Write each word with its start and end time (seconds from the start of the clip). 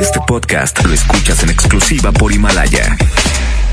Este 0.00 0.20
podcast 0.26 0.84
lo 0.84 0.92
escuchas 0.92 1.42
en 1.42 1.50
exclusiva 1.50 2.12
por 2.12 2.32
Himalaya. 2.32 2.96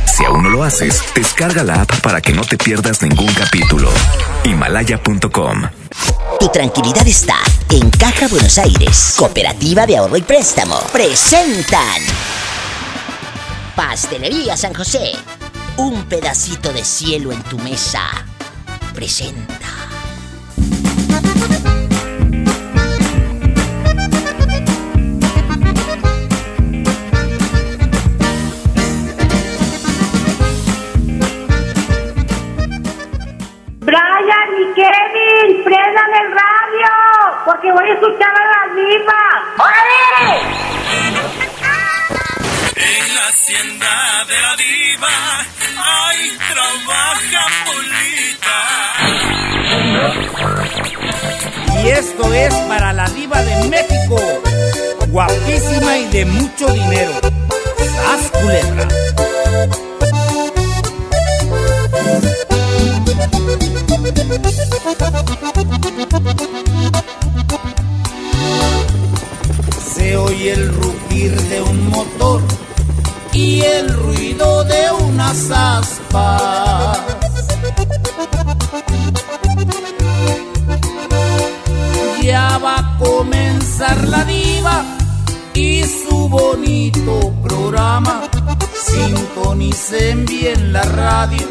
Si 0.05 0.23
aún 0.25 0.43
no 0.43 0.49
lo 0.49 0.63
haces, 0.63 1.01
descarga 1.15 1.63
la 1.63 1.81
app 1.81 2.01
para 2.01 2.21
que 2.21 2.33
no 2.33 2.41
te 2.43 2.57
pierdas 2.57 3.01
ningún 3.01 3.33
capítulo. 3.33 3.89
Himalaya.com 4.43 5.63
Tu 6.39 6.49
tranquilidad 6.49 7.07
está 7.07 7.35
en 7.71 7.89
Caja 7.89 8.27
Buenos 8.27 8.57
Aires. 8.57 9.15
Cooperativa 9.17 9.85
de 9.85 9.97
Ahorro 9.97 10.17
y 10.17 10.21
Préstamo. 10.21 10.77
Presentan. 10.91 12.01
Pastelería 13.75 14.57
San 14.57 14.73
José. 14.73 15.13
Un 15.77 16.03
pedacito 16.05 16.71
de 16.73 16.83
cielo 16.83 17.31
en 17.31 17.41
tu 17.43 17.57
mesa. 17.59 18.01
Presenta. 18.93 19.88
Prendan 35.99 36.13
el 36.23 36.31
radio, 36.31 36.89
porque 37.45 37.71
voy 37.71 37.89
a 37.89 37.93
escuchar 37.93 38.29
a 38.29 38.45
la 38.45 38.65
diva. 38.75 39.21
¡Órale! 39.57 40.41
En 42.75 43.15
la 43.15 43.27
hacienda 43.27 44.25
de 44.27 44.41
la 44.41 44.55
diva, 44.55 45.09
ay, 45.77 46.37
trabaja 46.51 47.43
Polita. 47.65 48.59
Y 51.83 51.89
esto 51.89 52.33
es 52.33 52.53
para 52.67 52.93
la 52.93 53.09
diva 53.09 53.41
de 53.41 53.67
México, 53.69 54.17
guapísima 55.07 55.97
y 55.97 56.07
de 56.07 56.25
mucho 56.25 56.67
dinero. 56.67 57.13
¡Sas 57.77 58.31
culebra! 58.31 58.87
Se 69.93 70.17
oye 70.17 70.53
el 70.53 70.73
rugir 70.73 71.39
de 71.49 71.61
un 71.61 71.89
motor 71.89 72.41
y 73.33 73.61
el 73.61 73.89
ruido 73.93 74.63
de 74.63 74.91
unas 74.91 75.51
aspas. 75.51 76.99
Ya 82.21 82.57
va 82.59 82.75
a 82.77 82.97
comenzar 82.97 84.07
la 84.07 84.23
diva 84.23 84.83
y 85.53 85.83
su 85.83 86.29
bonito 86.29 87.33
programa. 87.43 88.21
Sintonicen 88.73 90.25
bien 90.25 90.73
la 90.73 90.83
radio 90.83 91.47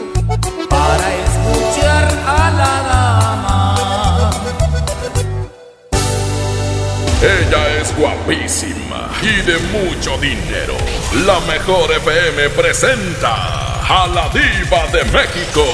para 0.68 1.14
escuchar 1.14 2.06
a 2.26 2.50
la 2.50 2.82
dama. 2.88 3.47
Ella 7.20 7.80
es 7.80 7.96
guapísima 7.96 9.10
y 9.20 9.42
de 9.42 9.58
mucho 9.72 10.16
dinero. 10.18 10.76
La 11.26 11.40
mejor 11.40 11.90
FM 11.90 12.48
presenta 12.50 13.82
a 13.82 14.06
la 14.06 14.28
diva 14.28 14.86
de 14.92 15.02
México 15.10 15.64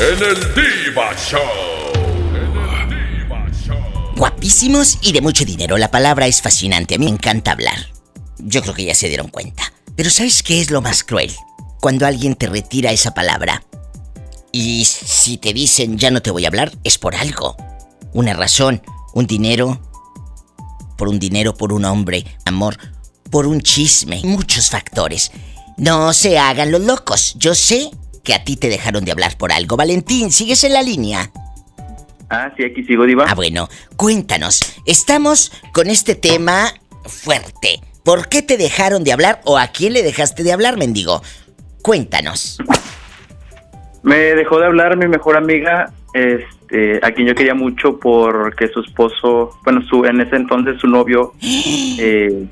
en 0.00 0.24
el 0.24 0.54
Diva 0.54 1.14
Show. 1.18 1.40
En 2.34 2.90
el 2.90 3.54
Show. 3.54 3.76
Guapísimos 4.16 4.96
y 5.02 5.12
de 5.12 5.20
mucho 5.20 5.44
dinero. 5.44 5.76
La 5.76 5.90
palabra 5.90 6.26
es 6.28 6.40
fascinante. 6.40 6.94
A 6.94 6.98
mí 6.98 7.04
me 7.04 7.10
encanta 7.10 7.52
hablar. 7.52 7.90
Yo 8.38 8.62
creo 8.62 8.72
que 8.72 8.86
ya 8.86 8.94
se 8.94 9.08
dieron 9.08 9.28
cuenta. 9.28 9.70
Pero 9.94 10.08
¿sabes 10.08 10.42
qué 10.42 10.62
es 10.62 10.70
lo 10.70 10.80
más 10.80 11.04
cruel? 11.04 11.30
Cuando 11.82 12.06
alguien 12.06 12.36
te 12.36 12.46
retira 12.46 12.90
esa 12.90 13.12
palabra. 13.12 13.62
Y 14.50 14.86
si 14.86 15.36
te 15.36 15.52
dicen 15.52 15.98
ya 15.98 16.10
no 16.10 16.22
te 16.22 16.30
voy 16.30 16.46
a 16.46 16.48
hablar, 16.48 16.72
es 16.84 16.96
por 16.96 17.14
algo. 17.16 17.54
Una 18.14 18.32
razón, 18.32 18.82
un 19.12 19.26
dinero. 19.26 19.78
Por 20.96 21.08
un 21.08 21.18
dinero, 21.18 21.54
por 21.54 21.72
un 21.72 21.84
hombre, 21.84 22.24
amor, 22.44 22.76
por 23.30 23.46
un 23.46 23.60
chisme. 23.60 24.20
Muchos 24.24 24.70
factores. 24.70 25.32
No 25.76 26.12
se 26.12 26.38
hagan 26.38 26.70
los 26.70 26.82
locos. 26.82 27.34
Yo 27.36 27.54
sé 27.54 27.90
que 28.22 28.34
a 28.34 28.44
ti 28.44 28.56
te 28.56 28.68
dejaron 28.68 29.04
de 29.04 29.12
hablar 29.12 29.36
por 29.36 29.52
algo. 29.52 29.76
Valentín, 29.76 30.32
¿sigues 30.32 30.64
en 30.64 30.72
la 30.72 30.82
línea? 30.82 31.30
Ah, 32.30 32.52
sí, 32.56 32.64
aquí 32.64 32.84
sigo, 32.84 33.04
Diva. 33.04 33.26
Ah, 33.28 33.34
bueno, 33.34 33.68
cuéntanos. 33.96 34.60
Estamos 34.86 35.52
con 35.72 35.88
este 35.88 36.14
tema 36.14 36.72
fuerte. 37.04 37.80
¿Por 38.02 38.28
qué 38.28 38.42
te 38.42 38.56
dejaron 38.56 39.04
de 39.04 39.12
hablar 39.12 39.40
o 39.44 39.58
a 39.58 39.68
quién 39.68 39.92
le 39.92 40.02
dejaste 40.02 40.42
de 40.42 40.52
hablar, 40.52 40.76
mendigo? 40.76 41.22
Cuéntanos. 41.82 42.58
Me 44.04 44.16
dejó 44.36 44.58
de 44.60 44.66
hablar 44.66 44.96
mi 44.96 45.08
mejor 45.08 45.36
amiga, 45.36 45.90
este, 46.12 47.00
a 47.02 47.10
quien 47.10 47.26
yo 47.26 47.34
quería 47.34 47.54
mucho 47.54 47.98
porque 47.98 48.68
su 48.68 48.80
esposo, 48.80 49.58
bueno, 49.64 49.82
su 49.88 50.04
en 50.04 50.20
ese 50.20 50.36
entonces 50.36 50.78
su 50.80 50.86
novio, 50.86 51.32
eh, 51.42 52.46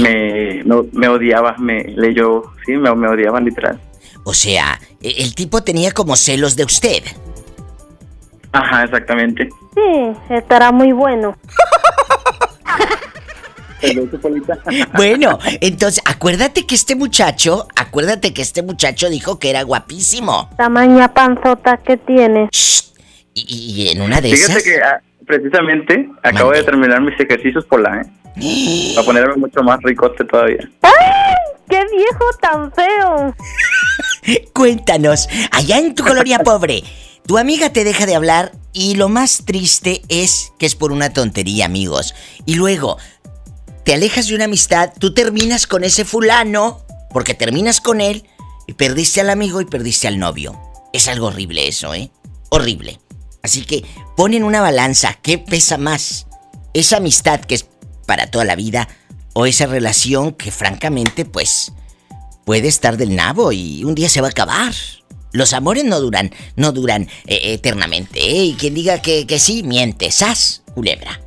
me, 0.00 0.62
no- 0.64 0.86
me 0.92 1.08
odiaba, 1.08 1.56
me 1.58 1.84
leyó, 1.84 2.44
sí, 2.64 2.72
me, 2.72 2.94
me 2.94 3.08
odiaba 3.08 3.40
literal. 3.40 3.78
O 4.24 4.32
sea, 4.34 4.80
e- 5.00 5.22
el 5.22 5.34
tipo 5.34 5.62
tenía 5.62 5.92
como 5.92 6.16
celos 6.16 6.56
de 6.56 6.64
usted. 6.64 7.02
Ajá, 8.52 8.84
exactamente. 8.84 9.48
Sí, 9.74 10.12
estará 10.30 10.72
muy 10.72 10.92
bueno. 10.92 11.36
Bueno, 14.94 15.38
entonces 15.60 16.02
acuérdate 16.06 16.66
que 16.66 16.74
este 16.74 16.94
muchacho, 16.94 17.66
acuérdate 17.76 18.32
que 18.32 18.42
este 18.42 18.62
muchacho 18.62 19.08
dijo 19.10 19.38
que 19.38 19.50
era 19.50 19.62
guapísimo. 19.62 20.50
Tamaña 20.56 21.12
panzota 21.12 21.76
que 21.78 21.96
tiene. 21.96 22.48
Shh. 22.52 22.82
Y, 23.34 23.82
y 23.84 23.88
en 23.88 24.02
una 24.02 24.20
de 24.20 24.30
Fíjate 24.30 24.52
esas. 24.52 24.62
que 24.62 24.76
ah, 24.82 25.00
precisamente 25.26 26.08
acabo 26.22 26.50
Mande. 26.50 26.58
de 26.58 26.64
terminar 26.64 27.00
mis 27.00 27.18
ejercicios 27.18 27.64
por 27.64 27.80
la, 27.80 28.02
¿eh? 28.02 28.06
Para 28.94 29.06
ponerme 29.06 29.36
mucho 29.36 29.62
más 29.62 29.78
ricote 29.82 30.24
todavía. 30.24 30.68
¡Ay! 30.82 30.92
¡Qué 31.68 31.80
viejo 31.94 32.24
tan 32.40 32.72
feo! 32.72 33.34
Cuéntanos, 34.52 35.28
allá 35.50 35.78
en 35.78 35.94
tu 35.94 36.04
colonia 36.04 36.38
pobre, 36.44 36.82
tu 37.26 37.38
amiga 37.38 37.72
te 37.72 37.84
deja 37.84 38.04
de 38.06 38.14
hablar 38.14 38.52
y 38.72 38.94
lo 38.96 39.08
más 39.08 39.44
triste 39.44 40.02
es 40.08 40.52
que 40.58 40.66
es 40.66 40.74
por 40.74 40.92
una 40.92 41.12
tontería, 41.12 41.66
amigos. 41.66 42.14
Y 42.46 42.54
luego, 42.54 42.98
te 43.84 43.94
alejas 43.94 44.28
de 44.28 44.34
una 44.34 44.44
amistad, 44.44 44.92
tú 44.98 45.14
terminas 45.14 45.66
con 45.66 45.84
ese 45.84 46.04
fulano, 46.04 46.84
porque 47.10 47.34
terminas 47.34 47.80
con 47.80 48.00
él 48.00 48.24
y 48.66 48.74
perdiste 48.74 49.20
al 49.20 49.30
amigo 49.30 49.60
y 49.60 49.66
perdiste 49.66 50.08
al 50.08 50.18
novio. 50.18 50.58
Es 50.92 51.08
algo 51.08 51.28
horrible 51.28 51.68
eso, 51.68 51.94
¿eh? 51.94 52.10
Horrible. 52.50 53.00
Así 53.42 53.62
que 53.64 53.84
pon 54.16 54.34
en 54.34 54.44
una 54.44 54.60
balanza, 54.60 55.18
¿qué 55.20 55.38
pesa 55.38 55.78
más? 55.78 56.26
¿Esa 56.74 56.98
amistad 56.98 57.40
que 57.40 57.56
es 57.56 57.66
para 58.06 58.30
toda 58.30 58.44
la 58.44 58.56
vida 58.56 58.88
o 59.32 59.46
esa 59.46 59.66
relación 59.66 60.32
que 60.32 60.50
francamente, 60.50 61.24
pues, 61.24 61.72
puede 62.44 62.68
estar 62.68 62.96
del 62.96 63.16
nabo 63.16 63.52
y 63.52 63.84
un 63.84 63.94
día 63.94 64.08
se 64.08 64.20
va 64.20 64.28
a 64.28 64.30
acabar. 64.30 64.74
Los 65.32 65.54
amores 65.54 65.84
no 65.84 66.00
duran, 66.00 66.30
no 66.56 66.72
duran 66.72 67.08
eh, 67.26 67.54
eternamente, 67.54 68.20
¿eh? 68.20 68.44
Y 68.44 68.54
quien 68.54 68.74
diga 68.74 69.00
que, 69.00 69.26
que 69.26 69.38
sí, 69.38 69.62
miente, 69.62 70.10
sas, 70.10 70.62
culebra. 70.74 71.21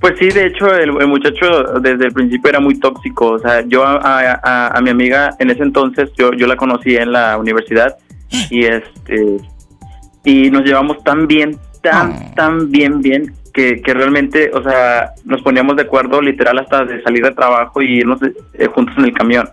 Pues 0.00 0.14
sí, 0.18 0.28
de 0.28 0.46
hecho, 0.46 0.66
el, 0.74 0.90
el 1.00 1.08
muchacho 1.08 1.62
desde 1.80 2.06
el 2.06 2.12
principio 2.12 2.50
era 2.50 2.60
muy 2.60 2.78
tóxico. 2.78 3.28
O 3.32 3.38
sea, 3.38 3.62
yo 3.66 3.84
a, 3.84 3.94
a- 3.96 4.40
a- 4.42 4.68
a 4.76 4.80
mi 4.82 4.90
amiga 4.90 5.30
en 5.38 5.50
ese 5.50 5.62
entonces, 5.62 6.10
yo, 6.18 6.32
yo 6.32 6.46
la 6.46 6.56
conocí 6.56 6.96
en 6.96 7.12
la 7.12 7.36
universidad 7.38 7.96
y 8.50 8.64
este 8.64 9.38
y 10.24 10.50
nos 10.50 10.64
llevamos 10.64 11.02
tan 11.04 11.26
bien, 11.28 11.56
tan, 11.82 12.34
tan 12.34 12.70
bien, 12.72 13.00
bien, 13.00 13.32
que, 13.54 13.80
que 13.80 13.94
realmente, 13.94 14.50
o 14.52 14.60
sea, 14.62 15.12
nos 15.24 15.40
poníamos 15.42 15.76
de 15.76 15.82
acuerdo 15.82 16.20
literal 16.20 16.58
hasta 16.58 16.84
de 16.84 17.00
salir 17.04 17.22
de 17.24 17.30
trabajo 17.30 17.80
y 17.80 17.98
irnos 18.00 18.18
eh, 18.54 18.66
juntos 18.66 18.96
en 18.98 19.04
el 19.04 19.12
camión. 19.12 19.48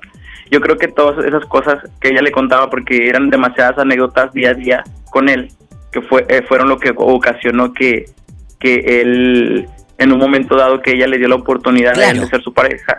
Yo 0.50 0.60
creo 0.62 0.76
que 0.78 0.88
todas 0.88 1.24
esas 1.26 1.46
cosas 1.46 1.78
que 2.02 2.10
ella 2.10 2.24
le 2.24 2.32
contaba, 2.32 2.70
porque 2.72 3.08
eran 3.08 3.30
demasiadas 3.30 3.78
anécdotas 3.78 4.34
día 4.34 4.50
a 4.50 4.54
día 4.56 4.84
con 5.12 5.30
él, 5.30 5.50
que 5.92 6.02
fue, 6.02 6.26
eh, 6.28 6.42
fueron 6.48 6.70
lo 6.70 6.80
que 6.80 6.92
ocasionó 6.96 7.72
que, 7.72 8.06
que 8.60 9.02
él, 9.02 9.68
en 9.98 10.12
un 10.12 10.18
momento 10.20 10.56
dado 10.56 10.82
que 10.82 10.92
ella 10.94 11.08
le 11.08 11.18
dio 11.18 11.28
la 11.28 11.36
oportunidad 11.36 11.94
Claro. 11.94 12.22
de 12.22 12.28
ser 12.28 12.42
su 12.44 12.54
pareja, 12.54 12.98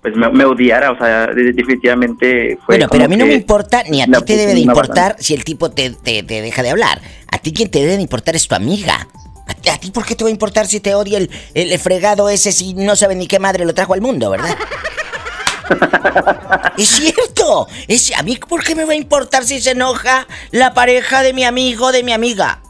pues 0.00 0.16
me, 0.16 0.28
me 0.30 0.44
odiara, 0.44 0.90
o 0.92 0.98
sea, 0.98 1.26
de- 1.28 1.52
definitivamente 1.52 2.56
fue 2.66 2.76
bueno, 2.76 2.88
pero 2.90 3.04
a 3.04 3.08
mí 3.08 3.16
no 3.16 3.26
me 3.26 3.34
importa, 3.34 3.82
ni 3.88 4.02
a 4.02 4.06
ti 4.06 4.12
te 4.24 4.36
debe 4.36 4.54
de 4.54 4.60
importar 4.60 5.16
si 5.18 5.34
el 5.34 5.44
tipo 5.44 5.70
te, 5.70 5.90
te- 5.90 6.22
te 6.22 6.42
deja 6.42 6.62
de 6.62 6.70
hablar. 6.70 7.00
A 7.30 7.38
ti 7.38 7.52
quien 7.52 7.70
te 7.70 7.80
debe 7.80 7.96
de 7.96 8.02
importar 8.02 8.34
es 8.36 8.46
tu 8.48 8.54
amiga. 8.54 9.06
¿A 9.46 9.54
ti, 9.54 9.68
a 9.70 9.78
ti 9.78 9.90
por 9.90 10.04
qué 10.04 10.14
te 10.14 10.24
va 10.24 10.28
a 10.28 10.32
importar 10.32 10.66
si 10.66 10.80
te 10.80 10.94
odia 10.94 11.18
el, 11.18 11.28
el 11.54 11.78
fregado 11.78 12.28
ese 12.28 12.52
si 12.52 12.74
no 12.74 12.94
sabe 12.96 13.14
ni 13.16 13.26
qué 13.26 13.38
madre 13.38 13.64
lo 13.64 13.74
trajo 13.74 13.94
al 13.94 14.00
mundo, 14.00 14.30
verdad? 14.30 14.56
es 16.78 16.88
cierto. 16.88 17.66
Es, 17.88 18.12
a 18.16 18.22
mí 18.22 18.38
por 18.48 18.62
qué 18.64 18.74
me 18.74 18.84
va 18.84 18.92
a 18.92 18.96
importar 18.96 19.44
si 19.44 19.60
se 19.60 19.72
enoja 19.72 20.26
la 20.50 20.74
pareja 20.74 21.22
de 21.22 21.32
mi 21.32 21.44
amigo 21.44 21.86
o 21.86 21.92
de 21.92 22.02
mi 22.02 22.12
amiga. 22.12 22.60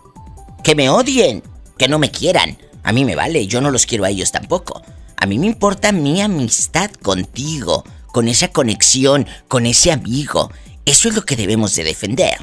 Que 0.62 0.74
me 0.74 0.88
odien, 0.90 1.42
que 1.78 1.88
no 1.88 1.98
me 1.98 2.10
quieran. 2.10 2.56
A 2.82 2.92
mí 2.92 3.04
me 3.04 3.14
vale, 3.14 3.46
yo 3.46 3.60
no 3.60 3.70
los 3.70 3.86
quiero 3.86 4.04
a 4.04 4.10
ellos 4.10 4.32
tampoco. 4.32 4.82
A 5.16 5.26
mí 5.26 5.38
me 5.38 5.46
importa 5.46 5.92
mi 5.92 6.20
amistad 6.20 6.90
contigo, 6.90 7.84
con 8.08 8.28
esa 8.28 8.48
conexión, 8.48 9.26
con 9.48 9.66
ese 9.66 9.92
amigo. 9.92 10.50
Eso 10.84 11.08
es 11.08 11.14
lo 11.14 11.22
que 11.22 11.36
debemos 11.36 11.76
de 11.76 11.84
defender. 11.84 12.38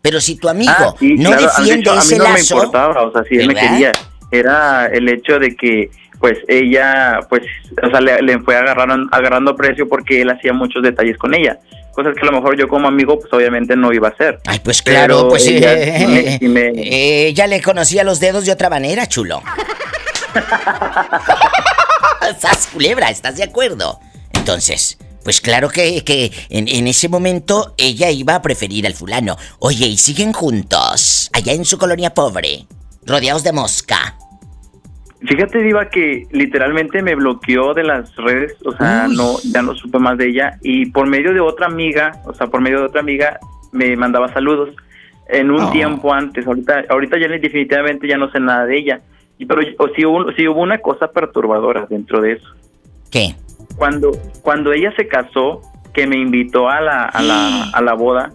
Pero 0.00 0.20
si 0.20 0.36
tu 0.36 0.48
amigo 0.48 0.72
Ah, 0.76 0.94
sí, 0.98 1.14
no 1.14 1.30
claro. 1.30 1.42
Defiende 1.42 1.80
hecho, 1.80 1.90
a 1.92 1.94
mí 1.94 2.00
ese 2.00 2.18
no 2.18 2.24
me 2.24 2.30
lazo, 2.30 2.54
importaba, 2.54 3.02
o 3.02 3.12
sea, 3.12 3.24
si 3.24 3.36
él 3.36 3.46
me 3.46 3.54
quería. 3.54 3.92
Era 4.30 4.86
el 4.86 5.08
hecho 5.08 5.38
de 5.38 5.54
que, 5.54 5.90
pues, 6.18 6.38
ella, 6.48 7.20
pues, 7.28 7.42
o 7.82 7.90
sea, 7.90 8.00
le, 8.00 8.22
le 8.22 8.40
fue 8.40 8.56
agarrando, 8.56 9.06
agarrando 9.12 9.54
precio 9.54 9.86
porque 9.88 10.22
él 10.22 10.30
hacía 10.30 10.52
muchos 10.52 10.82
detalles 10.82 11.18
con 11.18 11.34
ella. 11.34 11.60
Cosas 11.92 12.14
que 12.14 12.20
a 12.22 12.24
lo 12.30 12.32
mejor 12.32 12.58
yo 12.58 12.66
como 12.68 12.88
amigo, 12.88 13.18
pues, 13.20 13.32
obviamente 13.32 13.76
no 13.76 13.92
iba 13.92 14.08
a 14.08 14.10
hacer. 14.12 14.40
Ay, 14.46 14.60
pues 14.60 14.80
Pero 14.82 14.96
claro, 14.98 15.28
pues 15.28 15.46
ella 15.46 15.72
eh, 15.74 16.38
me- 16.40 16.48
me- 16.48 16.68
eh, 16.82 17.26
ella 17.28 17.46
le 17.46 17.60
conocía 17.60 18.02
los 18.04 18.18
dedos 18.18 18.46
de 18.46 18.52
otra 18.52 18.70
manera, 18.70 19.06
chulo. 19.06 19.42
Estás 22.28 22.68
culebra, 22.72 23.10
¿estás 23.10 23.36
de 23.36 23.42
acuerdo? 23.42 24.00
Entonces, 24.32 24.96
pues 25.24 25.40
claro 25.40 25.68
que, 25.68 26.02
que 26.04 26.32
en, 26.50 26.68
en 26.68 26.86
ese 26.86 27.08
momento 27.08 27.74
ella 27.76 28.10
iba 28.10 28.34
a 28.36 28.42
preferir 28.42 28.86
al 28.86 28.94
fulano. 28.94 29.36
Oye, 29.58 29.86
y 29.86 29.98
siguen 29.98 30.32
juntos, 30.32 31.30
allá 31.32 31.52
en 31.52 31.64
su 31.64 31.78
colonia 31.78 32.14
pobre, 32.14 32.66
rodeados 33.04 33.42
de 33.42 33.52
mosca. 33.52 34.16
Fíjate, 35.26 35.62
Diva, 35.62 35.88
que 35.88 36.26
literalmente 36.32 37.00
me 37.02 37.14
bloqueó 37.14 37.74
de 37.74 37.84
las 37.84 38.14
redes, 38.16 38.56
o 38.64 38.72
sea, 38.72 39.06
Uy. 39.08 39.16
no, 39.16 39.36
ya 39.52 39.62
no 39.62 39.74
supe 39.74 39.98
más 39.98 40.18
de 40.18 40.28
ella, 40.28 40.58
y 40.62 40.86
por 40.86 41.06
medio 41.06 41.32
de 41.32 41.40
otra 41.40 41.66
amiga, 41.66 42.12
o 42.24 42.34
sea, 42.34 42.48
por 42.48 42.60
medio 42.60 42.80
de 42.80 42.86
otra 42.86 43.00
amiga, 43.00 43.38
me 43.70 43.96
mandaba 43.96 44.32
saludos 44.32 44.70
en 45.28 45.50
un 45.50 45.60
Oh. 45.62 45.70
tiempo 45.70 46.12
antes, 46.12 46.46
ahorita, 46.46 46.84
ahorita 46.88 47.18
ya 47.18 47.28
definitivamente 47.28 48.08
ya 48.08 48.16
no 48.18 48.30
sé 48.32 48.40
nada 48.40 48.66
de 48.66 48.78
ella, 48.78 49.00
y, 49.38 49.46
pero 49.46 49.62
o 49.78 49.88
sí, 49.94 50.04
hubo, 50.04 50.30
sí 50.32 50.46
hubo 50.48 50.60
una 50.60 50.78
cosa 50.78 51.10
perturbadora 51.12 51.86
dentro 51.88 52.20
de 52.20 52.32
eso. 52.32 52.48
¿Qué? 53.10 53.34
Cuando, 53.76 54.10
cuando 54.42 54.72
ella 54.72 54.92
se 54.96 55.06
casó, 55.06 55.62
que 55.94 56.06
me 56.06 56.16
invitó 56.16 56.68
a 56.68 56.80
la, 56.80 57.04
a 57.04 57.22
la, 57.22 57.64
a 57.72 57.80
la 57.82 57.92
boda, 57.94 58.32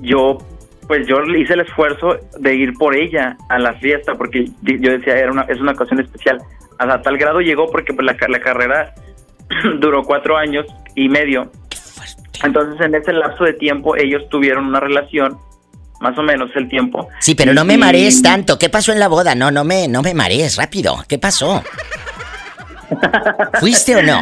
yo 0.00 0.38
pues 0.86 1.06
yo 1.06 1.22
hice 1.22 1.54
el 1.54 1.60
esfuerzo 1.60 2.18
de 2.38 2.54
ir 2.54 2.72
por 2.74 2.96
ella 2.96 3.36
a 3.48 3.58
la 3.58 3.74
fiesta 3.74 4.14
porque 4.14 4.48
yo 4.62 4.90
decía 4.90 5.16
era 5.16 5.32
una 5.32 5.42
es 5.42 5.60
una 5.60 5.72
ocasión 5.72 6.00
especial 6.00 6.38
hasta 6.78 7.02
tal 7.02 7.18
grado 7.18 7.40
llegó 7.40 7.70
porque 7.70 7.92
pues 7.92 8.04
la, 8.04 8.16
la 8.28 8.40
carrera 8.40 8.94
duró 9.80 10.02
cuatro 10.02 10.36
años 10.36 10.66
y 10.94 11.08
medio 11.08 11.50
entonces 12.42 12.80
en 12.84 12.94
ese 12.94 13.12
lapso 13.12 13.44
de 13.44 13.54
tiempo 13.54 13.96
ellos 13.96 14.28
tuvieron 14.28 14.66
una 14.66 14.80
relación 14.80 15.38
más 16.00 16.18
o 16.18 16.22
menos 16.22 16.50
el 16.54 16.68
tiempo 16.68 17.08
Sí, 17.20 17.34
pero 17.34 17.54
no 17.54 17.64
me 17.64 17.78
marees 17.78 18.20
tanto. 18.20 18.58
¿Qué 18.58 18.68
pasó 18.68 18.92
en 18.92 19.00
la 19.00 19.08
boda? 19.08 19.34
No, 19.34 19.50
no 19.50 19.64
me, 19.64 19.88
no 19.88 20.02
me 20.02 20.12
marees, 20.12 20.56
rápido. 20.56 21.02
¿Qué 21.08 21.18
pasó? 21.18 21.62
¿Fuiste 23.60 23.96
o 23.96 24.02
no? 24.02 24.18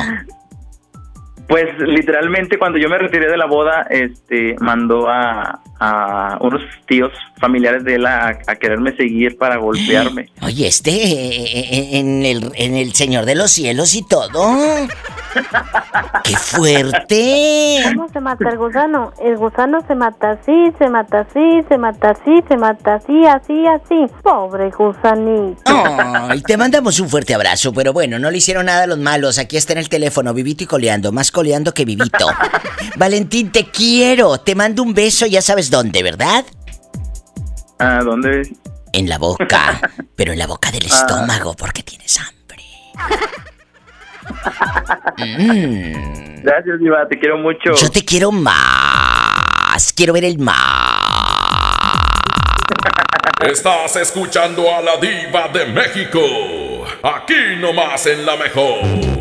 Pues 1.52 1.68
literalmente 1.80 2.58
cuando 2.58 2.78
yo 2.78 2.88
me 2.88 2.96
retiré 2.96 3.30
de 3.30 3.36
la 3.36 3.44
boda, 3.44 3.86
este, 3.90 4.56
mandó 4.58 5.10
a, 5.10 5.60
a 5.78 6.38
unos 6.40 6.62
tíos 6.86 7.12
familiares 7.38 7.84
de 7.84 7.96
él 7.96 8.06
a, 8.06 8.38
a 8.46 8.56
quererme 8.56 8.96
seguir 8.96 9.36
para 9.36 9.56
golpearme. 9.56 10.30
Oye, 10.40 10.66
este 10.66 10.90
eh, 10.90 11.98
en 11.98 12.24
el, 12.24 12.52
en 12.54 12.74
el 12.74 12.94
Señor 12.94 13.26
de 13.26 13.34
los 13.34 13.50
Cielos 13.50 13.94
y 13.94 14.02
todo. 14.02 14.56
¡Qué 16.24 16.36
fuerte! 16.36 17.82
¿Cómo 17.94 18.08
se 18.08 18.20
mata 18.20 18.48
el 18.48 18.56
gusano? 18.56 19.12
El 19.22 19.36
gusano 19.36 19.84
se 19.86 19.94
mata 19.94 20.32
así, 20.32 20.72
se 20.78 20.88
mata 20.88 21.20
así, 21.20 21.62
se 21.68 21.78
mata 21.78 22.10
así, 22.10 22.42
se 22.48 22.56
mata 22.56 22.94
así, 22.94 23.26
así, 23.26 23.66
así. 23.66 24.06
Pobre 24.22 24.70
gusanito. 24.70 25.62
Ay, 25.66 26.42
te 26.42 26.56
mandamos 26.56 26.98
un 27.00 27.08
fuerte 27.08 27.34
abrazo, 27.34 27.72
pero 27.72 27.92
bueno, 27.92 28.18
no 28.18 28.30
le 28.30 28.38
hicieron 28.38 28.66
nada 28.66 28.84
a 28.84 28.86
los 28.86 28.98
malos. 28.98 29.38
Aquí 29.38 29.56
está 29.56 29.72
en 29.72 29.80
el 29.80 29.88
teléfono, 29.88 30.32
vivito 30.32 30.64
y 30.64 30.66
coleando, 30.66 31.12
más 31.12 31.30
coleando 31.42 31.74
que 31.74 31.84
vivito. 31.84 32.28
Valentín, 32.96 33.50
te 33.50 33.64
quiero. 33.64 34.38
Te 34.38 34.54
mando 34.54 34.84
un 34.84 34.94
beso, 34.94 35.26
ya 35.26 35.42
sabes 35.42 35.70
dónde, 35.70 36.00
¿verdad? 36.00 36.44
¿A 37.80 37.98
dónde? 38.04 38.48
En 38.92 39.08
la 39.08 39.18
boca, 39.18 39.80
pero 40.16 40.32
en 40.32 40.38
la 40.38 40.46
boca 40.46 40.70
del 40.70 40.86
estómago, 40.86 41.54
porque 41.54 41.82
tienes 41.82 42.16
hambre. 42.20 42.62
Mm. 45.18 46.42
Gracias, 46.44 46.78
Diva, 46.78 47.08
te 47.08 47.18
quiero 47.18 47.38
mucho. 47.38 47.74
Yo 47.74 47.90
te 47.90 48.04
quiero 48.04 48.30
más. 48.30 49.92
Quiero 49.96 50.12
ver 50.12 50.24
el 50.24 50.38
mar. 50.38 50.54
Estás 53.40 53.96
escuchando 53.96 54.62
a 54.72 54.80
la 54.80 54.96
diva 54.98 55.48
de 55.48 55.66
México. 55.66 56.20
Aquí 57.02 57.56
nomás 57.58 58.06
en 58.06 58.24
la 58.24 58.36
mejor. 58.36 59.11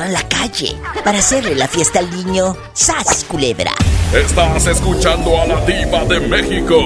La 0.00 0.26
calle 0.28 0.76
para 1.04 1.18
hacerle 1.18 1.54
la 1.54 1.68
fiesta 1.68 1.98
al 1.98 2.10
niño 2.10 2.56
¡Sas, 2.72 3.24
culebra! 3.28 3.72
Estás 4.14 4.66
escuchando 4.66 5.40
a 5.40 5.46
la 5.46 5.60
diva 5.64 6.04
de 6.04 6.20
México, 6.20 6.78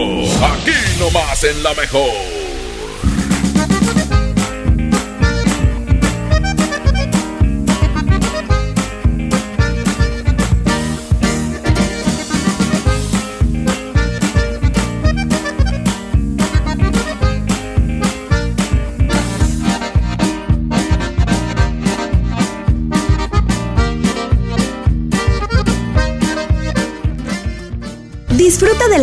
aquí 0.42 0.72
nomás 0.98 1.44
en 1.44 1.62
la 1.62 1.72
mejor. 1.75 2.35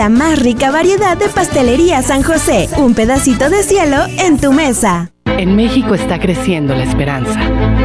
La 0.04 0.10
más 0.10 0.38
rica 0.40 0.70
variedad 0.70 1.16
de 1.16 1.30
pastelería 1.30 2.02
San 2.02 2.24
José. 2.24 2.68
Un 2.76 2.94
pedacito 2.94 3.50
de 3.50 3.64
cielo 3.64 3.96
en 4.18 4.38
tu 4.38 4.52
mesa. 4.52 5.14
En 5.38 5.56
México 5.56 5.96
está 5.96 6.20
creciendo 6.20 6.76
la 6.76 6.84
esperanza, 6.84 7.40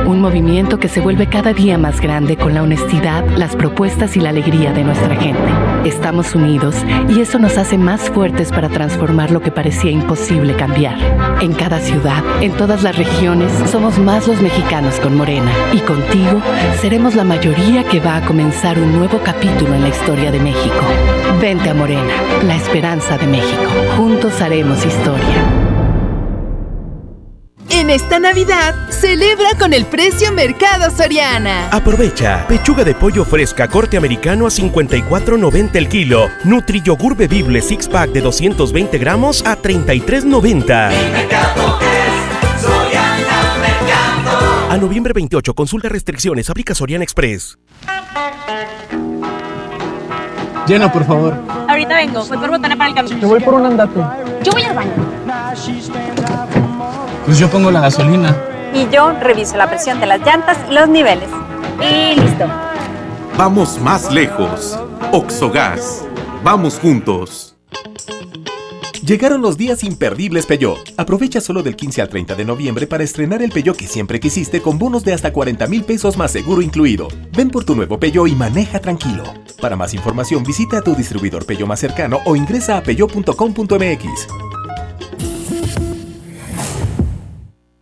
un 0.05 0.21
movimiento 0.21 0.81
que 0.81 0.89
se 0.89 1.01
vuelve 1.01 1.29
cada 1.29 1.53
día 1.53 1.79
más 1.79 2.01
grande 2.01 2.37
con 2.37 2.55
la 2.55 2.65
honestidad, 2.65 3.25
las 3.37 3.55
propuestas 3.55 4.17
y 4.17 4.21
la 4.21 4.31
alegría 4.31 4.73
de 4.73 4.83
nuestra 4.83 5.15
gente. 5.15 5.49
Estamos 5.85 6.35
unidos 6.35 6.75
y 7.09 7.21
eso 7.21 7.39
nos 7.39 7.57
hace 7.57 7.79
más 7.79 8.11
fuertes 8.11 8.51
para 8.51 8.69
transformar 8.69 9.31
lo 9.31 9.41
que 9.41 9.53
parecía 9.53 9.93
imposible 9.93 10.57
cambiar. 10.57 10.97
En 11.41 11.53
cada 11.53 11.79
ciudad, 11.79 12.25
en 12.43 12.51
todas 12.57 12.83
las 12.83 12.97
regiones, 12.97 13.53
somos 13.71 13.97
más 13.97 14.27
los 14.27 14.43
mexicanos 14.43 14.97
con 14.97 15.17
Morena 15.17 15.53
y 15.73 15.79
contigo 15.79 16.43
seremos 16.81 17.15
la 17.15 17.23
mayoría 17.23 17.85
que 17.85 18.01
va 18.01 18.17
a 18.17 18.27
comenzar 18.27 18.77
un 18.77 18.93
nuevo 18.93 19.21
capítulo 19.23 19.73
en 19.73 19.83
la 19.83 19.89
historia 19.91 20.33
de 20.33 20.41
México. 20.41 20.85
Vente 21.41 21.71
a 21.71 21.75
Morena, 21.75 22.43
la 22.43 22.57
esperanza 22.57 23.17
de 23.17 23.27
México. 23.29 23.71
Juntos 23.97 24.41
haremos 24.41 24.85
historia. 24.85 25.69
En 27.71 27.91
esta 27.91 28.19
Navidad, 28.19 28.75
celebra 28.91 29.51
con 29.57 29.73
el 29.73 29.87
precio 29.87 30.33
Mercado 30.33 30.91
Soriana. 30.91 31.69
Aprovecha. 31.71 32.45
Pechuga 32.49 32.83
de 32.83 32.95
pollo 32.95 33.25
fresca 33.25 33.69
corte 33.69 33.97
americano 33.97 34.47
a 34.47 34.51
54.90 34.51 35.77
el 35.77 35.89
kilo. 35.89 36.29
Nutri 36.43 36.83
yogur 36.83 37.17
bebible 37.17 37.63
six 37.63 37.87
pack 37.87 38.11
de 38.11 38.21
220 38.21 38.99
gramos 38.99 39.47
a 39.47 39.57
33.90. 39.57 40.91
A 44.71 44.77
noviembre 44.77 45.13
28, 45.13 45.55
consulta 45.55 45.89
restricciones, 45.89 46.51
aplica 46.51 46.75
Soriana 46.75 47.05
Express. 47.05 47.59
Llena, 50.69 50.93
por 50.93 51.03
favor. 51.07 51.35
Ahorita 51.67 51.95
vengo, 51.95 52.23
voy 52.27 52.37
por 52.37 52.51
botana 52.51 52.77
para 52.77 52.91
el 52.91 52.95
cambio. 52.95 53.19
Te 53.19 53.25
voy 53.25 53.41
por 53.41 53.55
un 53.55 53.65
andate. 53.65 54.01
Yo 54.45 54.53
voy 54.53 54.63
al 54.63 54.75
baño. 54.75 54.93
Pues 57.25 57.39
yo 57.39 57.49
pongo 57.49 57.71
la 57.71 57.81
gasolina. 57.81 58.37
Y 58.75 58.87
yo 58.91 59.13
reviso 59.13 59.57
la 59.57 59.67
presión 59.67 59.99
de 59.99 60.05
las 60.05 60.21
llantas 60.21 60.59
y 60.71 60.75
los 60.75 60.87
niveles. 60.87 61.31
Y 61.81 62.21
listo. 62.21 62.45
Vamos 63.39 63.81
más 63.81 64.13
lejos. 64.13 64.79
Oxogas. 65.11 66.05
Vamos 66.45 66.79
juntos. 66.79 67.57
Llegaron 69.09 69.41
los 69.41 69.57
días 69.57 69.85
imperdibles 69.85 70.45
Peugeot. 70.45 70.93
Aprovecha 70.99 71.41
solo 71.41 71.63
del 71.63 71.77
15 71.77 72.03
al 72.03 72.11
30 72.11 72.35
de 72.35 72.45
noviembre 72.45 72.87
para 72.87 73.05
estrenar 73.05 73.41
el 73.41 73.51
Peugeot 73.51 73.75
que 73.75 73.87
siempre 73.87 74.21
quisiste 74.21 74.61
con 74.61 74.79
bonos 74.79 75.03
de 75.03 75.15
hasta 75.15 75.33
40 75.33 75.67
mil 75.67 75.83
pesos 75.83 76.19
más 76.19 76.31
seguro 76.31 76.61
incluido. 76.61 77.09
Ven 77.35 77.49
por 77.49 77.65
tu 77.65 77.75
nuevo 77.75 77.99
Peugeot 77.99 78.29
y 78.29 78.35
maneja 78.35 78.81
tranquilo. 78.81 79.25
Para 79.63 79.77
más 79.77 79.95
información 79.95 80.45
visita 80.45 80.81
a 80.81 80.83
tu 80.83 80.95
distribuidor 80.95 81.47
Peugeot 81.47 81.67
más 81.67 81.81
cercano 81.81 82.19
o 82.27 82.37
ingresa 82.37 82.77
a 82.77 82.83
peugeot.com.mx. 82.83 84.29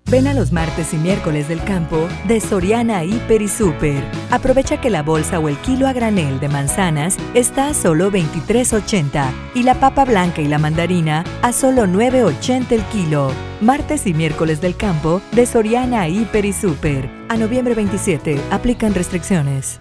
Ven 0.08 0.28
a 0.28 0.34
los 0.34 0.52
martes 0.52 0.94
y 0.94 0.98
miércoles 0.98 1.48
del 1.48 1.60
campo 1.64 2.08
de 2.28 2.40
Soriana 2.40 3.02
Hiper 3.02 3.42
y 3.42 3.48
Super. 3.48 4.04
Aprovecha 4.30 4.80
que 4.80 4.88
la 4.88 5.02
bolsa 5.02 5.40
o 5.40 5.48
el 5.48 5.56
kilo 5.58 5.88
a 5.88 5.92
granel 5.92 6.38
de 6.38 6.48
manzanas 6.48 7.16
está 7.34 7.68
a 7.68 7.74
solo 7.74 8.12
23.80 8.12 9.28
y 9.54 9.64
la 9.64 9.74
papa 9.74 10.04
blanca 10.04 10.40
y 10.40 10.46
la 10.46 10.58
mandarina 10.58 11.24
a 11.42 11.52
solo 11.52 11.86
9.80 11.86 12.70
el 12.70 12.82
kilo. 12.84 13.32
Martes 13.60 14.06
y 14.06 14.14
miércoles 14.14 14.60
del 14.60 14.76
campo 14.76 15.20
de 15.32 15.44
Soriana 15.44 16.06
Hiper 16.06 16.44
y 16.44 16.52
Super. 16.52 17.10
A 17.28 17.36
noviembre 17.36 17.74
27 17.74 18.40
aplican 18.52 18.94
restricciones. 18.94 19.80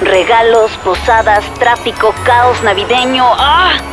Regalos, 0.00 0.72
posadas, 0.78 1.44
tráfico, 1.60 2.12
caos 2.24 2.60
navideño. 2.64 3.24
¡Ah! 3.38 3.91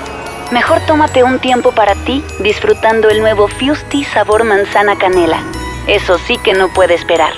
Mejor 0.52 0.80
tómate 0.88 1.24
un 1.24 1.38
tiempo 1.38 1.72
para 1.74 1.94
ti 1.94 2.24
disfrutando 2.40 3.08
el 3.10 3.20
nuevo 3.20 3.48
Fusti 3.48 4.04
sabor 4.04 4.44
manzana 4.44 4.98
canela. 4.98 5.44
Eso 5.86 6.18
sí 6.18 6.40
que 6.44 6.54
no 6.54 6.70
puede 6.74 6.96
esperar. 6.96 7.34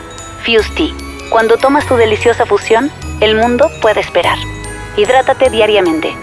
Fusti, 0.46 0.96
cuando 1.30 1.58
tomas 1.58 1.86
tu 1.88 1.98
deliciosa 1.98 2.46
fusión, 2.46 2.90
el 3.20 3.36
mundo 3.36 3.70
puede 3.82 4.00
esperar. 4.00 4.38
Hidrátate 4.96 5.50
diariamente. 5.50 6.16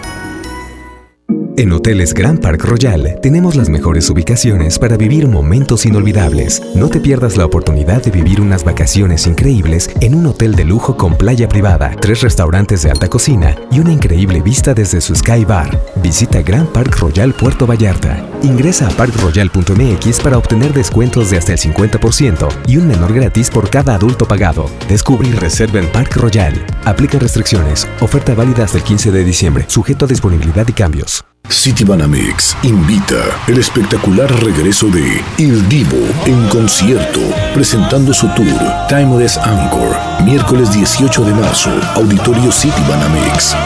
En 1.58 1.72
Hoteles 1.72 2.14
Grand 2.14 2.40
Park 2.40 2.62
Royal 2.66 3.18
tenemos 3.20 3.56
las 3.56 3.68
mejores 3.68 4.08
ubicaciones 4.10 4.78
para 4.78 4.96
vivir 4.96 5.26
momentos 5.26 5.86
inolvidables. 5.86 6.62
No 6.76 6.88
te 6.88 7.00
pierdas 7.00 7.36
la 7.36 7.44
oportunidad 7.44 8.00
de 8.00 8.12
vivir 8.12 8.40
unas 8.40 8.62
vacaciones 8.62 9.26
increíbles 9.26 9.90
en 10.00 10.14
un 10.14 10.26
hotel 10.26 10.54
de 10.54 10.64
lujo 10.64 10.96
con 10.96 11.18
playa 11.18 11.48
privada, 11.48 11.96
tres 12.00 12.20
restaurantes 12.20 12.84
de 12.84 12.92
alta 12.92 13.08
cocina 13.08 13.56
y 13.72 13.80
una 13.80 13.92
increíble 13.92 14.40
vista 14.40 14.72
desde 14.72 15.00
su 15.00 15.16
Sky 15.16 15.44
Bar. 15.44 15.76
Visita 15.96 16.42
Grand 16.42 16.68
Park 16.68 16.96
Royal 17.00 17.34
Puerto 17.34 17.66
Vallarta. 17.66 18.24
Ingresa 18.42 18.86
a 18.86 18.90
parkroyal.mx 18.90 20.20
para 20.20 20.38
obtener 20.38 20.72
descuentos 20.72 21.30
de 21.30 21.38
hasta 21.38 21.52
el 21.52 21.58
50% 21.58 22.48
y 22.66 22.76
un 22.76 22.86
menor 22.86 23.12
gratis 23.12 23.50
por 23.50 23.68
cada 23.70 23.94
adulto 23.94 24.26
pagado. 24.26 24.70
Descubre 24.88 25.28
y 25.28 25.32
reserva 25.32 25.80
en 25.80 25.90
Park 25.90 26.16
Royal. 26.16 26.54
Aplica 26.84 27.18
restricciones. 27.18 27.88
Oferta 28.00 28.34
válida 28.34 28.64
hasta 28.64 28.78
el 28.78 28.84
15 28.84 29.10
de 29.10 29.24
diciembre, 29.24 29.64
sujeto 29.68 30.04
a 30.04 30.08
disponibilidad 30.08 30.66
y 30.68 30.72
cambios. 30.72 31.24
Citibanamex 31.50 32.56
invita 32.62 33.16
el 33.46 33.58
espectacular 33.58 34.30
regreso 34.44 34.88
de 34.88 35.22
Il 35.38 35.66
Divo 35.68 35.96
en 36.26 36.46
concierto, 36.48 37.20
presentando 37.54 38.12
su 38.12 38.28
tour 38.34 38.46
Timeless 38.88 39.38
Anchor, 39.38 39.96
miércoles 40.24 40.70
18 40.72 41.24
de 41.24 41.32
marzo, 41.32 41.70
Auditorio 41.94 42.52
Citibanamex. 42.52 43.56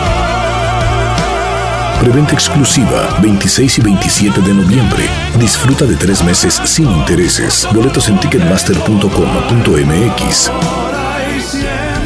Preventa 2.03 2.35
exclusiva 2.35 3.17
26 3.23 3.79
y 3.79 3.83
27 3.83 4.41
de 4.41 4.53
noviembre. 4.53 5.05
Disfruta 5.39 5.85
de 5.85 5.95
tres 5.95 6.25
meses 6.25 6.61
sin 6.65 6.91
intereses. 6.91 7.69
Boletos 7.73 8.09
en 8.09 8.19
ticketmaster.com.mx. 8.19 10.51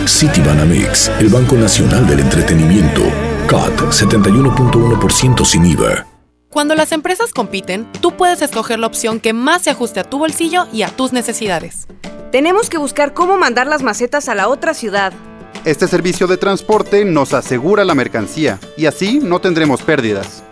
Citibanamex, 0.06 1.08
el 1.18 1.30
Banco 1.30 1.56
Nacional 1.56 2.06
del 2.06 2.20
Entretenimiento. 2.20 3.00
CAT 3.48 3.72
71.1% 3.90 5.46
sin 5.46 5.64
IVA. 5.64 6.06
Cuando 6.50 6.74
las 6.74 6.92
empresas 6.92 7.32
compiten, 7.32 7.90
tú 8.02 8.18
puedes 8.18 8.42
escoger 8.42 8.78
la 8.78 8.88
opción 8.88 9.18
que 9.18 9.32
más 9.32 9.62
se 9.62 9.70
ajuste 9.70 10.00
a 10.00 10.04
tu 10.04 10.18
bolsillo 10.18 10.66
y 10.74 10.82
a 10.82 10.88
tus 10.88 11.14
necesidades. 11.14 11.86
Tenemos 12.30 12.68
que 12.68 12.76
buscar 12.76 13.14
cómo 13.14 13.38
mandar 13.38 13.66
las 13.66 13.82
macetas 13.82 14.28
a 14.28 14.34
la 14.34 14.48
otra 14.48 14.74
ciudad. 14.74 15.14
Este 15.64 15.88
servicio 15.88 16.26
de 16.26 16.36
transporte 16.36 17.04
nos 17.04 17.34
asegura 17.34 17.84
la 17.84 17.94
mercancía 17.94 18.58
y 18.76 18.86
así 18.86 19.18
no 19.22 19.40
tendremos 19.40 19.82
pérdidas. 19.82 20.44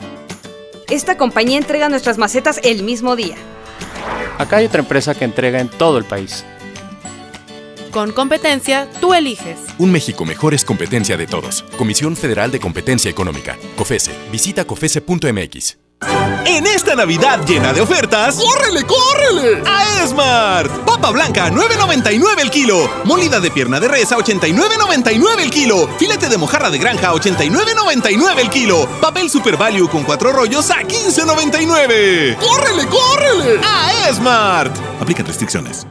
Esta 0.90 1.16
compañía 1.16 1.58
entrega 1.58 1.88
nuestras 1.88 2.18
macetas 2.18 2.60
el 2.62 2.82
mismo 2.82 3.16
día. 3.16 3.36
Acá 4.38 4.56
hay 4.56 4.66
otra 4.66 4.80
empresa 4.80 5.14
que 5.14 5.24
entrega 5.24 5.60
en 5.60 5.68
todo 5.68 5.98
el 5.98 6.04
país. 6.04 6.44
Con 7.92 8.10
competencia, 8.10 8.90
tú 9.00 9.14
eliges. 9.14 9.56
Un 9.78 9.92
México 9.92 10.24
mejor 10.24 10.52
es 10.52 10.64
competencia 10.64 11.16
de 11.16 11.28
todos. 11.28 11.62
Comisión 11.78 12.16
Federal 12.16 12.50
de 12.50 12.58
Competencia 12.58 13.08
Económica. 13.08 13.56
COFESE. 13.76 14.10
Visita 14.32 14.64
COFESE.mx. 14.64 15.83
En 16.46 16.66
esta 16.66 16.94
Navidad 16.94 17.44
llena 17.46 17.72
de 17.72 17.80
ofertas, 17.80 18.36
¡córrele, 18.36 18.84
córrele! 18.84 19.62
A 19.66 20.02
Esmart. 20.04 20.70
Papa 20.84 21.10
blanca, 21.10 21.50
9.99 21.50 22.40
el 22.40 22.50
kilo. 22.50 22.90
Molida 23.04 23.40
de 23.40 23.50
pierna 23.50 23.80
de 23.80 23.88
res 23.88 24.12
a 24.12 24.18
89.99 24.18 25.40
el 25.40 25.50
kilo. 25.50 25.88
Filete 25.98 26.28
de 26.28 26.38
mojarra 26.38 26.70
de 26.70 26.78
granja 26.78 27.08
a 27.08 27.14
89.99 27.14 28.38
el 28.38 28.50
kilo. 28.50 28.86
Papel 29.00 29.30
Super 29.30 29.56
Value 29.56 29.88
con 29.88 30.04
cuatro 30.04 30.32
rollos 30.32 30.70
a 30.70 30.82
15.99. 30.82 32.36
¡Córrele, 32.36 32.86
córrele! 32.86 33.60
A 33.64 34.08
Esmart. 34.08 34.76
Aplican 35.00 35.26
restricciones. 35.26 35.86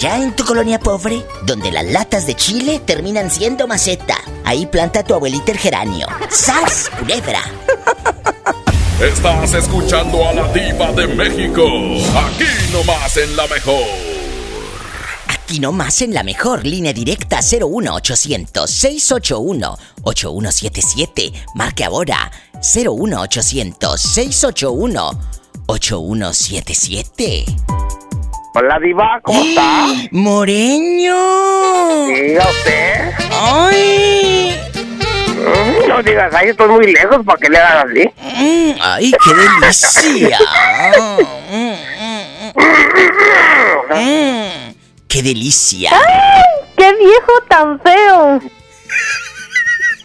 Allá 0.00 0.16
en 0.16 0.34
tu 0.34 0.46
colonia 0.46 0.80
pobre, 0.80 1.26
donde 1.44 1.70
las 1.70 1.84
latas 1.84 2.26
de 2.26 2.34
chile 2.34 2.80
terminan 2.86 3.30
siendo 3.30 3.66
maceta. 3.66 4.16
Ahí 4.46 4.64
planta 4.64 5.04
tu 5.04 5.12
abuelita 5.12 5.52
el 5.52 5.58
geranio. 5.58 6.06
¡Sas, 6.30 6.90
culebra! 6.98 7.42
Estás 8.98 9.52
escuchando 9.52 10.26
a 10.26 10.32
la 10.32 10.50
diva 10.54 10.90
de 10.92 11.06
México. 11.06 11.66
Aquí 12.16 12.46
nomás 12.72 13.14
en 13.18 13.36
la 13.36 13.46
mejor. 13.48 13.84
Aquí 15.28 15.60
nomás 15.60 16.00
en 16.00 16.14
la 16.14 16.22
mejor 16.22 16.64
línea 16.64 16.94
directa 16.94 17.40
01800 17.42 18.70
681 18.70 19.78
8177. 20.04 21.30
Marque 21.56 21.84
ahora 21.84 22.32
01800 22.62 24.00
681 24.00 25.10
8177. 25.66 27.44
Hola, 28.54 28.78
Diva, 28.80 29.20
¿cómo 29.22 29.42
está? 29.42 29.86
¡Moreño! 30.10 31.16
Diga 32.06 32.48
usted. 32.48 33.12
¡Ay! 33.32 34.60
Mm, 35.36 35.88
No 35.88 36.02
digas, 36.02 36.34
ahí 36.34 36.48
estoy 36.48 36.68
muy 36.68 36.92
lejos 36.92 37.24
para 37.24 37.38
que 37.38 37.48
le 37.48 37.58
hagan 37.58 37.88
así. 37.90 38.10
Mm, 38.18 38.72
¡Ay, 38.82 39.12
qué 39.24 39.34
delicia! 39.34 40.38
Mm, 43.90 44.70
¡Qué 45.08 45.22
delicia! 45.22 45.90
¡Qué 46.76 46.94
viejo 46.94 47.32
tan 47.48 47.80
feo! 47.80 48.40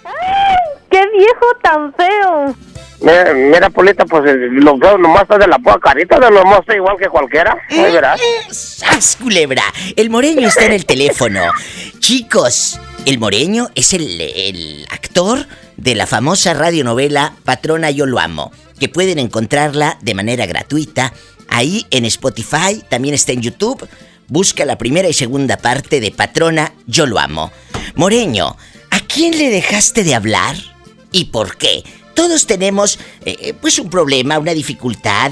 ¡Ay! 0.03 0.55
¡Qué 0.89 1.03
viejo 1.17 1.45
tan 1.61 1.93
feo! 1.93 2.55
Mira, 3.01 3.33
mira, 3.33 3.69
Polita, 3.69 4.05
pues 4.05 4.23
eh, 4.31 4.35
lo 4.51 4.77
veo 4.77 4.97
nomás 4.97 5.23
está 5.23 5.37
de 5.37 5.47
la 5.47 5.59
poca 5.59 5.79
carita, 5.79 6.19
de 6.19 6.31
lo 6.31 6.43
más 6.45 6.61
está 6.61 6.75
igual 6.75 6.97
que 6.97 7.07
cualquiera. 7.07 7.55
Ahí 7.69 7.91
verás. 7.91 8.19
¡Sas, 8.49 9.17
culebra! 9.21 9.63
El 9.95 10.09
moreño 10.09 10.47
está 10.47 10.65
en 10.65 10.73
el 10.73 10.85
teléfono. 10.85 11.41
Chicos, 11.99 12.79
el 13.05 13.19
moreño 13.19 13.69
es 13.75 13.93
el, 13.93 14.21
el 14.21 14.87
actor 14.89 15.45
de 15.77 15.95
la 15.95 16.07
famosa 16.07 16.53
radionovela 16.53 17.33
Patrona 17.43 17.91
Yo 17.91 18.05
Lo 18.05 18.19
Amo, 18.19 18.51
que 18.79 18.89
pueden 18.89 19.19
encontrarla 19.19 19.97
de 20.01 20.13
manera 20.13 20.45
gratuita 20.45 21.13
ahí 21.49 21.85
en 21.91 22.05
Spotify, 22.05 22.83
también 22.89 23.13
está 23.13 23.31
en 23.31 23.41
YouTube. 23.41 23.87
Busca 24.27 24.65
la 24.65 24.77
primera 24.77 25.07
y 25.07 25.13
segunda 25.13 25.57
parte 25.57 25.99
de 25.99 26.11
Patrona 26.11 26.73
Yo 26.87 27.05
Lo 27.05 27.19
Amo. 27.19 27.51
Moreño, 27.95 28.57
¿a 28.89 28.99
quién 29.01 29.37
le 29.37 29.49
dejaste 29.49 30.03
de 30.03 30.15
hablar? 30.15 30.55
¿Y 31.11 31.25
por 31.25 31.57
qué? 31.57 31.83
Todos 32.15 32.47
tenemos, 32.47 32.99
eh, 33.25 33.35
eh, 33.41 33.53
pues, 33.53 33.77
un 33.79 33.89
problema, 33.89 34.39
una 34.39 34.53
dificultad. 34.53 35.31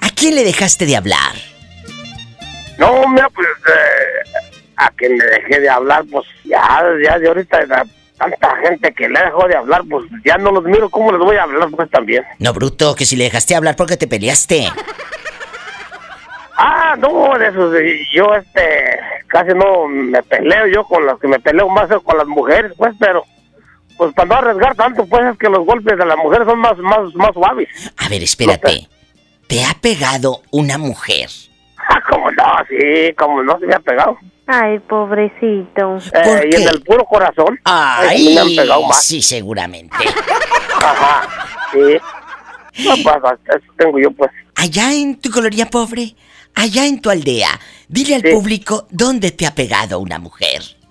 ¿A 0.00 0.10
quién 0.10 0.34
le 0.34 0.44
dejaste 0.44 0.86
de 0.86 0.96
hablar? 0.96 1.34
No, 2.78 3.06
mira, 3.08 3.28
pues 3.30 3.46
eh, 3.46 4.30
a 4.76 4.90
quien 4.90 5.18
le 5.18 5.24
dejé 5.26 5.60
de 5.60 5.68
hablar, 5.68 6.04
pues 6.10 6.24
ya, 6.44 6.82
ya 7.04 7.18
de 7.18 7.28
ahorita 7.28 7.58
tanta 8.18 8.56
gente 8.64 8.92
que 8.94 9.08
le 9.08 9.20
dejó 9.20 9.46
de 9.48 9.56
hablar, 9.56 9.82
pues 9.90 10.04
ya 10.24 10.36
no 10.38 10.50
los 10.52 10.64
miro, 10.64 10.88
¿cómo 10.90 11.12
les 11.12 11.20
voy 11.20 11.36
a 11.36 11.42
hablar 11.42 11.68
pues 11.70 11.90
también? 11.90 12.24
No, 12.38 12.52
bruto, 12.52 12.94
que 12.94 13.04
si 13.04 13.16
le 13.16 13.24
dejaste 13.24 13.54
hablar 13.54 13.76
porque 13.76 13.96
te 13.96 14.06
peleaste. 14.06 14.68
Ah, 16.56 16.94
no, 16.98 17.36
de 17.38 17.48
eso, 17.48 17.70
de- 17.70 18.06
yo 18.12 18.34
este, 18.34 18.98
casi 19.26 19.52
no 19.54 19.88
me 19.88 20.22
peleo 20.22 20.66
yo 20.68 20.84
con 20.84 21.04
las 21.06 21.18
que 21.18 21.26
me 21.28 21.40
peleo 21.40 21.68
más 21.68 21.88
con 22.04 22.16
las 22.18 22.26
mujeres, 22.26 22.72
pues, 22.76 22.94
pero 23.00 23.24
pues 24.02 24.14
para 24.14 24.28
no 24.28 24.34
arriesgar 24.34 24.74
tanto, 24.74 25.06
pues 25.06 25.22
es 25.24 25.38
que 25.38 25.48
los 25.48 25.64
golpes 25.64 25.96
de 25.96 26.04
las 26.04 26.16
mujeres 26.16 26.44
son 26.48 26.58
más, 26.58 26.76
más, 26.78 27.14
más 27.14 27.30
suaves. 27.32 27.68
A 27.98 28.08
ver, 28.08 28.20
espérate. 28.24 28.88
¿Te 29.46 29.64
ha 29.64 29.74
pegado 29.80 30.42
una 30.50 30.76
mujer? 30.76 31.28
Ah, 31.76 32.02
como 32.10 32.28
no, 32.32 32.44
sí, 32.68 33.14
como 33.16 33.44
no 33.44 33.56
se 33.60 33.66
me 33.66 33.74
ha 33.74 33.78
pegado. 33.78 34.18
Ay, 34.48 34.80
pobrecito. 34.80 35.98
Eh, 36.14 36.50
y 36.50 36.56
en 36.56 36.68
el 36.68 36.82
puro 36.82 37.04
corazón. 37.04 37.60
Ay, 37.62 38.34
me 38.34 38.40
han 38.40 38.56
pegado 38.56 38.82
más. 38.88 39.04
sí, 39.04 39.22
seguramente. 39.22 39.94
Ajá, 40.74 41.46
sí. 41.72 42.82
No 42.84 42.96
pasa, 43.04 43.38
eso 43.44 43.72
tengo 43.76 44.00
yo, 44.00 44.10
pues. 44.10 44.32
Allá 44.56 44.92
en 44.92 45.20
tu 45.20 45.30
colonia 45.30 45.70
pobre, 45.70 46.16
allá 46.56 46.86
en 46.86 47.00
tu 47.00 47.08
aldea, 47.08 47.50
dile 47.86 48.16
al 48.16 48.22
público 48.22 48.88
dónde 48.90 49.30
te 49.30 49.46
ha 49.46 49.54
pegado 49.54 50.00
una 50.00 50.18
mujer. 50.18 50.81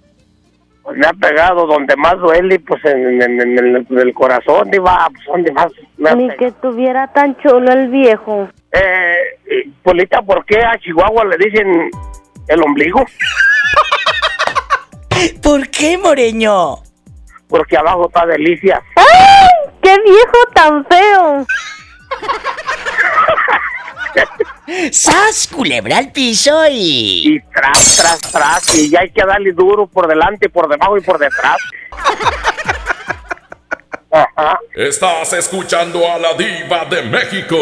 Pues 0.83 0.97
me 0.97 1.05
ha 1.05 1.13
pegado 1.13 1.67
donde 1.67 1.95
más 1.95 2.17
duele, 2.17 2.59
pues 2.59 2.83
en, 2.85 3.21
en- 3.21 3.39
en 3.41 3.59
el, 3.59 3.75
en 3.89 3.99
el 3.99 4.13
corazón, 4.13 4.69
iba, 4.73 5.07
pues 5.13 5.25
donde 5.27 5.51
más 5.51 5.67
me 5.97 6.15
Ni 6.15 6.29
que 6.37 6.51
tuviera 6.53 7.07
tan 7.13 7.37
chulo 7.37 7.71
el 7.71 7.87
viejo. 7.89 8.49
Eh, 8.71 9.15
eh, 9.45 9.69
Polita, 9.83 10.21
¿por 10.23 10.43
qué 10.45 10.59
a 10.63 10.77
Chihuahua 10.79 11.25
le 11.25 11.37
dicen 11.37 11.89
el 12.47 12.63
ombligo? 12.63 13.05
¿Por 15.43 15.69
qué, 15.69 15.97
Moreño? 15.99 16.77
Porque 17.47 17.77
abajo 17.77 18.07
está 18.07 18.25
delicia. 18.25 18.81
¡Ay! 18.95 19.69
¡Qué 19.83 19.95
viejo 20.03 20.45
tan 20.53 20.83
feo! 20.85 21.45
¡Sas, 24.91 25.47
culebra 25.47 25.97
al 25.97 26.11
piso 26.11 26.65
y... 26.69 27.35
Y 27.35 27.39
tras, 27.53 27.97
tras, 27.97 28.21
tras, 28.21 28.75
y 28.75 28.89
ya 28.89 29.01
hay 29.01 29.09
que 29.09 29.23
darle 29.25 29.51
duro 29.51 29.87
por 29.87 30.07
delante, 30.07 30.49
por 30.49 30.69
debajo 30.69 30.97
y 30.97 31.01
por 31.01 31.17
detrás. 31.19 31.57
Ajá. 34.11 34.59
Estás 34.75 35.33
escuchando 35.33 36.05
a 36.11 36.17
la 36.17 36.33
diva 36.33 36.85
de 36.85 37.01
México. 37.03 37.57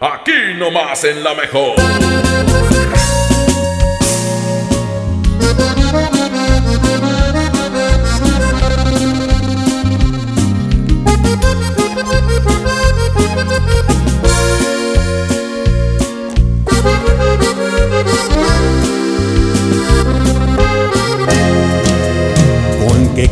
Aquí 0.00 0.54
nomás 0.56 1.04
en 1.04 1.24
la 1.24 1.34
mejor. 1.34 1.74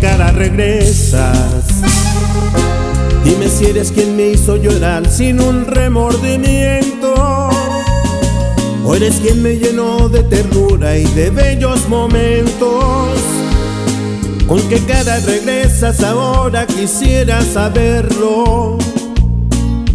Cara 0.00 0.32
regresas? 0.32 1.66
Dime 3.24 3.48
si 3.48 3.66
eres 3.66 3.92
quien 3.92 4.16
me 4.16 4.30
hizo 4.30 4.56
llorar 4.56 5.08
sin 5.08 5.40
un 5.40 5.66
remordimiento. 5.66 7.14
O 8.84 8.94
eres 8.94 9.16
quien 9.20 9.42
me 9.42 9.56
llenó 9.56 10.08
de 10.08 10.22
ternura 10.24 10.96
y 10.96 11.04
de 11.04 11.30
bellos 11.30 11.88
momentos. 11.88 13.14
¿Con 14.48 14.60
qué 14.68 14.78
cara 14.80 15.20
regresas 15.20 16.02
ahora? 16.02 16.66
Quisiera 16.66 17.40
saberlo. 17.42 18.78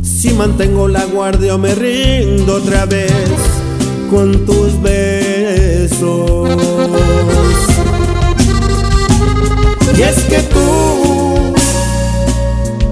Si 0.02 0.34
mantengo 0.34 0.88
la 0.88 1.04
guardia 1.06 1.56
o 1.56 1.58
me 1.58 1.76
rindo 1.76 2.56
otra 2.56 2.86
vez 2.86 3.12
con 4.10 4.46
tus 4.46 4.82
besos. 4.82 6.50
Y 9.98 10.02
es 10.02 10.24
que 10.26 10.40
tú 10.40 11.54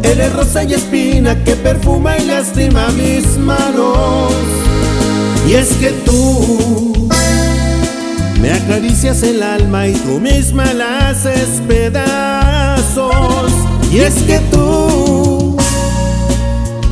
eres 0.04 0.34
rosa 0.34 0.64
y 0.64 0.74
espina 0.74 1.44
que 1.44 1.56
perfuma 1.56 2.18
y 2.18 2.26
lastima 2.26 2.88
mis 2.92 3.38
manos. 3.38 4.32
Y 5.48 5.54
es 5.56 5.74
que 5.74 5.90
tú 6.06 7.10
me 8.42 8.52
acaricias 8.52 9.24
el 9.24 9.44
alma 9.44 9.88
y 9.88 9.94
tú 9.94 10.20
misma 10.20 10.74
la 10.74 11.10
haces 11.10 11.62
pedazos. 11.68 13.52
Y 13.92 14.00
es 14.00 14.16
que 14.24 14.40
tú, 14.52 15.58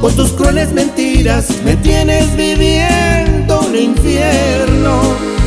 con 0.01 0.15
tus 0.15 0.31
crueles 0.31 0.73
mentiras, 0.73 1.47
me 1.63 1.75
tienes 1.77 2.35
viviendo 2.35 3.61
un 3.61 3.75
infierno. 3.77 5.01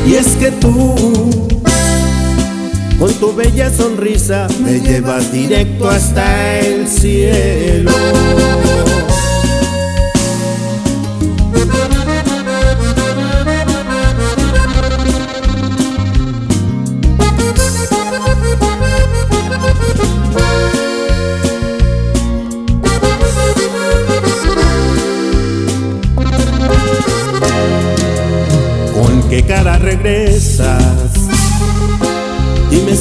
Y 0.07 0.15
es 0.15 0.29
que 0.37 0.51
tú, 0.53 1.54
con 3.05 3.13
tu 3.17 3.35
bella 3.35 3.71
sonrisa 3.71 4.47
me 4.65 4.81
llevas 4.81 5.31
directo 5.31 5.91
hasta 5.91 6.59
el 6.61 6.89
cielo. 6.89 7.91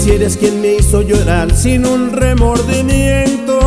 Si 0.03 0.11
eres 0.11 0.35
quien 0.35 0.59
me 0.59 0.75
hizo 0.75 1.01
llorar 1.01 1.55
sin 1.55 1.85
un 1.85 2.11
remordimiento. 2.11 3.57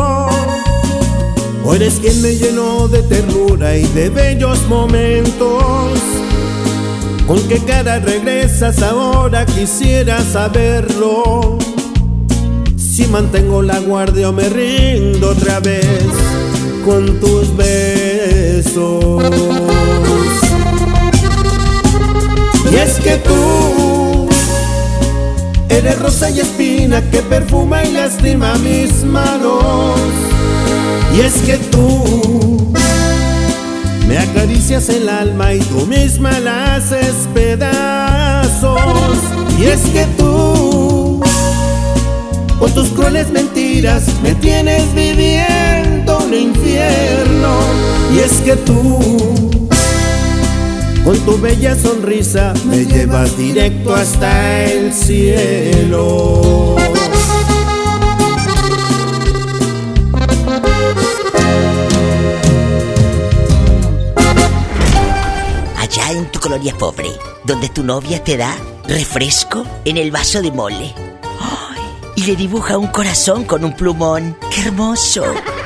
O 1.63 1.73
eres 1.73 1.95
quien 1.95 2.21
me 2.21 2.35
llenó 2.35 2.87
de 2.87 3.01
ternura 3.01 3.75
y 3.75 3.87
de 3.87 4.09
bellos 4.09 4.67
momentos. 4.67 5.93
¿Con 7.25 7.41
qué 7.47 7.57
cara 7.59 7.99
regresas 7.99 8.83
ahora? 8.83 9.47
Quisiera 9.47 10.21
saberlo. 10.21 11.57
Si 12.77 13.07
mantengo 13.07 13.63
la 13.63 13.79
guardia 13.79 14.29
o 14.29 14.31
me 14.31 14.47
rindo 14.47 15.31
otra 15.31 15.59
vez 15.59 15.87
con 16.85 17.19
tus 17.19 17.55
besos. 17.57 19.23
Y 22.71 22.75
es 22.75 22.99
que 22.99 23.17
tú 23.17 23.96
rosa 25.95 26.29
y 26.29 26.39
espina 26.39 27.01
que 27.09 27.21
perfuma 27.21 27.83
y 27.83 27.91
lastima 27.93 28.55
mis 28.55 29.03
manos. 29.03 29.99
Y 31.15 31.21
es 31.21 31.33
que 31.45 31.57
tú 31.57 32.71
me 34.07 34.17
acaricias 34.17 34.89
el 34.89 35.09
alma 35.09 35.53
y 35.53 35.59
tú 35.59 35.85
misma 35.85 36.39
la 36.39 36.75
haces 36.75 37.27
pedazos. 37.33 39.17
Y 39.59 39.65
es 39.65 39.81
que 39.93 40.05
tú, 40.17 41.21
con 42.59 42.71
tus 42.73 42.89
crueles 42.89 43.31
mentiras, 43.31 44.03
me 44.21 44.35
tienes 44.35 44.93
viviendo 44.93 46.19
un 46.19 46.33
infierno. 46.33 47.57
Y 48.15 48.19
es 48.19 48.33
que 48.41 48.55
tú, 48.55 49.46
con 51.07 51.17
tu 51.19 51.39
bella 51.39 51.73
sonrisa, 51.73 52.53
me 52.65 52.85
llevas 52.85 53.37
directo 53.37 53.95
hasta 53.95 54.65
el 54.65 54.93
cielo. 54.93 56.75
Allá 65.77 66.11
en 66.11 66.29
tu 66.29 66.41
colonia 66.41 66.75
pobre, 66.77 67.11
donde 67.45 67.69
tu 67.69 67.85
novia 67.85 68.21
te 68.21 68.35
da 68.35 68.53
refresco 68.85 69.65
en 69.85 69.95
el 69.95 70.11
vaso 70.11 70.41
de 70.41 70.51
mole. 70.51 70.93
Y 72.17 72.23
le 72.23 72.35
dibuja 72.35 72.77
un 72.77 72.87
corazón 72.87 73.45
con 73.45 73.63
un 73.63 73.73
plumón. 73.73 74.35
¡Qué 74.53 74.63
hermoso! 74.63 75.23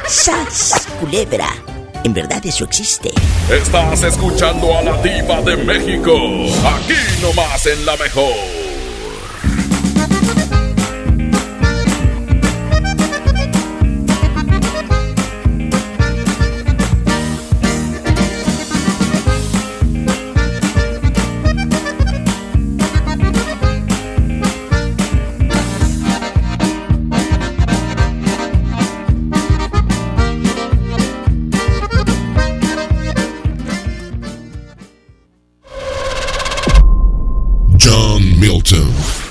¡Sas! 0.07 0.87
Culebra. 0.99 1.47
En 2.03 2.13
verdad 2.13 2.43
eso 2.45 2.65
existe. 2.65 3.11
Estás 3.51 4.03
escuchando 4.03 4.75
a 4.75 4.81
la 4.81 5.01
diva 5.01 5.41
de 5.41 5.55
México. 5.57 6.13
Aquí 6.65 6.95
nomás 7.21 7.65
en 7.67 7.85
la 7.85 7.95
mejor. 7.97 8.60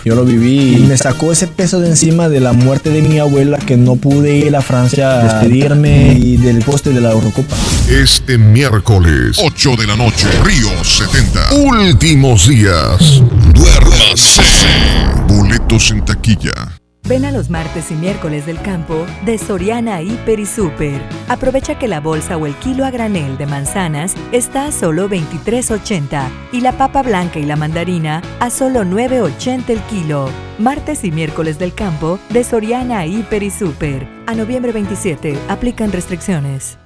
Yo 0.04 0.14
lo 0.14 0.24
viví 0.24 0.76
y 0.76 0.80
me 0.80 0.96
sacó 0.96 1.30
ese 1.30 1.46
peso 1.46 1.78
de 1.80 1.88
encima 1.88 2.28
de 2.28 2.40
la 2.40 2.52
muerte 2.52 2.90
de 2.90 3.02
mi 3.02 3.18
abuela 3.18 3.58
que 3.58 3.76
no 3.76 3.96
pude 3.96 4.38
ir 4.38 4.56
a 4.56 4.62
Francia 4.62 5.20
a 5.20 5.24
despedirme 5.24 6.14
y 6.14 6.36
del 6.38 6.62
poste 6.62 6.90
de 6.90 7.00
la 7.00 7.10
Eurocopa. 7.12 7.54
Este 7.88 8.38
miércoles, 8.38 9.36
8 9.38 9.76
de 9.76 9.86
la 9.86 9.96
noche, 9.96 10.26
Río 10.42 10.68
70. 10.82 11.54
Últimos 11.54 12.48
días. 12.48 13.22
Duérmase. 13.52 14.42
Boletos 15.28 15.90
en 15.90 16.04
taquilla. 16.04 16.79
Ven 17.10 17.24
a 17.24 17.32
los 17.32 17.50
martes 17.50 17.90
y 17.90 17.94
miércoles 17.94 18.46
del 18.46 18.62
campo 18.62 19.04
de 19.24 19.36
Soriana 19.36 20.00
Hiper 20.00 20.38
y 20.38 20.46
Super. 20.46 21.02
Aprovecha 21.26 21.76
que 21.76 21.88
la 21.88 21.98
bolsa 21.98 22.36
o 22.36 22.46
el 22.46 22.54
kilo 22.54 22.84
a 22.84 22.92
granel 22.92 23.36
de 23.36 23.46
manzanas 23.46 24.14
está 24.30 24.66
a 24.66 24.70
solo 24.70 25.08
23.80 25.08 26.28
y 26.52 26.60
la 26.60 26.70
papa 26.70 27.02
blanca 27.02 27.40
y 27.40 27.46
la 27.46 27.56
mandarina 27.56 28.22
a 28.38 28.48
solo 28.48 28.84
9.80 28.84 29.70
el 29.70 29.80
kilo. 29.80 30.28
Martes 30.60 31.02
y 31.02 31.10
miércoles 31.10 31.58
del 31.58 31.74
campo 31.74 32.20
de 32.28 32.44
Soriana 32.44 33.04
Hiper 33.04 33.42
y 33.42 33.50
Super. 33.50 34.06
A 34.28 34.34
noviembre 34.36 34.70
27 34.70 35.36
aplican 35.48 35.90
restricciones. 35.90 36.79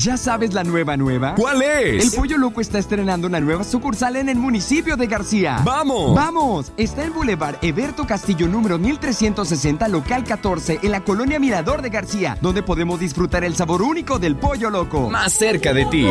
¿Ya 0.00 0.16
sabes 0.16 0.54
la 0.54 0.64
nueva 0.64 0.96
nueva? 0.96 1.34
¿Cuál 1.34 1.60
es? 1.60 2.02
El 2.02 2.18
Pollo 2.18 2.38
Loco 2.38 2.62
está 2.62 2.78
estrenando 2.78 3.26
una 3.26 3.38
nueva 3.38 3.64
sucursal 3.64 4.16
en 4.16 4.30
el 4.30 4.38
municipio 4.38 4.96
de 4.96 5.06
García. 5.06 5.60
¡Vamos! 5.62 6.14
¡Vamos! 6.14 6.72
Está 6.78 7.04
en 7.04 7.12
Boulevard 7.12 7.56
Eberto 7.60 8.06
Castillo 8.06 8.48
número 8.48 8.78
1360, 8.78 9.88
local 9.88 10.24
14, 10.24 10.80
en 10.82 10.90
la 10.90 11.04
colonia 11.04 11.38
Mirador 11.38 11.82
de 11.82 11.90
García, 11.90 12.38
donde 12.40 12.62
podemos 12.62 12.98
disfrutar 12.98 13.44
el 13.44 13.54
sabor 13.54 13.82
único 13.82 14.18
del 14.18 14.36
Pollo 14.36 14.70
Loco. 14.70 15.10
Más 15.10 15.34
cerca 15.34 15.74
de 15.74 15.84
ti. 15.84 16.06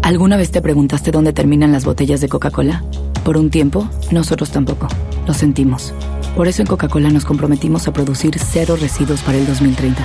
¿Alguna 0.00 0.38
vez 0.38 0.50
te 0.50 0.62
preguntaste 0.62 1.10
dónde 1.10 1.34
terminan 1.34 1.70
las 1.70 1.84
botellas 1.84 2.22
de 2.22 2.30
Coca-Cola? 2.30 2.82
Por 3.24 3.36
un 3.36 3.50
tiempo, 3.50 3.88
nosotros 4.10 4.50
tampoco. 4.50 4.88
Lo 5.26 5.34
sentimos. 5.34 5.94
Por 6.36 6.48
eso 6.48 6.62
en 6.62 6.66
Coca-Cola 6.66 7.10
nos 7.10 7.24
comprometimos 7.24 7.86
a 7.86 7.92
producir 7.92 8.36
cero 8.38 8.76
residuos 8.80 9.20
para 9.22 9.38
el 9.38 9.46
2030. 9.46 10.04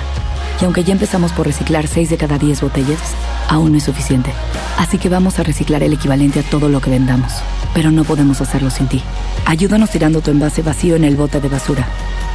Y 0.60 0.64
aunque 0.64 0.84
ya 0.84 0.92
empezamos 0.92 1.32
por 1.32 1.46
reciclar 1.46 1.88
6 1.88 2.10
de 2.10 2.16
cada 2.16 2.38
10 2.38 2.60
botellas, 2.60 3.00
aún 3.48 3.72
no 3.72 3.78
es 3.78 3.84
suficiente. 3.84 4.30
Así 4.76 4.98
que 4.98 5.08
vamos 5.08 5.38
a 5.38 5.42
reciclar 5.42 5.82
el 5.82 5.92
equivalente 5.92 6.40
a 6.40 6.42
todo 6.44 6.68
lo 6.68 6.80
que 6.80 6.90
vendamos. 6.90 7.32
Pero 7.74 7.90
no 7.90 8.04
podemos 8.04 8.40
hacerlo 8.40 8.70
sin 8.70 8.86
ti. 8.86 9.02
Ayúdanos 9.46 9.90
tirando 9.90 10.20
tu 10.20 10.30
envase 10.30 10.62
vacío 10.62 10.94
en 10.94 11.04
el 11.04 11.16
bote 11.16 11.40
de 11.40 11.48
basura. 11.48 11.88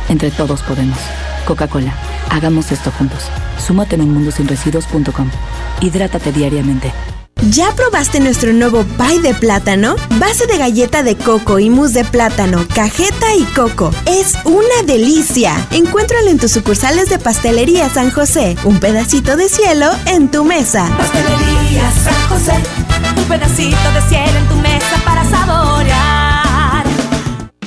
Entre 0.09 0.31
todos 0.31 0.63
podemos. 0.63 0.97
Coca-Cola, 1.45 1.93
hagamos 2.29 2.71
esto 2.73 2.91
juntos. 2.91 3.23
Súmate 3.57 3.95
en 3.95 4.01
unmundosinresiduos.com. 4.01 5.29
Hidrátate 5.81 6.33
diariamente. 6.33 6.91
¿Ya 7.49 7.71
probaste 7.75 8.19
nuestro 8.19 8.53
nuevo 8.53 8.83
pie 8.97 9.19
de 9.21 9.33
plátano? 9.33 9.95
Base 10.17 10.47
de 10.47 10.57
galleta 10.57 11.03
de 11.03 11.17
coco 11.17 11.59
y 11.59 11.69
mousse 11.69 11.93
de 11.93 12.05
plátano, 12.05 12.65
cajeta 12.73 13.35
y 13.35 13.43
coco. 13.53 13.91
Es 14.05 14.35
una 14.45 14.83
delicia. 14.85 15.55
Encuéntralo 15.71 16.29
en 16.29 16.39
tus 16.39 16.51
sucursales 16.51 17.09
de 17.09 17.19
Pastelería 17.19 17.89
San 17.89 18.11
José. 18.11 18.55
Un 18.63 18.79
pedacito 18.79 19.35
de 19.35 19.49
cielo 19.49 19.91
en 20.05 20.31
tu 20.31 20.45
mesa. 20.45 20.87
Pastelería 20.97 21.91
San 21.91 22.29
José, 22.29 22.53
un 23.17 23.23
pedacito 23.25 23.91
de 23.93 24.01
cielo 24.07 24.39
en 24.39 24.47
tu 24.47 24.55
mesa 24.55 25.01
para 25.03 25.23
saborear. 25.29 26.12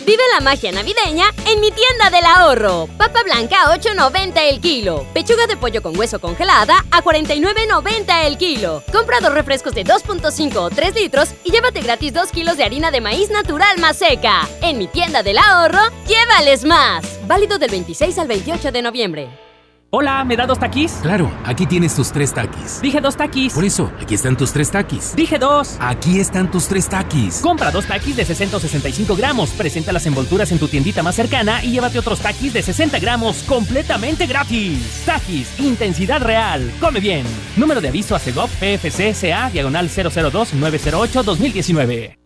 Vive 0.07 0.23
la 0.33 0.41
magia 0.41 0.71
navideña 0.71 1.25
en 1.49 1.59
mi 1.59 1.73
tienda 1.73 2.11
del 2.11 2.25
ahorro. 2.25 2.89
Papa 2.97 3.25
blanca 3.25 3.65
a 3.65 3.77
8.90 3.77 4.41
el 4.49 4.61
kilo. 4.61 5.05
Pechuga 5.13 5.49
de 5.49 5.57
pollo 5.57 5.83
con 5.83 5.99
hueso 5.99 6.21
congelada 6.21 6.85
a 6.93 7.03
49.90 7.03 8.25
el 8.25 8.39
kilo. 8.39 8.85
Compra 8.93 9.19
dos 9.19 9.35
refrescos 9.35 9.75
de 9.75 9.85
2.5 9.85 10.57
o 10.59 10.71
3 10.71 10.95
litros 10.95 11.31
y 11.43 11.51
llévate 11.51 11.81
gratis 11.81 12.15
2 12.15 12.31
kilos 12.31 12.57
de 12.57 12.63
harina 12.63 12.93
de 12.93 13.01
maíz 13.01 13.31
natural 13.31 13.81
más 13.81 13.97
seca. 13.97 14.49
En 14.63 14.79
mi 14.79 14.87
tienda 14.87 15.25
del 15.25 15.39
ahorro, 15.39 15.83
llévales 16.07 16.65
más. 16.65 17.05
Válido 17.27 17.59
del 17.59 17.73
26 17.73 18.17
al 18.21 18.29
28 18.29 18.71
de 18.71 18.83
noviembre. 18.83 19.46
Hola, 19.91 20.25
¿me 20.25 20.37
da 20.37 20.47
dos 20.47 20.59
taquis? 20.59 20.95
Claro, 21.01 21.31
aquí 21.45 21.65
tienes 21.65 21.95
tus 21.95 22.11
tres 22.11 22.35
taquis. 22.35 22.81
Dije 22.83 23.01
dos 23.01 23.17
taquis. 23.17 23.53
Por 23.53 23.65
eso, 23.65 23.93
aquí 24.03 24.17
están 24.17 24.37
tus 24.37 24.53
tres 24.53 24.69
taquis. 24.69 25.15
Dije 25.15 25.39
dos. 25.39 25.77
Aquí 25.79 26.19
están 26.19 26.51
tus 26.51 26.67
tres 26.67 26.89
taquis. 26.89 27.39
Compra 27.41 27.71
dos 27.71 27.87
taquis 27.87 28.17
de 28.17 28.25
60 28.25 28.57
o 28.57 28.61
65 28.61 29.15
gramos, 29.15 29.51
presenta 29.51 29.93
las 29.93 30.05
envolturas 30.07 30.51
en 30.51 30.59
tu 30.59 30.67
tiendita 30.67 31.05
más 31.05 31.15
cercana 31.15 31.63
y 31.63 31.71
llévate 31.71 32.01
otros 32.01 32.19
taquis 32.19 32.53
de 32.53 32.63
60 32.63 32.99
gramos 32.99 33.45
completamente 33.45 34.27
gratis. 34.27 35.05
Taquis, 35.07 35.61
intensidad 35.61 36.21
real. 36.21 36.69
Come 36.81 36.99
bien. 36.99 37.25
Número 37.57 37.81
de 37.81 37.87
aviso 37.87 38.17
a 38.17 38.19
CEGOP 38.19 38.51
PFC 38.51 39.15
CA 39.15 39.51
diagonal 39.51 39.89
002-908-2019. 39.89 42.26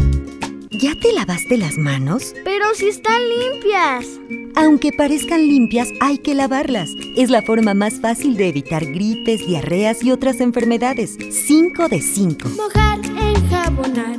¿Ya 0.73 0.95
te 0.95 1.11
lavaste 1.11 1.57
las 1.57 1.77
manos? 1.77 2.33
Pero 2.45 2.63
si 2.75 2.87
están 2.87 3.21
limpias. 3.27 4.05
Aunque 4.55 4.93
parezcan 4.93 5.45
limpias, 5.45 5.89
hay 5.99 6.17
que 6.17 6.33
lavarlas. 6.33 6.91
Es 7.17 7.29
la 7.29 7.41
forma 7.41 7.73
más 7.73 7.99
fácil 7.99 8.37
de 8.37 8.47
evitar 8.47 8.85
gripes, 8.85 9.45
diarreas 9.45 10.01
y 10.01 10.11
otras 10.11 10.39
enfermedades. 10.39 11.17
5 11.29 11.89
de 11.89 11.99
5. 11.99 12.49
Mojar, 12.55 12.99
enjabonar, 13.03 14.17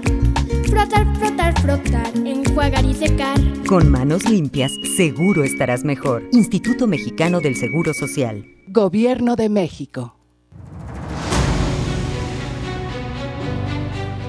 frotar, 0.68 1.16
frotar, 1.16 1.58
frotar, 1.62 2.12
enjuagar 2.16 2.84
y 2.84 2.94
secar. 2.96 3.40
Con 3.66 3.90
manos 3.90 4.28
limpias, 4.28 4.72
seguro 4.94 5.44
estarás 5.44 5.84
mejor. 5.84 6.28
Instituto 6.32 6.86
Mexicano 6.86 7.40
del 7.40 7.56
Seguro 7.56 7.94
Social. 7.94 8.44
Gobierno 8.68 9.36
de 9.36 9.48
México. 9.48 10.16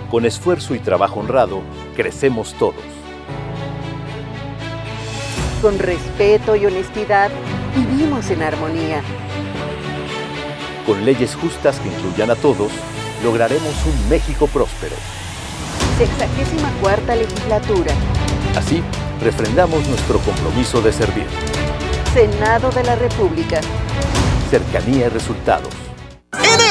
Con 0.09 0.25
esfuerzo 0.25 0.73
y 0.73 0.79
trabajo 0.79 1.19
honrado, 1.19 1.63
crecemos 1.93 2.53
todos. 2.55 2.83
Con 5.61 5.79
respeto 5.79 6.55
y 6.55 6.65
honestidad, 6.65 7.31
vivimos 7.75 8.29
en 8.29 8.43
armonía. 8.43 9.01
Con 10.85 11.05
leyes 11.05 11.35
justas 11.35 11.79
que 11.79 11.87
incluyan 11.87 12.31
a 12.31 12.35
todos, 12.35 12.71
lograremos 13.23 13.73
un 13.85 14.09
México 14.09 14.47
próspero. 14.47 14.95
Sexagésima 15.97 16.69
cuarta 16.81 17.15
legislatura. 17.15 17.93
Así, 18.55 18.83
refrendamos 19.21 19.87
nuestro 19.87 20.19
compromiso 20.19 20.81
de 20.81 20.91
servir. 20.91 21.27
Senado 22.13 22.69
de 22.71 22.83
la 22.83 22.95
República. 22.95 23.61
Cercanía 24.49 25.05
y 25.05 25.09
resultados. 25.09 25.92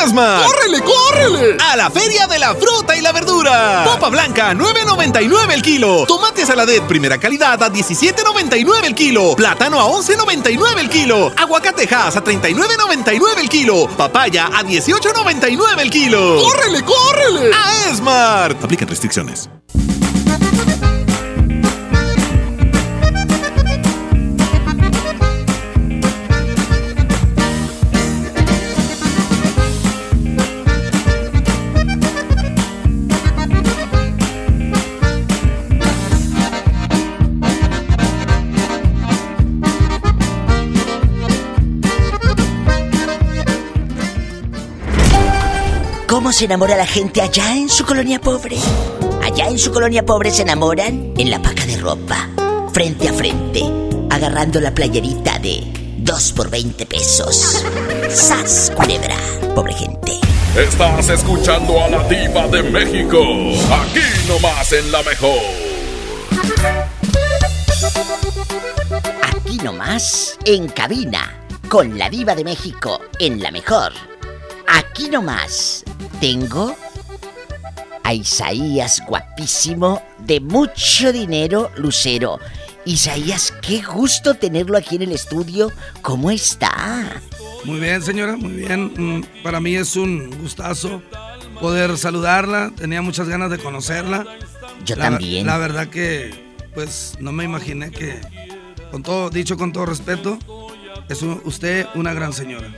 Esmar, 0.05 0.45
¡córrele, 0.45 0.83
córrele! 0.83 1.57
A 1.71 1.77
la 1.77 1.91
Feria 1.91 2.27
de 2.27 2.39
la 2.39 2.55
Fruta 2.55 2.97
y 2.97 3.01
la 3.01 3.13
Verdura. 3.13 3.85
Papa 3.85 4.09
blanca, 4.09 4.53
9.99 4.53 5.53
el 5.53 5.63
kilo. 5.63 6.05
Tomate 6.07 6.45
saladet, 6.45 6.83
primera 6.87 7.19
calidad, 7.19 7.63
a 7.63 7.71
17.99 7.71 8.85
el 8.85 8.95
kilo. 8.95 9.37
Plátano 9.37 9.81
a 9.81 9.85
11.99 9.87 10.79
el 10.79 10.89
kilo. 10.91 11.33
Aguacatejas 11.37 12.17
a 12.17 12.25
39.99 12.25 13.39
el 13.39 13.49
kilo. 13.49 13.89
Papaya 13.97 14.47
a 14.47 14.63
18.99 14.65 15.81
el 15.81 15.91
kilo. 15.91 16.43
¡Córrele, 16.43 16.83
córrele! 16.85 17.51
A 17.55 17.91
Esmart. 17.91 18.65
Aplican 18.65 18.89
restricciones. 18.89 19.49
¿Cómo 46.23 46.33
se 46.33 46.45
enamora 46.45 46.77
la 46.77 46.87
gente 46.87 47.21
allá 47.21 47.57
en 47.57 47.69
su 47.69 47.85
colonia 47.85 48.21
pobre? 48.21 48.57
Allá 49.25 49.49
en 49.49 49.59
su 49.59 49.73
colonia 49.73 50.07
pobre 50.07 50.31
se 50.31 50.43
enamoran 50.43 51.15
en 51.19 51.31
la 51.33 51.43
paca 51.43 51.67
de 51.67 51.77
ropa, 51.79 52.29
frente 52.73 53.09
a 53.09 53.13
frente, 53.13 53.65
agarrando 54.09 54.61
la 54.61 54.73
playerita 54.73 55.41
de 55.41 55.65
2 55.99 56.33
por 56.35 56.49
20 56.49 56.87
pesos. 56.87 57.65
¡Sas, 58.09 58.71
culebra! 58.77 59.17
Pobre 59.57 59.75
gente. 59.75 60.13
Estás 60.57 61.09
escuchando 61.09 61.83
a 61.83 61.89
la 61.89 62.05
diva 62.05 62.47
de 62.47 62.63
México. 62.71 63.19
Aquí 63.73 64.29
nomás 64.29 64.73
en 64.73 64.93
la 64.93 65.03
mejor. 65.03 65.41
Aquí 69.23 69.59
nomás, 69.59 70.39
en 70.45 70.69
cabina, 70.69 71.49
con 71.69 71.99
la 71.99 72.09
diva 72.09 72.37
de 72.37 72.45
México, 72.45 73.01
en 73.19 73.43
la 73.43 73.51
mejor. 73.51 73.93
Aquí 74.69 75.09
nomás, 75.09 75.85
tengo 76.23 76.77
a 78.05 78.15
Isaías 78.15 79.03
guapísimo, 79.09 80.01
de 80.21 80.39
mucho 80.39 81.13
dinero, 81.13 81.69
Lucero. 81.77 82.39
Isaías, 82.85 83.53
qué 83.61 83.83
gusto 83.83 84.35
tenerlo 84.35 84.79
aquí 84.79 84.95
en 84.95 85.03
el 85.03 85.11
estudio. 85.13 85.73
¿Cómo 86.01 86.31
está? 86.31 87.21
Muy 87.65 87.81
bien, 87.81 88.01
señora, 88.03 88.37
muy 88.37 88.53
bien. 88.53 88.93
Mm, 88.97 89.43
Para 89.43 89.59
mí 89.59 89.75
es 89.75 89.97
un 89.97 90.31
gustazo 90.41 91.03
poder 91.61 91.99
saludarla. 91.99 92.71
Tenía 92.77 93.03
muchas 93.03 93.29
ganas 93.29 93.51
de 93.51 93.59
conocerla. 93.59 94.25
Yo 94.85 94.95
La- 94.95 95.11
también. 95.11 95.45
La 95.49 95.59
verdad 95.59 95.89
que, 95.89 96.31
pues, 96.73 97.17
no 97.19 97.33
me 97.33 97.43
imaginé 97.43 97.91
que, 97.91 98.21
con 98.93 99.03
todo, 99.03 99.29
dicho 99.29 99.57
con 99.57 99.73
todo 99.73 99.87
respeto, 99.87 100.39
es 101.09 101.21
usted 101.23 101.87
una 101.97 102.15
gran 102.15 102.33
señora. 102.33 102.69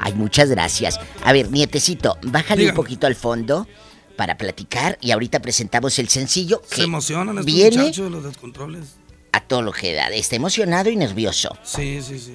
Ay, 0.00 0.14
muchas 0.14 0.48
gracias. 0.50 0.98
A 1.24 1.32
ver, 1.32 1.50
nietecito, 1.50 2.18
bájale 2.22 2.62
Dígame. 2.62 2.78
un 2.78 2.84
poquito 2.84 3.06
al 3.06 3.14
fondo 3.14 3.68
para 4.16 4.36
platicar 4.36 4.98
y 5.00 5.10
ahorita 5.12 5.40
presentamos 5.40 5.98
el 5.98 6.08
sencillo 6.08 6.60
que 6.68 6.76
Se 6.76 6.82
emocionan 6.82 7.28
estos 7.38 7.46
viene 7.46 7.76
muchachos, 7.76 8.10
los 8.10 8.24
descontroles. 8.24 8.84
a 9.32 9.40
todo 9.42 9.62
lo 9.62 9.72
que 9.72 9.92
da. 9.94 10.08
Está 10.08 10.36
emocionado 10.36 10.90
y 10.90 10.96
nervioso. 10.96 11.56
Sí, 11.62 12.00
sí, 12.02 12.18
sí. 12.18 12.34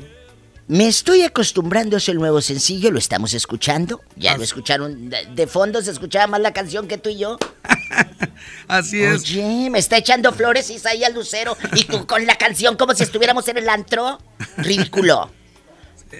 Me 0.67 0.87
estoy 0.87 1.21
acostumbrando 1.21 1.97
es 1.97 2.09
el 2.09 2.17
nuevo 2.17 2.41
sencillo, 2.41 2.89
lo 2.89 2.97
estamos 2.97 3.35
escuchando. 3.35 4.01
Ya 4.15 4.35
lo 4.35 4.43
escucharon. 4.43 5.09
De, 5.11 5.25
de 5.27 5.45
fondo 5.47 5.79
se 5.83 5.91
escuchaba 5.91 6.25
más 6.25 6.41
la 6.41 6.53
canción 6.53 6.87
que 6.87 6.97
tú 6.97 7.09
y 7.09 7.17
yo. 7.19 7.37
Así 8.67 9.01
es. 9.03 9.21
Oye, 9.23 9.69
me 9.69 9.77
está 9.77 9.97
echando 9.97 10.31
flores 10.33 10.69
Isaías 10.71 11.13
Lucero 11.13 11.55
y 11.75 11.83
tú 11.83 12.07
con 12.07 12.25
la 12.25 12.35
canción 12.35 12.77
como 12.77 12.95
si 12.95 13.03
estuviéramos 13.03 13.47
en 13.47 13.57
el 13.57 13.69
antro. 13.69 14.19
Ridículo. 14.57 15.29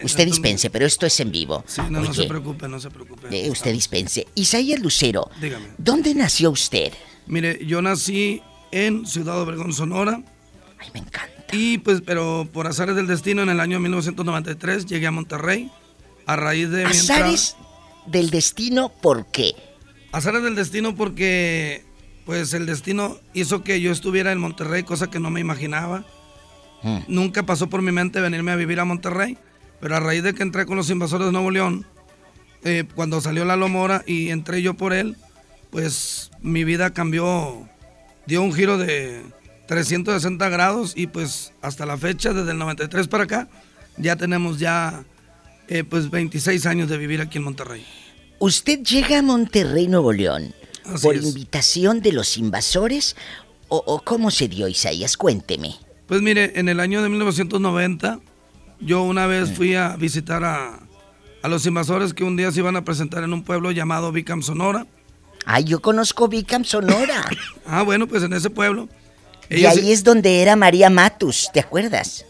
Usted 0.03 0.25
dispense, 0.25 0.69
pero 0.69 0.85
esto 0.85 1.05
es 1.05 1.19
en 1.19 1.31
vivo. 1.31 1.63
Sí, 1.67 1.81
no, 1.89 2.01
no 2.01 2.13
se 2.13 2.25
preocupe, 2.25 2.67
no 2.67 2.79
se 2.79 2.89
preocupe. 2.89 3.27
eh, 3.31 3.49
usted 3.49 3.71
dispense. 3.71 4.27
Isaías 4.35 4.79
Lucero, 4.79 5.29
Dígame. 5.39 5.67
¿dónde 5.77 6.13
nació 6.15 6.51
usted? 6.51 6.91
Mire, 7.27 7.65
yo 7.65 7.81
nací 7.81 8.41
en 8.71 9.05
Ciudad 9.05 9.39
Obregón, 9.41 9.73
Sonora. 9.73 10.21
Ay, 10.79 10.87
me 10.93 10.99
encanta. 10.99 11.31
Y 11.53 11.77
pues, 11.77 12.01
pero 12.05 12.47
por 12.51 12.67
azares 12.67 12.95
del 12.95 13.07
destino, 13.07 13.43
en 13.43 13.49
el 13.49 13.59
año 13.59 13.79
1993 13.79 14.85
llegué 14.87 15.07
a 15.07 15.11
Monterrey 15.11 15.71
a 16.25 16.35
raíz 16.35 16.69
de 16.69 16.81
entrada- 16.83 16.99
Azares 17.25 17.55
del 18.07 18.29
destino, 18.31 18.89
¿por 18.89 19.27
qué? 19.27 19.53
Azares 20.11 20.43
del 20.43 20.55
destino 20.55 20.95
porque, 20.95 21.83
pues, 22.25 22.53
el 22.53 22.65
destino 22.65 23.17
hizo 23.33 23.63
que 23.63 23.79
yo 23.81 23.91
estuviera 23.91 24.31
en 24.31 24.39
Monterrey, 24.39 24.83
cosa 24.83 25.09
que 25.09 25.19
no 25.19 25.29
me 25.29 25.39
imaginaba. 25.39 26.03
Mm. 26.83 26.99
Nunca 27.07 27.43
pasó 27.43 27.67
por 27.69 27.81
mi 27.81 27.91
mente 27.91 28.19
venirme 28.21 28.51
a 28.51 28.55
vivir 28.55 28.79
a 28.79 28.85
Monterrey, 28.85 29.37
pero 29.79 29.95
a 29.95 29.99
raíz 29.99 30.23
de 30.23 30.33
que 30.33 30.43
entré 30.43 30.65
con 30.65 30.77
los 30.77 30.89
invasores 30.89 31.27
de 31.27 31.31
Nuevo 31.31 31.51
León, 31.51 31.85
eh, 32.63 32.83
cuando 32.95 33.21
salió 33.21 33.45
la 33.45 33.55
Lomora 33.55 34.03
y 34.07 34.29
entré 34.29 34.61
yo 34.61 34.73
por 34.73 34.93
él, 34.93 35.15
pues 35.69 36.31
mi 36.41 36.63
vida 36.63 36.91
cambió, 36.93 37.67
dio 38.25 38.41
un 38.41 38.53
giro 38.53 38.77
de 38.77 39.21
360 39.67 40.49
grados 40.49 40.93
y 40.95 41.07
pues 41.07 41.53
hasta 41.61 41.85
la 41.85 41.97
fecha, 41.97 42.33
desde 42.33 42.51
el 42.51 42.57
93 42.57 43.07
para 43.07 43.25
acá, 43.25 43.47
ya 43.97 44.15
tenemos 44.15 44.59
ya 44.59 45.03
eh, 45.67 45.83
pues 45.83 46.09
26 46.09 46.65
años 46.65 46.89
de 46.89 46.97
vivir 46.97 47.21
aquí 47.21 47.37
en 47.37 47.43
Monterrey. 47.43 47.85
¿Usted 48.39 48.81
llega 48.83 49.19
a 49.19 49.21
Monterrey, 49.21 49.87
Nuevo 49.87 50.11
León, 50.11 50.53
Así 50.85 51.03
por 51.03 51.15
es. 51.15 51.23
invitación 51.25 52.01
de 52.01 52.11
los 52.11 52.37
invasores 52.37 53.15
o, 53.69 53.77
o 53.85 54.01
cómo 54.01 54.29
se 54.31 54.47
dio, 54.47 54.67
Isaías? 54.67 55.17
Cuénteme. 55.17 55.75
Pues 56.07 56.21
mire, 56.21 56.59
en 56.59 56.69
el 56.69 56.79
año 56.79 57.01
de 57.01 57.09
1990, 57.09 58.19
yo 58.79 59.03
una 59.03 59.27
vez 59.27 59.51
fui 59.51 59.75
a 59.75 59.95
visitar 59.95 60.43
a, 60.43 60.79
a 61.41 61.47
los 61.47 61.65
invasores 61.65 62.13
que 62.13 62.23
un 62.23 62.35
día 62.35 62.51
se 62.51 62.59
iban 62.59 62.75
a 62.75 62.83
presentar 62.83 63.23
en 63.23 63.33
un 63.33 63.43
pueblo 63.43 63.71
llamado 63.71 64.11
Vicam, 64.11 64.41
Sonora. 64.41 64.85
Ay, 65.45 65.63
yo 65.65 65.81
conozco 65.81 66.27
Vicam, 66.27 66.63
Sonora. 66.63 67.23
ah, 67.67 67.83
bueno, 67.83 68.07
pues 68.07 68.23
en 68.23 68.33
ese 68.33 68.49
pueblo. 68.49 68.89
y 69.49 69.65
ahí 69.65 69.91
es 69.91 70.03
donde 70.03 70.41
era 70.41 70.55
María 70.55 70.89
Matus, 70.89 71.49
¿te 71.53 71.59
acuerdas? 71.59 72.25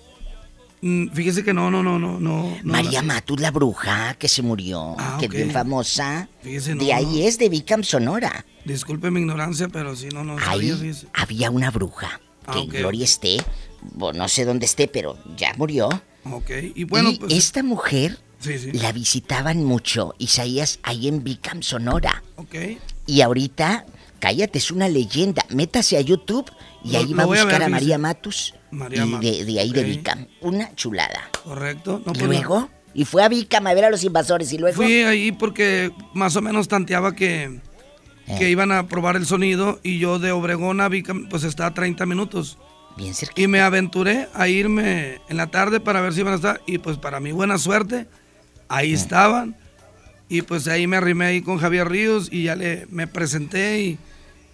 Mm, 0.81 1.09
Fíjese 1.13 1.43
que 1.43 1.53
no, 1.53 1.71
no, 1.71 1.81
no, 1.81 1.97
no, 1.97 2.19
no. 2.19 2.49
no, 2.49 2.57
María 2.63 3.01
la- 3.01 3.13
Matus, 3.13 3.39
la 3.39 3.51
bruja 3.51 4.15
que 4.15 4.27
se 4.27 4.41
murió, 4.41 4.95
Ah, 4.99 5.15
que 5.19 5.25
es 5.25 5.31
bien 5.31 5.51
famosa. 5.51 6.27
Fíjese, 6.43 6.75
no, 6.75 6.83
de 6.83 6.93
ahí 6.93 7.05
no. 7.21 7.27
es, 7.27 7.37
de 7.37 7.49
Vicam, 7.49 7.83
Sonora. 7.83 8.45
Disculpe 8.65 9.09
mi 9.11 9.21
ignorancia, 9.21 9.69
pero 9.69 9.95
sí, 9.95 10.09
no, 10.13 10.23
no 10.23 10.33
Ahí 10.45 10.69
sabía, 10.69 10.93
había 11.13 11.51
una 11.51 11.71
bruja. 11.71 12.19
Ah, 12.45 12.51
Que 12.53 12.59
en 12.59 12.67
gloria 12.69 13.05
esté. 13.05 13.37
Bueno, 13.81 14.19
no 14.19 14.27
sé 14.27 14.43
dónde 14.45 14.65
esté, 14.65 14.87
pero 14.87 15.17
ya 15.37 15.53
murió. 15.57 15.89
Ok, 16.31 16.49
y 16.75 16.83
bueno, 16.85 17.11
Y 17.11 17.19
pues... 17.19 17.33
esta 17.33 17.61
mujer 17.63 18.17
Sí, 18.39 18.57
sí. 18.59 18.71
la 18.73 18.91
visitaban 18.91 19.63
mucho, 19.63 20.13
Isaías, 20.17 20.79
ahí 20.83 21.07
en 21.07 21.23
Vicam, 21.23 21.61
Sonora. 21.61 22.23
Ok. 22.35 22.55
Y 23.07 23.21
ahorita, 23.21 23.85
cállate, 24.19 24.57
es 24.59 24.71
una 24.71 24.87
leyenda. 24.89 25.45
Métase 25.49 25.97
a 25.97 26.01
YouTube 26.01 26.51
y 26.83 26.91
Lo- 26.93 26.99
ahí 26.99 27.13
va 27.13 27.23
a 27.23 27.25
buscar 27.27 27.47
ver, 27.47 27.63
a 27.63 27.69
María. 27.69 27.97
Matus. 27.97 28.53
María 28.71 29.05
y 29.05 29.07
Matus, 29.09 29.29
de, 29.31 29.45
de 29.45 29.59
ahí 29.59 29.71
de 29.71 29.81
ok. 29.81 29.85
Vicam. 29.87 30.27
Una 30.41 30.75
chulada. 30.75 31.29
Correcto. 31.43 32.01
No, 32.05 32.13
pues, 32.13 32.25
luego, 32.25 32.69
y 32.93 33.05
fue 33.05 33.23
a 33.23 33.29
Vicam 33.29 33.65
a 33.67 33.73
ver 33.73 33.85
a 33.85 33.89
los 33.89 34.03
invasores 34.03 34.51
y 34.53 34.57
luego. 34.57 34.75
Fui 34.75 35.03
ahí 35.03 35.31
porque 35.31 35.91
más 36.13 36.35
o 36.35 36.41
menos 36.41 36.67
tanteaba 36.67 37.15
que, 37.15 37.59
que 38.37 38.49
iban 38.49 38.71
a 38.71 38.87
probar 38.87 39.15
el 39.15 39.25
sonido 39.25 39.79
y 39.83 39.99
yo 39.99 40.17
de 40.19 40.31
Obregón 40.31 40.81
a 40.81 40.89
Vicam 40.89 41.27
pues 41.29 41.43
está 41.43 41.67
a 41.67 41.73
30 41.73 42.05
minutos. 42.05 42.57
Bien 42.97 43.13
cerca. 43.13 43.41
Y 43.41 43.47
me 43.47 43.61
aventuré 43.61 44.27
a 44.33 44.47
irme 44.47 45.19
en 45.27 45.37
la 45.37 45.47
tarde 45.47 45.79
para 45.79 46.01
ver 46.01 46.13
si 46.13 46.21
iban 46.21 46.33
a 46.33 46.37
estar 46.37 46.61
y 46.65 46.77
pues 46.77 46.97
para 46.97 47.19
mi 47.19 47.31
buena 47.31 47.57
suerte 47.57 48.07
ahí 48.69 48.93
estaban 48.93 49.55
y 50.29 50.41
pues 50.41 50.67
ahí 50.67 50.87
me 50.87 50.97
arrimé 50.97 51.25
ahí 51.25 51.41
con 51.41 51.57
Javier 51.57 51.89
Ríos 51.89 52.29
y 52.31 52.43
ya 52.43 52.55
le 52.55 52.87
me 52.89 53.07
presenté 53.07 53.81
y, 53.81 53.97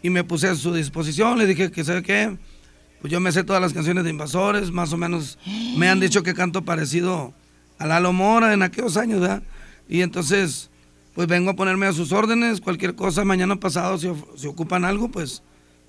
y 0.01 0.09
me 0.09 0.23
puse 0.23 0.47
a 0.47 0.55
su 0.55 0.73
disposición. 0.73 1.37
Le 1.37 1.45
dije 1.45 1.71
que, 1.71 1.83
¿sabe 1.83 2.03
qué? 2.03 2.35
Pues 3.01 3.11
yo 3.11 3.19
me 3.19 3.31
sé 3.31 3.43
todas 3.43 3.61
las 3.61 3.73
canciones 3.73 4.03
de 4.03 4.11
Invasores, 4.11 4.71
más 4.71 4.93
o 4.93 4.97
menos 4.97 5.39
me 5.75 5.89
han 5.89 5.99
dicho 5.99 6.21
que 6.21 6.35
canto 6.35 6.63
parecido 6.63 7.33
a 7.79 7.87
Lalo 7.87 8.13
Mora 8.13 8.53
en 8.53 8.61
aquellos 8.61 8.95
años, 8.95 9.21
¿verdad? 9.21 9.41
Y 9.89 10.01
entonces, 10.01 10.69
pues 11.15 11.27
vengo 11.27 11.49
a 11.49 11.55
ponerme 11.55 11.87
a 11.87 11.93
sus 11.93 12.11
órdenes, 12.11 12.61
cualquier 12.61 12.93
cosa, 12.93 13.25
mañana 13.25 13.55
pasado, 13.55 13.97
si, 13.97 14.07
si 14.35 14.45
ocupan 14.45 14.85
algo, 14.85 15.09
pues 15.09 15.41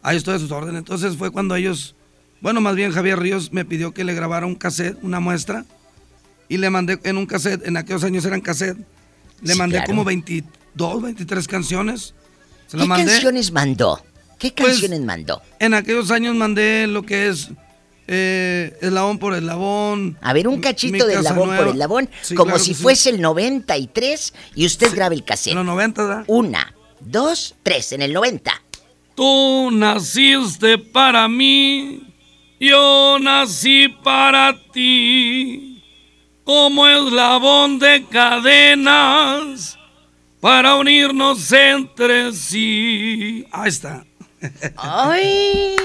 ahí 0.03 0.17
estoy 0.17 0.37
a 0.37 0.39
sus 0.39 0.51
órdenes. 0.51 0.79
Entonces 0.79 1.17
fue 1.17 1.31
cuando 1.31 1.55
ellos, 1.55 1.95
bueno, 2.43 2.61
más 2.61 2.75
bien 2.77 2.93
Javier 2.93 3.19
Ríos 3.19 3.53
me 3.53 3.65
pidió 3.65 3.95
que 3.95 4.05
le 4.05 4.15
grabara 4.15 4.45
un 4.47 4.55
cassette, 4.57 4.99
una 5.03 5.21
muestra, 5.21 5.65
y 6.49 6.59
le 6.59 6.69
mandé 6.69 6.99
en 7.05 7.17
un 7.17 7.25
cassette, 7.27 7.67
en 7.67 7.77
aquellos 7.79 8.05
años 8.05 8.25
eran 8.27 8.41
cassette, 8.43 8.77
le 9.41 9.53
Sí, 9.55 9.59
mandé 9.59 9.77
claro. 9.79 9.87
como 9.89 10.05
22, 10.05 11.03
23 11.03 11.49
canciones. 11.49 12.15
Se 12.67 12.77
lo 12.77 12.83
¿Qué 12.85 12.89
mandé. 12.89 13.07
canciones 13.13 13.51
mandó? 13.53 14.05
¿Qué 14.39 14.53
Pues, 14.57 14.73
canciones 14.73 15.01
mandó? 15.01 15.41
En 15.61 15.73
aquellos 15.75 16.11
años 16.11 16.35
mandé 16.35 16.87
lo 16.89 17.03
que 17.05 17.29
es 17.29 17.49
eh, 18.09 18.77
eslabón 18.81 19.19
por 19.19 19.35
eslabón. 19.35 20.19
A 20.21 20.33
ver, 20.33 20.49
un 20.49 20.61
cachito 20.61 21.07
de 21.07 21.15
eslabón 21.15 21.57
por 21.57 21.69
eslabón, 21.69 22.11
Sí, 22.23 22.35
como 22.35 22.51
claro 22.51 22.65
si 22.65 22.75
sí. 22.75 22.83
fuese 22.83 23.11
el 23.11 23.21
93 23.21 24.35
y 24.57 24.67
usted 24.67 24.93
graba 24.95 25.15
el 25.15 25.25
cassette. 25.25 25.55
Los 25.55 25.65
90, 25.65 26.03
¿verdad? 26.05 26.25
Una, 26.27 26.75
dos, 27.01 27.55
tres, 27.63 27.93
en 27.93 28.03
el 28.03 28.13
90. 28.13 28.53
Tú 29.15 29.71
naciste 29.71 30.79
para 30.79 31.29
mí, 31.29 32.12
yo 32.69 33.19
nací 33.21 33.89
para 33.89 34.57
ti, 34.73 35.83
como 36.45 36.87
eslabón 36.87 37.79
de 37.79 38.05
cadenas 38.05 39.79
para 40.41 40.77
unirnos 40.77 41.53
entre 41.53 42.33
sí. 42.33 43.45
Ahí 43.51 43.69
está. 43.69 44.05
¡Ay! 44.77 45.77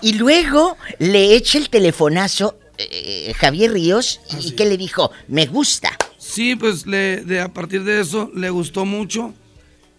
Y 0.00 0.14
luego 0.14 0.76
le 0.98 1.34
echa 1.34 1.58
el 1.58 1.68
telefonazo 1.70 2.58
eh, 2.78 3.32
Javier 3.36 3.72
Ríos 3.72 4.20
y 4.40 4.52
que 4.52 4.64
le 4.64 4.76
dijo, 4.76 5.10
me 5.26 5.46
gusta. 5.46 5.96
Sí, 6.18 6.54
pues 6.56 6.86
le, 6.86 7.22
de, 7.22 7.40
a 7.40 7.52
partir 7.52 7.84
de 7.84 8.00
eso 8.00 8.30
le 8.34 8.50
gustó 8.50 8.84
mucho. 8.84 9.34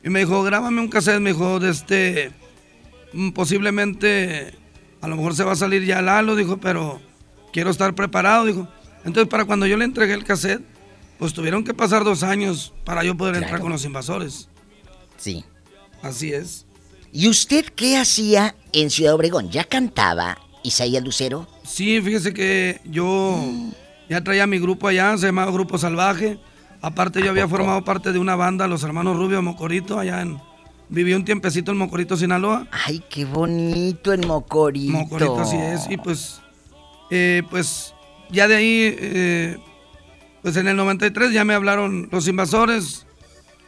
Y 0.04 0.10
me 0.10 0.20
dijo, 0.20 0.42
grábame 0.44 0.80
un 0.80 0.90
cassette, 0.90 1.20
me 1.20 1.34
dijo, 1.34 1.60
de 1.60 1.72
este, 1.72 2.32
mm, 3.12 3.32
posiblemente, 3.32 4.54
a 5.02 5.08
lo 5.08 5.16
mejor 5.16 5.36
se 5.36 5.44
va 5.44 5.54
a 5.54 5.56
salir 5.56 5.86
ya 5.86 6.02
Lalo, 6.02 6.36
dijo, 6.36 6.58
pero 6.58 7.00
quiero 7.54 7.70
estar 7.70 7.96
preparado, 7.96 8.46
dijo. 8.46 8.68
Entonces, 9.06 9.30
para 9.30 9.46
cuando 9.46 9.66
yo 9.66 9.78
le 9.78 9.86
entregué 9.86 10.14
el 10.14 10.24
cassette, 10.24 10.64
pues 11.18 11.34
tuvieron 11.34 11.64
que 11.64 11.74
pasar 11.74 12.04
dos 12.04 12.24
años 12.24 12.74
para 12.86 13.04
yo 13.04 13.16
poder 13.16 13.36
entrar 13.36 13.60
con 13.60 13.72
los 13.72 13.86
invasores. 13.86 14.50
Sí. 15.18 15.44
Así 16.02 16.32
es. 16.34 16.66
¿Y 17.12 17.28
usted 17.28 17.66
qué 17.76 17.98
hacía 17.98 18.56
en 18.72 18.90
Ciudad 18.90 19.16
Obregón? 19.16 19.50
¿Ya 19.50 19.64
cantaba 19.64 20.38
Isaías 20.64 21.04
Lucero? 21.04 21.48
Sí, 21.64 22.02
fíjese 22.02 22.34
que 22.34 22.80
yo 22.86 23.42
ya 24.10 24.24
traía 24.24 24.48
mi 24.48 24.60
grupo 24.60 24.88
allá, 24.88 25.18
se 25.18 25.28
llamaba 25.28 25.52
Grupo 25.52 25.78
Salvaje. 25.78 26.40
Aparte 26.82 27.22
yo 27.22 27.30
había 27.30 27.48
formado 27.48 27.84
parte 27.84 28.12
de 28.12 28.20
una 28.20 28.36
banda, 28.36 28.68
los 28.68 28.84
hermanos 28.84 29.18
Rubio 29.18 29.42
Mocorito, 29.42 30.00
allá 30.00 30.22
en... 30.22 30.40
Viví 30.90 31.14
un 31.14 31.24
tiempecito 31.24 31.72
en 31.72 31.78
Mocorito, 31.78 32.18
Sinaloa. 32.18 32.68
Ay, 32.72 33.04
qué 33.10 33.26
bonito 33.26 34.12
en 34.12 34.28
Mocorito. 34.28 34.92
Mocorito, 34.92 35.40
así 35.40 35.56
es. 35.56 35.90
Y 35.90 35.98
pues, 35.98 36.42
eh, 37.12 37.44
pues, 37.50 37.94
ya 38.32 38.48
de 38.48 38.56
ahí, 38.56 38.96
eh, 39.00 39.58
pues 40.42 40.58
en 40.58 40.68
el 40.68 40.76
93 40.76 41.32
ya 41.32 41.46
me 41.46 41.54
hablaron 41.54 42.10
los 42.12 42.28
invasores. 42.28 43.06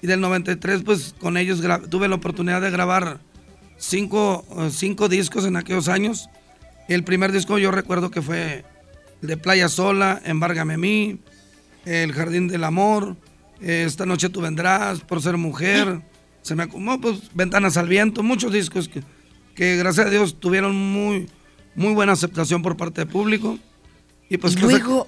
Y 0.02 0.08
del 0.08 0.20
93, 0.20 0.82
pues 0.84 1.14
con 1.20 1.38
ellos 1.38 1.62
tuve 1.90 2.08
la 2.08 2.16
oportunidad 2.16 2.60
de 2.60 2.72
grabar 2.72 3.20
cinco, 3.78 4.44
cinco 4.72 5.08
discos 5.08 5.46
en 5.46 5.58
aquellos 5.58 5.88
años. 5.90 6.28
El 6.88 7.04
primer 7.04 7.32
disco 7.32 7.60
yo 7.60 7.72
recuerdo 7.72 8.10
que 8.10 8.24
fue 8.24 8.66
el 9.22 9.28
de 9.28 9.38
Playa 9.38 9.70
Sola, 9.70 10.22
Embárgame 10.26 10.74
a 10.74 10.78
mí, 10.78 11.20
El 11.86 12.14
Jardín 12.14 12.48
del 12.48 12.64
Amor, 12.64 13.16
eh, 13.62 13.84
Esta 13.86 14.06
Noche 14.06 14.30
Tú 14.30 14.42
Vendrás, 14.42 15.02
Por 15.02 15.22
Ser 15.22 15.38
Mujer, 15.38 16.02
se 16.42 16.56
me 16.56 16.64
acomodó, 16.64 17.00
pues 17.02 17.20
Ventanas 17.34 17.78
al 17.78 17.88
Viento, 17.88 18.24
muchos 18.24 18.52
discos 18.52 18.88
que, 18.88 19.04
que 19.56 19.78
gracias 19.78 20.08
a 20.08 20.10
Dios 20.10 20.40
tuvieron 20.40 20.76
muy, 20.76 21.28
muy 21.76 21.94
buena 21.94 22.14
aceptación 22.14 22.62
por 22.62 22.78
parte 22.78 23.02
del 23.02 23.10
público. 23.10 23.58
Y 24.30 24.38
pues 24.38 24.54
y 24.54 24.60
luego, 24.60 25.08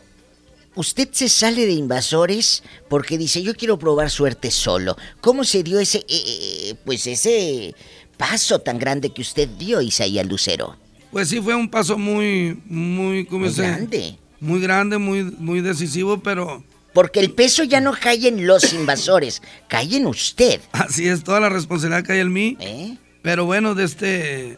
usted 0.75 1.09
se 1.11 1.29
sale 1.29 1.65
de 1.65 1.71
invasores 1.73 2.63
porque 2.89 3.17
dice, 3.17 3.41
yo 3.41 3.55
quiero 3.55 3.79
probar 3.79 4.09
suerte 4.09 4.51
solo. 4.51 4.95
¿Cómo 5.21 5.43
se 5.43 5.63
dio 5.63 5.79
ese, 5.79 5.99
eh, 5.99 6.05
eh, 6.09 6.75
pues 6.85 7.07
ese 7.07 7.73
paso 8.17 8.59
tan 8.59 8.77
grande 8.79 9.09
que 9.11 9.21
usted 9.21 9.47
dio, 9.57 9.81
Isaías 9.81 10.27
Lucero? 10.27 10.75
Pues 11.11 11.29
sí, 11.29 11.39
fue 11.39 11.55
un 11.55 11.69
paso 11.69 11.97
muy, 11.97 12.59
muy, 12.65 13.25
¿cómo 13.25 13.45
Muy 13.45 13.53
se- 13.53 13.61
grande. 13.61 14.17
Muy 14.39 14.59
grande, 14.59 14.97
muy, 14.97 15.23
muy 15.23 15.61
decisivo, 15.61 16.19
pero 16.19 16.63
Porque 16.93 17.19
el 17.19 17.31
peso 17.31 17.63
ya 17.63 17.81
no 17.81 17.93
cae 17.99 18.27
en 18.27 18.45
los 18.45 18.73
invasores, 18.73 19.41
cae 19.67 19.95
en 19.97 20.05
usted. 20.07 20.61
así 20.71 21.07
es, 21.07 21.23
toda 21.23 21.39
la 21.39 21.49
responsabilidad 21.49 22.05
cae 22.05 22.19
en 22.21 22.31
mí. 22.31 22.57
¿Eh? 22.59 22.97
Pero 23.21 23.45
bueno, 23.45 23.73
de 23.73 23.85
este, 23.85 24.57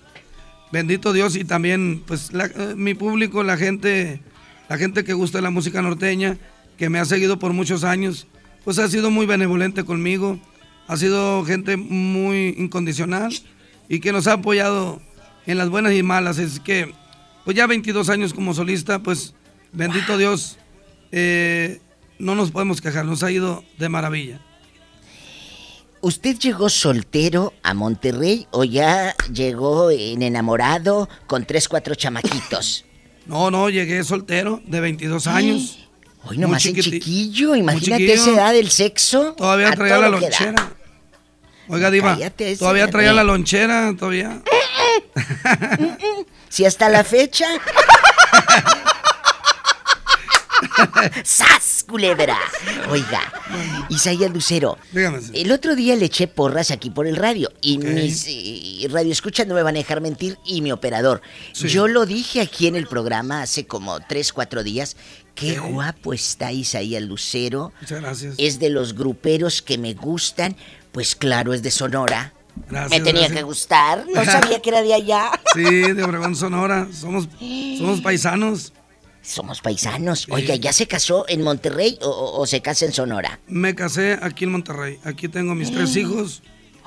bendito 0.71 1.13
Dios 1.13 1.35
y 1.35 1.45
también, 1.45 2.03
pues, 2.05 2.33
la- 2.33 2.45
eh, 2.47 2.73
mi 2.75 2.93
público, 2.93 3.43
la 3.43 3.57
gente, 3.57 4.21
la 4.69 4.77
gente 4.77 5.03
que 5.03 5.13
gusta 5.13 5.39
la 5.41 5.49
música 5.51 5.81
norteña, 5.81 6.37
que 6.77 6.89
me 6.89 6.99
ha 6.99 7.05
seguido 7.05 7.39
por 7.39 7.53
muchos 7.53 7.83
años, 7.83 8.27
pues 8.65 8.79
ha 8.79 8.89
sido 8.89 9.11
muy 9.11 9.25
benevolente 9.25 9.85
conmigo, 9.85 10.39
ha 10.87 10.97
sido 10.97 11.45
gente 11.45 11.77
muy 11.77 12.53
incondicional 12.57 13.33
y 13.87 13.99
que 13.99 14.11
nos 14.11 14.27
ha 14.27 14.33
apoyado 14.33 15.01
en 15.45 15.57
las 15.57 15.69
buenas 15.69 15.93
y 15.93 16.03
malas. 16.03 16.37
Es 16.39 16.59
que, 16.59 16.91
pues 17.45 17.55
ya 17.55 17.67
22 17.67 18.09
años 18.09 18.33
como 18.33 18.53
solista, 18.53 18.99
pues, 18.99 19.35
bendito 19.71 20.17
Dios, 20.17 20.57
eh, 21.11 21.79
no 22.19 22.35
nos 22.35 22.51
podemos 22.51 22.81
quejar, 22.81 23.05
nos 23.05 23.23
ha 23.23 23.31
ido 23.31 23.63
de 23.77 23.89
maravilla. 23.89 24.39
¿Usted 26.01 26.37
llegó 26.37 26.69
soltero 26.69 27.53
a 27.63 27.73
Monterrey 27.73 28.47
o 28.51 28.63
ya 28.63 29.15
llegó 29.33 29.89
en 29.89 30.21
enamorado 30.21 31.09
con 31.25 31.45
tres, 31.45 31.67
cuatro 31.67 31.95
chamaquitos? 31.95 32.85
No, 33.25 33.49
no, 33.49 33.71
llegué 33.71 34.03
soltero 34.03 34.61
de 34.67 34.79
22 34.79 35.25
años. 35.25 35.79
Hoy 36.25 36.37
nomás 36.37 36.63
en 36.67 36.75
chiquillo, 36.75 37.55
imagínate 37.55 38.03
chiquillo. 38.03 38.21
esa 38.21 38.31
edad 38.31 38.53
del 38.53 38.69
sexo. 38.69 39.33
Todavía 39.33 39.71
traía 39.71 39.97
la 39.97 40.09
lonchera. 40.09 40.73
Oiga, 41.67 41.89
Diva, 41.89 42.15
todavía 42.59 42.87
traía 42.87 43.13
la 43.13 43.23
lonchera, 43.23 43.95
todavía. 43.97 44.43
Si 46.49 46.63
hasta 46.65 46.87
la 46.87 47.03
fecha. 47.03 47.47
¡Sas, 51.23 51.85
culebra! 51.87 52.37
Oiga, 52.89 53.21
Isaías 53.89 54.31
Lucero. 54.31 54.77
Dígame. 54.91 55.19
El 55.33 55.51
otro 55.51 55.75
día 55.75 55.95
le 55.95 56.05
eché 56.05 56.27
porras 56.27 56.71
aquí 56.71 56.89
por 56.89 57.07
el 57.07 57.15
radio 57.15 57.51
y 57.61 57.77
mis 57.77 58.25
eh, 58.27 58.87
radioescuchas 58.89 59.47
no 59.47 59.55
me 59.55 59.63
van 59.63 59.75
a 59.75 59.79
dejar 59.79 60.01
mentir 60.01 60.37
y 60.45 60.61
mi 60.61 60.71
operador. 60.71 61.21
Sí. 61.53 61.67
Yo 61.67 61.87
lo 61.87 62.05
dije 62.05 62.41
aquí 62.41 62.67
en 62.67 62.75
el 62.75 62.87
programa 62.87 63.41
hace 63.41 63.65
como 63.65 63.99
tres, 63.99 64.33
cuatro 64.33 64.63
días. 64.63 64.95
Qué 65.35 65.59
guapo 65.59 66.13
está 66.13 66.51
Isaías 66.51 67.03
Lucero. 67.03 67.73
Muchas 67.81 68.01
gracias. 68.01 68.35
Es 68.37 68.59
de 68.59 68.69
los 68.69 68.95
gruperos 68.95 69.61
que 69.61 69.77
me 69.77 69.93
gustan. 69.93 70.55
Pues 70.91 71.15
claro, 71.15 71.53
es 71.53 71.61
de 71.61 71.71
Sonora. 71.71 72.33
Gracias, 72.69 72.89
me 72.89 72.97
tenía 73.01 73.23
gracias. 73.23 73.37
que 73.37 73.43
gustar. 73.43 74.05
No 74.13 74.23
sabía 74.23 74.61
que 74.61 74.69
era 74.69 74.81
de 74.81 74.93
allá. 74.93 75.31
Sí, 75.53 75.63
de 75.63 76.03
Obregón, 76.03 76.35
Sonora. 76.37 76.87
Somos, 76.93 77.27
somos 77.77 77.99
paisanos. 78.01 78.71
Somos 79.25 79.61
paisanos. 79.61 80.27
Oiga, 80.29 80.55
¿ya 80.55 80.71
se 80.71 80.87
casó 80.87 81.25
en 81.27 81.41
Monterrey 81.41 81.97
o, 82.01 82.07
o- 82.09 82.41
o 82.41 82.45
se 82.45 82.61
casa 82.61 82.85
en 82.85 82.93
Sonora? 82.93 83.39
Me 83.47 83.73
casé 83.75 84.19
aquí 84.21 84.43
en 84.43 84.51
Monterrey. 84.51 84.99
Aquí 85.03 85.27
tengo 85.27 85.55
mis 85.55 85.71
tres 85.71 85.95
Eh. 85.95 86.01
hijos. 86.01 86.43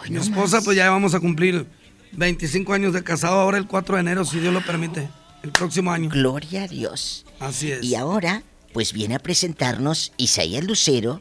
Mi 0.09 0.19
esposa, 0.19 0.61
pues 0.63 0.77
ya 0.77 0.89
vamos 0.91 1.15
a 1.15 1.21
cumplir 1.21 1.67
25 2.13 2.73
años 2.73 2.93
de 2.95 3.03
casado 3.03 3.41
ahora 3.41 3.59
el 3.59 3.67
4 3.67 3.97
de 3.97 4.01
enero, 4.03 4.25
si 4.25 4.39
Dios 4.39 4.55
lo 4.55 4.65
permite. 4.65 5.09
El 5.43 5.51
próximo 5.51 5.91
año. 5.91 6.09
Gloria 6.09 6.65
a 6.65 6.69
Dios. 6.69 7.27
Así 7.41 7.73
es. 7.73 7.83
Y 7.85 7.97
ahora, 7.97 8.43
pues 8.73 8.93
viene 8.93 9.17
a 9.17 9.19
presentarnos 9.19 10.13
Isaías 10.17 10.63
Lucero. 10.65 11.21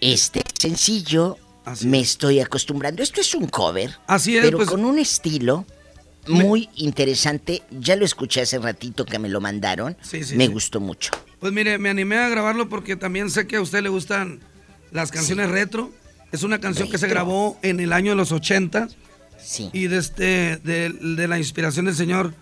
Este 0.00 0.42
sencillo, 0.58 1.38
me 1.82 2.00
estoy 2.00 2.40
acostumbrando. 2.40 3.02
Esto 3.02 3.20
es 3.20 3.34
un 3.34 3.46
cover. 3.48 3.96
Así 4.06 4.36
es, 4.36 4.44
Pero 4.44 4.58
pues- 4.58 4.68
con 4.68 4.84
un 4.84 4.98
estilo 4.98 5.64
muy 6.28 6.68
interesante. 6.76 7.62
Ya 7.70 7.96
lo 7.96 8.04
escuché 8.04 8.42
hace 8.42 8.58
ratito 8.58 9.04
que 9.04 9.18
me 9.18 9.28
lo 9.28 9.40
mandaron. 9.40 9.96
Sí, 10.02 10.22
sí, 10.24 10.36
me 10.36 10.46
sí. 10.46 10.52
gustó 10.52 10.80
mucho. 10.80 11.10
Pues 11.40 11.52
mire, 11.52 11.78
me 11.78 11.88
animé 11.88 12.18
a 12.18 12.28
grabarlo 12.28 12.68
porque 12.68 12.96
también 12.96 13.30
sé 13.30 13.46
que 13.46 13.56
a 13.56 13.60
usted 13.60 13.82
le 13.82 13.88
gustan 13.88 14.40
las 14.90 15.10
canciones 15.10 15.50
retro. 15.50 15.92
Es 16.32 16.42
una 16.42 16.58
canción 16.60 16.90
que 16.90 16.98
se 16.98 17.08
grabó 17.08 17.58
en 17.62 17.80
el 17.80 17.92
año 17.92 18.10
de 18.12 18.16
los 18.16 18.32
80. 18.32 18.88
Sí. 19.40 19.70
Y 19.72 19.86
de, 19.86 19.98
este, 19.98 20.56
de, 20.58 20.90
de 20.90 21.28
la 21.28 21.38
inspiración 21.38 21.86
del 21.86 21.94
señor 21.94 22.34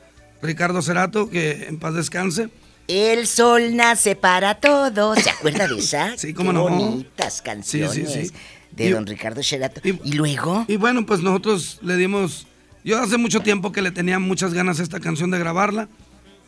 Ricardo 0.43 0.83
Cerato, 0.83 1.29
que 1.31 1.67
en 1.69 1.79
paz 1.79 1.95
descanse. 1.95 2.49
El 2.89 3.27
sol 3.27 3.77
nace 3.77 4.17
para 4.17 4.55
todos. 4.61 5.19
¿Se 5.19 5.31
acuerda 5.31 5.69
de 5.69 5.79
esa? 5.79 6.17
Sí, 6.17 6.33
cómo 6.33 6.51
Qué 6.51 6.55
no. 6.55 6.63
bonitas 6.69 7.35
Sí, 7.37 7.43
canciones. 7.45 7.93
sí, 8.13 8.27
sí. 8.29 8.33
de 8.73 8.91
don 8.91 9.07
Ricardo 9.07 9.43
Sheraton. 9.43 9.83
Y, 10.05 10.13
luego? 10.13 10.65
Y 10.69 10.77
bueno, 10.77 11.05
pues 11.05 11.21
nosotros 11.21 11.79
le 11.83 11.97
dimos... 11.97 12.47
Yo 12.87 13.03
hace 13.03 13.19
mucho 13.19 13.41
tiempo 13.41 13.73
que 13.73 13.83
le 13.83 13.91
tenía 13.91 14.21
muchas 14.21 14.55
ganas 14.55 14.79
a 14.79 14.85
esta 14.85 15.01
canción 15.01 15.33
de 15.33 15.41
grabarla. 15.41 15.89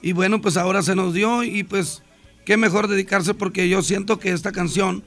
Y 0.01 0.13
bueno, 0.13 0.41
pues 0.41 0.57
ahora 0.57 0.83
se 0.83 0.95
nos 0.95 1.13
dio 1.13 1.43
y 1.43 1.65
pues 1.65 2.05
qué 2.45 2.57
mejor 2.57 2.87
dedicarse 2.87 3.35
porque 3.35 3.69
yo 3.69 3.83
siento 3.83 4.21
que 4.21 4.31
esta 4.31 4.53
canción 4.53 5.03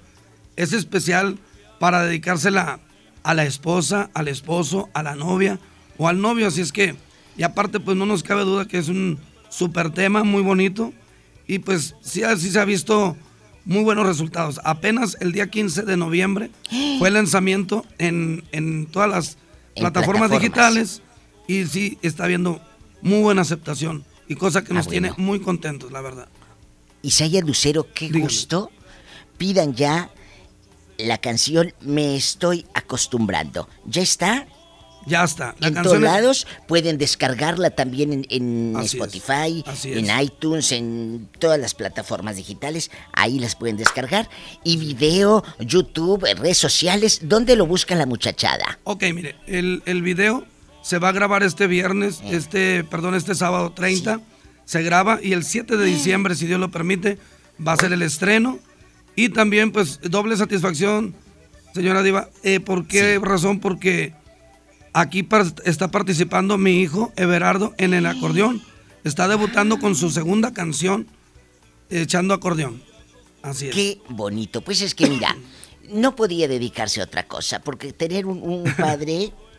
es 0.57 0.73
especial 0.73 1.39
para 1.79 2.03
dedicársela 2.03 2.81
a 3.23 3.33
la 3.33 3.45
esposa, 3.45 4.09
al 4.13 4.27
esposo, 4.27 4.89
a 4.93 5.03
la 5.03 5.15
novia 5.15 5.57
o 5.97 6.09
al 6.09 6.19
novio. 6.19 6.47
Así 6.47 6.59
es 6.59 6.73
que, 6.73 6.95
y 7.37 7.43
aparte 7.43 7.79
pues 7.79 7.95
no 7.95 8.05
nos 8.05 8.23
cabe 8.23 8.43
duda 8.43 8.67
que 8.67 8.77
es 8.77 8.89
un 8.89 9.17
súper 9.47 9.91
tema 9.91 10.25
muy 10.25 10.41
bonito 10.41 10.91
y 11.47 11.59
pues 11.59 11.95
sí, 12.01 12.23
así 12.23 12.51
se 12.51 12.59
ha 12.59 12.65
visto 12.65 13.15
muy 13.63 13.85
buenos 13.85 14.05
resultados. 14.05 14.59
Apenas 14.65 15.15
el 15.21 15.31
día 15.31 15.49
15 15.49 15.83
de 15.83 15.95
noviembre 15.95 16.51
fue 16.99 17.07
el 17.07 17.13
lanzamiento 17.13 17.85
en, 17.99 18.43
en 18.51 18.85
todas 18.85 19.09
las 19.09 19.37
plataformas, 19.77 20.29
digitales 20.29 21.01
y 21.51 21.67
sí 21.67 21.97
está 22.01 22.23
habiendo 22.23 22.61
muy 23.01 23.21
buena 23.21 23.41
aceptación 23.41 24.05
y 24.27 24.35
cosa 24.35 24.63
que 24.63 24.71
ah, 24.71 24.75
nos 24.75 24.87
tiene 24.87 25.11
muy 25.17 25.41
contentos, 25.41 25.91
la 25.91 25.99
verdad. 25.99 26.29
Isaías 27.01 27.43
Lucero, 27.43 27.87
qué 27.93 28.09
gusto. 28.09 28.71
Pidan 29.37 29.73
ya 29.73 30.11
la 30.97 31.17
canción 31.17 31.73
Me 31.81 32.15
estoy 32.15 32.65
acostumbrando. 32.73 33.67
¿Ya 33.85 34.01
está? 34.01 34.47
Ya 35.07 35.23
está. 35.23 35.55
en 35.61 35.73
todos 35.81 35.99
lados 35.99 36.45
pueden 36.67 36.99
descargarla 36.99 37.71
también 37.71 38.23
en, 38.29 38.77
Spotify, 38.81 39.65
en 39.83 40.21
iTunes, 40.21 40.71
en 40.71 41.27
todas 41.39 41.59
las 41.59 41.73
plataformas 41.73 42.37
digitales. 42.37 42.91
Ahí 43.13 43.39
las 43.39 43.55
pueden 43.55 43.77
descargar. 43.77 44.29
Y 44.63 44.77
video, 44.77 45.43
YouTube, 45.59 46.23
redes 46.37 46.59
sociales. 46.59 47.21
¿Dónde 47.23 47.55
lo 47.55 47.65
busca 47.65 47.95
la 47.95 48.05
muchachada? 48.05 48.79
Ok, 48.83 49.03
mire, 49.11 49.35
el, 49.47 49.81
el 49.87 50.03
video 50.03 50.45
se 50.81 50.97
va 50.97 51.09
a 51.09 51.11
grabar 51.11 51.43
este 51.43 51.67
viernes, 51.67 52.21
eh. 52.23 52.35
este, 52.35 52.83
perdón, 52.83 53.15
este 53.15 53.35
sábado 53.35 53.71
30. 53.71 54.21
Se 54.65 54.83
graba 54.83 55.19
y 55.21 55.33
el 55.33 55.43
7 55.43 55.77
de 55.77 55.85
diciembre, 55.85 56.35
si 56.35 56.47
Dios 56.47 56.59
lo 56.59 56.71
permite, 56.71 57.17
va 57.65 57.73
a 57.73 57.77
ser 57.77 57.93
el 57.93 58.01
estreno. 58.01 58.59
Y 59.15 59.29
también, 59.29 59.71
pues, 59.71 59.99
doble 60.01 60.37
satisfacción, 60.37 61.13
señora 61.73 62.01
Diva. 62.03 62.29
Eh, 62.43 62.59
¿Por 62.59 62.87
qué 62.87 63.19
razón? 63.21 63.59
Porque 63.59 64.13
aquí 64.93 65.27
está 65.65 65.91
participando 65.91 66.57
mi 66.57 66.81
hijo 66.81 67.11
Everardo 67.17 67.73
en 67.77 67.93
el 67.93 68.05
acordeón. 68.05 68.61
Está 69.03 69.27
debutando 69.27 69.79
con 69.79 69.95
su 69.95 70.09
segunda 70.09 70.53
canción, 70.53 71.07
echando 71.89 72.33
acordeón. 72.33 72.81
Así 73.41 73.67
es. 73.67 73.75
Qué 73.75 73.99
bonito. 74.09 74.61
Pues 74.61 74.81
es 74.81 74.95
que 74.95 75.09
mira, 75.09 75.35
no 75.89 76.15
podía 76.15 76.47
dedicarse 76.47 77.01
a 77.01 77.05
otra 77.05 77.27
cosa, 77.27 77.59
porque 77.61 77.91
tener 77.91 78.25
un 78.25 78.63
padre 78.77 79.33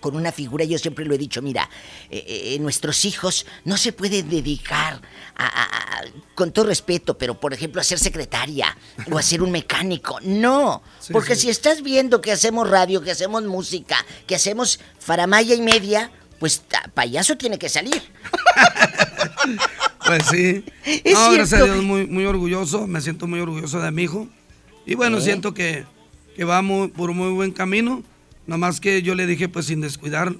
con 0.00 0.16
una 0.16 0.32
figura, 0.32 0.64
yo 0.64 0.78
siempre 0.78 1.04
lo 1.04 1.14
he 1.14 1.18
dicho, 1.18 1.42
mira, 1.42 1.68
eh, 2.10 2.24
eh, 2.26 2.54
eh, 2.54 2.58
nuestros 2.60 3.04
hijos 3.04 3.46
no 3.64 3.76
se 3.76 3.92
pueden 3.92 4.28
dedicar 4.28 5.00
a, 5.36 6.02
con 6.34 6.52
todo 6.52 6.66
respeto, 6.66 7.16
pero 7.16 7.38
por 7.38 7.54
ejemplo 7.54 7.80
a 7.80 7.84
ser 7.84 7.98
secretaria 7.98 8.76
o 9.10 9.18
a 9.18 9.22
ser 9.22 9.42
un 9.42 9.50
mecánico, 9.50 10.18
no, 10.22 10.82
porque 11.10 11.36
si 11.36 11.48
estás 11.48 11.82
viendo 11.82 12.20
que 12.20 12.32
hacemos 12.32 12.68
radio, 12.68 13.02
que 13.02 13.10
hacemos 13.10 13.42
música, 13.44 14.04
que 14.26 14.34
hacemos 14.34 14.80
faramaya 14.98 15.54
y 15.54 15.60
media, 15.60 16.10
pues 16.38 16.62
payaso 16.94 17.36
tiene 17.36 17.58
que 17.58 17.68
salir. 17.68 18.00
pues 20.06 20.22
sí. 20.30 20.64
no, 21.12 21.32
gracias 21.32 21.60
a 21.60 21.64
Dios, 21.64 21.82
muy, 21.82 22.06
muy 22.06 22.26
orgulloso, 22.26 22.86
me 22.86 23.00
siento 23.00 23.26
muy 23.26 23.40
orgulloso 23.40 23.80
de 23.80 23.90
mi 23.90 24.04
hijo. 24.04 24.28
Y 24.86 24.94
bueno, 24.94 25.20
siento 25.20 25.54
que, 25.54 25.84
que 26.36 26.44
va 26.44 26.62
por 26.62 27.12
muy 27.12 27.32
buen 27.32 27.52
camino 27.52 28.02
Nada 28.48 28.58
más 28.58 28.80
que 28.80 29.02
yo 29.02 29.14
le 29.14 29.26
dije, 29.26 29.48
pues 29.50 29.66
sin 29.66 29.82
descuidar 29.82 30.34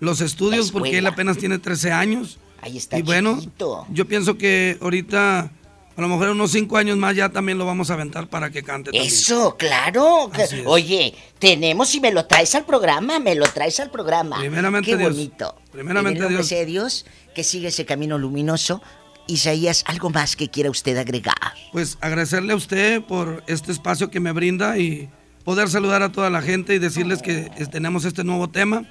los 0.00 0.20
estudios, 0.20 0.72
porque 0.72 0.98
él 0.98 1.06
apenas 1.06 1.38
tiene 1.38 1.60
13 1.60 1.92
años. 1.92 2.38
Ahí 2.60 2.76
está. 2.76 2.98
Y 2.98 3.02
bueno, 3.02 3.40
yo 3.88 4.08
pienso 4.08 4.36
que 4.36 4.76
ahorita, 4.80 5.52
a 5.96 6.00
lo 6.00 6.08
mejor 6.08 6.30
unos 6.30 6.50
5 6.50 6.76
años 6.76 6.96
más, 6.98 7.14
ya 7.14 7.28
también 7.28 7.58
lo 7.58 7.64
vamos 7.64 7.88
a 7.90 7.94
aventar 7.94 8.28
para 8.28 8.50
que 8.50 8.64
cante. 8.64 8.90
Eso, 8.92 9.56
claro. 9.56 10.28
Oye, 10.66 11.14
tenemos 11.38 11.94
y 11.94 12.00
me 12.00 12.10
lo 12.10 12.26
traes 12.26 12.52
al 12.56 12.66
programa, 12.66 13.20
me 13.20 13.36
lo 13.36 13.46
traes 13.46 13.78
al 13.78 13.92
programa. 13.92 14.40
Primeramente 14.40 14.90
Qué 14.90 14.96
Dios. 14.96 15.12
bonito. 15.12 15.54
Primeramente 15.70 16.18
en 16.18 16.24
el 16.24 16.30
Dios. 16.30 16.66
Dios, 16.66 17.06
que 17.32 17.44
sigue 17.44 17.68
ese 17.68 17.86
camino 17.86 18.18
luminoso. 18.18 18.82
Isaías, 19.28 19.84
¿algo 19.86 20.10
más 20.10 20.34
que 20.34 20.48
quiera 20.48 20.68
usted 20.68 20.96
agregar? 20.96 21.54
Pues 21.70 21.96
agradecerle 22.00 22.54
a 22.54 22.56
usted 22.56 23.02
por 23.02 23.44
este 23.46 23.70
espacio 23.70 24.10
que 24.10 24.18
me 24.18 24.32
brinda 24.32 24.78
y 24.78 25.08
poder 25.44 25.68
saludar 25.68 26.02
a 26.02 26.12
toda 26.12 26.30
la 26.30 26.42
gente 26.42 26.74
y 26.74 26.78
decirles 26.78 27.22
que 27.22 27.50
tenemos 27.70 28.04
este 28.04 28.24
nuevo 28.24 28.48
tema, 28.48 28.84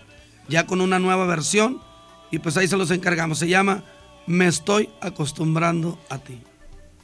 ya 0.48 0.66
con 0.66 0.82
una 0.82 1.00
nueva 1.00 1.26
versión, 1.26 1.82
y 2.32 2.40
pues 2.40 2.58
ahí 2.58 2.68
se 2.68 2.78
los 2.78 2.92
encargamos. 2.92 3.40
Se 3.40 3.48
llama 3.48 3.84
Me 4.28 4.48
estoy 4.48 4.90
acostumbrando 5.02 6.00
a 6.10 6.18
ti. 6.20 6.42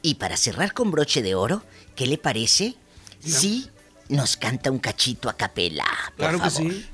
Y 0.02 0.14
para 0.14 0.36
cerrar 0.36 0.72
con 0.72 0.90
broche 0.90 1.22
de 1.22 1.34
oro, 1.34 1.62
¿qué 1.94 2.06
le 2.06 2.18
parece 2.18 2.76
si 3.20 3.68
nos 4.08 4.36
canta 4.36 4.70
un 4.70 4.78
cachito 4.78 5.28
a 5.28 5.36
capela? 5.36 5.86
claro 6.16 6.40
que 6.40 6.50
sí. 6.50 6.86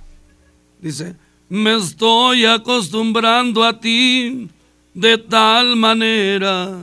Dice, 0.80 1.16
me 1.48 1.76
estoy 1.76 2.44
acostumbrando 2.44 3.64
a 3.64 3.78
ti 3.78 4.50
de 4.92 5.18
tal 5.18 5.76
manera 5.76 6.82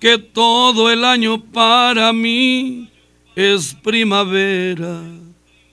que 0.00 0.18
todo 0.18 0.90
el 0.90 1.04
año 1.04 1.42
para 1.42 2.12
mí 2.12 2.90
es 3.38 3.72
primavera, 3.72 5.00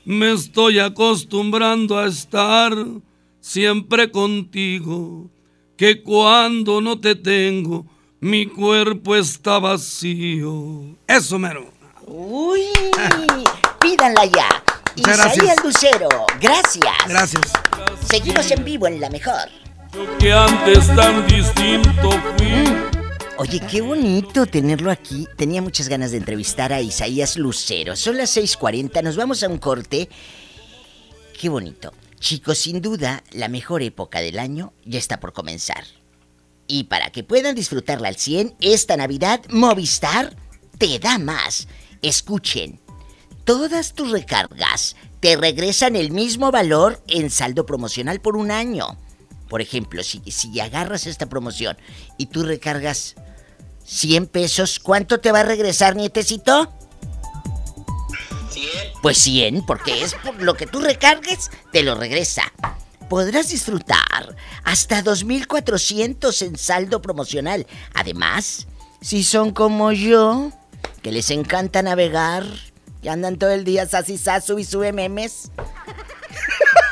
me 0.06 0.34
estoy 0.34 0.78
acostumbrando 0.78 1.98
a 1.98 2.06
estar 2.06 2.72
siempre 3.40 4.12
contigo, 4.12 5.32
que 5.76 6.04
cuando 6.04 6.80
no 6.80 7.00
te 7.00 7.16
tengo, 7.16 7.88
mi 8.20 8.46
cuerpo 8.46 9.16
está 9.16 9.58
vacío. 9.58 10.96
Eso, 11.08 11.40
mero. 11.40 11.72
Uy, 12.06 12.66
pídanla 13.82 14.26
ya. 14.26 14.64
Isaías 14.96 15.58
Lucero, 15.64 16.08
gracias. 16.40 16.94
Gracias. 17.08 17.52
Seguimos 18.08 18.52
en 18.52 18.64
vivo 18.64 18.86
en 18.86 19.02
la 19.02 19.10
mejor. 19.10 19.50
Yo 19.92 20.18
que 20.20 20.32
antes 20.32 20.86
tan 20.96 21.26
distinto 21.26 22.12
fui. 22.38 22.48
Mm. 22.48 23.05
Oye, 23.38 23.60
qué 23.60 23.82
bonito 23.82 24.46
tenerlo 24.46 24.90
aquí. 24.90 25.28
Tenía 25.36 25.62
muchas 25.62 25.90
ganas 25.90 26.12
de 26.12 26.18
entrevistar 26.18 26.72
a 26.72 26.80
Isaías 26.80 27.36
Lucero. 27.36 27.98
Son 27.98 28.16
las 28.16 28.30
6:40, 28.38 29.02
nos 29.02 29.18
vamos 29.18 29.44
a 29.44 29.50
un 29.50 29.58
corte. 29.58 30.08
Qué 31.38 31.50
bonito. 31.50 31.92
Chicos, 32.18 32.60
sin 32.60 32.82
duda, 32.82 33.24
la 33.32 33.50
mejor 33.50 33.82
época 33.82 34.22
del 34.22 34.40
año 34.40 34.72
ya 34.86 35.00
está 35.00 35.20
por 35.20 35.34
comenzar. 35.34 35.84
Y 36.66 36.86
para 36.86 37.12
que 37.12 37.26
puedan 37.26 37.56
disfrutarla 37.56 38.08
al 38.08 38.16
100, 38.16 38.56
esta 38.62 38.96
Navidad 38.96 39.42
Movistar 39.50 40.34
te 40.78 40.98
da 40.98 41.18
más. 41.18 41.68
Escuchen, 42.02 42.80
todas 43.44 43.94
tus 43.94 44.12
recargas 44.12 44.96
te 45.20 45.36
regresan 45.36 45.98
el 45.98 46.12
mismo 46.12 46.52
valor 46.52 47.04
en 47.08 47.30
saldo 47.30 47.66
promocional 47.66 48.22
por 48.22 48.38
un 48.38 48.50
año. 48.50 48.98
Por 49.56 49.62
ejemplo, 49.62 50.04
si, 50.04 50.22
si 50.34 50.60
agarras 50.60 51.08
esta 51.08 51.28
promoción 51.28 51.78
y 52.18 52.26
tú 52.26 52.44
recargas 52.44 53.16
100 53.86 54.28
pesos, 54.28 54.82
¿cuánto 54.82 55.22
te 55.22 55.32
va 55.32 55.40
a 55.40 55.44
regresar, 55.44 55.96
nietecito? 55.96 56.74
100. 58.50 58.70
Pues 59.02 59.18
100, 59.20 59.66
porque 59.66 60.04
es 60.04 60.14
por 60.16 60.42
lo 60.42 60.56
que 60.56 60.68
tú 60.68 60.82
recargues, 60.82 61.52
te 61.72 61.84
lo 61.84 61.96
regresa. 61.96 62.52
Podrás 63.08 63.48
disfrutar 63.48 64.36
hasta 64.66 65.02
2.400 65.02 66.42
en 66.46 66.58
saldo 66.58 67.02
promocional. 67.02 67.66
Además, 67.94 68.68
si 69.00 69.24
son 69.24 69.52
como 69.52 69.94
yo, 69.94 70.52
que 71.02 71.14
les 71.14 71.30
encanta 71.32 71.82
navegar, 71.82 72.46
y 73.02 73.08
andan 73.08 73.38
todo 73.38 73.52
el 73.52 73.64
día 73.64 73.88
sasi 73.88 74.18
sasu 74.18 74.60
y 74.60 74.66
sube 74.66 74.92
memes. 74.92 75.50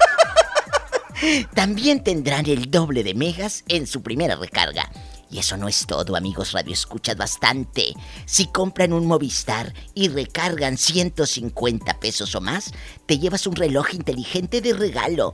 También 1.53 2.03
tendrán 2.03 2.45
el 2.47 2.69
doble 2.69 3.01
de 3.03 3.13
megas 3.13 3.63
en 3.67 3.87
su 3.87 4.01
primera 4.01 4.35
recarga. 4.35 4.91
Y 5.29 5.39
eso 5.39 5.57
no 5.57 5.67
es 5.67 5.85
todo, 5.87 6.15
amigos 6.15 6.51
Radio 6.51 6.73
Escuchad 6.73 7.17
bastante. 7.17 7.93
Si 8.25 8.45
compran 8.47 8.93
un 8.93 9.07
Movistar 9.07 9.73
y 9.95 10.09
recargan 10.09 10.77
150 10.77 11.99
pesos 11.99 12.35
o 12.35 12.41
más, 12.41 12.71
te 13.07 13.17
llevas 13.17 13.47
un 13.47 13.55
reloj 13.55 13.95
inteligente 13.95 14.61
de 14.61 14.73
regalo. 14.73 15.33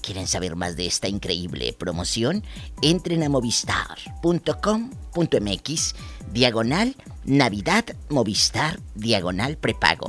¿Quieren 0.00 0.26
saber 0.26 0.56
más 0.56 0.76
de 0.76 0.86
esta 0.86 1.08
increíble 1.08 1.74
promoción? 1.78 2.42
Entren 2.80 3.22
a 3.22 3.28
movistar.com.mx, 3.28 5.94
diagonal 6.32 6.96
Navidad 7.24 7.84
Movistar, 8.08 8.80
diagonal 8.94 9.58
prepago. 9.58 10.08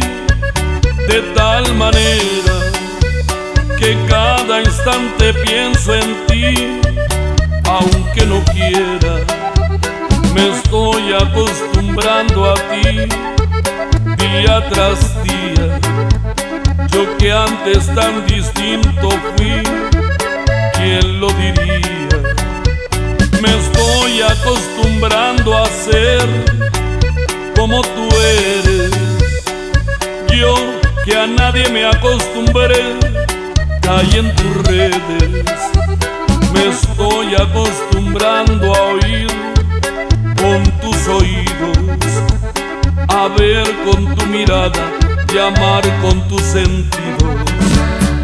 de 1.08 1.22
tal 1.36 1.74
manera 1.76 2.61
que 3.82 3.98
cada 4.08 4.62
instante 4.62 5.34
pienso 5.34 5.96
en 5.96 6.26
ti, 6.28 6.80
aunque 7.66 8.28
no 8.28 8.44
quiera. 8.54 9.14
Me 10.36 10.50
estoy 10.50 11.14
acostumbrando 11.14 12.52
a 12.52 12.54
ti 12.70 13.10
día 14.18 14.70
tras 14.70 15.24
día. 15.24 15.80
Yo 16.92 17.18
que 17.18 17.32
antes 17.32 17.88
tan 17.96 18.24
distinto 18.28 19.10
fui, 19.36 19.64
¿quién 20.76 21.20
lo 21.20 21.30
diría? 21.34 22.10
Me 23.42 23.50
estoy 23.58 24.22
acostumbrando 24.22 25.58
a 25.58 25.66
ser 25.66 26.22
como 27.58 27.82
tú 27.82 28.08
eres. 28.16 28.92
Yo 30.40 30.54
que 31.04 31.18
a 31.18 31.26
nadie 31.26 31.68
me 31.70 31.84
acostumbré, 31.84 32.96
caí 33.82 34.18
en 34.18 34.36
tus 34.36 34.68
redes. 34.68 35.60
Me 36.54 36.70
estoy 36.70 37.36
acostumbrando 37.36 38.74
a 38.74 38.82
oír 38.94 39.28
con 40.42 40.64
tus 40.80 41.08
oídos, 41.08 41.78
a 43.08 43.28
ver 43.38 43.68
con 43.86 44.16
tu 44.16 44.26
mirada 44.28 44.92
y 45.34 45.38
amar 45.38 45.84
con 46.02 46.28
tus 46.28 46.42
sentidos. 46.42 47.36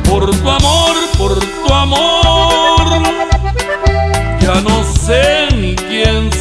Por 0.09 0.25
tu 0.25 0.49
amor, 0.49 0.95
por 1.17 1.39
tu 1.39 1.73
amor, 1.73 3.03
ya 4.39 4.61
no 4.61 4.83
sé 4.83 5.47
ni 5.55 5.75
quién 5.75 6.31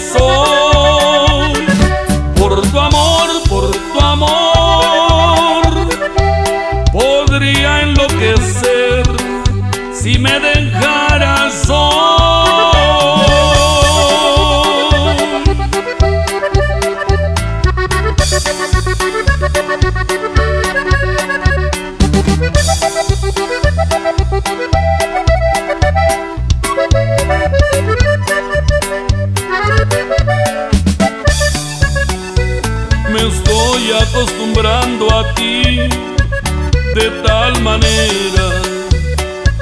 manera 37.87 38.63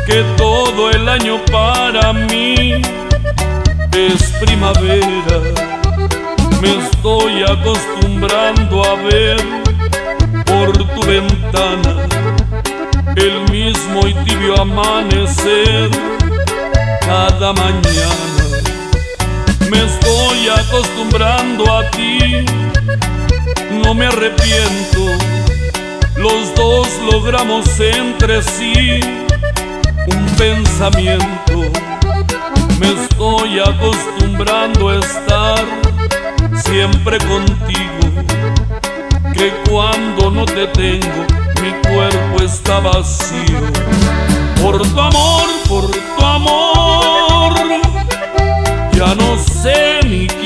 que 0.06 0.22
todo 0.36 0.90
el 0.90 1.08
año 1.08 1.40
para 1.50 2.12
mí 2.12 2.82
es 3.92 4.22
primavera. 4.40 5.40
Me 6.60 6.78
estoy 6.78 7.42
acostumbrando 7.42 8.84
a 8.84 8.94
ver 8.94 9.36
por 10.46 10.72
tu 10.72 11.00
ventana 11.06 12.06
el 13.16 13.50
mismo 13.50 14.06
y 14.06 14.14
tibio 14.24 14.60
amanecer 14.60 15.90
cada 17.00 17.52
mañana. 17.52 18.44
Me 19.70 19.78
estoy 19.84 20.48
acostumbrando 20.48 21.72
a 21.72 21.90
ti, 21.90 22.44
no 23.82 23.94
me 23.94 24.06
arrepiento. 24.06 25.43
Los 26.24 26.54
dos 26.54 26.88
logramos 27.12 27.68
entre 27.78 28.40
sí 28.40 28.98
un 30.06 30.26
pensamiento. 30.38 31.70
Me 32.80 32.92
estoy 32.94 33.58
acostumbrando 33.58 34.88
a 34.88 35.00
estar 35.00 35.62
siempre 36.64 37.18
contigo. 37.18 38.24
Que 39.34 39.52
cuando 39.68 40.30
no 40.30 40.46
te 40.46 40.66
tengo, 40.68 41.26
mi 41.60 41.72
cuerpo 41.90 42.42
está 42.42 42.80
vacío. 42.80 43.60
Por 44.62 44.80
tu 44.80 44.98
amor, 44.98 45.46
por 45.68 45.90
tu 45.90 46.24
amor, 46.24 47.54
ya 48.96 49.14
no 49.14 49.38
sé 49.38 50.00
ni 50.04 50.26
quién 50.26 50.43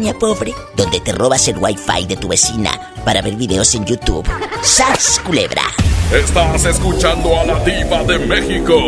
colonia 0.00 0.18
pobre, 0.18 0.54
donde 0.76 1.00
te 1.00 1.12
robas 1.12 1.46
el 1.48 1.58
wifi 1.58 2.06
de 2.06 2.16
tu 2.16 2.28
vecina 2.28 2.94
para 3.04 3.20
ver 3.20 3.36
videos 3.36 3.74
en 3.74 3.84
YouTube. 3.84 4.26
¡Sas, 4.62 5.20
culebra! 5.26 5.64
Estás 6.10 6.64
escuchando 6.64 7.38
a 7.38 7.44
la 7.44 7.62
diva 7.64 8.02
de 8.04 8.18
México. 8.18 8.78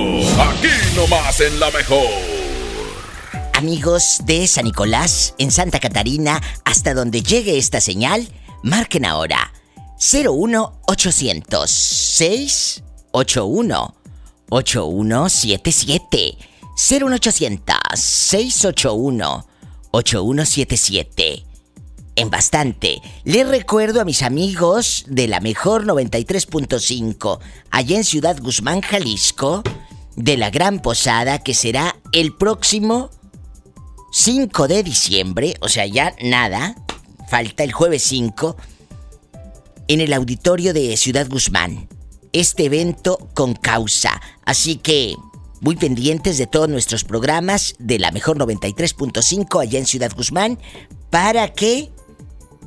Aquí 0.40 0.70
nomás 0.96 1.38
en 1.40 1.60
la 1.60 1.70
mejor. 1.70 2.06
Amigos 3.52 4.22
de 4.24 4.46
San 4.46 4.64
Nicolás, 4.64 5.34
en 5.38 5.50
Santa 5.50 5.80
Catarina, 5.80 6.40
hasta 6.64 6.94
donde 6.94 7.22
llegue 7.22 7.58
esta 7.58 7.82
señal, 7.82 8.26
marquen 8.62 9.04
ahora 9.04 9.52
01800 9.98 11.70
681 11.70 13.94
8177 14.48 16.38
01800 16.74 17.76
681 17.94 19.51
8177 19.92 21.46
en 22.16 22.30
bastante. 22.30 23.00
Les 23.24 23.46
recuerdo 23.46 24.00
a 24.00 24.04
mis 24.04 24.22
amigos 24.22 25.04
de 25.08 25.28
la 25.28 25.40
mejor 25.40 25.86
93.5, 25.86 27.38
allá 27.70 27.96
en 27.96 28.04
Ciudad 28.04 28.38
Guzmán, 28.40 28.80
Jalisco, 28.80 29.62
de 30.16 30.36
la 30.36 30.50
Gran 30.50 30.80
Posada, 30.80 31.38
que 31.38 31.54
será 31.54 31.96
el 32.12 32.34
próximo 32.34 33.10
5 34.12 34.68
de 34.68 34.82
diciembre, 34.82 35.54
o 35.60 35.68
sea, 35.68 35.86
ya 35.86 36.14
nada, 36.22 36.74
falta 37.28 37.64
el 37.64 37.72
jueves 37.72 38.02
5, 38.02 38.56
en 39.88 40.00
el 40.00 40.12
auditorio 40.12 40.74
de 40.74 40.96
Ciudad 40.96 41.28
Guzmán. 41.28 41.88
Este 42.32 42.64
evento 42.64 43.28
con 43.34 43.54
causa. 43.54 44.20
Así 44.44 44.76
que 44.76 45.16
muy 45.62 45.76
pendientes 45.76 46.36
de 46.38 46.48
todos 46.48 46.68
nuestros 46.68 47.04
programas 47.04 47.76
de 47.78 48.00
la 48.00 48.10
mejor 48.10 48.36
93.5 48.36 49.62
allá 49.62 49.78
en 49.78 49.86
Ciudad 49.86 50.10
Guzmán 50.14 50.58
para 51.08 51.52
que 51.52 51.92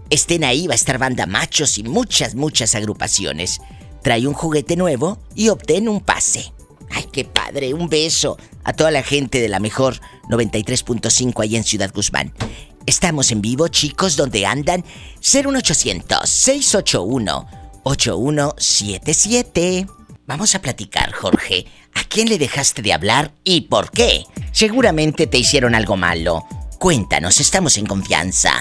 estén 0.09 0.45
ahí. 0.45 0.65
Va 0.65 0.73
a 0.73 0.75
estar 0.75 0.97
banda 0.97 1.25
machos 1.25 1.77
y 1.77 1.83
muchas, 1.83 2.35
muchas 2.35 2.73
agrupaciones. 2.73 3.59
Trae 4.01 4.25
un 4.25 4.33
juguete 4.33 4.77
nuevo 4.77 5.19
y 5.35 5.49
obtén 5.49 5.89
un 5.89 5.99
pase. 5.99 6.53
¡Ay, 6.89 7.05
qué 7.11 7.25
padre! 7.25 7.73
Un 7.73 7.89
beso 7.89 8.37
a 8.63 8.71
toda 8.71 8.91
la 8.91 9.03
gente 9.03 9.41
de 9.41 9.49
la 9.49 9.59
mejor 9.59 9.99
93.5 10.29 11.43
allá 11.43 11.57
en 11.57 11.65
Ciudad 11.65 11.91
Guzmán. 11.93 12.33
Estamos 12.85 13.31
en 13.31 13.41
vivo, 13.41 13.67
chicos, 13.67 14.15
donde 14.15 14.45
andan 14.45 14.85
01800 15.21 16.29
681 16.29 17.47
8177. 17.83 19.85
Vamos 20.27 20.55
a 20.55 20.61
platicar, 20.61 21.11
Jorge. 21.11 21.65
¿A 21.93 22.03
quién 22.03 22.29
le 22.29 22.39
dejaste 22.39 22.81
de 22.81 22.93
hablar 22.93 23.31
y 23.43 23.61
por 23.61 23.91
qué? 23.91 24.23
Seguramente 24.51 25.27
te 25.27 25.37
hicieron 25.37 25.75
algo 25.75 25.97
malo. 25.97 26.45
Cuéntanos, 26.79 27.39
estamos 27.39 27.77
en 27.77 27.85
confianza. 27.85 28.51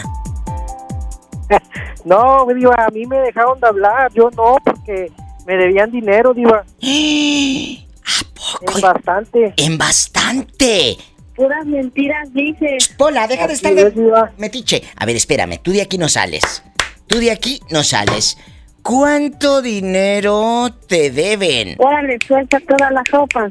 No, 2.04 2.46
Diva, 2.54 2.84
a 2.86 2.90
mí 2.90 3.06
me 3.06 3.16
dejaron 3.16 3.58
de 3.60 3.66
hablar. 3.66 4.12
Yo 4.12 4.28
no, 4.36 4.58
porque 4.62 5.10
me 5.46 5.56
debían 5.56 5.90
dinero, 5.90 6.34
Diva. 6.34 6.62
¿A 8.04 8.24
poco? 8.34 8.76
En 8.76 8.82
bastante. 8.82 9.54
En 9.56 9.78
bastante. 9.78 10.98
Puras 11.34 11.64
mentiras 11.64 12.30
dices. 12.34 12.88
Pola, 12.98 13.26
deja 13.26 13.46
de 13.46 13.54
estar 13.54 13.72
es, 13.72 13.94
de... 13.94 14.02
Diva. 14.02 14.32
Metiche. 14.36 14.82
A 14.96 15.06
ver, 15.06 15.16
espérame, 15.16 15.58
tú 15.62 15.72
de 15.72 15.80
aquí 15.80 15.96
no 15.96 16.10
sales. 16.10 16.62
Tú 17.06 17.20
de 17.20 17.30
aquí 17.30 17.58
no 17.70 17.82
sales. 17.82 18.36
¿Cuánto 18.85 19.62
dinero 19.62 20.68
te 20.87 21.11
deben? 21.11 21.74
Órale, 21.78 22.18
suelta 22.28 22.61
todas 22.61 22.93
las 22.93 23.05
sopas. 23.11 23.51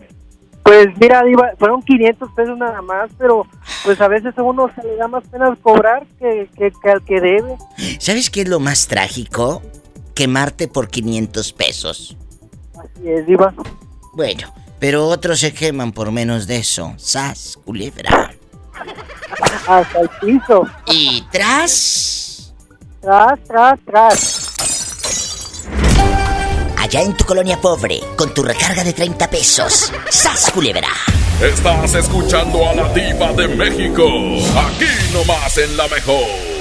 Pues 0.61 0.89
mira, 0.99 1.23
Diva, 1.23 1.53
fueron 1.57 1.81
500 1.81 2.29
pesos 2.35 2.55
nada 2.55 2.83
más, 2.83 3.09
pero 3.17 3.47
pues 3.83 3.99
a 3.99 4.07
veces 4.07 4.37
a 4.37 4.43
uno 4.43 4.69
se 4.75 4.83
le 4.87 4.95
da 4.95 5.07
más 5.07 5.23
pena 5.29 5.57
cobrar 5.59 6.05
que, 6.19 6.47
que, 6.55 6.71
que 6.79 6.89
al 6.89 7.03
que 7.03 7.19
debe. 7.19 7.57
¿Sabes 7.97 8.29
qué 8.29 8.41
es 8.41 8.47
lo 8.47 8.59
más 8.59 8.87
trágico? 8.87 9.63
Quemarte 10.13 10.67
por 10.67 10.87
500 10.87 11.51
pesos. 11.53 12.15
Así 12.77 13.09
es, 13.09 13.25
Diva. 13.25 13.55
Bueno, 14.13 14.53
pero 14.77 15.07
otros 15.07 15.39
se 15.39 15.51
queman 15.51 15.93
por 15.93 16.11
menos 16.11 16.45
de 16.45 16.57
eso. 16.57 16.93
¡Sas, 16.97 17.57
culebra! 17.65 18.31
Hasta 19.67 19.99
el 19.99 20.09
piso. 20.21 20.67
Y 20.85 21.23
tras. 21.31 22.53
Tras, 23.01 23.43
tras, 23.45 23.79
tras. 23.83 24.52
Allá 26.83 27.01
en 27.01 27.15
tu 27.15 27.23
colonia 27.23 27.61
pobre, 27.61 28.01
con 28.17 28.33
tu 28.33 28.43
recarga 28.43 28.83
de 28.83 28.91
30 28.91 29.29
pesos. 29.29 29.89
¡Sas, 30.09 30.51
culebra! 30.51 30.89
Estás 31.41 31.95
escuchando 31.95 32.67
a 32.67 32.75
la 32.75 32.91
diva 32.91 33.31
de 33.31 33.47
México. 33.47 34.03
Aquí 34.53 35.13
nomás 35.13 35.57
en 35.59 35.77
la 35.77 35.87
mejor. 35.87 36.52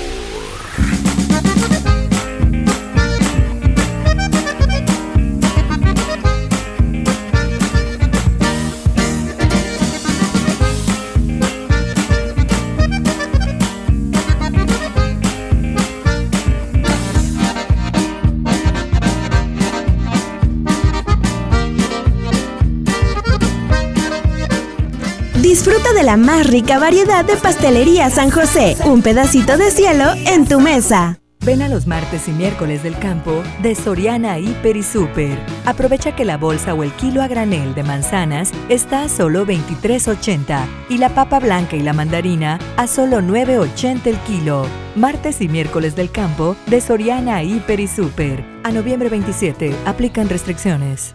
Disfruta 25.53 25.92
de 25.92 26.03
la 26.03 26.16
más 26.16 26.46
rica 26.46 26.78
variedad 26.78 27.26
de 27.26 27.36
pastelería 27.36 28.09
San 28.09 28.30
José. 28.30 28.74
Un 28.86 29.03
pedacito 29.03 29.59
de 29.59 29.70
cielo 29.70 30.05
en 30.24 30.46
tu 30.48 30.61
mesa. 30.61 31.20
Ven 31.44 31.61
a 31.61 31.68
los 31.68 31.86
martes 31.86 32.26
y 32.26 32.30
miércoles 32.30 32.82
del 32.82 32.98
campo 32.98 33.42
de 33.61 33.74
Soriana 33.74 34.38
Hiper 34.38 34.78
y 34.78 34.82
Super. 34.82 35.38
Aprovecha 35.66 36.16
que 36.16 36.24
la 36.24 36.38
bolsa 36.38 36.72
o 36.72 36.82
el 36.82 36.90
kilo 36.92 37.20
a 37.20 37.28
granel 37.28 37.74
de 37.74 37.82
manzanas 37.82 38.50
está 38.70 39.03
a 39.03 39.09
solo 39.11 39.44
23.80 39.44 40.64
y 40.88 40.96
la 40.96 41.11
papa 41.11 41.38
blanca 41.38 41.76
y 41.76 41.82
la 41.82 41.92
mandarina 41.92 42.59
a 42.78 42.86
solo 42.86 43.20
9.80 43.20 44.07
el 44.07 44.16
kilo. 44.20 44.66
Martes 44.96 45.42
y 45.42 45.48
miércoles 45.48 45.94
del 45.94 46.11
campo 46.11 46.57
de 46.66 46.80
Soriana 46.80 47.42
Hiper 47.42 47.78
y 47.78 47.88
Super. 47.88 48.42
A 48.64 48.72
noviembre 48.72 49.11
27 49.11 49.76
aplican 49.84 50.30
restricciones. 50.30 51.14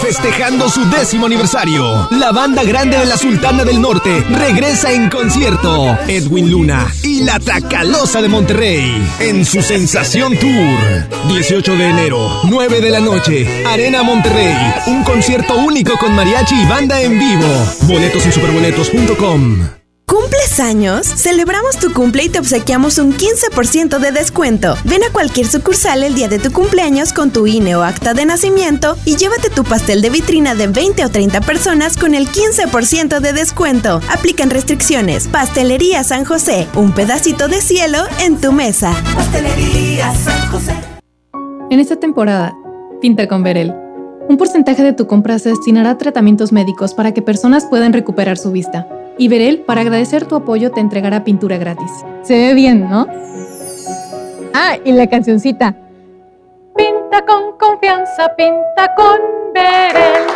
Festejando 0.00 0.68
su 0.68 0.88
décimo 0.90 1.26
aniversario, 1.26 2.08
la 2.10 2.32
banda 2.32 2.62
grande 2.64 2.98
de 2.98 3.06
la 3.06 3.16
Sultana 3.16 3.64
del 3.64 3.80
Norte 3.80 4.24
regresa 4.30 4.92
en 4.92 5.08
concierto. 5.10 5.98
Edwin 6.08 6.50
Luna 6.50 6.86
y 7.02 7.24
la 7.24 7.38
Tracalosa 7.38 8.22
de 8.22 8.28
Monterrey 8.28 9.02
en 9.20 9.44
su 9.44 9.62
Sensación 9.62 10.36
Tour. 10.38 11.28
18 11.28 11.76
de 11.76 11.88
enero, 11.88 12.40
9 12.44 12.80
de 12.80 12.90
la 12.90 13.00
noche, 13.00 13.64
Arena 13.66 14.02
Monterrey. 14.02 14.56
Un 14.86 15.04
concierto 15.04 15.56
único 15.56 15.96
con 15.98 16.14
mariachi 16.14 16.54
y 16.62 16.66
banda 16.66 17.00
en 17.00 17.18
vivo. 17.18 17.48
Boletos 17.82 18.24
en 18.26 18.32
superboletos.com. 18.32 19.81
¿Cumples 20.06 20.60
años? 20.60 21.06
Celebramos 21.06 21.78
tu 21.78 21.92
cumple 21.92 22.24
y 22.24 22.28
te 22.28 22.38
obsequiamos 22.38 22.98
un 22.98 23.14
15% 23.14 23.98
de 23.98 24.12
descuento. 24.12 24.74
Ven 24.84 25.02
a 25.04 25.12
cualquier 25.12 25.46
sucursal 25.46 26.02
el 26.02 26.14
día 26.14 26.28
de 26.28 26.38
tu 26.38 26.52
cumpleaños 26.52 27.12
con 27.12 27.30
tu 27.30 27.46
INE 27.46 27.76
o 27.76 27.82
acta 27.82 28.12
de 28.12 28.26
nacimiento 28.26 28.96
y 29.06 29.16
llévate 29.16 29.48
tu 29.48 29.64
pastel 29.64 30.02
de 30.02 30.10
vitrina 30.10 30.54
de 30.54 30.66
20 30.66 31.04
o 31.04 31.08
30 31.08 31.40
personas 31.40 31.96
con 31.96 32.14
el 32.14 32.28
15% 32.28 33.20
de 33.20 33.32
descuento. 33.32 34.00
Aplican 34.10 34.50
restricciones. 34.50 35.28
Pastelería 35.28 36.04
San 36.04 36.24
José, 36.24 36.68
un 36.74 36.92
pedacito 36.92 37.48
de 37.48 37.62
cielo 37.62 37.98
en 38.20 38.38
tu 38.38 38.52
mesa. 38.52 38.94
Pastelería 39.14 40.14
San 40.14 40.50
José. 40.50 40.74
En 41.70 41.80
esta 41.80 41.96
temporada, 41.96 42.54
pinta 43.00 43.28
con 43.28 43.42
Verel. 43.42 43.74
Un 44.28 44.36
porcentaje 44.36 44.82
de 44.82 44.92
tu 44.92 45.06
compra 45.06 45.38
se 45.38 45.48
destinará 45.48 45.90
a 45.90 45.98
tratamientos 45.98 46.52
médicos 46.52 46.92
para 46.92 47.12
que 47.12 47.22
personas 47.22 47.64
puedan 47.64 47.92
recuperar 47.92 48.36
su 48.36 48.52
vista. 48.52 48.86
Y 49.18 49.28
Verel, 49.28 49.60
para 49.60 49.82
agradecer 49.82 50.26
tu 50.26 50.36
apoyo, 50.36 50.70
te 50.70 50.80
entregará 50.80 51.24
pintura 51.24 51.58
gratis. 51.58 51.90
Se 52.22 52.34
ve 52.34 52.54
bien, 52.54 52.88
¿no? 52.88 53.06
Ah, 54.54 54.76
y 54.84 54.92
la 54.92 55.08
cancioncita. 55.08 55.76
Pinta 56.76 57.24
con 57.26 57.56
confianza, 57.58 58.34
pinta 58.36 58.94
con 58.96 59.18
Verel. 59.54 60.26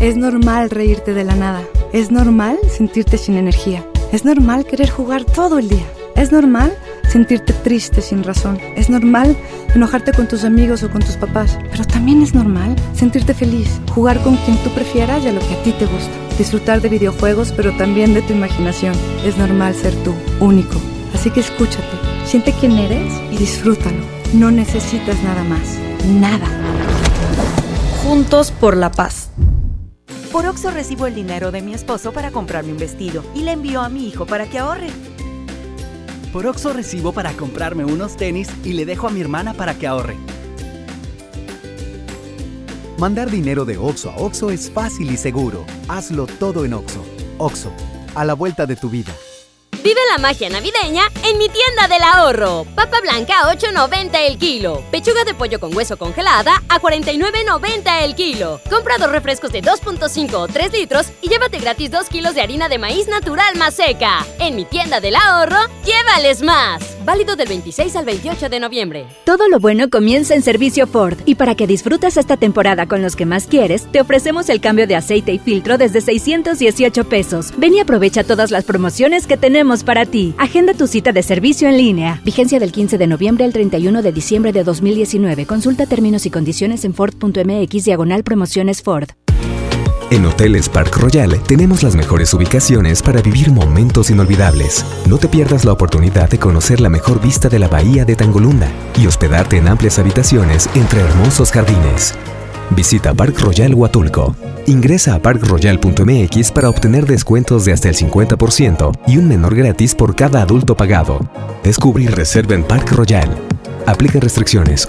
Es 0.00 0.16
normal 0.16 0.70
reírte 0.70 1.14
de 1.14 1.24
la 1.24 1.34
nada. 1.34 1.62
Es 1.92 2.10
normal 2.10 2.58
sentirte 2.68 3.18
sin 3.18 3.36
energía. 3.36 3.84
Es 4.12 4.24
normal 4.24 4.64
querer 4.64 4.90
jugar 4.90 5.24
todo 5.24 5.58
el 5.58 5.68
día. 5.68 5.86
Es 6.14 6.32
normal 6.32 6.72
sentirte 7.08 7.52
triste 7.52 8.00
sin 8.02 8.22
razón. 8.22 8.58
Es 8.76 8.90
normal 8.90 9.36
enojarte 9.74 10.12
con 10.12 10.28
tus 10.28 10.44
amigos 10.44 10.82
o 10.82 10.90
con 10.90 11.02
tus 11.02 11.16
papás. 11.16 11.58
Pero 11.70 11.84
también 11.84 12.22
es 12.22 12.34
normal 12.34 12.76
sentirte 12.94 13.34
feliz, 13.34 13.80
jugar 13.94 14.20
con 14.22 14.36
quien 14.36 14.56
tú 14.58 14.70
prefieras 14.70 15.24
y 15.24 15.28
a 15.28 15.32
lo 15.32 15.40
que 15.40 15.54
a 15.54 15.62
ti 15.62 15.72
te 15.72 15.86
gusta. 15.86 16.10
Disfrutar 16.38 16.80
de 16.80 16.88
videojuegos, 16.88 17.52
pero 17.52 17.72
también 17.76 18.14
de 18.14 18.22
tu 18.22 18.32
imaginación. 18.32 18.94
Es 19.24 19.36
normal 19.38 19.74
ser 19.74 19.94
tú, 20.04 20.14
único. 20.40 20.76
Así 21.14 21.30
que 21.30 21.40
escúchate, 21.40 21.96
siente 22.24 22.54
quién 22.60 22.72
eres 22.72 23.12
y 23.32 23.38
disfrútalo. 23.38 23.98
No 24.34 24.50
necesitas 24.50 25.20
nada 25.22 25.42
más. 25.44 25.78
Nada. 26.06 26.46
Juntos 28.02 28.50
por 28.52 28.76
la 28.76 28.90
paz. 28.90 29.30
Por 30.30 30.46
Oxo 30.46 30.70
recibo 30.70 31.06
el 31.06 31.14
dinero 31.14 31.50
de 31.50 31.62
mi 31.62 31.72
esposo 31.72 32.12
para 32.12 32.30
comprarme 32.30 32.72
un 32.72 32.78
vestido 32.78 33.24
y 33.34 33.42
le 33.42 33.52
envío 33.52 33.80
a 33.80 33.88
mi 33.88 34.06
hijo 34.06 34.26
para 34.26 34.46
que 34.46 34.58
ahorre. 34.58 34.88
Por 36.32 36.46
Oxo 36.46 36.72
recibo 36.72 37.12
para 37.12 37.32
comprarme 37.32 37.84
unos 37.84 38.16
tenis 38.16 38.48
y 38.64 38.74
le 38.74 38.84
dejo 38.84 39.08
a 39.08 39.10
mi 39.10 39.20
hermana 39.20 39.54
para 39.54 39.78
que 39.78 39.86
ahorre. 39.86 40.16
Mandar 42.98 43.30
dinero 43.30 43.64
de 43.64 43.78
Oxo 43.78 44.10
a 44.10 44.16
Oxo 44.16 44.50
es 44.50 44.70
fácil 44.70 45.10
y 45.10 45.16
seguro. 45.16 45.64
Hazlo 45.88 46.26
todo 46.26 46.64
en 46.64 46.74
Oxo. 46.74 47.04
Oxo, 47.38 47.72
a 48.14 48.24
la 48.24 48.34
vuelta 48.34 48.66
de 48.66 48.76
tu 48.76 48.90
vida. 48.90 49.12
Vive 49.88 50.02
la 50.12 50.18
magia 50.18 50.50
navideña 50.50 51.04
en 51.24 51.38
mi 51.38 51.48
tienda 51.48 51.88
del 51.88 52.02
ahorro. 52.02 52.66
Papa 52.74 53.00
blanca 53.00 53.40
a 53.40 53.54
8.90 53.54 54.18
el 54.26 54.36
kilo. 54.36 54.84
Pechuga 54.90 55.24
de 55.24 55.32
pollo 55.32 55.58
con 55.58 55.74
hueso 55.74 55.96
congelada 55.96 56.62
a 56.68 56.78
49.90 56.78 58.02
el 58.02 58.14
kilo. 58.14 58.60
Compra 58.68 58.98
dos 58.98 59.10
refrescos 59.10 59.50
de 59.50 59.62
2.5 59.62 60.34
o 60.34 60.46
3 60.46 60.72
litros 60.74 61.06
y 61.22 61.30
llévate 61.30 61.58
gratis 61.58 61.90
2 61.90 62.06
kilos 62.10 62.34
de 62.34 62.42
harina 62.42 62.68
de 62.68 62.76
maíz 62.76 63.08
natural 63.08 63.56
más 63.56 63.76
seca. 63.76 64.26
En 64.38 64.56
mi 64.56 64.66
tienda 64.66 65.00
del 65.00 65.16
ahorro, 65.16 65.56
llévales 65.86 66.42
más. 66.42 66.97
Válido 67.08 67.36
del 67.36 67.48
26 67.48 67.96
al 67.96 68.04
28 68.04 68.50
de 68.50 68.60
noviembre. 68.60 69.06
Todo 69.24 69.48
lo 69.48 69.58
bueno 69.58 69.88
comienza 69.88 70.34
en 70.34 70.42
Servicio 70.42 70.86
Ford 70.86 71.16
y 71.24 71.36
para 71.36 71.54
que 71.54 71.66
disfrutes 71.66 72.18
esta 72.18 72.36
temporada 72.36 72.84
con 72.84 73.00
los 73.00 73.16
que 73.16 73.24
más 73.24 73.46
quieres, 73.46 73.90
te 73.90 74.02
ofrecemos 74.02 74.50
el 74.50 74.60
cambio 74.60 74.86
de 74.86 74.94
aceite 74.94 75.32
y 75.32 75.38
filtro 75.38 75.78
desde 75.78 76.02
618 76.02 77.08
pesos. 77.08 77.54
Ven 77.56 77.72
y 77.72 77.80
aprovecha 77.80 78.24
todas 78.24 78.50
las 78.50 78.64
promociones 78.64 79.26
que 79.26 79.38
tenemos 79.38 79.84
para 79.84 80.04
ti. 80.04 80.34
Agenda 80.36 80.74
tu 80.74 80.86
cita 80.86 81.12
de 81.12 81.22
servicio 81.22 81.66
en 81.66 81.78
línea. 81.78 82.20
Vigencia 82.26 82.60
del 82.60 82.72
15 82.72 82.98
de 82.98 83.06
noviembre 83.06 83.46
al 83.46 83.54
31 83.54 84.02
de 84.02 84.12
diciembre 84.12 84.52
de 84.52 84.64
2019. 84.64 85.46
Consulta 85.46 85.86
términos 85.86 86.26
y 86.26 86.30
condiciones 86.30 86.84
en 86.84 86.92
Ford.mx 86.92 87.84
diagonal 87.86 88.22
promociones 88.22 88.82
Ford. 88.82 89.08
En 90.10 90.24
Hoteles 90.24 90.70
Park 90.70 90.96
Royal 90.96 91.38
tenemos 91.42 91.82
las 91.82 91.94
mejores 91.94 92.32
ubicaciones 92.32 93.02
para 93.02 93.20
vivir 93.20 93.50
momentos 93.50 94.08
inolvidables. 94.08 94.82
No 95.06 95.18
te 95.18 95.28
pierdas 95.28 95.66
la 95.66 95.72
oportunidad 95.72 96.30
de 96.30 96.38
conocer 96.38 96.80
la 96.80 96.88
mejor 96.88 97.20
vista 97.20 97.50
de 97.50 97.58
la 97.58 97.68
bahía 97.68 98.06
de 98.06 98.16
Tangolunda 98.16 98.72
y 98.98 99.06
hospedarte 99.06 99.58
en 99.58 99.68
amplias 99.68 99.98
habitaciones 99.98 100.70
entre 100.74 101.00
hermosos 101.00 101.52
jardines. 101.52 102.14
Visita 102.70 103.12
Park 103.12 103.38
Royal 103.38 103.74
Huatulco. 103.74 104.34
Ingresa 104.66 105.14
a 105.14 105.18
parkroyal.mx 105.18 106.52
para 106.52 106.70
obtener 106.70 107.04
descuentos 107.04 107.66
de 107.66 107.74
hasta 107.74 107.90
el 107.90 107.94
50% 107.94 108.98
y 109.06 109.18
un 109.18 109.28
menor 109.28 109.54
gratis 109.54 109.94
por 109.94 110.16
cada 110.16 110.40
adulto 110.40 110.74
pagado. 110.74 111.20
Descubre 111.62 112.04
y 112.04 112.06
reserva 112.06 112.54
en 112.54 112.64
Park 112.64 112.92
Royal. 112.92 113.28
Aplica 113.84 114.20
restricciones. 114.20 114.88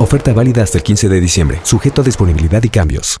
Oferta 0.00 0.32
válida 0.32 0.64
hasta 0.64 0.78
el 0.78 0.84
15 0.84 1.08
de 1.08 1.20
diciembre, 1.20 1.60
sujeto 1.62 2.02
a 2.02 2.04
disponibilidad 2.04 2.62
y 2.64 2.70
cambios. 2.70 3.20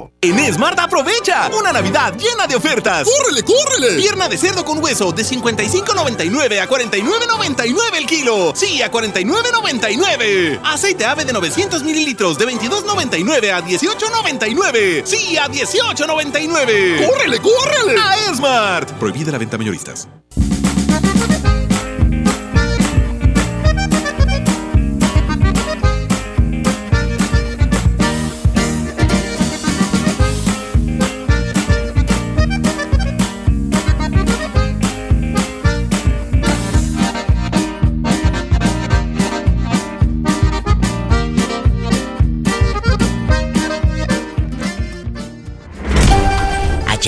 En 0.21 0.53
Smart 0.53 0.79
aprovecha 0.79 1.49
una 1.57 1.71
Navidad 1.71 2.13
llena 2.17 2.47
de 2.47 2.55
ofertas. 2.55 3.07
¡Córrele, 3.07 3.43
córrele! 3.43 3.97
Pierna 3.97 4.27
de 4.27 4.37
cerdo 4.37 4.63
con 4.63 4.83
hueso 4.83 5.11
de 5.11 5.23
55.99 5.23 6.59
a 6.59 6.69
49.99 6.69 7.95
el 7.97 8.05
kilo. 8.05 8.53
Sí, 8.55 8.81
a 8.81 8.91
49.99. 8.91 10.59
Aceite 10.63 11.05
ave 11.05 11.25
de 11.25 11.33
900 11.33 11.83
mililitros 11.83 12.37
de 12.37 12.47
22.99 12.47 13.51
a 13.51 13.63
18.99. 13.63 15.05
Sí, 15.05 15.37
a 15.37 15.47
18.99. 15.47 17.07
¡Córrele, 17.07 17.39
córrele! 17.39 17.95
A 17.99 18.35
Smart. 18.35 18.91
Prohibida 18.93 19.31
la 19.31 19.37
venta 19.37 19.57
mayoristas. 19.57 20.07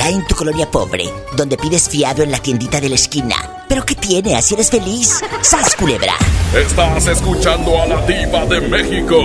En 0.05 0.25
tu 0.27 0.35
colonia 0.35 0.69
pobre, 0.69 1.09
donde 1.37 1.57
pides 1.57 1.87
fiado 1.87 2.23
en 2.23 2.31
la 2.31 2.37
tiendita 2.37 2.81
de 2.81 2.89
la 2.89 2.95
esquina. 2.95 3.35
¿Pero 3.69 3.85
qué 3.85 3.95
tiene? 3.95 4.35
¿Así 4.35 4.53
eres 4.53 4.69
feliz? 4.69 5.21
¡Sas, 5.41 5.75
culebra! 5.75 6.15
Estás 6.53 7.07
escuchando 7.07 7.81
a 7.81 7.85
la 7.85 8.05
diva 8.05 8.45
de 8.45 8.59
México. 8.61 9.17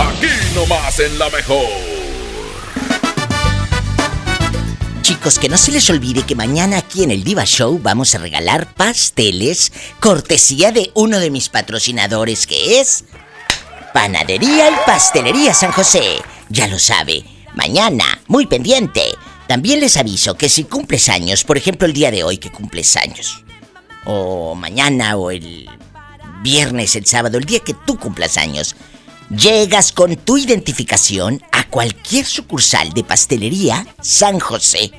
Aquí 0.00 0.28
nomás 0.54 0.98
en 1.00 1.18
la 1.18 1.28
mejor. 1.28 1.66
Chicos, 5.02 5.38
que 5.38 5.50
no 5.50 5.58
se 5.58 5.70
les 5.70 5.90
olvide 5.90 6.22
que 6.22 6.34
mañana 6.34 6.78
aquí 6.78 7.04
en 7.04 7.10
el 7.10 7.24
Diva 7.24 7.44
Show 7.44 7.78
vamos 7.82 8.14
a 8.14 8.18
regalar 8.18 8.72
pasteles 8.72 9.70
cortesía 10.00 10.72
de 10.72 10.90
uno 10.94 11.18
de 11.18 11.30
mis 11.30 11.50
patrocinadores 11.50 12.46
que 12.46 12.80
es 12.80 13.04
Panadería 13.92 14.70
y 14.70 14.74
Pastelería 14.86 15.52
San 15.52 15.72
José. 15.72 16.02
Ya 16.48 16.68
lo 16.68 16.78
sabe. 16.78 17.22
Mañana, 17.54 18.22
muy 18.28 18.46
pendiente. 18.46 19.02
También 19.52 19.80
les 19.80 19.98
aviso 19.98 20.34
que 20.34 20.48
si 20.48 20.64
cumples 20.64 21.10
años, 21.10 21.44
por 21.44 21.58
ejemplo 21.58 21.86
el 21.86 21.92
día 21.92 22.10
de 22.10 22.24
hoy 22.24 22.38
que 22.38 22.50
cumples 22.50 22.96
años, 22.96 23.44
o 24.06 24.54
mañana 24.54 25.18
o 25.18 25.30
el 25.30 25.68
viernes, 26.40 26.96
el 26.96 27.04
sábado, 27.04 27.36
el 27.36 27.44
día 27.44 27.60
que 27.60 27.74
tú 27.74 27.98
cumplas 27.98 28.38
años, 28.38 28.74
llegas 29.28 29.92
con 29.92 30.16
tu 30.16 30.38
identificación 30.38 31.42
a 31.52 31.68
cualquier 31.68 32.24
sucursal 32.24 32.94
de 32.94 33.04
pastelería 33.04 33.86
San 34.00 34.40
José, 34.40 34.90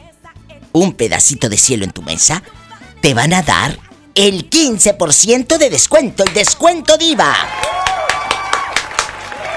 un 0.71 0.93
pedacito 0.93 1.49
de 1.49 1.57
cielo 1.57 1.83
en 1.83 1.91
tu 1.91 2.03
mesa, 2.03 2.43
te 3.01 3.15
van 3.15 3.33
a 3.33 3.41
dar 3.41 3.79
el 4.13 4.51
15% 4.51 5.57
de 5.57 5.71
descuento, 5.71 6.23
el 6.25 6.33
descuento 6.35 6.95
diva. 6.97 7.35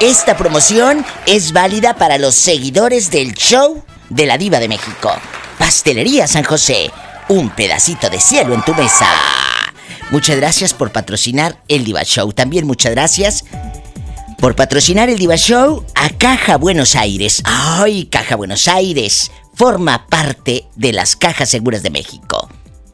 Esta 0.01 0.39
promoción 0.39 1.05
es 1.27 1.53
válida 1.53 1.99
para 1.99 2.17
los 2.17 2.35
seguidores 2.35 3.11
del 3.11 3.35
show 3.35 3.85
de 4.11 4.27
la 4.27 4.39
Diva 4.39 4.59
de 4.59 4.69
México. 4.69 5.11
Pastelería 5.59 6.27
San 6.27 6.45
José, 6.45 6.91
un 7.29 7.51
pedacito 7.51 8.11
de 8.11 8.21
cielo 8.21 8.55
en 8.55 8.63
tu 8.63 8.75
mesa. 8.75 9.07
Muchas 10.11 10.37
gracias 10.37 10.73
por 10.75 10.93
patrocinar 10.93 11.61
el 11.69 11.85
Diva 11.85 12.05
Show. 12.05 12.33
También 12.33 12.67
muchas 12.67 12.93
gracias 12.93 13.45
por 14.39 14.55
patrocinar 14.55 15.09
el 15.09 15.19
Diva 15.19 15.37
Show 15.37 15.85
a 15.95 16.11
Caja 16.11 16.57
Buenos 16.57 16.95
Aires. 16.95 17.43
¡Ay, 17.45 18.07
Caja 18.07 18.37
Buenos 18.37 18.69
Aires! 18.69 19.31
Forma 19.55 20.07
parte 20.07 20.67
de 20.77 20.93
las 20.93 21.17
Cajas 21.17 21.49
Seguras 21.49 21.83
de 21.83 21.91
México. 21.91 22.49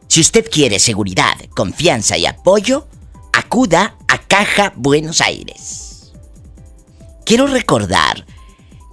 Si 0.09 0.21
usted 0.21 0.49
quiere 0.51 0.79
seguridad, 0.79 1.35
confianza 1.55 2.17
y 2.17 2.27
apoyo, 2.27 2.87
acuda 3.33 3.97
a 4.09 4.19
Caja 4.19 4.73
Buenos 4.77 5.21
Aires. 5.21 6.13
Quiero 7.25 7.47
recordar 7.47 8.25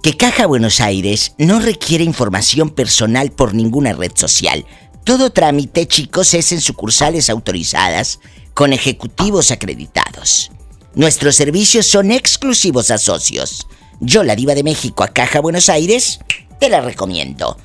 que 0.02 0.16
Caja 0.16 0.46
Buenos 0.46 0.80
Aires 0.80 1.34
no 1.36 1.60
requiere 1.60 2.04
información 2.04 2.70
personal 2.70 3.30
por 3.30 3.54
ninguna 3.54 3.92
red 3.92 4.12
social. 4.14 4.64
Todo 5.04 5.30
trámite, 5.30 5.86
chicos, 5.86 6.32
es 6.34 6.52
en 6.52 6.60
sucursales 6.60 7.28
autorizadas 7.28 8.20
con 8.54 8.72
ejecutivos 8.72 9.50
acreditados. 9.50 10.50
Nuestros 10.94 11.36
servicios 11.36 11.86
son 11.86 12.10
exclusivos 12.10 12.90
a 12.90 12.98
socios. 12.98 13.66
Yo, 14.00 14.22
la 14.22 14.36
diva 14.36 14.54
de 14.54 14.62
México 14.62 15.04
a 15.04 15.08
Caja 15.08 15.40
Buenos 15.40 15.68
Aires, 15.68 16.20
te 16.58 16.68
la 16.68 16.80
recomiendo. 16.80 17.58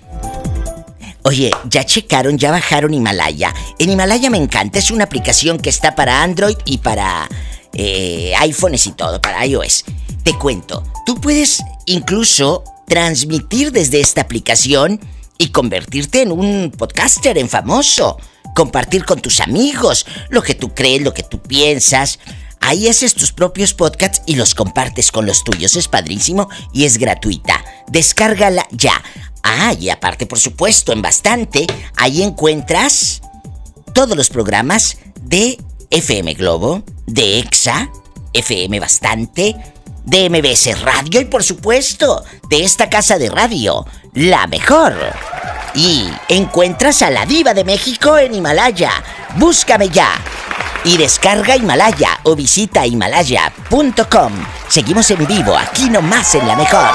Oye, 1.24 1.52
ya 1.70 1.84
checaron, 1.86 2.38
ya 2.38 2.52
bajaron 2.52 2.94
Himalaya. 2.94 3.54
En 3.80 3.90
Himalaya 3.90 4.30
me 4.30 4.38
encanta, 4.38 4.78
es 4.78 4.92
una 4.92 5.06
aplicación 5.06 5.58
que 5.58 5.70
está 5.70 5.96
para 5.96 6.22
Android 6.22 6.58
y 6.66 6.80
para 6.80 7.28
eh, 7.76 8.34
iPhones 8.40 8.88
y 8.88 8.92
todo, 8.94 9.22
para 9.22 9.46
iOS. 9.46 9.86
Te 10.24 10.34
cuento, 10.38 10.84
tú 11.06 11.22
puedes 11.22 11.62
incluso 11.86 12.64
transmitir 12.88 13.72
desde 13.72 14.00
esta 14.00 14.22
aplicación 14.22 15.00
y 15.38 15.50
convertirte 15.50 16.22
en 16.22 16.32
un 16.32 16.72
podcaster, 16.76 17.38
en 17.38 17.50
famoso. 17.50 18.18
Compartir 18.56 19.04
con 19.04 19.22
tus 19.22 19.42
amigos 19.42 20.06
lo 20.30 20.42
que 20.42 20.56
tú 20.56 20.74
crees, 20.74 21.02
lo 21.02 21.14
que 21.14 21.24
tú 21.24 21.42
piensas. 21.42 22.20
Ahí 22.62 22.88
haces 22.88 23.14
tus 23.14 23.34
propios 23.34 23.74
podcasts 23.74 24.22
y 24.26 24.36
los 24.36 24.56
compartes 24.56 25.12
con 25.12 25.26
los 25.26 25.44
tuyos. 25.44 25.76
Es 25.76 25.88
padrísimo 25.88 26.50
y 26.74 26.86
es 26.86 26.98
gratuita. 26.98 27.64
Descárgala 27.88 28.66
ya. 28.72 29.04
Ah, 29.44 29.74
y 29.80 29.90
aparte, 29.90 30.26
por 30.26 30.40
supuesto, 30.40 30.94
en 30.94 31.02
bastante, 31.02 31.68
ahí 31.98 32.24
encuentras 32.24 33.22
todos 33.94 34.18
los 34.18 34.30
programas 34.30 34.98
de 35.22 35.60
FM 35.92 36.34
Globo, 36.34 36.84
de 37.06 37.40
EXA, 37.40 37.90
FM 38.34 38.80
Bastante, 38.80 39.56
de 40.06 40.30
MBS 40.30 40.82
Radio 40.82 41.22
y 41.22 41.26
por 41.26 41.44
supuesto 41.44 42.24
de 42.50 42.64
esta 42.64 42.90
casa 42.90 43.18
de 43.18 43.30
radio, 43.30 43.86
la 44.14 44.48
mejor. 44.48 44.94
Y 45.74 46.10
encuentras 46.30 47.02
a 47.02 47.10
la 47.10 47.26
diva 47.26 47.54
de 47.54 47.66
México 47.66 48.18
en 48.18 48.34
Himalaya. 48.34 48.92
Búscame 49.36 49.90
ya. 49.90 50.10
Y 50.86 50.98
descarga 50.98 51.58
Himalaya 51.58 52.20
o 52.24 52.36
visita 52.36 52.86
himalaya.com. 52.86 54.34
Seguimos 54.70 55.10
en 55.12 55.26
vivo 55.26 55.58
aquí 55.58 55.90
nomás 55.90 56.36
en 56.36 56.48
la 56.48 56.56
mejor. 56.56 56.90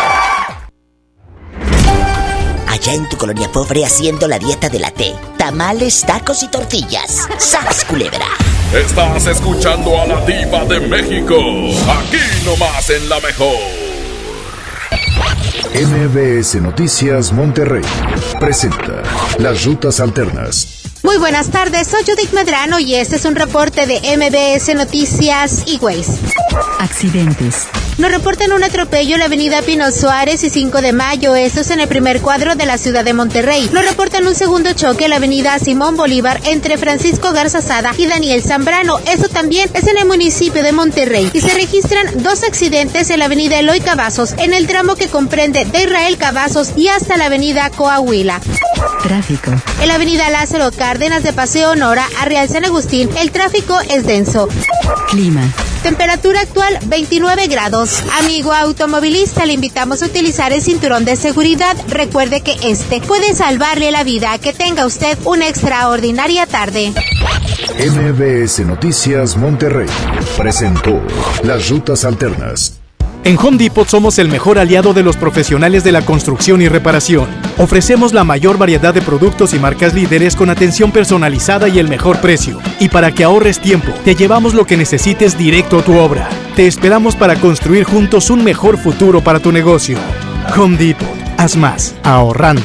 Allá 2.68 2.94
en 2.94 3.08
tu 3.08 3.16
colonia 3.18 3.50
pobre 3.52 3.84
haciendo 3.84 4.28
la 4.28 4.38
dieta 4.38 4.68
de 4.68 4.78
la 4.78 4.90
T. 4.92 5.12
Tamales, 5.36 6.02
tacos 6.06 6.42
y 6.42 6.48
tortillas. 6.48 7.28
¡Sas, 7.36 7.84
culebra! 7.84 8.28
Estás 8.74 9.26
escuchando 9.26 10.00
a 10.00 10.06
la 10.06 10.24
diva 10.24 10.64
de 10.64 10.78
México. 10.78 11.34
Aquí 11.34 12.20
nomás 12.44 12.88
en 12.90 13.08
la 13.08 13.18
mejor. 13.18 13.56
MBS 15.74 16.54
Noticias 16.62 17.32
Monterrey 17.32 17.82
presenta 18.38 19.02
Las 19.38 19.64
Rutas 19.64 19.98
Alternas. 19.98 20.79
Muy 21.02 21.16
buenas 21.16 21.50
tardes, 21.50 21.88
soy 21.88 22.02
Judith 22.04 22.32
Medrano 22.32 22.78
y 22.78 22.94
este 22.94 23.16
es 23.16 23.24
un 23.24 23.34
reporte 23.34 23.86
de 23.86 24.00
MBS 24.16 24.74
Noticias 24.74 25.62
y 25.66 25.80
Accidentes. 26.78 27.68
Nos 27.96 28.10
reportan 28.10 28.52
un 28.52 28.62
atropello 28.64 29.14
en 29.14 29.20
la 29.20 29.26
avenida 29.26 29.62
Pino 29.62 29.90
Suárez 29.90 30.42
y 30.44 30.50
5 30.50 30.80
de 30.80 30.92
Mayo, 30.92 31.34
esto 31.34 31.60
es 31.60 31.70
en 31.70 31.80
el 31.80 31.88
primer 31.88 32.20
cuadro 32.20 32.54
de 32.54 32.64
la 32.64 32.78
ciudad 32.78 33.04
de 33.04 33.12
Monterrey. 33.12 33.68
Nos 33.72 33.84
reportan 33.84 34.26
un 34.26 34.34
segundo 34.34 34.72
choque 34.72 35.04
en 35.04 35.10
la 35.10 35.16
avenida 35.16 35.58
Simón 35.58 35.96
Bolívar 35.96 36.40
entre 36.44 36.78
Francisco 36.78 37.32
Garza 37.32 37.60
Sada 37.60 37.92
y 37.96 38.06
Daniel 38.06 38.42
Zambrano, 38.42 38.98
esto 39.06 39.28
también 39.28 39.70
es 39.74 39.86
en 39.86 39.98
el 39.98 40.06
municipio 40.06 40.62
de 40.62 40.72
Monterrey. 40.72 41.30
Y 41.32 41.40
se 41.40 41.54
registran 41.54 42.22
dos 42.22 42.42
accidentes 42.42 43.10
en 43.10 43.18
la 43.18 43.26
avenida 43.26 43.58
Eloy 43.58 43.80
Cavazos, 43.80 44.32
en 44.38 44.54
el 44.54 44.66
tramo 44.66 44.96
que 44.96 45.08
comprende 45.08 45.64
de 45.64 45.82
Israel 45.82 46.16
Cavazos 46.16 46.72
y 46.76 46.88
hasta 46.88 47.16
la 47.16 47.26
avenida 47.26 47.70
Coahuila. 47.70 48.40
Tráfico. 49.02 49.50
En 49.80 49.88
la 49.88 49.94
avenida 49.94 50.30
Lázaro 50.30 50.70
Cárdenas 50.90 51.22
de 51.22 51.32
Paseo 51.32 51.76
Nora 51.76 52.04
a 52.18 52.24
Real 52.24 52.48
San 52.48 52.64
Agustín, 52.64 53.08
el 53.16 53.30
tráfico 53.30 53.78
es 53.90 54.04
denso. 54.04 54.48
Clima. 55.08 55.40
Temperatura 55.84 56.40
actual 56.40 56.80
29 56.86 57.46
grados. 57.46 58.02
Amigo 58.18 58.52
automovilista, 58.52 59.46
le 59.46 59.52
invitamos 59.52 60.02
a 60.02 60.06
utilizar 60.06 60.52
el 60.52 60.60
cinturón 60.60 61.04
de 61.04 61.14
seguridad. 61.14 61.76
Recuerde 61.90 62.40
que 62.40 62.56
este 62.64 63.00
puede 63.00 63.36
salvarle 63.36 63.92
la 63.92 64.02
vida. 64.02 64.36
Que 64.38 64.52
tenga 64.52 64.84
usted 64.84 65.16
una 65.26 65.46
extraordinaria 65.46 66.46
tarde. 66.46 66.92
MBS 67.78 68.66
Noticias 68.66 69.36
Monterrey 69.36 69.86
presentó 70.36 71.00
Las 71.44 71.68
Rutas 71.68 72.04
Alternas. 72.04 72.79
En 73.22 73.36
Home 73.36 73.58
Depot 73.58 73.86
somos 73.86 74.18
el 74.18 74.28
mejor 74.28 74.58
aliado 74.58 74.94
de 74.94 75.02
los 75.02 75.18
profesionales 75.18 75.84
de 75.84 75.92
la 75.92 76.00
construcción 76.00 76.62
y 76.62 76.68
reparación. 76.68 77.28
Ofrecemos 77.58 78.14
la 78.14 78.24
mayor 78.24 78.56
variedad 78.56 78.94
de 78.94 79.02
productos 79.02 79.52
y 79.52 79.58
marcas 79.58 79.92
líderes 79.92 80.34
con 80.34 80.48
atención 80.48 80.90
personalizada 80.90 81.68
y 81.68 81.78
el 81.78 81.86
mejor 81.86 82.22
precio. 82.22 82.58
Y 82.78 82.88
para 82.88 83.12
que 83.12 83.22
ahorres 83.22 83.60
tiempo, 83.60 83.92
te 84.06 84.14
llevamos 84.14 84.54
lo 84.54 84.64
que 84.64 84.78
necesites 84.78 85.36
directo 85.36 85.80
a 85.80 85.82
tu 85.82 85.98
obra. 85.98 86.30
Te 86.56 86.66
esperamos 86.66 87.14
para 87.14 87.36
construir 87.36 87.84
juntos 87.84 88.30
un 88.30 88.42
mejor 88.42 88.78
futuro 88.78 89.22
para 89.22 89.38
tu 89.38 89.52
negocio. 89.52 89.98
Home 90.56 90.78
Depot, 90.78 91.06
haz 91.36 91.56
más, 91.56 91.94
ahorrando. 92.02 92.62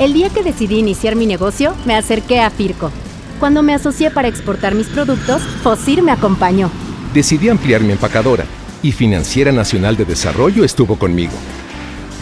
El 0.00 0.14
día 0.14 0.30
que 0.30 0.42
decidí 0.42 0.78
iniciar 0.78 1.14
mi 1.14 1.26
negocio, 1.26 1.74
me 1.84 1.94
acerqué 1.94 2.40
a 2.40 2.50
Firco. 2.50 2.90
Cuando 3.38 3.62
me 3.62 3.72
asocié 3.72 4.10
para 4.10 4.26
exportar 4.26 4.74
mis 4.74 4.88
productos, 4.88 5.42
Fosir 5.62 6.02
me 6.02 6.10
acompañó. 6.10 6.72
Decidí 7.14 7.48
ampliar 7.48 7.82
mi 7.82 7.92
empacadora 7.92 8.44
y 8.82 8.92
Financiera 8.92 9.52
Nacional 9.52 9.96
de 9.96 10.04
Desarrollo 10.04 10.64
estuvo 10.64 10.96
conmigo. 10.96 11.32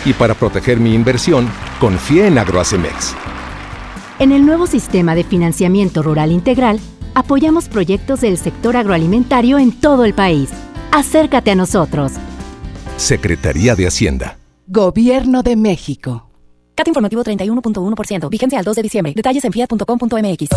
Y 0.04 0.12
para 0.12 0.34
proteger 0.34 0.78
mi 0.78 0.94
inversión, 0.94 1.48
confié 1.80 2.26
en 2.26 2.38
Agroacemex. 2.38 3.14
En 4.18 4.32
el 4.32 4.44
nuevo 4.44 4.66
sistema 4.66 5.14
de 5.14 5.24
financiamiento 5.24 6.02
rural 6.02 6.32
integral, 6.32 6.80
apoyamos 7.14 7.68
proyectos 7.68 8.20
del 8.20 8.36
sector 8.36 8.76
agroalimentario 8.76 9.58
en 9.58 9.72
todo 9.72 10.04
el 10.04 10.14
país. 10.14 10.50
Acércate 10.90 11.50
a 11.50 11.54
nosotros. 11.54 12.12
Secretaría 12.96 13.74
de 13.76 13.86
Hacienda. 13.86 14.38
Gobierno 14.66 15.42
de 15.42 15.56
México. 15.56 16.27
CAT 16.78 16.86
informativo 16.86 17.24
31.1%. 17.24 18.30
Vigencia 18.30 18.58
al 18.60 18.64
2 18.64 18.76
de 18.76 18.82
diciembre. 18.82 19.12
Detalles 19.14 19.44
en 19.44 19.52
fiat.com.mx. 19.52 20.48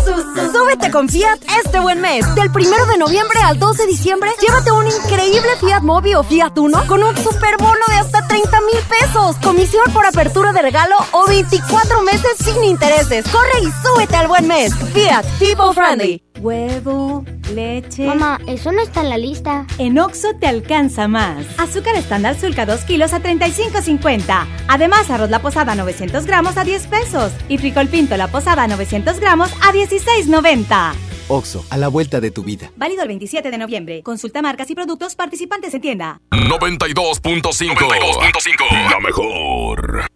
Súbete 0.52 0.90
con 0.92 1.08
Fiat 1.08 1.40
este 1.64 1.80
buen 1.80 2.00
mes. 2.00 2.24
Del 2.36 2.48
1 2.48 2.86
de 2.92 2.98
noviembre 2.98 3.40
al 3.44 3.58
12 3.58 3.82
de 3.82 3.88
diciembre, 3.88 4.30
llévate 4.40 4.70
un 4.70 4.86
increíble 4.86 5.48
Fiat 5.58 5.82
Mobi 5.82 6.14
o 6.14 6.22
Fiat 6.22 6.56
Uno 6.58 6.86
con 6.86 7.02
un 7.02 7.16
superbono 7.16 7.84
de 7.88 7.94
hasta 7.94 8.26
30 8.28 8.60
mil 8.60 8.80
pesos. 8.88 9.36
Comisión 9.42 9.92
por 9.92 10.06
apertura 10.06 10.52
de 10.52 10.62
regalo 10.62 10.94
o 11.10 11.26
24 11.26 12.02
meses 12.02 12.36
sin 12.38 12.62
intereses. 12.62 13.24
Corre 13.28 13.60
y 13.60 13.72
súbete 13.84 14.14
al 14.14 14.28
buen 14.28 14.46
mes. 14.46 14.72
Fiat 14.94 15.26
People 15.40 15.74
Friendly. 15.74 16.22
Huevo, 16.42 17.24
leche. 17.54 18.04
Mamá, 18.04 18.40
eso 18.48 18.72
no 18.72 18.82
está 18.82 19.02
en 19.02 19.10
la 19.10 19.16
lista. 19.16 19.64
En 19.78 19.96
Oxo 20.00 20.28
te 20.40 20.48
alcanza 20.48 21.06
más. 21.06 21.46
Azúcar 21.56 21.94
estándar 21.94 22.34
Sulca 22.36 22.66
2 22.66 22.80
kilos 22.80 23.12
a 23.12 23.20
35.50. 23.20 24.44
Además, 24.66 25.08
arroz 25.10 25.30
la 25.30 25.40
posada 25.40 25.76
900 25.76 26.11
gramos 26.26 26.56
a 26.56 26.64
10 26.64 26.86
pesos. 26.86 27.32
Y 27.48 27.58
frijol 27.58 27.88
pinto 27.88 28.16
la 28.16 28.28
posada 28.28 28.66
900 28.66 29.18
gramos 29.18 29.50
a 29.62 29.72
16.90. 29.72 30.92
Oxo, 31.28 31.64
a 31.70 31.78
la 31.78 31.88
vuelta 31.88 32.20
de 32.20 32.30
tu 32.30 32.42
vida. 32.44 32.70
Válido 32.76 33.02
el 33.02 33.08
27 33.08 33.50
de 33.50 33.58
noviembre. 33.58 34.02
Consulta 34.02 34.42
marcas 34.42 34.70
y 34.70 34.74
productos 34.74 35.14
participantes 35.14 35.72
en 35.74 35.80
tienda. 35.80 36.20
92.5. 36.30 37.74
92.5. 37.74 38.90
La 38.90 39.00
mejor. 39.00 40.06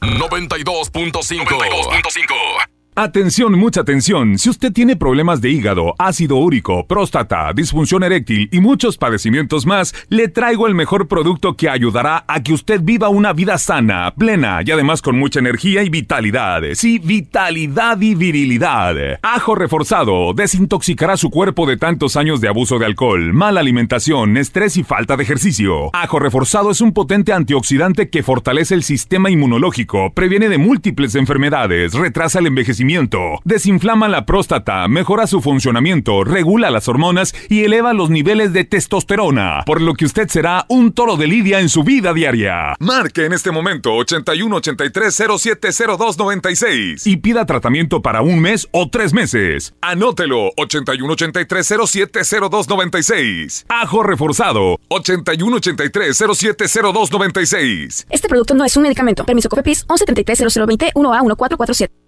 92.5. 0.00 1.44
92.5. 1.44 2.77
Atención, 3.00 3.56
mucha 3.56 3.82
atención. 3.82 4.38
Si 4.38 4.50
usted 4.50 4.72
tiene 4.72 4.96
problemas 4.96 5.40
de 5.40 5.50
hígado, 5.50 5.94
ácido 6.00 6.34
úrico, 6.34 6.84
próstata, 6.84 7.52
disfunción 7.54 8.02
eréctil 8.02 8.48
y 8.50 8.58
muchos 8.58 8.98
padecimientos 8.98 9.66
más, 9.66 9.94
le 10.08 10.26
traigo 10.26 10.66
el 10.66 10.74
mejor 10.74 11.06
producto 11.06 11.54
que 11.56 11.70
ayudará 11.70 12.24
a 12.26 12.42
que 12.42 12.52
usted 12.52 12.80
viva 12.82 13.08
una 13.08 13.32
vida 13.32 13.56
sana, 13.56 14.12
plena 14.16 14.62
y 14.66 14.72
además 14.72 15.00
con 15.00 15.16
mucha 15.16 15.38
energía 15.38 15.84
y 15.84 15.90
vitalidad. 15.90 16.62
Sí, 16.74 16.98
vitalidad 16.98 18.00
y 18.00 18.16
virilidad. 18.16 18.96
Ajo 19.22 19.54
reforzado 19.54 20.34
desintoxicará 20.34 21.16
su 21.16 21.30
cuerpo 21.30 21.66
de 21.66 21.76
tantos 21.76 22.16
años 22.16 22.40
de 22.40 22.48
abuso 22.48 22.80
de 22.80 22.86
alcohol, 22.86 23.32
mala 23.32 23.60
alimentación, 23.60 24.36
estrés 24.36 24.76
y 24.76 24.82
falta 24.82 25.16
de 25.16 25.22
ejercicio. 25.22 25.90
Ajo 25.92 26.18
reforzado 26.18 26.72
es 26.72 26.80
un 26.80 26.92
potente 26.92 27.32
antioxidante 27.32 28.10
que 28.10 28.24
fortalece 28.24 28.74
el 28.74 28.82
sistema 28.82 29.30
inmunológico, 29.30 30.12
previene 30.14 30.48
de 30.48 30.58
múltiples 30.58 31.14
enfermedades, 31.14 31.94
retrasa 31.94 32.40
el 32.40 32.48
envejecimiento, 32.48 32.87
desinflama 33.44 34.08
la 34.08 34.24
próstata, 34.24 34.88
mejora 34.88 35.26
su 35.26 35.42
funcionamiento, 35.42 36.24
regula 36.24 36.70
las 36.70 36.88
hormonas 36.88 37.34
y 37.50 37.64
eleva 37.64 37.92
los 37.92 38.08
niveles 38.08 38.54
de 38.54 38.64
testosterona, 38.64 39.62
por 39.66 39.82
lo 39.82 39.92
que 39.92 40.06
usted 40.06 40.28
será 40.28 40.64
un 40.68 40.92
toro 40.92 41.16
de 41.16 41.26
lidia 41.26 41.60
en 41.60 41.68
su 41.68 41.84
vida 41.84 42.14
diaria. 42.14 42.74
Marque 42.80 43.26
en 43.26 43.34
este 43.34 43.50
momento 43.50 43.94
81 43.94 44.56
83 44.56 45.22
07 45.38 45.68
02 45.98 46.18
96 46.18 47.06
y 47.06 47.18
pida 47.18 47.44
tratamiento 47.44 48.00
para 48.00 48.22
un 48.22 48.40
mes 48.40 48.66
o 48.72 48.88
tres 48.88 49.12
meses. 49.12 49.74
Anótelo 49.82 50.52
81 50.56 51.12
83 51.12 51.74
07 51.86 52.20
02 52.50 52.68
96. 52.70 53.66
Ajo 53.68 54.02
reforzado 54.02 54.78
81 54.88 55.56
83 55.56 56.16
07 56.16 56.64
02 56.82 57.12
96. 57.12 58.06
Este 58.08 58.28
producto 58.28 58.54
no 58.54 58.64
es 58.64 58.74
un 58.78 58.84
medicamento. 58.84 59.26
Permiso 59.26 59.50
COFEPRIS 59.50 59.84
1173 59.90 60.66
0020 60.66 60.92
1A1447. 60.94 62.07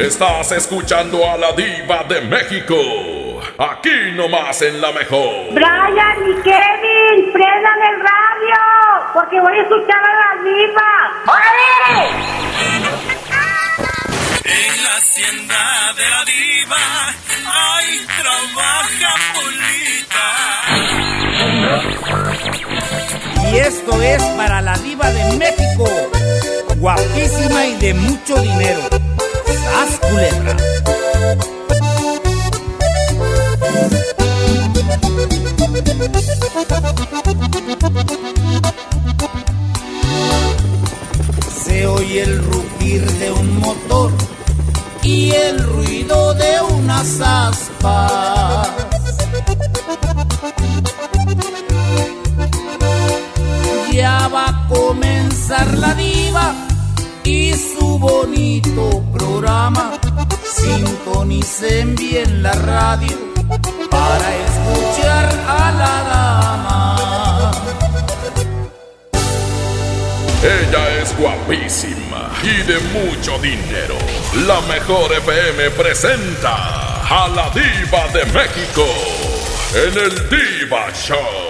Estás 0.00 0.50
escuchando 0.52 1.30
a 1.30 1.36
la 1.36 1.52
diva 1.52 2.02
de 2.08 2.22
México. 2.22 2.74
Aquí 3.58 4.12
nomás 4.14 4.62
en 4.62 4.80
la 4.80 4.92
mejor. 4.92 5.52
Brian 5.52 6.26
y 6.26 6.32
Kevin, 6.40 7.30
prendan 7.34 7.82
el 7.82 8.00
radio, 8.00 8.56
porque 9.12 9.38
voy 9.38 9.52
a 9.52 9.60
escuchar 9.60 10.02
a 10.02 10.14
la 10.20 10.42
diva. 10.42 11.12
¡Órale! 11.26 12.08
En 14.44 14.84
la 14.84 14.96
hacienda 14.96 15.92
de 15.94 16.08
la 16.08 16.24
diva, 16.24 16.78
ay, 17.44 18.06
trabaja 18.22 19.12
Polita. 19.34 20.28
Y 23.52 23.58
esto 23.58 24.00
es 24.00 24.22
para 24.38 24.62
la 24.62 24.78
diva 24.78 25.10
de 25.10 25.36
México, 25.36 25.84
guapísima 26.78 27.66
y 27.66 27.76
de 27.76 27.92
mucho 27.92 28.36
dinero. 28.40 28.80
Se 41.64 41.86
oye 41.86 42.22
el 42.22 42.44
rugir 42.44 43.10
de 43.18 43.30
un 43.32 43.60
motor 43.60 44.10
y 45.02 45.32
el 45.32 45.62
ruido 45.62 46.34
de 46.34 46.60
unas 46.72 47.20
aspas. 47.20 48.68
Ya 53.92 54.28
va 54.28 54.46
a 54.48 54.68
comenzar 54.68 55.76
la 55.78 55.94
diva 55.94 56.69
y 57.30 57.54
su 57.54 57.98
bonito 57.98 59.04
programa. 59.12 59.92
Sintonicen 60.42 61.94
bien 61.94 62.42
la 62.42 62.52
radio 62.52 63.16
para 63.88 64.28
escuchar 64.46 65.26
a 65.46 65.72
la 65.80 65.94
dama. 66.10 67.52
Ella 70.42 70.82
es 71.00 71.16
guapísima 71.16 72.30
y 72.42 72.62
de 72.70 72.78
mucho 72.96 73.38
dinero. 73.38 73.96
La 74.48 74.60
mejor 74.62 75.12
FM 75.12 75.70
presenta 75.70 76.54
a 77.08 77.28
la 77.28 77.48
diva 77.50 78.08
de 78.12 78.24
México 78.38 78.86
en 79.74 79.92
el 80.06 80.14
Diva 80.30 80.90
Show. 80.94 81.49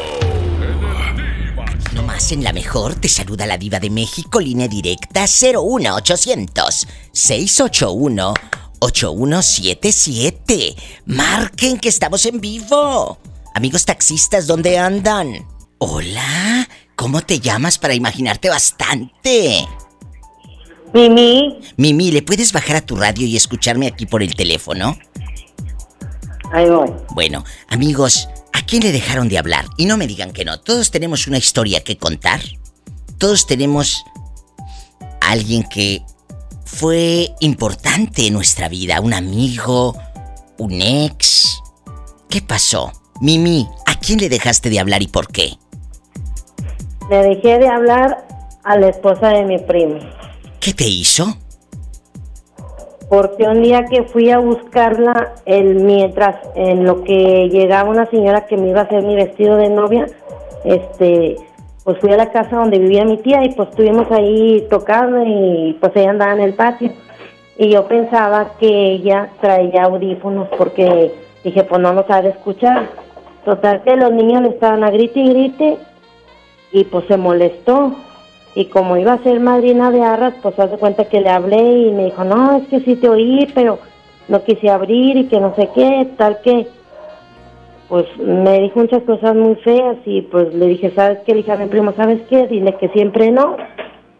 Más 2.21 2.33
en 2.33 2.45
la 2.45 2.53
mejor 2.53 2.97
te 2.97 3.09
saluda 3.09 3.47
la 3.47 3.57
diva 3.57 3.81
de 3.81 3.89
México, 3.89 4.41
línea 4.41 4.69
directa 4.69 5.23
01800 5.23 6.87
681 7.13 8.35
8177. 8.79 10.77
Marquen 11.07 11.79
que 11.79 11.89
estamos 11.89 12.27
en 12.27 12.43
vivo. 12.43 13.19
Amigos 13.55 13.87
taxistas, 13.87 14.47
¿dónde 14.47 14.77
andan? 14.77 15.47
Hola, 15.79 16.69
¿cómo 16.95 17.23
te 17.23 17.41
llamas 17.41 17.79
para 17.79 17.95
imaginarte 17.95 18.51
bastante? 18.51 19.67
Mimi. 20.93 21.59
Mimi, 21.79 22.11
¿le 22.11 22.21
puedes 22.21 22.53
bajar 22.53 22.77
a 22.77 22.85
tu 22.85 22.97
radio 22.97 23.27
y 23.27 23.35
escucharme 23.35 23.87
aquí 23.87 24.05
por 24.05 24.23
el 24.23 24.35
teléfono? 24.35 24.99
Ahí 26.53 26.69
voy. 26.69 26.93
Bueno, 27.15 27.47
amigos, 27.69 28.29
¿a 28.53 28.63
quién 28.63 28.83
le 28.83 28.93
dejaron 28.93 29.29
de 29.29 29.39
hablar? 29.39 29.67
Y 29.77 29.87
no 29.87 29.97
me 29.97 30.07
digan 30.07 30.33
que 30.33 30.45
no, 30.45 30.61
todos 30.61 30.91
tenemos 30.91 31.27
una 31.27 31.39
historia 31.39 31.83
que 31.83 31.97
contar. 31.97 32.41
Todos 33.19 33.47
tenemos 33.47 34.05
a 35.21 35.31
alguien 35.31 35.63
que 35.65 36.03
fue 36.65 37.31
importante 37.41 38.27
en 38.27 38.35
nuestra 38.35 38.69
vida, 38.69 39.01
un 39.01 39.13
amigo, 39.13 39.97
un 40.59 40.81
ex. 40.81 41.61
¿Qué 42.29 42.41
pasó? 42.41 42.93
Mimi, 43.21 43.69
¿a 43.87 43.99
quién 43.99 44.19
le 44.19 44.29
dejaste 44.29 44.71
de 44.71 44.81
hablar 44.81 45.03
y 45.03 45.09
por 45.09 45.29
qué? 45.29 45.53
Le 47.11 47.17
dejé 47.17 47.59
de 47.59 47.69
hablar 47.69 48.27
a 48.65 48.79
la 48.79 48.89
esposa 48.89 49.29
de 49.29 49.45
mi 49.45 49.59
primo. 49.59 49.99
¿Qué 50.61 50.73
te 50.73 50.87
hizo? 50.87 51.37
Porque 53.11 53.43
un 53.43 53.61
día 53.61 53.87
que 53.87 54.05
fui 54.05 54.31
a 54.31 54.39
buscarla, 54.39 55.35
el, 55.45 55.83
mientras 55.83 56.37
en 56.55 56.85
lo 56.85 57.03
que 57.03 57.49
llegaba 57.49 57.91
una 57.91 58.07
señora 58.07 58.47
que 58.47 58.57
me 58.57 58.69
iba 58.69 58.83
a 58.83 58.85
hacer 58.85 59.03
mi 59.03 59.17
vestido 59.17 59.57
de 59.57 59.69
novia, 59.69 60.07
este, 60.65 61.37
pues 61.83 61.99
fui 61.99 62.13
a 62.13 62.17
la 62.17 62.31
casa 62.31 62.59
donde 62.59 62.79
vivía 62.79 63.05
mi 63.05 63.17
tía 63.17 63.43
y 63.45 63.53
pues 63.53 63.71
estuvimos 63.71 64.09
ahí 64.13 64.65
tocando 64.71 65.25
y 65.27 65.77
pues 65.81 65.91
ella 65.97 66.11
andaba 66.11 66.35
en 66.35 66.41
el 66.41 66.55
patio. 66.55 66.93
Y 67.59 67.71
yo 67.71 67.89
pensaba 67.89 68.53
que 68.61 68.93
ella 68.93 69.31
traía 69.41 69.87
audífonos 69.87 70.47
porque 70.57 71.13
dije, 71.43 71.65
pues 71.65 71.81
no 71.81 71.93
nos 71.93 72.09
ha 72.11 72.23
de 72.23 72.29
escuchar. 72.29 72.91
Total 73.45 73.83
que 73.83 73.97
los 73.97 74.13
niños 74.13 74.43
le 74.43 74.51
estaban 74.51 74.85
a 74.85 74.91
grite 74.91 75.19
y 75.19 75.31
grite 75.31 75.79
y 76.71 76.85
pues 76.85 77.07
se 77.09 77.17
molestó. 77.17 77.93
Y 78.55 78.67
como 78.67 78.97
iba 78.97 79.13
a 79.13 79.23
ser 79.23 79.41
madrina 79.41 79.91
de 79.91 80.03
arras, 80.03 80.35
pues 80.43 80.59
hace 80.59 80.77
cuenta 80.77 81.05
que 81.05 81.21
le 81.21 81.31
hablé 81.31 81.87
y 81.87 81.93
me 81.93 82.07
dijo, 82.07 82.25
no, 82.25 82.57
es 82.57 82.67
que 82.69 82.81
sí 82.81 82.97
te 82.97 83.09
oí, 83.09 83.49
pero 83.55 83.79
no 84.29 84.43
quise 84.43 84.71
abrir 84.71 85.17
y 85.17 85.27
que 85.27 85.41
no 85.41 85.55
sé 85.55 85.69
qué, 85.75 86.09
tal 86.17 86.41
que 86.43 86.67
pues 87.91 88.07
me 88.19 88.61
dijo 88.61 88.79
muchas 88.79 89.03
cosas 89.03 89.35
muy 89.35 89.57
feas 89.57 89.97
y 90.07 90.23
pues 90.23 90.55
le 90.55 90.67
dije, 90.69 90.93
¿sabes 90.95 91.19
qué? 91.27 91.33
Le 91.33 91.39
dije 91.39 91.51
a 91.51 91.57
mi 91.57 91.67
primo, 91.67 91.93
¿sabes 91.97 92.21
qué? 92.31 92.47
Dile 92.47 92.77
que 92.77 92.89
siempre 92.91 93.33
no. 93.33 93.57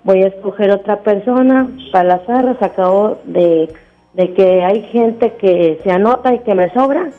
Voy 0.03 0.25
a 0.25 0.27
escoger 0.27 0.73
otra 0.73 1.03
persona 1.03 1.71
para 1.93 2.17
las 2.17 2.29
arras. 2.29 2.61
Acabo 2.61 3.19
de, 3.25 3.73
de 4.15 4.35
que 4.35 4.65
hay 4.65 4.83
gente 4.91 5.35
que 5.35 5.79
se 5.85 5.91
anota 5.93 6.35
y 6.35 6.41
que 6.41 6.57
me 6.57 6.73
sobra. 6.73 7.11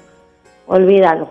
Olvídalo. 0.67 1.29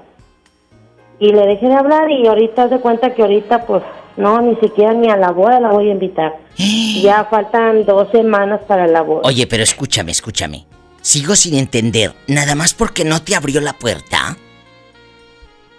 Y 1.20 1.32
le 1.32 1.46
dejé 1.46 1.66
de 1.68 1.74
hablar 1.74 2.10
y 2.10 2.26
ahorita 2.26 2.68
se 2.70 2.78
cuenta 2.80 3.14
que 3.14 3.22
ahorita 3.22 3.66
pues 3.66 3.82
no, 4.16 4.40
ni 4.40 4.56
siquiera 4.56 4.92
ni 4.94 5.08
a 5.10 5.16
la 5.16 5.30
boda 5.30 5.60
la 5.60 5.70
voy 5.70 5.88
a 5.88 5.92
invitar. 5.92 6.34
ya 7.02 7.24
faltan 7.30 7.84
dos 7.84 8.08
semanas 8.10 8.60
para 8.66 8.86
la 8.86 9.02
boda. 9.02 9.22
Oye, 9.24 9.46
pero 9.46 9.62
escúchame, 9.62 10.10
escúchame. 10.12 10.64
Sigo 11.02 11.34
sin 11.36 11.54
entender, 11.56 12.12
nada 12.26 12.54
más 12.54 12.74
porque 12.74 13.04
no 13.04 13.22
te 13.22 13.34
abrió 13.36 13.60
la 13.60 13.72
puerta. 13.74 14.36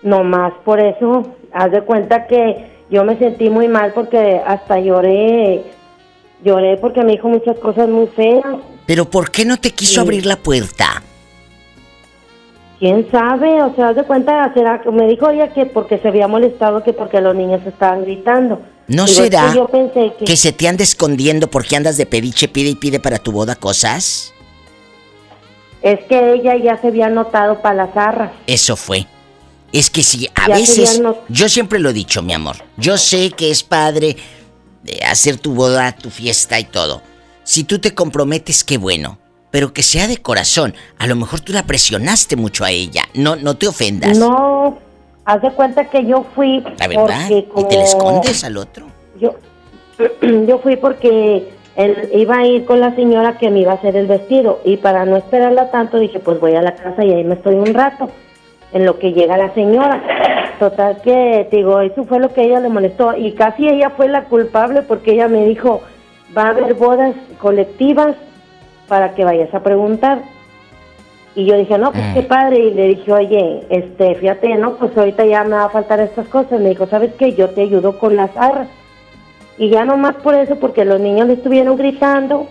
No 0.02 0.24
más 0.24 0.54
por 0.66 0.80
eso, 0.80 1.36
haz 1.54 1.72
de 1.72 1.82
cuenta 1.82 2.26
que 2.26 2.72
yo 2.90 3.04
me 3.04 3.18
sentí 3.20 3.50
muy 3.50 3.68
mal 3.68 3.94
porque 3.94 4.42
hasta 4.46 4.80
lloré, 4.80 5.64
lloré 6.44 6.78
porque 6.78 7.04
me 7.04 7.12
dijo 7.14 7.30
muchas 7.30 7.58
cosas 7.60 7.88
muy 7.88 8.08
feas. 8.08 8.44
Pero 8.88 9.06
¿por 9.06 9.30
qué 9.30 9.46
no 9.46 9.58
te 9.58 9.72
quiso 9.72 9.94
Sí. 9.94 10.00
abrir 10.00 10.26
la 10.26 10.38
puerta? 10.38 11.04
¿Quién 12.82 13.08
sabe? 13.12 13.62
O 13.62 13.76
sea, 13.76 13.90
haz 13.90 13.96
de 13.96 14.04
cuenta, 14.06 14.52
será 14.56 14.82
que 14.82 14.90
me 14.90 15.08
dijo 15.08 15.30
ella 15.30 15.54
que 15.54 15.68
porque 15.68 16.00
se 16.00 16.08
había 16.08 16.28
molestado, 16.28 16.84
que 16.84 16.94
porque 16.94 17.22
los 17.22 17.36
niños 17.36 17.62
estaban 17.68 18.02
gritando. 18.02 18.60
¿No 18.88 19.06
Digo, 19.06 19.22
es 19.22 19.30
será 19.30 19.52
que 19.52 19.56
yo 19.56 19.68
pensé 19.68 20.14
que... 20.18 20.26
que 20.26 20.36
se 20.36 20.52
te 20.52 20.68
anda 20.68 20.84
escondiendo 20.84 21.48
porque 21.48 21.76
andas 21.76 21.96
de 21.98 22.08
pediche, 22.08 22.48
pide 22.48 22.70
y 22.72 22.76
pide 22.76 23.00
para 23.00 23.20
tu 23.20 23.32
boda 23.32 23.54
cosas? 23.54 24.34
Es 25.84 26.00
que 26.06 26.34
ella 26.34 26.56
ya 26.56 26.76
se 26.82 26.88
había 26.88 27.08
notado 27.10 27.62
para 27.62 27.86
las 27.86 27.96
arras. 27.96 28.32
Eso 28.48 28.76
fue. 28.76 29.06
Es 29.72 29.92
que 29.92 30.02
si 30.02 30.28
a 30.34 30.48
Ya 30.48 30.56
veces, 30.56 31.04
yo 31.30 31.50
siempre 31.50 31.78
lo 31.78 31.92
he 31.92 31.94
dicho, 31.94 32.24
mi 32.24 32.34
amor, 32.34 32.56
yo 32.78 32.98
sé 32.98 33.30
que 33.30 33.52
es 33.52 33.62
padre 33.62 34.18
eh, 34.88 35.06
hacer 35.06 35.38
tu 35.38 35.54
boda, 35.54 35.92
tu 35.92 36.10
fiesta 36.10 36.60
y 36.60 36.64
todo. 36.64 37.04
Si 37.44 37.64
tú 37.64 37.78
te 37.78 37.94
comprometes, 37.94 38.64
qué 38.64 38.80
bueno, 38.80 39.20
pero 39.52 39.74
que 39.74 39.84
sea 39.84 40.08
de 40.08 40.18
corazón. 40.18 40.74
A 40.98 41.06
lo 41.08 41.16
mejor 41.16 41.42
tú 41.42 41.54
la 41.54 41.64
presionaste 41.64 42.36
mucho 42.36 42.64
a 42.64 42.72
ella, 42.72 43.04
no, 43.14 43.36
no 43.36 43.58
te 43.58 43.68
ofendas. 43.68 44.18
No, 44.18 44.80
haz 45.26 45.42
de 45.42 45.52
cuenta 45.52 45.90
que 45.90 46.06
yo 46.06 46.26
fui 46.34 46.64
La 46.80 46.88
verdad, 46.88 47.30
y 47.30 47.44
te 47.66 47.76
le 47.76 47.84
escondes 47.84 48.44
al 48.44 48.58
otro. 48.58 48.88
Yo, 49.20 49.36
yo 50.48 50.60
fui 50.60 50.78
porque 50.78 51.50
él 51.76 52.10
iba 52.14 52.38
a 52.38 52.46
ir 52.46 52.66
con 52.66 52.80
la 52.80 52.96
señora 52.96 53.38
que 53.38 53.50
me 53.50 53.60
iba 53.60 53.74
a 53.74 53.76
hacer 53.76 53.96
el 53.96 54.08
vestido 54.08 54.60
y 54.66 54.78
para 54.78 55.06
no 55.06 55.16
esperarla 55.16 55.72
tanto 55.72 55.98
dije 55.98 56.20
pues 56.20 56.40
voy 56.40 56.56
a 56.56 56.62
la 56.62 56.76
casa 56.76 57.04
y 57.04 57.14
ahí 57.14 57.24
me 57.24 57.36
estoy 57.36 57.56
un 57.56 57.74
rato 57.74 58.10
en 58.74 58.86
lo 58.86 59.00
que 59.00 59.14
llega 59.14 59.38
la 59.38 59.54
señora. 59.54 60.02
Total 60.60 61.02
que 61.02 61.48
digo, 61.52 61.80
eso 61.82 62.04
fue 62.04 62.20
lo 62.20 62.34
que 62.34 62.44
ella 62.44 62.60
le 62.60 62.70
molestó 62.70 63.16
y 63.16 63.34
casi 63.34 63.68
ella 63.68 63.92
fue 63.92 64.08
la 64.08 64.26
culpable 64.26 64.82
porque 64.82 65.14
ella 65.14 65.28
me 65.28 65.46
dijo 65.46 65.82
va 66.38 66.44
a 66.44 66.50
haber 66.50 66.76
bodas 66.76 67.16
colectivas 67.40 68.16
para 68.92 69.16
que 69.16 69.24
vayas 69.24 69.54
a 69.54 69.64
preguntar. 69.64 70.22
Y 71.34 71.46
yo 71.46 71.56
dije, 71.56 71.78
no, 71.78 71.94
pues 71.94 72.04
qué 72.14 72.24
padre. 72.24 72.60
Y 72.60 72.74
le 72.74 72.90
dije, 72.90 73.14
oye, 73.14 73.66
este, 73.70 74.16
fíjate, 74.16 74.54
no, 74.56 74.74
pues 74.74 74.98
ahorita 74.98 75.26
ya 75.26 75.46
me 75.46 75.56
va 75.56 75.64
a 75.64 75.70
faltar 75.70 76.02
estas 76.02 76.28
cosas. 76.28 76.60
Me 76.60 76.68
dijo, 76.68 76.88
¿sabes 76.88 77.14
qué? 77.18 77.34
Yo 77.34 77.52
te 77.52 77.62
ayudo 77.62 77.98
con 77.98 78.18
las 78.18 78.36
arras. 78.36 78.68
Y 79.58 79.70
ya 79.70 79.86
nomás 79.86 80.16
por 80.16 80.36
eso, 80.36 80.58
porque 80.58 80.84
los 80.84 81.00
niños 81.00 81.28
le 81.28 81.36
estuvieron 81.36 81.78
gritando, 81.78 82.48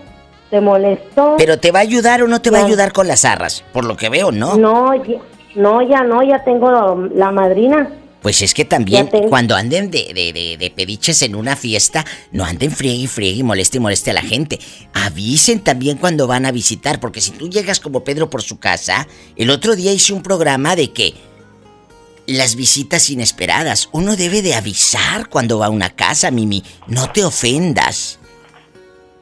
se 0.49 0.61
molestó. 0.61 1.35
Pero 1.37 1.59
te 1.59 1.71
va 1.71 1.77
a 1.77 1.83
ayudar 1.83 2.23
o 2.23 2.27
no 2.27 2.41
te 2.41 2.49
va 2.49 2.57
a 2.57 2.65
ayudar 2.65 2.91
con 2.91 3.07
las 3.07 3.23
arras, 3.23 3.63
por 3.71 3.85
lo 3.85 3.95
que 3.95 4.09
veo, 4.09 4.31
¿no? 4.31 4.57
No, 4.57 4.95
ya, 4.95 5.19
no, 5.53 5.83
ya 5.83 6.01
no, 6.01 6.23
ya 6.23 6.43
tengo 6.43 6.71
la 7.13 7.29
madrina. 7.29 7.87
Pues 8.21 8.41
es 8.43 8.53
que 8.53 8.65
también 8.65 9.09
te- 9.09 9.21
cuando 9.29 9.55
anden 9.55 9.89
de, 9.89 10.11
de, 10.13 10.31
de- 10.31 10.57
de 10.59 10.69
pediches 10.69 11.21
en 11.23 11.33
una 11.35 11.55
fiesta, 11.55 12.05
no 12.31 12.43
anden 12.45 12.71
friegue 12.71 12.95
y 13.03 13.07
friegue 13.07 13.39
y 13.39 13.43
moleste 13.43 13.77
y 13.77 13.79
moleste 13.79 14.11
a 14.11 14.13
la 14.13 14.21
gente. 14.21 14.59
Avisen 14.93 15.59
también 15.61 15.97
cuando 15.97 16.27
van 16.27 16.45
a 16.45 16.51
visitar, 16.51 16.99
porque 16.99 17.19
si 17.19 17.31
tú 17.31 17.49
llegas 17.49 17.79
como 17.79 18.03
Pedro 18.03 18.29
por 18.29 18.43
su 18.43 18.59
casa, 18.59 19.07
el 19.35 19.49
otro 19.49 19.75
día 19.75 19.91
hice 19.91 20.13
un 20.13 20.21
programa 20.21 20.75
de 20.75 20.91
que 20.91 21.15
las 22.27 22.55
visitas 22.55 23.09
inesperadas, 23.09 23.89
uno 23.91 24.15
debe 24.15 24.41
de 24.43 24.53
avisar 24.53 25.27
cuando 25.27 25.57
va 25.57 25.65
a 25.65 25.69
una 25.69 25.89
casa, 25.89 26.29
Mimi, 26.29 26.63
no 26.87 27.11
te 27.11 27.25
ofendas. 27.25 28.19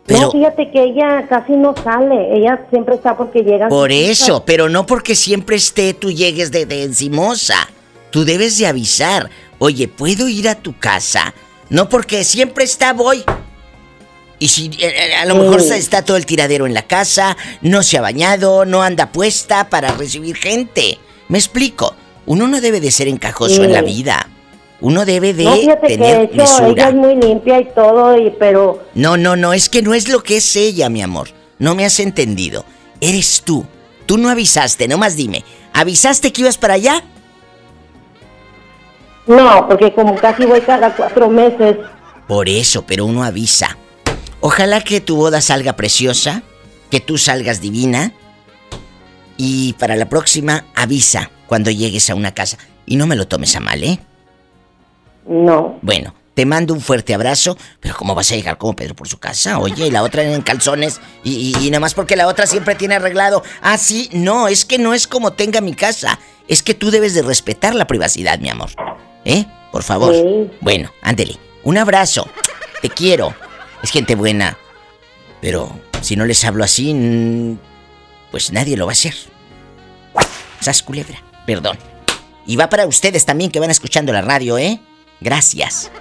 Pero 0.05 0.21
No, 0.23 0.31
fíjate 0.31 0.71
que 0.71 0.83
ella 0.83 1.25
casi 1.29 1.53
no 1.53 1.73
sale. 1.83 2.35
Ella 2.37 2.65
siempre 2.69 2.95
está 2.95 3.15
porque 3.15 3.43
llega. 3.43 3.69
por 3.69 3.91
eso, 3.91 4.43
pero 4.43 4.67
no 4.67 4.85
porque 4.85 5.15
siempre 5.15 5.55
esté 5.55 5.93
tú 5.93 6.11
llegues 6.11 6.51
de, 6.51 6.65
de 6.65 6.83
encimosa. 6.83 7.69
Tú 8.11 8.25
debes 8.25 8.57
de 8.57 8.67
avisar. 8.67 9.29
Oye, 9.59 9.87
¿puedo 9.87 10.27
ir 10.27 10.47
a 10.49 10.55
tu 10.55 10.77
casa? 10.77 11.33
No 11.69 11.89
porque 11.89 12.23
siempre 12.23 12.63
está, 12.63 12.93
voy. 12.93 13.23
Y 14.39 14.47
si 14.47 14.67
eh, 14.67 14.71
eh, 14.79 15.15
a 15.15 15.25
lo 15.25 15.35
mejor 15.35 15.61
Sí. 15.61 15.73
está 15.73 16.03
todo 16.03 16.17
el 16.17 16.25
tiradero 16.25 16.65
en 16.65 16.73
la 16.73 16.83
casa, 16.83 17.35
no 17.61 17.83
se 17.83 17.97
ha 17.97 18.01
bañado, 18.01 18.65
no 18.65 18.81
anda 18.81 19.11
puesta 19.11 19.69
para 19.69 19.91
recibir 19.93 20.37
gente. 20.37 20.97
¿Me 21.27 21.37
explico? 21.37 21.93
Uno 22.25 22.47
no 22.47 22.61
debe 22.61 22.79
de 22.79 22.91
ser 22.91 23.07
encajoso 23.07 23.63
en 23.63 23.73
la 23.73 23.81
vida. 23.81 24.29
Uno 24.81 25.03
debe 25.05 25.33
de 25.33 25.43
no, 25.43 25.55
fíjate 25.57 25.87
que 25.87 25.97
de 25.97 25.97
tener 25.97 26.29
hecho 26.33 26.65
ella 26.67 26.87
es 26.89 26.95
muy 26.95 27.15
limpia 27.15 27.59
y 27.59 27.65
todo, 27.75 28.17
y 28.17 28.29
pero 28.39 28.85
No, 28.95 29.17
no, 29.17 29.35
no, 29.35 29.51
es 29.51 29.67
que 29.67 29.81
no 29.81 29.93
es 29.93 30.07
lo 30.07 30.23
que 30.23 30.37
es 30.37 30.55
ella, 30.55 30.89
mi 30.89 31.01
amor. 31.01 31.29
No 31.57 31.75
me 31.75 31.85
has 31.85 31.99
entendido. 31.99 32.63
Eres 33.01 33.41
tú. 33.43 33.65
Tú 34.05 34.17
no 34.17 34.29
avisaste, 34.29 34.87
nomás 34.87 35.17
dime. 35.17 35.43
¿Avisaste 35.73 36.31
que 36.31 36.41
ibas 36.41 36.57
para 36.57 36.75
allá? 36.75 37.03
No, 39.29 39.67
porque 39.67 39.93
como 39.93 40.15
casi 40.15 40.43
voy 40.45 40.59
cada 40.61 40.95
cuatro 40.95 41.29
meses. 41.29 41.77
Por 42.27 42.49
eso, 42.49 42.83
pero 42.85 43.05
uno 43.05 43.23
avisa. 43.23 43.77
Ojalá 44.39 44.81
que 44.81 45.01
tu 45.01 45.17
boda 45.17 45.39
salga 45.39 45.73
preciosa, 45.73 46.41
que 46.89 46.99
tú 46.99 47.19
salgas 47.19 47.61
divina. 47.61 48.11
Y 49.37 49.73
para 49.73 49.95
la 49.95 50.09
próxima, 50.09 50.65
avisa 50.75 51.29
cuando 51.45 51.69
llegues 51.69 52.09
a 52.09 52.15
una 52.15 52.33
casa. 52.33 52.57
Y 52.87 52.95
no 52.95 53.05
me 53.05 53.15
lo 53.15 53.27
tomes 53.27 53.55
a 53.55 53.59
mal, 53.59 53.83
¿eh? 53.83 53.99
No. 55.27 55.77
Bueno, 55.83 56.15
te 56.33 56.47
mando 56.47 56.73
un 56.73 56.81
fuerte 56.81 57.13
abrazo, 57.13 57.55
pero 57.79 57.95
¿cómo 57.95 58.15
vas 58.15 58.31
a 58.31 58.35
llegar 58.35 58.57
como 58.57 58.75
Pedro 58.75 58.95
por 58.95 59.07
su 59.07 59.19
casa? 59.19 59.59
Oye, 59.59 59.87
y 59.87 59.91
la 59.91 60.01
otra 60.01 60.23
en 60.23 60.41
calzones, 60.41 61.01
y, 61.23 61.53
y, 61.55 61.67
y 61.67 61.69
nada 61.69 61.81
más 61.81 61.93
porque 61.93 62.15
la 62.15 62.27
otra 62.27 62.47
siempre 62.47 62.73
tiene 62.73 62.95
arreglado. 62.95 63.43
Ah, 63.61 63.77
sí, 63.77 64.09
no, 64.11 64.47
es 64.47 64.65
que 64.65 64.79
no 64.79 64.95
es 64.95 65.05
como 65.05 65.33
tenga 65.33 65.61
mi 65.61 65.73
casa. 65.73 66.17
Es 66.47 66.63
que 66.63 66.73
tú 66.73 66.89
debes 66.89 67.13
de 67.13 67.21
respetar 67.21 67.75
la 67.75 67.85
privacidad, 67.85 68.39
mi 68.39 68.49
amor. 68.49 68.71
¿Eh? 69.25 69.45
Por 69.71 69.83
favor. 69.83 70.13
Sí. 70.13 70.51
Bueno, 70.61 70.91
ándele. 71.01 71.37
Un 71.63 71.77
abrazo. 71.77 72.27
Te 72.81 72.89
quiero. 72.89 73.35
Es 73.83 73.91
gente 73.91 74.15
buena. 74.15 74.57
Pero 75.41 75.79
si 76.01 76.15
no 76.15 76.25
les 76.25 76.43
hablo 76.43 76.63
así, 76.63 77.57
pues 78.31 78.51
nadie 78.51 78.77
lo 78.77 78.85
va 78.85 78.91
a 78.91 78.93
hacer. 78.93 79.15
Sas 80.59 80.83
culebra. 80.83 81.21
Perdón. 81.45 81.77
Y 82.45 82.55
va 82.55 82.69
para 82.69 82.87
ustedes 82.87 83.25
también 83.25 83.51
que 83.51 83.59
van 83.59 83.69
escuchando 83.69 84.11
la 84.11 84.21
radio, 84.21 84.57
¿eh? 84.57 84.79
Gracias. 85.21 85.91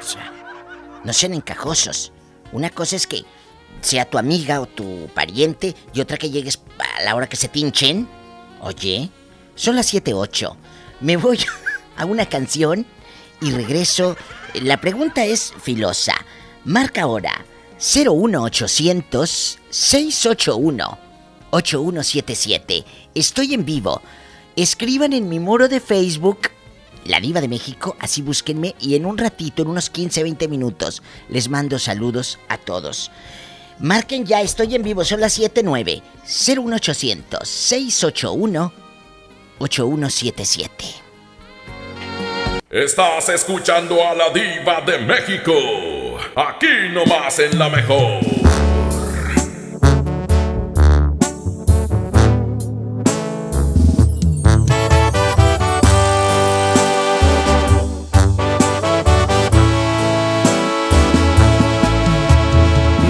O 0.00 0.04
sea, 0.04 0.32
no 1.04 1.12
sean 1.12 1.34
encajosos. 1.34 2.12
Una 2.52 2.70
cosa 2.70 2.96
es 2.96 3.06
que 3.06 3.24
sea 3.80 4.04
tu 4.04 4.18
amiga 4.18 4.60
o 4.60 4.66
tu 4.66 5.08
pariente 5.14 5.74
y 5.92 6.00
otra 6.00 6.16
que 6.16 6.30
llegues 6.30 6.60
a 6.78 7.02
la 7.02 7.14
hora 7.14 7.28
que 7.28 7.36
se 7.36 7.48
tinchen. 7.48 8.08
Oye, 8.60 9.10
son 9.54 9.76
las 9.76 9.92
7.08. 9.92 10.56
Me 11.00 11.16
voy 11.16 11.38
a 11.98 12.06
una 12.06 12.26
canción 12.26 12.86
y 13.40 13.50
regreso. 13.50 14.16
La 14.54 14.80
pregunta 14.80 15.24
es 15.24 15.52
filosa. 15.62 16.14
Marca 16.64 17.02
ahora 17.02 17.44
01800 17.78 19.58
681 19.70 20.98
8177. 21.50 22.84
Estoy 23.14 23.54
en 23.54 23.64
vivo. 23.64 24.02
Escriban 24.56 25.12
en 25.12 25.28
mi 25.28 25.38
muro 25.38 25.68
de 25.68 25.80
Facebook 25.80 26.50
La 27.04 27.20
Diva 27.20 27.40
de 27.40 27.48
México, 27.48 27.96
así 28.00 28.22
búsquenme 28.22 28.74
y 28.80 28.96
en 28.96 29.06
un 29.06 29.16
ratito, 29.16 29.62
en 29.62 29.68
unos 29.68 29.88
15, 29.88 30.22
20 30.24 30.48
minutos, 30.48 31.02
les 31.28 31.48
mando 31.48 31.78
saludos 31.78 32.38
a 32.48 32.58
todos. 32.58 33.10
Marquen 33.78 34.26
ya, 34.26 34.42
estoy 34.42 34.74
en 34.74 34.82
vivo, 34.82 35.04
son 35.04 35.20
las 35.20 35.34
79 35.34 36.02
01800 36.24 37.48
681 37.48 38.72
8177. 39.58 41.07
Estás 42.70 43.30
escuchando 43.30 43.96
a 44.06 44.14
la 44.14 44.28
diva 44.28 44.82
de 44.82 44.98
México. 44.98 45.54
Aquí 46.36 46.92
nomás 46.92 47.38
en 47.38 47.58
la 47.58 47.70
mejor. 47.70 48.20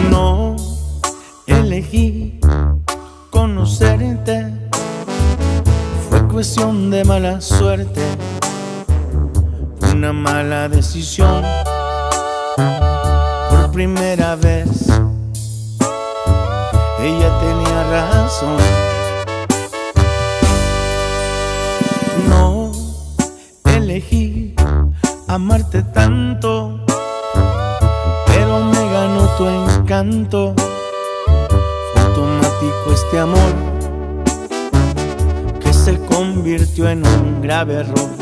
No 0.09 0.55
elegí 1.49 2.39
conocerte, 3.31 4.53
fue 6.09 6.29
cuestión 6.29 6.93
de 6.93 7.05
mala 7.05 7.41
suerte, 7.41 8.03
una 9.99 10.12
mala 10.12 10.68
decisión. 10.68 11.42
Por 13.50 13.72
primera 13.72 14.37
vez, 14.37 14.87
ella 17.00 17.30
tenía 17.41 17.79
razón. 17.91 18.58
No 22.29 22.70
elegí 23.64 24.54
amarte 25.26 25.83
tanto 25.83 26.79
pero 28.26 28.61
me 28.61 28.92
ganó 28.92 29.26
tu 29.37 29.49
encanto. 29.49 30.54
Fue 31.92 32.03
automático 32.03 32.92
este 32.95 33.18
amor 33.18 33.53
que 35.61 35.72
se 35.72 35.99
convirtió 36.07 36.88
en 36.88 37.04
un 37.04 37.42
grave 37.42 37.80
error. 37.80 38.17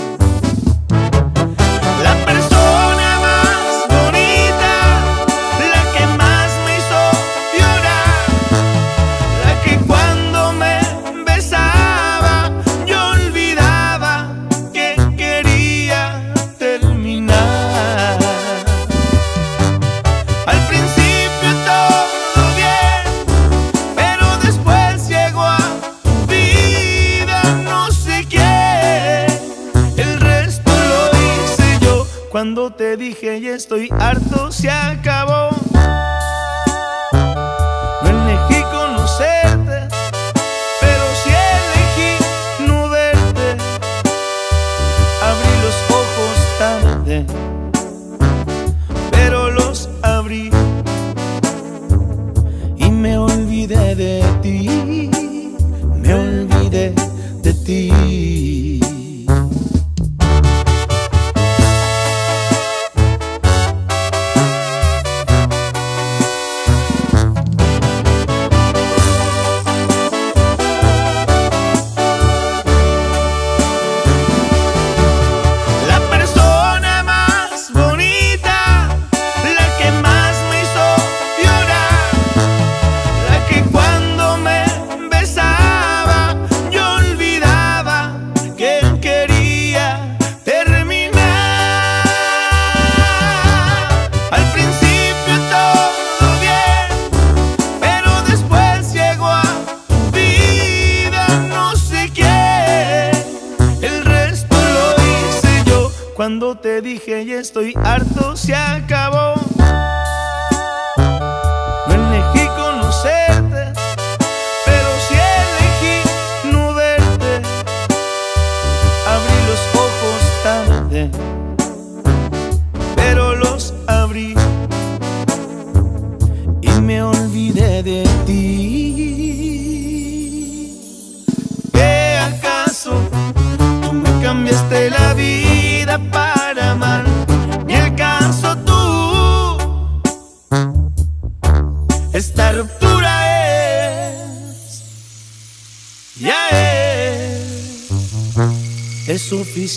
Te 32.71 32.97
dije 32.97 33.41
ya 33.41 33.55
estoy 33.55 33.89
harto, 33.91 34.51
se 34.53 34.71
acabó. 34.71 35.56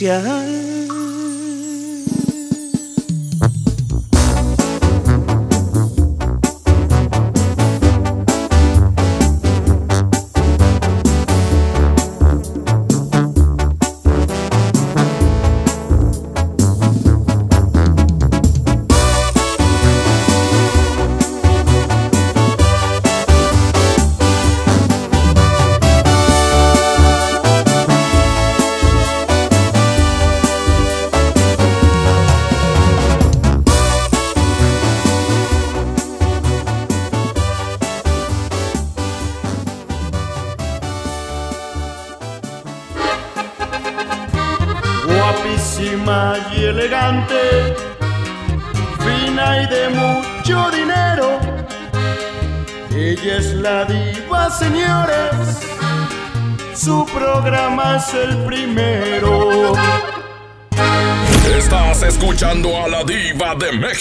Es 0.07 0.38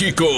México. 0.00 0.37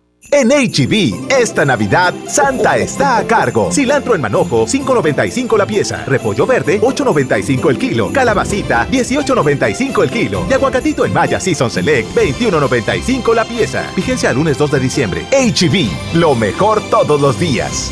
En 0.41 0.49
HB, 0.49 1.29
esta 1.29 1.65
Navidad, 1.65 2.15
Santa 2.27 2.75
está 2.75 3.17
a 3.17 3.27
cargo. 3.27 3.71
Cilantro 3.71 4.15
en 4.15 4.21
manojo, 4.21 4.65
5.95 4.65 5.55
la 5.55 5.67
pieza. 5.67 6.03
Repollo 6.03 6.47
verde, 6.47 6.81
8.95 6.81 7.69
el 7.69 7.77
kilo. 7.77 8.11
Calabacita, 8.11 8.87
18.95 8.89 10.01
el 10.01 10.09
kilo. 10.09 10.47
Y 10.49 10.53
aguacatito 10.53 11.05
en 11.05 11.13
Maya 11.13 11.39
Season 11.39 11.69
Select, 11.69 12.15
21.95 12.15 13.35
la 13.35 13.45
pieza. 13.45 13.91
Vigencia 13.95 14.33
lunes 14.33 14.57
2 14.57 14.71
de 14.71 14.79
diciembre. 14.79 15.27
HB, 15.29 16.15
lo 16.17 16.33
mejor 16.33 16.81
todos 16.89 17.21
los 17.21 17.39
días. 17.39 17.91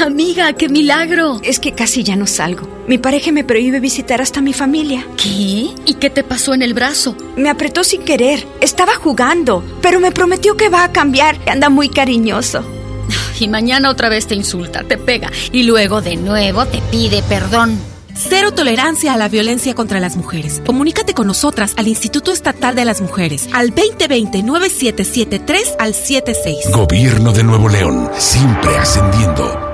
Amiga, 0.00 0.52
qué 0.52 0.68
milagro. 0.68 1.40
Es 1.42 1.58
que 1.58 1.72
casi 1.72 2.04
ya 2.04 2.14
no 2.14 2.28
salgo. 2.28 2.68
Mi 2.86 2.98
pareja 2.98 3.32
me 3.32 3.42
prohíbe 3.42 3.80
visitar 3.80 4.22
hasta 4.22 4.40
mi 4.40 4.52
familia. 4.52 5.04
¿Qué? 5.16 5.70
¿Y 5.86 5.94
qué 5.98 6.08
te 6.08 6.22
pasó 6.22 6.54
en 6.54 6.62
el 6.62 6.72
brazo? 6.72 7.16
Me 7.36 7.50
apretó 7.50 7.82
sin 7.82 8.02
querer. 8.02 8.46
Estaba 8.60 8.94
jugando, 8.94 9.64
pero 9.82 9.98
me 9.98 10.12
prometió 10.12 10.56
que 10.56 10.68
va 10.68 10.84
a 10.84 10.92
cambiar. 10.92 11.36
Anda 11.48 11.68
muy 11.68 11.88
cariñoso. 11.88 12.64
Y 13.40 13.48
mañana 13.48 13.90
otra 13.90 14.08
vez 14.08 14.28
te 14.28 14.36
insulta, 14.36 14.84
te 14.84 14.98
pega 14.98 15.32
y 15.52 15.64
luego 15.64 16.00
de 16.00 16.14
nuevo 16.16 16.64
te 16.66 16.80
pide 16.90 17.22
perdón. 17.22 17.76
Cero 18.14 18.52
tolerancia 18.52 19.14
a 19.14 19.16
la 19.16 19.28
violencia 19.28 19.74
contra 19.74 19.98
las 20.00 20.16
mujeres. 20.16 20.60
Comunícate 20.66 21.14
con 21.14 21.28
nosotras 21.28 21.74
al 21.76 21.86
Instituto 21.88 22.32
Estatal 22.32 22.74
de 22.74 22.84
las 22.84 23.00
Mujeres 23.00 23.48
al 23.52 23.72
2020-9773 23.74 25.76
al 25.78 25.94
76. 25.94 26.72
Gobierno 26.72 27.32
de 27.32 27.44
Nuevo 27.44 27.68
León, 27.68 28.10
siempre 28.16 28.76
ascendiendo. 28.76 29.67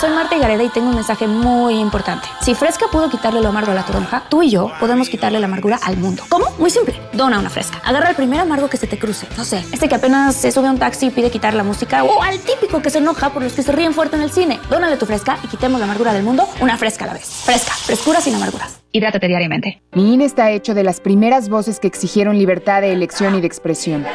Soy 0.00 0.10
Marta 0.10 0.38
Gareda 0.38 0.62
y 0.62 0.68
tengo 0.68 0.88
un 0.90 0.94
mensaje 0.94 1.26
muy 1.26 1.74
importante. 1.80 2.28
Si 2.40 2.54
Fresca 2.54 2.86
pudo 2.92 3.10
quitarle 3.10 3.40
lo 3.40 3.48
amargo 3.48 3.72
a 3.72 3.74
la 3.74 3.84
toronja, 3.84 4.22
tú 4.28 4.42
y 4.42 4.50
yo 4.50 4.70
podemos 4.78 5.08
quitarle 5.08 5.40
la 5.40 5.46
amargura 5.46 5.80
al 5.82 5.96
mundo. 5.96 6.22
¿Cómo? 6.28 6.46
Muy 6.58 6.70
simple. 6.70 6.94
Dona 7.12 7.40
una 7.40 7.50
Fresca. 7.50 7.80
Agarra 7.84 8.10
el 8.10 8.14
primer 8.14 8.38
amargo 8.38 8.68
que 8.68 8.76
se 8.76 8.86
te 8.86 8.96
cruce. 8.96 9.26
No 9.36 9.44
sé, 9.44 9.64
este 9.72 9.88
que 9.88 9.96
apenas 9.96 10.36
se 10.36 10.52
sube 10.52 10.68
a 10.68 10.70
un 10.70 10.78
taxi 10.78 11.06
y 11.06 11.10
pide 11.10 11.30
quitar 11.30 11.54
la 11.54 11.64
música 11.64 12.04
o 12.04 12.22
al 12.22 12.38
típico 12.38 12.80
que 12.80 12.90
se 12.90 12.98
enoja 12.98 13.30
por 13.30 13.42
los 13.42 13.54
que 13.54 13.62
se 13.64 13.72
ríen 13.72 13.92
fuerte 13.92 14.14
en 14.14 14.22
el 14.22 14.30
cine. 14.30 14.60
Dónale 14.70 14.96
tu 14.98 15.06
Fresca 15.06 15.36
y 15.42 15.48
quitemos 15.48 15.80
la 15.80 15.86
amargura 15.86 16.12
del 16.12 16.22
mundo 16.22 16.46
una 16.60 16.76
Fresca 16.76 17.04
a 17.04 17.08
la 17.08 17.14
vez. 17.14 17.26
Fresca. 17.44 17.72
Frescura 17.72 18.20
sin 18.20 18.36
amarguras. 18.36 18.80
Hidrátate 18.92 19.26
diariamente. 19.26 19.82
Mi 19.92 20.14
INE 20.14 20.24
está 20.24 20.50
hecho 20.50 20.74
de 20.74 20.84
las 20.84 21.00
primeras 21.00 21.48
voces 21.48 21.80
que 21.80 21.88
exigieron 21.88 22.38
libertad 22.38 22.82
de 22.82 22.92
elección 22.92 23.34
y 23.34 23.40
de 23.40 23.48
expresión. 23.48 24.06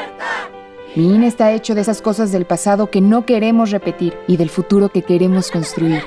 Mi 0.95 1.15
INE 1.15 1.25
está 1.25 1.51
hecho 1.51 1.73
de 1.73 1.81
esas 1.81 2.03
cosas 2.03 2.31
del 2.31 2.45
pasado 2.45 2.91
que 2.91 3.01
no 3.01 3.25
queremos 3.25 3.71
repetir 3.71 4.13
y 4.27 4.37
del 4.37 4.49
futuro 4.49 4.89
que 4.89 5.01
queremos 5.01 5.49
construir. 5.49 6.03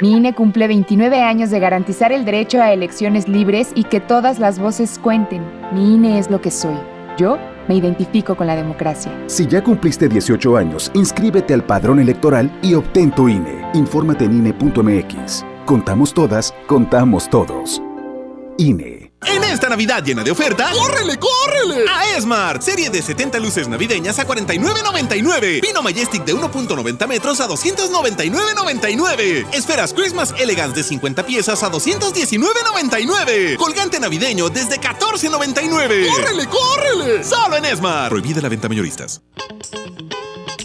Mi 0.00 0.16
INE 0.16 0.34
cumple 0.34 0.66
29 0.66 1.20
años 1.22 1.50
de 1.50 1.60
garantizar 1.60 2.10
el 2.10 2.24
derecho 2.24 2.60
a 2.60 2.72
elecciones 2.72 3.28
libres 3.28 3.70
y 3.76 3.84
que 3.84 4.00
todas 4.00 4.40
las 4.40 4.58
voces 4.58 4.98
cuenten. 4.98 5.42
Mi 5.72 5.94
INE 5.94 6.18
es 6.18 6.30
lo 6.30 6.40
que 6.40 6.50
soy. 6.50 6.76
Yo 7.16 7.38
me 7.68 7.76
identifico 7.76 8.36
con 8.36 8.48
la 8.48 8.56
democracia. 8.56 9.12
Si 9.26 9.46
ya 9.46 9.62
cumpliste 9.62 10.08
18 10.08 10.56
años, 10.56 10.90
inscríbete 10.94 11.54
al 11.54 11.64
padrón 11.64 12.00
electoral 12.00 12.50
y 12.60 12.74
obtén 12.74 13.12
tu 13.12 13.28
INE. 13.28 13.70
Infórmate 13.74 14.24
en 14.24 14.38
INE.mx. 14.38 15.44
Contamos 15.64 16.12
todas, 16.12 16.52
contamos 16.66 17.30
todos. 17.30 17.80
INE. 18.56 18.97
En 19.26 19.42
esta 19.44 19.68
Navidad 19.68 20.02
llena 20.04 20.22
de 20.22 20.30
ofertas, 20.30 20.72
¡córrele, 20.74 21.18
córrele! 21.18 21.84
A 21.90 22.16
Esmart, 22.16 22.62
serie 22.62 22.88
de 22.88 23.02
70 23.02 23.38
luces 23.40 23.68
navideñas 23.68 24.18
a 24.18 24.26
49.99. 24.26 25.60
Pino 25.60 25.82
Majestic 25.82 26.24
de 26.24 26.34
1.90 26.34 27.06
metros 27.06 27.40
a 27.40 27.48
299.99. 27.48 29.46
Esferas 29.52 29.92
Christmas 29.92 30.34
Elegance 30.38 30.76
de 30.76 30.84
50 30.84 31.26
piezas 31.26 31.62
a 31.62 31.70
219.99. 31.70 33.56
Colgante 33.56 33.98
navideño 34.00 34.48
desde 34.48 34.80
14.99. 34.80 36.06
¡Córrele, 36.10 36.46
córrele! 36.46 37.24
Solo 37.24 37.56
en 37.56 37.64
Esmart. 37.64 38.10
Prohibida 38.10 38.40
la 38.40 38.48
venta 38.48 38.68
mayoristas. 38.68 39.20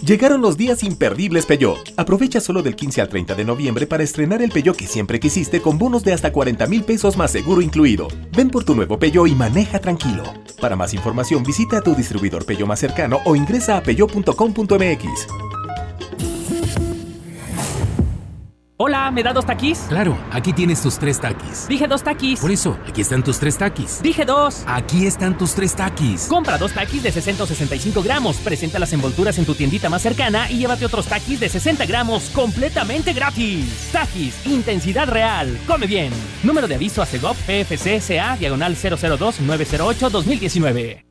Llegaron 0.06 0.42
los 0.42 0.58
días 0.58 0.84
imperdibles 0.84 1.46
Peugeot. 1.46 1.94
Aprovecha 1.96 2.42
solo 2.42 2.62
del 2.62 2.76
15 2.76 3.00
al 3.00 3.08
30 3.08 3.36
de 3.36 3.46
noviembre 3.46 3.88
para 3.88 4.04
estrenar 4.04 4.42
el 4.42 4.52
Peugeot 4.52 4.76
que 4.76 4.86
siempre 4.86 5.18
quisiste 5.18 5.62
con 5.62 5.78
bonos 5.78 6.04
de 6.04 6.12
hasta 6.12 6.34
40 6.34 6.68
mil 6.68 6.84
pesos 6.84 7.16
más 7.16 7.32
seguro 7.32 7.62
incluido. 7.62 8.10
Ven 8.36 8.50
por 8.50 8.66
tu 8.66 8.76
nuevo 8.76 9.00
Peugeot 9.00 9.30
y 9.30 9.36
maneja 9.36 9.80
tranquilo. 9.80 10.24
Para 10.60 10.76
más 10.76 10.94
información 10.94 11.42
visita 11.44 11.78
a 11.78 11.82
tu 11.82 11.96
distribuidor 11.96 12.46
Peugeot 12.46 12.68
más 12.68 12.82
cercano 12.82 13.20
o 13.24 13.34
ingresa 13.38 13.78
a 13.78 13.84
peugeot.com.mx. 13.84 15.63
Hola, 18.78 19.12
¿me 19.12 19.22
da 19.22 19.34
dos 19.34 19.46
taquis? 19.46 19.78
Claro, 19.88 20.18
aquí 20.32 20.52
tienes 20.52 20.82
tus 20.82 20.98
tres 20.98 21.20
taquis. 21.20 21.68
Dije 21.68 21.88
dos 21.88 22.02
taquis. 22.02 22.40
Por 22.40 22.50
eso, 22.50 22.76
aquí 22.88 23.02
están 23.02 23.24
tus 23.24 23.38
tres 23.38 23.56
taquis. 23.56 24.02
Dije 24.02 24.26
dos. 24.26 24.64
Aquí 24.66 25.06
están 25.06 25.38
tus 25.38 25.54
tres 25.54 25.76
taquis. 25.76 26.26
Compra 26.28 26.58
dos 26.58 26.74
taquis 26.74 27.04
de 27.04 27.12
60 27.12 27.44
o 27.44 27.46
65 27.46 28.02
gramos. 28.02 28.38
Presenta 28.38 28.80
las 28.80 28.92
envolturas 28.92 29.38
en 29.38 29.46
tu 29.46 29.54
tiendita 29.54 29.90
más 29.90 30.02
cercana 30.02 30.50
y 30.50 30.58
llévate 30.58 30.88
otros 30.88 31.06
taquis 31.06 31.40
de 31.40 31.50
60 31.50 31.86
gramos 31.86 32.32
completamente 32.32 33.14
gratis. 33.14 33.90
Taquis, 33.92 34.44
intensidad 34.48 35.08
real. 35.08 35.56
Come 35.68 35.86
bien. 35.86 36.12
Número 36.42 36.68
de 36.68 36.74
aviso 36.74 37.04
a 37.04 37.06
CEGOP 37.06 37.38
PFC 37.46 38.02
CA 38.02 38.36
diagonal 38.38 38.76
002 38.76 39.40
908 39.40 40.10
2019. 40.10 41.06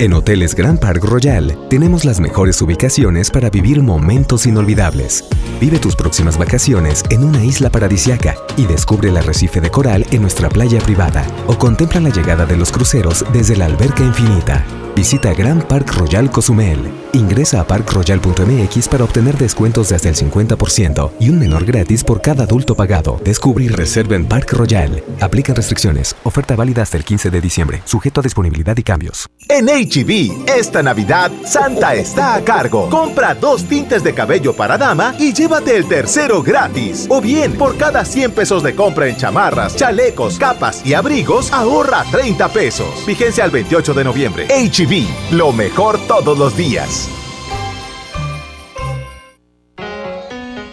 En 0.00 0.12
Hoteles 0.12 0.54
Grand 0.54 0.78
Park 0.78 1.02
Royal 1.02 1.58
tenemos 1.68 2.04
las 2.04 2.20
mejores 2.20 2.62
ubicaciones 2.62 3.32
para 3.32 3.50
vivir 3.50 3.82
momentos 3.82 4.46
inolvidables. 4.46 5.24
Vive 5.60 5.80
tus 5.80 5.96
próximas 5.96 6.38
vacaciones 6.38 7.02
en 7.10 7.24
una 7.24 7.44
isla 7.44 7.68
paradisiaca 7.68 8.36
y 8.56 8.66
descubre 8.66 9.08
el 9.08 9.16
arrecife 9.16 9.60
de 9.60 9.72
coral 9.72 10.06
en 10.12 10.22
nuestra 10.22 10.50
playa 10.50 10.78
privada 10.78 11.26
o 11.48 11.58
contempla 11.58 11.98
la 12.00 12.10
llegada 12.10 12.46
de 12.46 12.56
los 12.56 12.70
cruceros 12.70 13.24
desde 13.32 13.56
la 13.56 13.66
alberca 13.66 14.04
infinita. 14.04 14.64
Visita 14.98 15.32
Grand 15.32 15.62
Park 15.62 15.94
Royal 15.94 16.28
Cozumel. 16.28 16.80
Ingresa 17.12 17.60
a 17.60 17.64
parkroyal.mx 17.64 18.88
para 18.88 19.04
obtener 19.04 19.38
descuentos 19.38 19.90
de 19.90 19.94
hasta 19.94 20.08
el 20.08 20.16
50% 20.16 21.12
y 21.20 21.30
un 21.30 21.38
menor 21.38 21.64
gratis 21.64 22.02
por 22.02 22.20
cada 22.20 22.42
adulto 22.42 22.74
pagado. 22.74 23.20
Descubre 23.22 23.64
y 23.64 23.68
reserva 23.68 24.16
en 24.16 24.26
Park 24.26 24.52
Royal. 24.54 25.04
Aplican 25.20 25.54
restricciones. 25.54 26.16
Oferta 26.24 26.56
válida 26.56 26.82
hasta 26.82 26.96
el 26.96 27.04
15 27.04 27.30
de 27.30 27.40
diciembre. 27.40 27.80
Sujeto 27.84 28.20
a 28.20 28.24
disponibilidad 28.24 28.76
y 28.76 28.82
cambios. 28.82 29.28
En 29.48 29.66
HB, 29.66 30.48
esta 30.48 30.82
Navidad, 30.82 31.30
Santa 31.46 31.94
está 31.94 32.34
a 32.34 32.42
cargo. 32.42 32.90
Compra 32.90 33.36
dos 33.36 33.64
tintes 33.64 34.02
de 34.02 34.12
cabello 34.12 34.52
para 34.52 34.76
dama 34.76 35.14
y 35.18 35.32
llévate 35.32 35.76
el 35.76 35.86
tercero 35.86 36.42
gratis. 36.42 37.06
O 37.08 37.20
bien, 37.20 37.52
por 37.52 37.76
cada 37.76 38.04
100 38.04 38.32
pesos 38.32 38.62
de 38.64 38.74
compra 38.74 39.06
en 39.06 39.16
chamarras, 39.16 39.76
chalecos, 39.76 40.38
capas 40.38 40.84
y 40.84 40.94
abrigos, 40.94 41.52
ahorra 41.52 42.04
30 42.10 42.48
pesos. 42.48 43.06
Vigencia 43.06 43.44
al 43.44 43.50
28 43.50 43.94
de 43.94 44.04
noviembre. 44.04 44.48
HB, 44.48 44.87
lo 45.32 45.52
mejor 45.52 45.98
todos 46.06 46.38
los 46.38 46.56
días. 46.56 47.10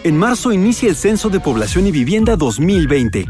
En 0.04 0.16
marzo 0.16 0.52
inicia 0.52 0.88
el 0.88 0.96
Censo 0.96 1.28
de 1.28 1.38
Población 1.38 1.86
y 1.86 1.90
Vivienda 1.90 2.36
2020. 2.36 3.26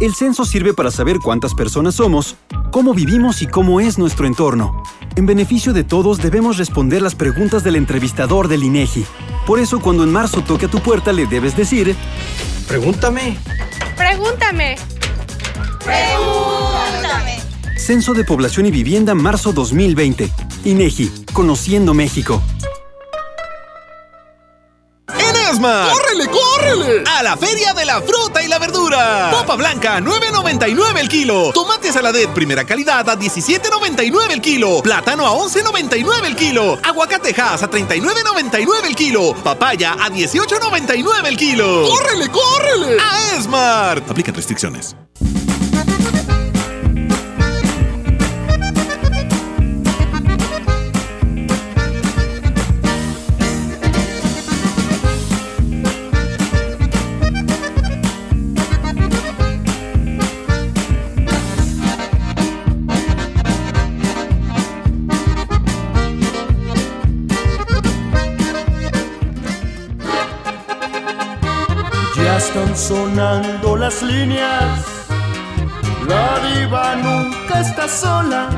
El 0.00 0.14
censo 0.14 0.44
sirve 0.44 0.72
para 0.72 0.92
saber 0.92 1.18
cuántas 1.18 1.54
personas 1.54 1.96
somos, 1.96 2.36
cómo 2.70 2.94
vivimos 2.94 3.42
y 3.42 3.48
cómo 3.48 3.80
es 3.80 3.98
nuestro 3.98 4.26
entorno. 4.26 4.82
En 5.16 5.26
beneficio 5.26 5.72
de 5.72 5.82
todos 5.82 6.18
debemos 6.18 6.58
responder 6.58 7.02
las 7.02 7.16
preguntas 7.16 7.64
del 7.64 7.74
entrevistador 7.74 8.46
del 8.46 8.62
INEGI. 8.62 9.04
Por 9.46 9.58
eso 9.58 9.80
cuando 9.80 10.04
en 10.04 10.12
marzo 10.12 10.42
toque 10.42 10.66
a 10.66 10.70
tu 10.70 10.78
puerta 10.78 11.12
le 11.12 11.26
debes 11.26 11.56
decir, 11.56 11.96
pregúntame. 12.68 13.36
Pregúntame. 13.96 14.76
Pregúntame. 15.84 16.79
Censo 17.80 18.12
de 18.14 18.24
Población 18.24 18.66
y 18.66 18.70
Vivienda 18.70 19.14
marzo 19.14 19.52
2020. 19.52 20.30
INEGI, 20.64 21.24
Conociendo 21.32 21.94
México. 21.94 22.42
En 25.08 25.36
Esmar. 25.50 25.90
¡Córrele, 25.90 26.28
córrele! 26.28 27.04
A 27.06 27.22
la 27.22 27.36
Feria 27.36 27.72
de 27.74 27.84
la 27.84 28.00
Fruta 28.02 28.42
y 28.42 28.48
la 28.48 28.58
Verdura. 28.58 29.30
Papa 29.32 29.56
blanca, 29.56 29.98
9.99 29.98 30.98
el 31.00 31.08
kilo. 31.08 31.50
Tomate 31.52 31.90
saladet 31.92 32.30
primera 32.30 32.64
calidad 32.64 33.08
a 33.08 33.18
17.99 33.18 34.30
el 34.30 34.40
kilo. 34.40 34.82
Plátano 34.82 35.26
a 35.26 35.32
11.99 35.32 36.24
el 36.26 36.36
kilo. 36.36 36.78
Aguacatejas 36.82 37.62
a 37.62 37.70
39.99 37.70 38.66
el 38.86 38.94
kilo. 38.94 39.34
Papaya 39.42 39.94
a 39.94 40.10
18.99 40.10 41.26
el 41.26 41.36
kilo. 41.36 41.88
¡Córrele, 41.88 42.28
córrele! 42.28 42.98
A 43.00 43.36
Esmar. 43.36 44.04
Aplican 44.08 44.34
restricciones. 44.34 44.94
Sonando 72.80 73.76
las 73.76 74.02
líneas. 74.02 74.86
La 76.08 76.40
diva 76.48 76.96
nunca 76.96 77.60
está 77.60 77.86
sola. 77.86 78.48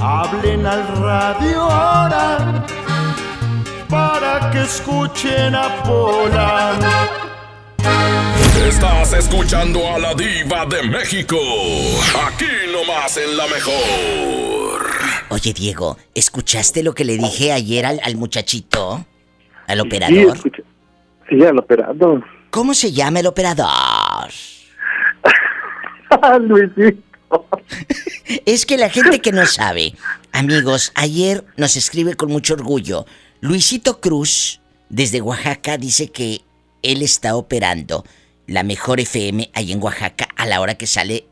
Hablen 0.00 0.64
al 0.64 0.86
radio 0.96 1.62
ahora 1.62 2.64
para 3.88 4.50
que 4.50 4.62
escuchen 4.62 5.54
a 5.54 5.82
Pola. 5.82 6.74
Estás 8.68 9.12
escuchando 9.14 9.80
a 9.94 9.98
la 9.98 10.14
diva 10.14 10.64
de 10.66 10.82
México. 10.84 11.36
Aquí 12.28 12.46
nomás 12.72 13.16
en 13.16 13.36
la 13.36 13.46
mejor. 13.48 14.86
Oye, 15.30 15.52
Diego, 15.52 15.96
¿escuchaste 16.14 16.82
lo 16.82 16.94
que 16.94 17.04
le 17.04 17.16
dije 17.18 17.52
ayer 17.52 17.84
al, 17.86 18.00
al 18.04 18.16
muchachito? 18.16 19.04
Al 19.66 19.78
Sí, 19.80 19.86
operador. 19.86 20.36
escucha. 20.36 20.62
Sí, 21.28 21.44
al 21.44 21.58
operador. 21.58 22.24
¿Cómo 22.50 22.74
se 22.74 22.92
llama 22.92 23.20
el 23.20 23.26
operador? 23.26 24.30
Luisito. 26.40 27.02
Es 28.46 28.64
que 28.64 28.78
la 28.78 28.88
gente 28.88 29.20
que 29.20 29.32
no 29.32 29.44
sabe, 29.46 29.94
amigos, 30.32 30.92
ayer 30.94 31.44
nos 31.56 31.76
escribe 31.76 32.14
con 32.14 32.30
mucho 32.30 32.54
orgullo. 32.54 33.04
Luisito 33.40 34.00
Cruz, 34.00 34.60
desde 34.88 35.20
Oaxaca, 35.20 35.76
dice 35.76 36.10
que 36.10 36.40
él 36.82 37.02
está 37.02 37.36
operando 37.36 38.04
la 38.46 38.62
mejor 38.62 38.98
FM 39.00 39.50
ahí 39.52 39.72
en 39.72 39.82
Oaxaca 39.82 40.28
a 40.36 40.46
la 40.46 40.60
hora 40.60 40.76
que 40.76 40.86
sale 40.86 41.26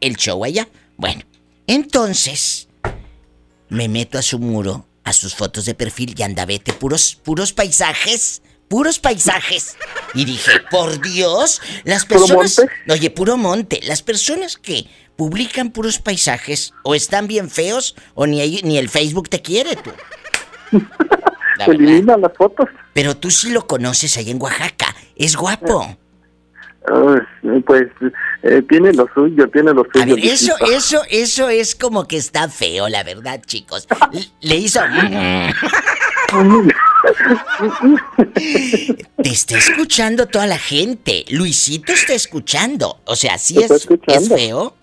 el 0.00 0.16
show 0.16 0.44
allá. 0.44 0.68
Bueno, 0.96 1.22
entonces 1.66 2.68
me 3.70 3.88
meto 3.88 4.18
a 4.18 4.22
su 4.22 4.38
muro, 4.38 4.86
a 5.04 5.12
sus 5.14 5.34
fotos 5.34 5.64
de 5.64 5.74
perfil 5.74 6.14
y 6.16 6.22
anda, 6.22 6.44
vete, 6.44 6.72
puros, 6.74 7.14
puros 7.14 7.52
paisajes, 7.52 8.42
puros 8.68 8.98
paisajes. 8.98 9.76
Y 10.14 10.24
dije, 10.24 10.52
por 10.70 11.00
Dios, 11.00 11.60
las 11.84 12.04
¿Puro 12.04 12.20
personas... 12.20 12.58
monte? 12.58 12.72
Oye, 12.92 13.10
puro 13.10 13.36
monte. 13.36 13.80
Las 13.84 14.02
personas 14.02 14.56
que 14.56 14.86
publican 15.16 15.70
puros 15.70 15.98
paisajes 15.98 16.72
o 16.84 16.94
están 16.94 17.26
bien 17.26 17.50
feos 17.50 17.96
o 18.14 18.26
ni, 18.26 18.40
ahí- 18.40 18.60
ni 18.62 18.78
el 18.78 18.88
Facebook 18.88 19.28
te 19.28 19.42
quiere 19.42 19.76
tú. 19.76 19.90
La 21.58 22.16
las 22.16 22.32
fotos. 22.36 22.68
Pero 22.92 23.16
tú 23.16 23.32
sí 23.32 23.50
lo 23.50 23.66
conoces 23.66 24.16
ahí 24.16 24.30
en 24.30 24.40
Oaxaca. 24.40 24.94
Es 25.16 25.34
guapo. 25.34 25.96
Pues 27.66 27.88
eh, 28.42 28.62
tiene 28.68 28.92
lo 28.92 29.08
suyo, 29.14 29.48
tiene 29.48 29.72
lo 29.72 29.86
suyo. 29.92 30.02
A 30.02 30.06
ver, 30.06 30.18
eso, 30.24 30.54
eso, 30.72 31.02
eso 31.10 31.48
es 31.48 31.74
como 31.74 32.06
que 32.06 32.16
está 32.16 32.48
feo, 32.48 32.88
la 32.88 33.02
verdad, 33.02 33.40
chicos. 33.44 33.86
Le 34.40 34.56
hizo... 34.56 34.80
Te 39.22 39.30
está 39.30 39.56
escuchando 39.56 40.26
toda 40.26 40.46
la 40.46 40.58
gente. 40.58 41.24
Luisito 41.30 41.92
está 41.92 42.12
escuchando. 42.12 43.00
O 43.04 43.16
sea, 43.16 43.38
sí 43.38 43.62
es, 43.62 43.88
es 44.06 44.28
feo. 44.28 44.74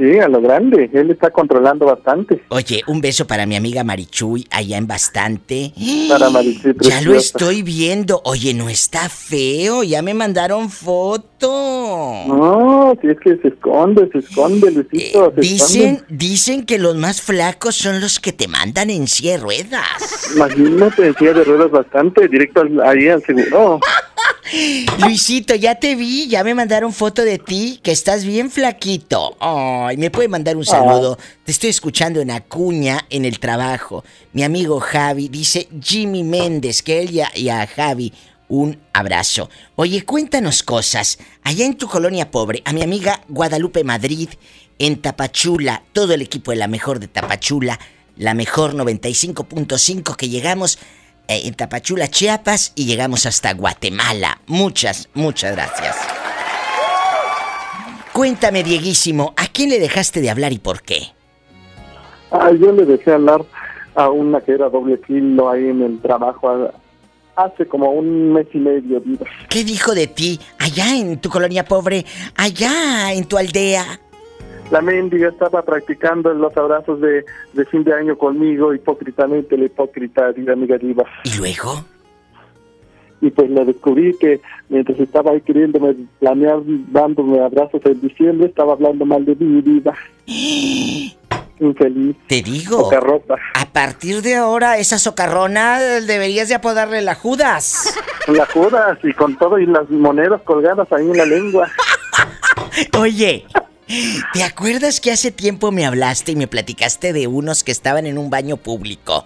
Sí, 0.00 0.18
a 0.18 0.28
lo 0.28 0.40
grande. 0.40 0.88
Él 0.94 1.10
está 1.10 1.28
controlando 1.30 1.84
bastante. 1.84 2.42
Oye, 2.48 2.82
un 2.86 3.02
beso 3.02 3.26
para 3.26 3.44
mi 3.44 3.54
amiga 3.54 3.84
Marichuy 3.84 4.46
allá 4.50 4.78
en 4.78 4.86
Bastante. 4.86 5.74
Para 6.08 6.30
Marichuy, 6.30 6.74
Ya 6.80 7.02
lo 7.02 7.14
estoy 7.14 7.62
viendo. 7.62 8.22
Oye, 8.24 8.54
no 8.54 8.70
está 8.70 9.10
feo. 9.10 9.82
Ya 9.82 10.00
me 10.00 10.14
mandaron 10.14 10.70
foto. 10.70 12.24
No, 12.26 12.94
si 13.02 13.08
es 13.08 13.18
que 13.20 13.36
se 13.42 13.48
esconde, 13.48 14.08
se 14.12 14.18
esconde, 14.18 14.70
Luisito. 14.70 15.32
se 15.34 15.40
Dicen, 15.40 15.94
esconde. 15.96 16.04
dicen 16.16 16.64
que 16.64 16.78
los 16.78 16.96
más 16.96 17.20
flacos 17.20 17.74
son 17.76 18.00
los 18.00 18.20
que 18.20 18.32
te 18.32 18.48
mandan 18.48 18.88
en 18.90 19.06
silla 19.06 19.32
de 19.32 19.38
ruedas. 19.38 20.30
Imagínate, 20.34 21.06
en 21.08 21.14
silla 21.16 21.34
de 21.34 21.44
ruedas 21.44 21.70
bastante, 21.70 22.26
directo 22.28 22.62
al- 22.62 22.80
ahí 22.80 23.08
al 23.08 23.22
seguro. 23.22 23.80
Luisito, 24.98 25.54
ya 25.54 25.76
te 25.76 25.94
vi, 25.94 26.28
ya 26.28 26.42
me 26.44 26.54
mandaron 26.54 26.92
foto 26.92 27.22
de 27.22 27.38
ti, 27.38 27.80
que 27.82 27.92
estás 27.92 28.24
bien 28.24 28.50
flaquito. 28.50 29.36
Ay, 29.40 29.96
me 29.96 30.10
puede 30.10 30.28
mandar 30.28 30.56
un 30.56 30.64
saludo. 30.64 31.18
Te 31.44 31.52
estoy 31.52 31.70
escuchando 31.70 32.20
en 32.20 32.30
Acuña, 32.30 33.06
en 33.10 33.24
el 33.24 33.38
trabajo. 33.38 34.04
Mi 34.32 34.42
amigo 34.42 34.80
Javi 34.80 35.28
dice 35.28 35.68
Jimmy 35.80 36.24
Méndez, 36.24 36.82
que 36.82 37.00
él 37.00 37.10
y 37.10 37.20
a, 37.20 37.30
y 37.34 37.48
a 37.48 37.66
Javi 37.66 38.12
un 38.48 38.78
abrazo. 38.92 39.48
Oye, 39.76 40.02
cuéntanos 40.04 40.62
cosas. 40.62 41.18
Allá 41.44 41.64
en 41.64 41.78
tu 41.78 41.86
colonia 41.86 42.30
pobre, 42.30 42.62
a 42.64 42.72
mi 42.72 42.82
amiga 42.82 43.22
Guadalupe 43.28 43.84
Madrid, 43.84 44.28
en 44.78 45.00
Tapachula, 45.00 45.84
todo 45.92 46.14
el 46.14 46.22
equipo 46.22 46.50
de 46.50 46.56
la 46.56 46.66
mejor 46.66 46.98
de 46.98 47.08
Tapachula, 47.08 47.78
la 48.16 48.34
mejor 48.34 48.74
95.5 48.74 50.16
que 50.16 50.28
llegamos 50.28 50.78
en 51.30 51.54
Tapachula, 51.54 52.08
Chiapas 52.08 52.72
y 52.74 52.86
llegamos 52.86 53.26
hasta 53.26 53.54
Guatemala. 53.54 54.40
Muchas, 54.46 55.08
muchas 55.14 55.52
gracias. 55.52 55.96
Cuéntame, 58.12 58.62
Dieguísimo, 58.62 59.34
¿a 59.36 59.46
quién 59.46 59.70
le 59.70 59.78
dejaste 59.78 60.20
de 60.20 60.30
hablar 60.30 60.52
y 60.52 60.58
por 60.58 60.82
qué? 60.82 61.08
Ah, 62.30 62.50
yo 62.52 62.72
le 62.72 62.84
dejé 62.84 63.12
hablar 63.12 63.44
a 63.94 64.10
una 64.10 64.40
que 64.40 64.52
era 64.52 64.68
doble 64.68 65.00
kilo 65.00 65.48
ahí 65.48 65.68
en 65.68 65.82
el 65.82 66.00
trabajo 66.00 66.70
hace 67.36 67.66
como 67.66 67.90
un 67.92 68.32
mes 68.32 68.46
y 68.52 68.58
medio. 68.58 69.02
¿Qué 69.48 69.64
dijo 69.64 69.94
de 69.94 70.06
ti 70.06 70.38
allá 70.58 70.94
en 70.96 71.18
tu 71.20 71.30
colonia 71.30 71.64
pobre, 71.64 72.04
allá 72.36 73.12
en 73.12 73.24
tu 73.24 73.38
aldea? 73.38 74.00
La 74.70 74.80
mendiga 74.80 75.28
estaba 75.28 75.62
practicando 75.62 76.32
los 76.32 76.56
abrazos 76.56 77.00
de, 77.00 77.24
de 77.52 77.64
fin 77.66 77.82
de 77.82 77.92
año 77.92 78.16
conmigo, 78.16 78.72
hipócritamente, 78.72 79.56
la 79.56 79.64
hipócrita, 79.64 80.32
diga 80.32 80.52
amiga 80.52 80.78
diva. 80.78 81.04
¿Y 81.24 81.36
luego? 81.38 81.84
Y 83.20 83.30
pues 83.30 83.50
le 83.50 83.64
descubrí 83.64 84.16
que 84.18 84.40
mientras 84.68 84.98
estaba 84.98 85.32
ahí 85.32 85.40
queriéndome 85.42 85.94
planear 86.20 86.60
dándome 86.64 87.40
abrazos 87.40 87.82
en 87.84 88.00
diciembre, 88.00 88.46
estaba 88.46 88.72
hablando 88.74 89.04
mal 89.04 89.24
de 89.24 89.34
mí, 89.34 89.60
diva. 89.60 89.94
Infeliz. 91.60 92.16
Te 92.26 92.40
digo. 92.40 92.84
Socarrota. 92.84 93.34
A 93.54 93.66
partir 93.66 94.22
de 94.22 94.36
ahora, 94.36 94.78
esa 94.78 94.98
socarrona 94.98 95.78
deberías 95.78 96.48
de 96.48 96.54
apodarle 96.54 97.02
la 97.02 97.14
Judas. 97.14 97.94
La 98.28 98.46
Judas 98.46 98.98
y 99.02 99.12
con 99.14 99.36
todo 99.36 99.58
y 99.58 99.66
las 99.66 99.90
monedas 99.90 100.40
colgadas 100.42 100.86
ahí 100.92 101.04
en 101.10 101.16
la 101.16 101.24
lengua. 101.24 101.68
Oye, 102.98 103.44
¿te 104.32 104.42
acuerdas 104.42 105.00
que 105.00 105.12
hace 105.12 105.30
tiempo 105.30 105.72
me 105.72 105.86
hablaste 105.86 106.32
y 106.32 106.36
me 106.36 106.46
platicaste 106.46 107.12
de 107.12 107.26
unos 107.26 107.64
que 107.64 107.72
estaban 107.72 108.06
en 108.06 108.18
un 108.18 108.30
baño 108.30 108.56
público? 108.56 109.24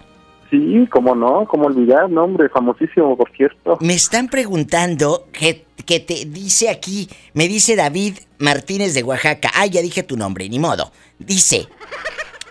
Sí, 0.49 0.87
cómo 0.91 1.15
no, 1.15 1.45
cómo 1.47 1.65
olvidar, 1.65 2.09
nombre 2.09 2.49
famosísimo, 2.49 3.17
por 3.17 3.31
cierto. 3.31 3.77
Me 3.81 3.93
están 3.93 4.27
preguntando 4.27 5.27
que, 5.31 5.65
que 5.85 5.99
te 5.99 6.25
dice 6.25 6.69
aquí, 6.69 7.09
me 7.33 7.47
dice 7.47 7.75
David 7.75 8.17
Martínez 8.37 8.93
de 8.93 9.03
Oaxaca. 9.03 9.49
Ah, 9.55 9.65
ya 9.65 9.81
dije 9.81 10.03
tu 10.03 10.17
nombre, 10.17 10.47
ni 10.47 10.59
modo. 10.59 10.91
Dice, 11.17 11.67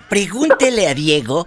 pregúntele 0.09 0.89
a 0.89 0.95
Diego 0.95 1.47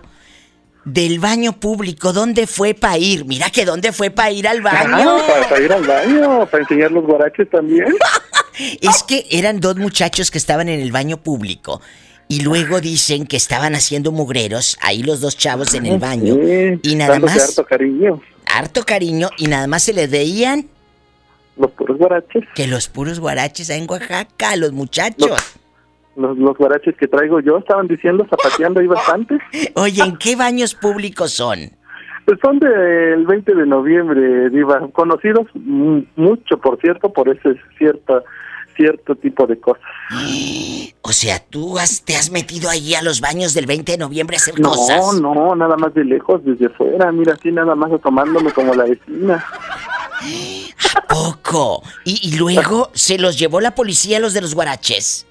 del 0.86 1.20
baño 1.20 1.52
público, 1.52 2.14
¿dónde 2.14 2.48
fue 2.48 2.74
para 2.74 2.98
ir? 2.98 3.26
Mira 3.26 3.50
que 3.50 3.66
dónde 3.66 3.92
fue 3.92 4.10
para 4.10 4.32
ir 4.32 4.48
al 4.48 4.62
baño. 4.62 5.18
Ah, 5.18 5.24
para, 5.28 5.50
para 5.50 5.62
ir 5.62 5.74
al 5.74 5.86
baño, 5.86 6.46
para 6.46 6.64
enseñar 6.64 6.92
los 6.92 7.06
guaraches 7.06 7.50
también. 7.50 7.88
Es 8.82 9.04
que 9.04 9.26
eran 9.32 9.60
dos 9.60 9.78
muchachos 9.78 10.32
que 10.32 10.38
estaban 10.38 10.70
en 10.70 10.80
el 10.80 10.92
baño 10.92 11.18
público. 11.18 11.82
Y 12.30 12.42
luego 12.42 12.82
dicen 12.82 13.26
que 13.26 13.38
estaban 13.38 13.74
haciendo 13.74 14.12
mugreros, 14.12 14.78
ahí 14.82 15.02
los 15.02 15.22
dos 15.22 15.38
chavos 15.38 15.74
en 15.74 15.86
el 15.86 15.98
baño. 15.98 16.36
Sí, 16.36 16.80
y 16.84 16.96
nada 16.96 17.20
más. 17.20 17.50
harto 17.50 17.66
cariño. 17.66 18.22
Harto 18.46 18.84
cariño, 18.84 19.30
y 19.38 19.48
nada 19.48 19.68
más 19.68 19.84
se 19.84 19.94
les 19.94 20.12
veían. 20.12 20.66
Los 21.58 21.72
puros 21.72 21.98
guaraches. 21.98 22.44
Que 22.54 22.68
los 22.68 22.90
puros 22.90 23.20
guaraches 23.20 23.70
ahí 23.70 23.82
en 23.82 23.90
Oaxaca, 23.90 24.56
los 24.58 24.74
muchachos. 24.74 25.58
Los, 26.18 26.38
los 26.38 26.58
guaraches 26.58 26.96
que 26.98 27.08
traigo 27.08 27.40
yo 27.40 27.60
estaban 27.60 27.88
diciendo, 27.88 28.28
zapateando 28.30 28.82
ahí 28.82 28.88
bastante. 28.88 29.38
Oye, 29.76 30.04
¿en 30.04 30.18
qué 30.18 30.36
baños 30.36 30.76
públicos 30.76 31.32
son? 31.32 31.72
Pues 32.28 32.40
son 32.42 32.60
del 32.60 33.26
20 33.26 33.56
de 33.56 33.66
noviembre, 33.66 34.50
Diva. 34.50 34.86
Conocidos 34.92 35.48
mucho, 35.56 36.58
por 36.58 36.78
cierto, 36.82 37.14
por 37.14 37.30
ese 37.30 37.56
cierto, 37.78 38.22
cierto 38.78 39.16
tipo 39.16 39.46
de 39.48 39.60
cosas. 39.60 39.84
O 41.10 41.14
sea, 41.14 41.40
tú 41.40 41.80
has- 41.80 42.02
te 42.04 42.18
has 42.18 42.32
metido 42.32 42.70
ahí 42.70 42.94
a 42.94 43.02
los 43.02 43.22
baños 43.22 43.54
del 43.54 43.66
20 43.66 43.94
de 43.94 43.98
noviembre 43.98 44.36
a 44.36 44.40
hacer 44.40 44.60
No, 44.60 44.72
cosas. 44.72 45.22
no, 45.22 45.56
nada 45.56 45.78
más 45.78 45.94
de 45.94 46.04
lejos, 46.04 46.44
desde 46.44 46.68
fuera. 46.68 47.14
Mira, 47.14 47.34
así 47.34 47.50
nada 47.50 47.76
más 47.76 47.90
tomándome 48.02 48.52
como 48.52 48.74
la 48.74 48.84
vecina. 48.84 49.46
Poco. 51.10 51.82
Y, 52.04 52.20
y 52.28 52.38
luego 52.38 52.90
se 52.94 53.18
los 53.18 53.40
llevó 53.40 53.62
la 53.62 53.72
policía 53.76 54.18
a 54.18 54.20
los 54.20 54.34
de 54.34 54.42
los 54.42 54.54
guaraches. 54.54 55.26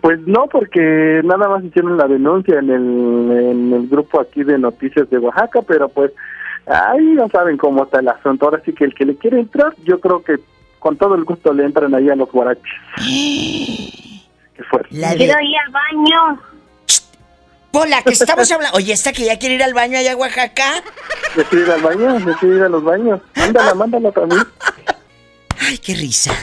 Pues 0.00 0.20
no, 0.26 0.46
porque 0.50 1.20
nada 1.24 1.48
más 1.48 1.62
hicieron 1.64 1.98
la 1.98 2.06
denuncia 2.08 2.58
en 2.58 2.70
el, 2.70 3.36
en 3.50 3.72
el 3.74 3.88
grupo 3.88 4.20
aquí 4.20 4.42
de 4.42 4.56
noticias 4.58 5.10
de 5.10 5.18
Oaxaca, 5.18 5.60
pero 5.62 5.88
pues 5.90 6.10
ahí 6.66 7.04
no 7.14 7.28
saben 7.28 7.58
cómo 7.58 7.84
está 7.84 8.00
el 8.00 8.08
asunto. 8.08 8.46
Ahora 8.46 8.62
sí 8.64 8.72
que 8.72 8.84
el 8.84 8.94
que 8.94 9.04
le 9.04 9.16
quiere 9.16 9.40
entrar, 9.40 9.74
yo 9.84 10.00
creo 10.00 10.22
que 10.22 10.38
con 10.82 10.96
todo 10.96 11.14
el 11.14 11.22
gusto 11.24 11.52
le 11.54 11.64
entran 11.64 11.94
ahí 11.94 12.10
a 12.10 12.16
los 12.16 12.30
guaraches. 12.30 12.64
Qué 12.98 14.64
fuerte. 14.68 14.88
La 14.90 15.10
de- 15.12 15.16
Quiero 15.18 15.40
ir 15.40 15.56
al 15.64 15.72
baño. 15.72 16.42
Pola, 17.70 18.02
que 18.02 18.10
estamos 18.12 18.50
hablando. 18.52 18.76
Oye, 18.76 18.92
esta 18.92 19.12
que 19.12 19.24
ya 19.24 19.38
quiere 19.38 19.54
ir 19.54 19.62
al 19.62 19.72
baño 19.72 19.96
allá 19.96 20.12
a 20.12 20.16
Oaxaca. 20.16 20.82
¿Le 21.36 21.44
quiere 21.44 21.64
ir 21.64 21.70
al 21.70 21.80
baño? 21.80 22.18
¿Le 22.18 22.34
quiere 22.34 22.56
ir 22.56 22.62
a 22.64 22.68
los 22.68 22.84
baños? 22.84 23.20
Mándala, 23.34 23.74
mándala 23.74 24.12
también. 24.12 24.42
Ay, 25.60 25.78
qué 25.78 25.94
risa. 25.94 26.34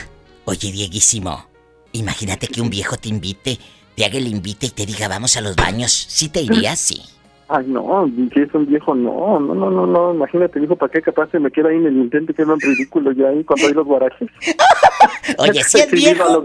Oye, 0.46 0.72
Dieguísimo, 0.72 1.46
imagínate 1.92 2.48
que 2.48 2.60
un 2.60 2.70
viejo 2.70 2.96
te 2.96 3.08
invite, 3.10 3.60
te 3.94 4.04
haga 4.04 4.18
el 4.18 4.26
invite 4.26 4.66
y 4.66 4.70
te 4.70 4.86
diga 4.86 5.06
vamos 5.06 5.36
a 5.36 5.40
los 5.42 5.54
baños. 5.54 5.92
¿Sí 5.92 6.30
te 6.30 6.40
irías? 6.40 6.80
Sí. 6.80 7.02
Ay, 7.52 7.64
no, 7.66 8.08
si 8.32 8.40
es 8.40 8.54
un 8.54 8.64
viejo, 8.66 8.94
no, 8.94 9.40
no, 9.40 9.54
no, 9.56 9.70
no, 9.70 9.84
no. 9.84 10.14
Imagínate, 10.14 10.60
dijo, 10.60 10.76
¿para 10.76 10.92
qué 10.92 11.02
capaz 11.02 11.30
se 11.32 11.40
me 11.40 11.50
queda 11.50 11.70
ahí 11.70 11.76
en 11.78 11.86
el 11.86 11.96
intento 11.96 12.32
que 12.32 12.42
es 12.42 12.48
un 12.48 12.60
ridículo 12.60 13.10
ya 13.10 13.26
ahí 13.26 13.42
con 13.42 13.58
todos 13.58 13.72
los 13.72 13.86
guaraches? 13.86 14.28
Oye, 15.38 15.64
si 15.64 15.80
es 15.80 15.90
viejo. 15.90 16.44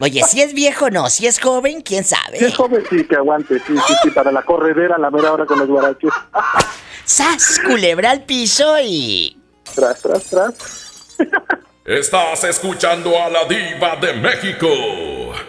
Oye, 0.00 0.22
si 0.22 0.40
es 0.40 0.54
viejo, 0.54 0.88
no. 0.88 1.10
Si 1.10 1.26
es 1.26 1.38
joven, 1.38 1.82
quién 1.82 2.04
sabe. 2.04 2.38
Si 2.38 2.46
es 2.46 2.56
joven, 2.56 2.82
sí, 2.88 3.04
que 3.04 3.16
aguante, 3.16 3.58
sí, 3.58 3.76
sí, 3.76 3.94
sí, 4.02 4.10
para 4.12 4.32
la 4.32 4.42
corredera 4.42 4.96
la 4.96 5.10
mera 5.10 5.34
hora 5.34 5.44
con 5.44 5.58
los 5.58 5.68
guaraches. 5.68 6.10
¡Sas! 7.04 7.60
Culebra 7.66 8.10
al 8.10 8.24
piso 8.24 8.76
y. 8.82 9.36
Tras, 9.74 10.00
tras, 10.00 10.24
tras. 10.30 11.16
Estás 11.84 12.44
escuchando 12.44 13.10
a 13.22 13.28
la 13.28 13.44
diva 13.44 13.96
de 13.96 14.14
México. 14.14 14.68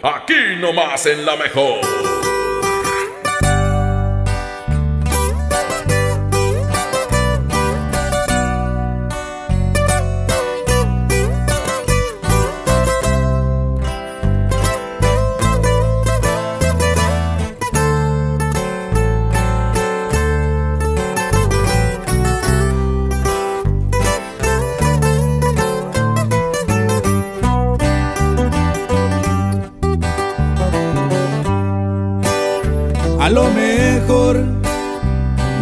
Aquí 0.02 0.60
nomás 0.60 1.06
en 1.06 1.24
la 1.24 1.34
mejor. 1.36 2.37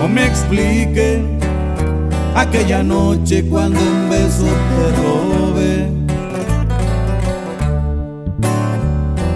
Me 0.09 0.27
explique 0.27 1.23
aquella 2.35 2.83
noche 2.83 3.45
cuando 3.49 3.81
un 3.81 4.11
beso 4.11 4.45
te 4.45 4.85
robé. 5.03 5.89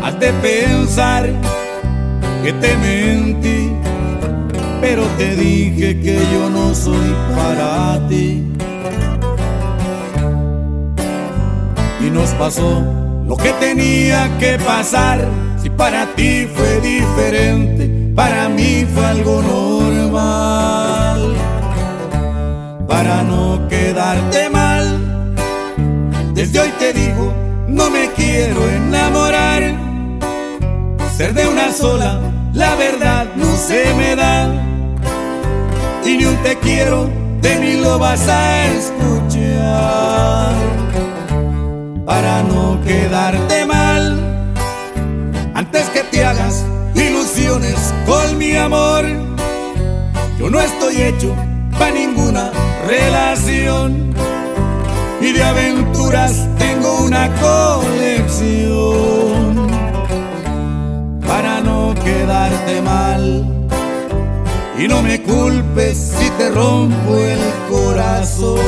Has 0.03 0.21
de 0.21 0.33
pensar 0.35 1.29
que 2.43 2.53
te 2.53 2.77
mentí, 2.77 3.73
pero 4.81 5.03
te 5.19 5.35
dije 5.37 6.01
que 6.01 6.19
yo 6.33 6.51
no 6.51 6.75
soy 6.75 7.15
para 7.35 8.07
ti. 8.09 8.45
Y 12.01 12.11
nos 12.11 12.31
pasó 12.31 12.83
lo 13.27 13.37
que 13.37 13.53
tenía 13.55 14.29
que 14.39 14.59
pasar. 14.59 15.27
Si 15.63 15.69
para 15.69 16.07
ti 16.15 16.47
fue 16.55 16.81
diferente, 16.81 18.13
para 18.15 18.49
mí 18.49 18.87
fue 18.95 19.07
algo 19.07 19.43
normal. 19.43 19.60
Sola, 31.81 32.21
la 32.53 32.75
verdad 32.77 33.27
no 33.37 33.57
se 33.57 33.95
me 33.95 34.15
da. 34.15 34.53
Y 36.05 36.19
ni 36.19 36.25
un 36.27 36.37
te 36.43 36.59
quiero, 36.59 37.09
de 37.41 37.57
mí 37.57 37.81
lo 37.81 37.99
vas 37.99 38.29
a 38.29 38.67
escuchar. 38.67 40.53
para 42.05 42.43
no 42.43 42.79
quedarte 42.85 43.65
mal. 43.65 44.55
Antes 45.55 45.89
que 45.91 46.03
te 46.03 46.25
hagas 46.25 46.67
ilusiones 46.95 47.95
con 48.05 48.37
mi 48.37 48.57
amor, 48.57 49.05
yo 50.39 50.51
no 50.51 50.61
estoy 50.61 51.03
hecho 51.03 51.35
para 51.79 51.93
ninguna 51.93 52.51
relación. 52.87 54.13
Y 55.21 55.33
de 55.33 55.43
aventuras 55.43 56.33
tengo 56.59 57.05
una 57.05 57.31
colección 57.37 59.30
para 61.41 61.61
no 61.63 61.95
quedarte 61.95 62.83
mal. 62.83 63.47
Y 64.79 64.87
no 64.89 65.01
me 65.03 65.23
culpes 65.23 65.97
si 66.19 66.29
te 66.31 66.51
rompo 66.51 67.17
el 67.17 67.39
corazón. 67.71 68.61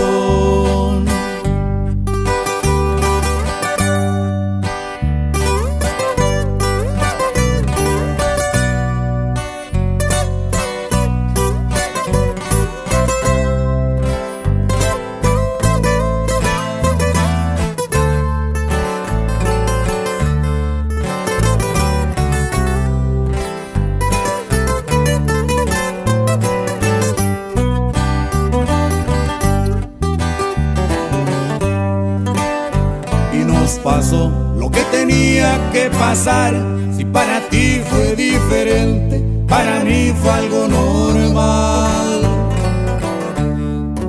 Si 36.14 37.06
para 37.06 37.40
ti 37.48 37.80
fue 37.88 38.14
diferente, 38.14 39.24
para 39.48 39.82
mí 39.82 40.12
fue 40.20 40.30
algo 40.30 40.68
normal. 40.68 42.20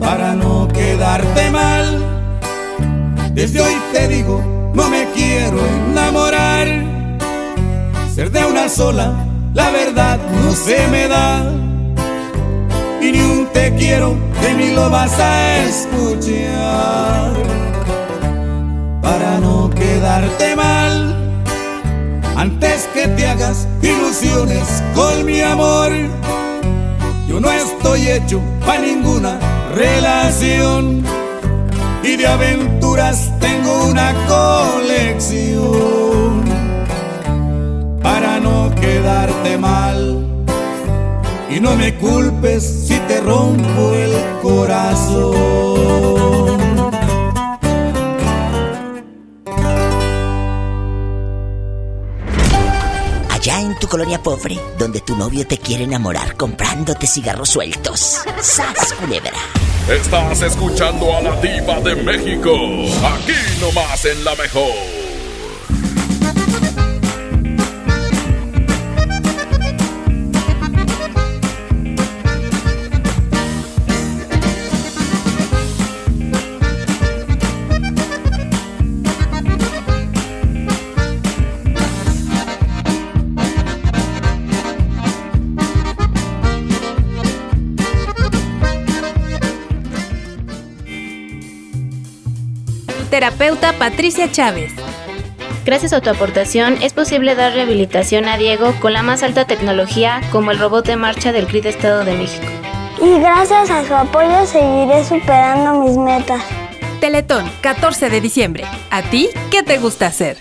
Para 0.02 0.36
no 0.36 0.68
quedarte 0.68 1.50
mal, 1.50 2.04
desde 3.34 3.62
hoy 3.62 3.76
te 3.94 4.10
digo, 4.10 4.44
no 4.76 4.90
me 4.90 5.06
quiero 5.16 5.58
enamorar. 5.66 6.68
Ser 8.14 8.32
de 8.32 8.46
una 8.48 8.68
sola, 8.68 9.14
la 9.54 9.70
verdad 9.70 10.20
no 10.44 10.52
se 10.52 10.86
me 10.90 11.08
da. 11.08 11.54
Y 13.02 13.14
ni 13.14 13.22
un 13.22 13.48
te 13.54 13.74
quiero 13.76 14.18
de 14.42 14.54
mí 14.56 14.72
lo 14.76 14.90
vas 14.90 15.18
a 15.18 15.64
escuchar 15.64 17.32
para 19.02 19.40
no 19.40 19.70
quedarte 19.70 20.58
mal. 20.58 21.23
Antes 22.36 22.90
que 22.94 23.08
te 23.10 23.28
hagas 23.28 23.68
ilusiones 23.82 24.84
con 24.96 25.26
mi 25.26 25.42
amor, 25.42 25.92
yo 27.28 27.40
no 27.40 27.52
estoy 27.52 28.10
hecho 28.10 28.42
para 28.66 28.82
ninguna 28.82 29.40
relación. 29.76 31.04
Y 32.04 32.18
de 32.18 32.28
aventuras 32.28 33.32
tengo 33.40 33.86
una 33.86 34.14
colección 34.28 35.64
para 38.02 38.40
no 38.40 38.74
quedarte 38.76 39.58
mal. 39.58 40.26
Y 41.50 41.60
no 41.60 41.76
me 41.76 41.96
culpes 41.96 42.88
si 42.88 42.98
te 43.08 43.22
rompo 43.22 43.94
el 43.94 44.12
corazón. 44.42 46.13
Colonia 53.94 54.18
pobre, 54.18 54.60
donde 54.76 55.02
tu 55.02 55.16
novio 55.16 55.46
te 55.46 55.60
quiere 55.60 55.84
enamorar 55.84 56.36
comprándote 56.36 57.06
cigarros 57.06 57.50
sueltos. 57.50 58.22
¡Sas, 58.42 58.92
culebra! 59.00 59.38
Estás 59.88 60.42
escuchando 60.42 61.16
a 61.16 61.22
la 61.22 61.40
diva 61.40 61.80
de 61.82 61.94
México. 61.98 62.56
Aquí 63.06 63.38
nomás 63.62 64.04
en 64.06 64.24
la 64.26 64.34
mejor. 64.34 64.93
Terapeuta 93.34 93.74
Patricia 93.74 94.32
Chávez. 94.32 94.74
Gracias 95.66 95.92
a 95.92 96.02
tu 96.02 96.10
aportación 96.12 96.78
es 96.84 96.94
posible 96.94 97.34
dar 97.34 97.54
rehabilitación 97.54 98.26
a 98.26 98.38
Diego 98.38 98.76
con 98.80 98.94
la 98.94 99.02
más 99.02 99.24
alta 99.24 99.48
tecnología 99.48 100.22
como 100.32 100.52
el 100.52 100.60
robot 100.60 100.86
de 100.86 100.98
marcha 100.98 101.32
del 101.32 101.48
CRID 101.48 101.66
Estado 101.66 102.06
de 102.06 102.16
México. 102.16 102.46
Y 103.02 103.20
gracias 103.20 103.72
a 103.72 103.84
su 103.86 103.96
apoyo 103.96 104.46
seguiré 104.46 105.04
superando 105.04 105.84
mis 105.84 105.98
metas. 105.98 106.44
Teletón, 107.00 107.50
14 107.62 108.12
de 108.12 108.22
diciembre. 108.22 108.66
¿A 108.92 109.02
ti 109.02 109.30
qué 109.50 109.64
te 109.64 109.80
gusta 109.80 110.06
hacer? 110.06 110.38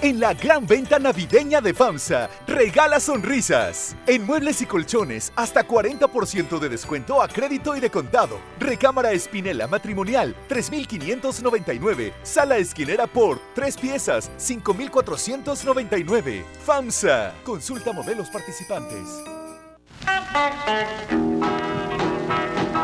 En 0.00 0.20
la 0.20 0.32
gran 0.32 0.64
venta 0.64 1.00
navideña 1.00 1.60
de 1.60 1.74
FAMSA, 1.74 2.30
regala 2.46 3.00
sonrisas. 3.00 3.96
En 4.06 4.24
muebles 4.24 4.62
y 4.62 4.66
colchones, 4.66 5.32
hasta 5.34 5.66
40% 5.66 6.60
de 6.60 6.68
descuento 6.68 7.20
a 7.20 7.26
crédito 7.26 7.74
y 7.74 7.80
de 7.80 7.90
contado. 7.90 8.38
Recámara 8.60 9.10
Espinela 9.10 9.66
matrimonial, 9.66 10.36
3,599. 10.46 12.14
Sala 12.22 12.58
esquinera 12.58 13.08
por 13.08 13.40
3 13.56 13.76
piezas, 13.76 14.30
5,499. 14.36 16.44
FAMSA. 16.64 17.32
Consulta 17.44 17.92
modelos 17.92 18.28
participantes. 18.28 19.02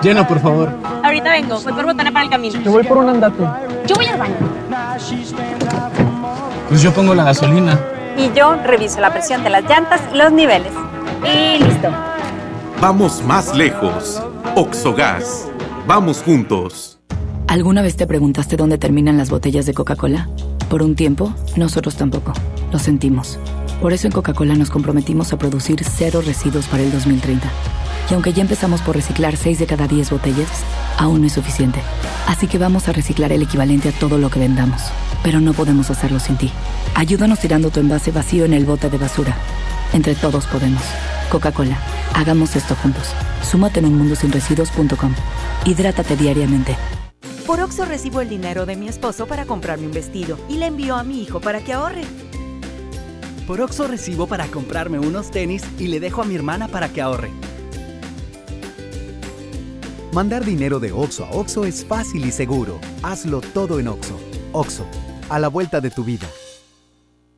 Llena, 0.03 0.27
por 0.27 0.41
favor. 0.41 0.69
Ahorita 1.05 1.31
vengo, 1.31 1.61
voy 1.61 1.73
por 1.75 1.87
botana 1.87 2.11
para 2.11 2.25
el 2.25 2.31
camino. 2.31 2.61
Yo 2.61 2.73
voy 2.73 2.83
por 2.83 2.99
un 2.99 3.09
andate. 3.09 3.45
Yo 3.87 3.95
voy 3.95 4.07
al 4.07 4.19
baño. 4.19 4.35
Pues 6.75 6.83
yo 6.83 6.93
pongo 6.93 7.15
la 7.15 7.23
gasolina. 7.23 7.81
Y 8.19 8.37
yo 8.37 8.57
reviso 8.65 9.01
la 9.01 9.13
presión 9.13 9.45
de 9.45 9.49
las 9.49 9.63
llantas 9.63 10.01
y 10.13 10.17
los 10.17 10.33
niveles. 10.33 10.73
Y 11.23 11.63
listo. 11.63 11.89
Vamos 12.81 13.23
más 13.23 13.55
lejos. 13.55 14.21
Oxogas. 14.57 15.49
Vamos 15.87 16.21
juntos. 16.21 16.99
¿Alguna 17.47 17.81
vez 17.81 17.95
te 17.95 18.09
preguntaste 18.09 18.57
dónde 18.57 18.77
terminan 18.77 19.17
las 19.17 19.31
botellas 19.31 19.67
de 19.67 19.73
Coca-Cola? 19.73 20.29
Por 20.69 20.83
un 20.83 20.95
tiempo, 20.95 21.35
nosotros 21.57 21.97
tampoco. 21.97 22.33
Lo 22.73 22.79
sentimos. 22.79 23.39
Por 23.81 23.93
eso 23.93 24.07
en 24.07 24.13
Coca-Cola 24.13 24.55
nos 24.55 24.71
comprometimos 24.71 25.33
a 25.33 25.39
producir 25.39 25.85
cero 25.85 26.23
residuos 26.25 26.67
para 26.67 26.83
el 26.83 26.91
2030. 26.91 27.49
Y 28.11 28.15
aunque 28.15 28.33
ya 28.33 28.43
empezamos 28.43 28.81
por 28.83 28.97
reciclar 28.97 29.37
6 29.37 29.59
de 29.59 29.67
cada 29.67 29.87
10 29.87 30.11
botellas, 30.11 30.49
aún 30.99 31.21
no 31.21 31.27
es 31.27 31.33
suficiente. 31.33 31.81
Así 32.27 32.47
que 32.47 32.59
vamos 32.59 32.89
a 32.89 32.93
reciclar 32.93 33.33
el 33.33 33.43
equivalente 33.43 33.91
a 33.91 33.93
todo 33.93 34.19
lo 34.19 34.31
que 34.31 34.41
vendamos. 34.41 34.83
Pero 35.23 35.41
no 35.41 35.53
podemos 35.53 35.91
hacerlo 35.91 36.21
sin 36.21 36.37
ti. 36.37 36.51
Ayúdanos 36.95 37.41
tirando 37.41 37.71
tu 37.71 37.81
envase 37.81 38.11
vacío 38.11 38.45
en 38.45 38.55
el 38.55 38.65
bote 38.65 38.91
de 38.91 38.99
basura. 38.99 39.37
Entre 39.93 40.15
todos 40.15 40.47
podemos. 40.47 40.83
Coca-Cola, 41.31 41.79
hagamos 42.15 42.57
esto 42.57 42.75
juntos. 42.77 43.13
Súmate 43.43 43.81
en 43.81 43.87
unmundosinresiduos.com. 43.87 45.15
Hidrátate 45.65 46.17
diariamente. 46.17 46.77
Por 47.47 47.61
Oxo 47.61 47.85
recibo 47.85 48.23
el 48.23 48.31
dinero 48.31 48.65
de 48.65 48.75
mi 48.75 48.89
esposo 48.89 49.27
para 49.27 49.45
comprarme 49.45 49.87
un 49.87 49.93
vestido 49.93 50.39
y 50.49 50.57
le 50.57 50.67
envío 50.67 50.97
a 50.97 51.05
mi 51.05 51.23
hijo 51.23 51.41
para 51.41 51.63
que 51.63 51.75
ahorre. 51.75 52.03
Por 53.47 53.61
Oxo 53.61 53.87
recibo 53.87 54.27
para 54.27 54.47
comprarme 54.47 54.99
unos 54.99 55.31
tenis 55.31 55.63
y 55.79 55.89
le 55.89 56.01
dejo 56.01 56.23
a 56.23 56.25
mi 56.25 56.35
hermana 56.35 56.69
para 56.69 56.89
que 56.89 57.03
ahorre. 57.03 57.31
Mandar 60.13 60.43
dinero 60.43 60.81
de 60.81 60.93
Oxo 60.93 61.27
a 61.27 61.31
Oxo 61.33 61.67
es 61.67 61.85
fácil 61.85 62.25
y 62.25 62.33
seguro. 62.33 62.81
Hazlo 63.03 63.43
todo 63.43 63.79
en 63.79 63.89
Oxo. 63.89 64.19
Oxo, 64.53 64.87
a 65.29 65.39
la 65.39 65.49
vuelta 65.49 65.83
de 65.83 65.91
tu 65.91 66.03
vida. 66.03 66.27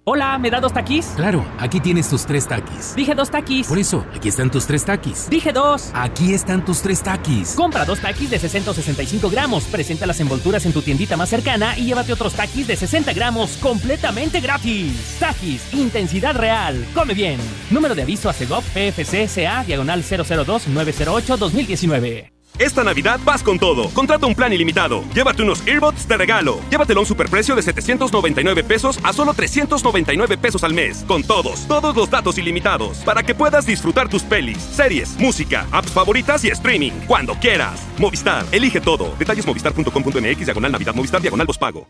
Hola, 0.09 0.39
¿me 0.39 0.53
da 0.53 0.61
dos 0.61 0.73
taquis? 0.73 1.05
Claro, 1.17 1.45
aquí 1.59 1.81
tienes 1.81 2.09
tus 2.09 2.25
tres 2.25 2.47
taquis. 2.47 2.95
Dije 2.95 3.13
dos 3.13 3.29
taquis. 3.29 3.67
Por 3.67 3.77
eso, 3.77 4.07
aquí 4.15 4.29
están 4.29 4.53
tus 4.53 4.65
tres 4.65 4.85
taquis. 4.85 5.29
Dije 5.29 5.53
dos. 5.53 5.91
Aquí 5.95 6.33
están 6.33 6.65
tus 6.65 6.81
tres 6.81 7.03
taquis. 7.03 7.57
Compra 7.57 7.85
dos 7.85 7.99
taquis 7.99 8.31
de 8.31 8.39
665 8.39 9.29
gramos, 9.29 9.65
presenta 9.65 10.07
las 10.07 10.21
envolturas 10.21 10.65
en 10.65 10.73
tu 10.73 10.81
tiendita 10.81 11.17
más 11.17 11.29
cercana 11.29 11.77
y 11.77 11.87
llévate 11.87 12.13
otros 12.13 12.35
taquis 12.35 12.69
de 12.69 12.77
60 12.77 13.15
gramos 13.15 13.57
completamente 13.57 14.39
gratis. 14.39 15.17
Taquis, 15.19 15.75
intensidad 15.75 16.37
real. 16.37 16.87
Come 16.95 17.15
bien. 17.15 17.41
Número 17.73 17.97
de 17.97 18.03
aviso 18.03 18.29
a 18.29 18.33
CEGOP 18.33 18.63
PFC 18.63 19.27
CA, 19.27 19.65
diagonal 19.65 20.05
002-908-2019. 20.05 22.36
Esta 22.59 22.83
Navidad 22.83 23.21
vas 23.25 23.43
con 23.43 23.59
todo. 23.59 23.91
Contrata 23.91 24.27
un 24.27 24.35
plan 24.35 24.53
ilimitado. 24.53 25.03
Llévate 25.15 25.43
unos 25.43 25.67
earbuds 25.67 26.09
de 26.09 26.17
regalo. 26.17 26.61
Llévatelo 26.71 27.01
a 27.01 27.03
un 27.03 27.07
superprecio 27.07 27.55
de 27.55 27.63
799 27.63 28.65
pesos 28.65 28.99
a 29.03 29.13
solo 29.13 29.35
399 29.35 30.39
pesos 30.39 30.65
al 30.65 30.73
mes. 30.73 31.05
Con 31.07 31.23
todos, 31.23 31.67
todos 31.67 31.95
los 31.97 32.11
datos 32.11 32.39
ilimitados. 32.39 32.99
Para 32.99 33.23
que 33.23 33.35
puedas 33.35 33.67
disfrutar 33.67 34.09
tus 34.09 34.23
pelis, 34.23 34.59
series, 34.59 35.19
música, 35.19 35.67
apps 35.71 35.91
favoritas 35.91 36.45
y 36.45 36.49
streaming. 36.49 36.93
Cuando 37.07 37.35
quieras. 37.35 37.81
Movistar, 37.99 38.45
elige 38.53 38.81
todo. 38.81 39.15
Detalles 39.19 39.47
movistar.com.mx, 39.47 40.45
diagonal 40.45 40.73
Navidad, 40.73 40.95
Movistar, 40.95 41.21
diagonal 41.21 41.47
pago. 41.59 41.87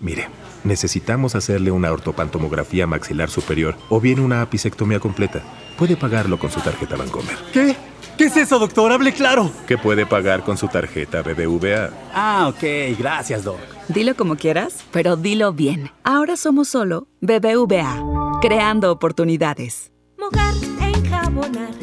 Mire, 0.00 0.28
necesitamos 0.64 1.36
hacerle 1.36 1.70
una 1.70 1.92
ortopantomografía 1.92 2.88
maxilar 2.88 3.30
superior 3.30 3.76
o 3.88 4.00
bien 4.00 4.18
una 4.18 4.42
apicectomía 4.42 4.98
completa. 4.98 5.42
Puede 5.78 5.96
pagarlo 5.96 6.38
con 6.38 6.50
su 6.50 6.60
tarjeta 6.60 6.96
Bancomer. 6.96 7.36
¿Qué? 7.52 7.76
¿Qué 8.22 8.28
es 8.28 8.36
eso, 8.36 8.60
doctor? 8.60 8.92
Hable 8.92 9.12
claro. 9.12 9.50
¿Qué 9.66 9.76
puede 9.76 10.06
pagar 10.06 10.44
con 10.44 10.56
su 10.56 10.68
tarjeta 10.68 11.22
BBVA? 11.22 11.90
Ah, 12.14 12.46
ok. 12.54 12.96
Gracias, 12.96 13.42
doc. 13.42 13.58
Dilo 13.88 14.14
como 14.14 14.36
quieras, 14.36 14.84
pero 14.92 15.16
dilo 15.16 15.52
bien. 15.52 15.90
Ahora 16.04 16.36
somos 16.36 16.68
solo 16.68 17.08
BBVA, 17.20 18.38
creando 18.40 18.92
oportunidades. 18.92 19.90
Mojar, 20.20 20.54
enjabonar, 20.80 21.74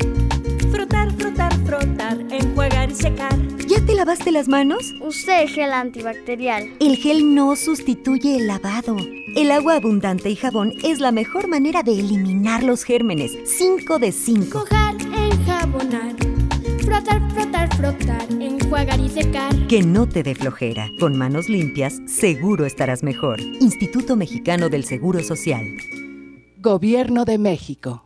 frotar, 0.72 1.12
frotar, 1.18 1.54
frotar, 1.66 2.18
enjuagar 2.32 2.90
y 2.90 2.96
secar. 2.96 3.38
¿Ya 3.68 3.86
te 3.86 3.94
lavaste 3.94 4.32
las 4.32 4.48
manos? 4.48 4.94
Usé 5.02 5.46
gel 5.46 5.74
antibacterial. 5.74 6.74
El 6.80 6.96
gel 6.96 7.36
no 7.36 7.58
sustituye 7.58 8.38
el 8.38 8.48
lavado. 8.48 8.96
El 9.36 9.52
agua 9.52 9.76
abundante 9.76 10.30
y 10.30 10.38
jabón 10.38 10.72
es 10.86 11.02
la 11.02 11.12
mejor 11.12 11.50
manera 11.50 11.84
de 11.84 12.00
eliminar 12.00 12.64
los 12.64 12.86
gérmenes. 12.86 13.34
5 13.58 14.00
de 14.00 14.14
5. 14.14 14.58
Mojar, 14.58 14.96
enjabonar, 15.14 16.29
frotar, 16.82 17.32
frotar, 17.32 17.76
frotar, 17.76 18.28
enjuagar 18.40 19.00
y 19.00 19.10
secar. 19.10 19.68
Que 19.68 19.82
no 19.82 20.08
te 20.08 20.24
dé 20.24 20.36
flojera. 20.36 20.90
Con 21.00 21.18
manos 21.18 21.50
limpias, 21.50 22.02
seguro 22.08 22.66
estarás 22.66 23.04
mejor. 23.04 23.40
Instituto 23.42 24.16
Mexicano 24.16 24.70
del 24.70 24.84
Seguro 24.84 25.24
Social. 25.24 25.66
Gobierno 26.58 27.26
de 27.26 27.38
México. 27.38 28.06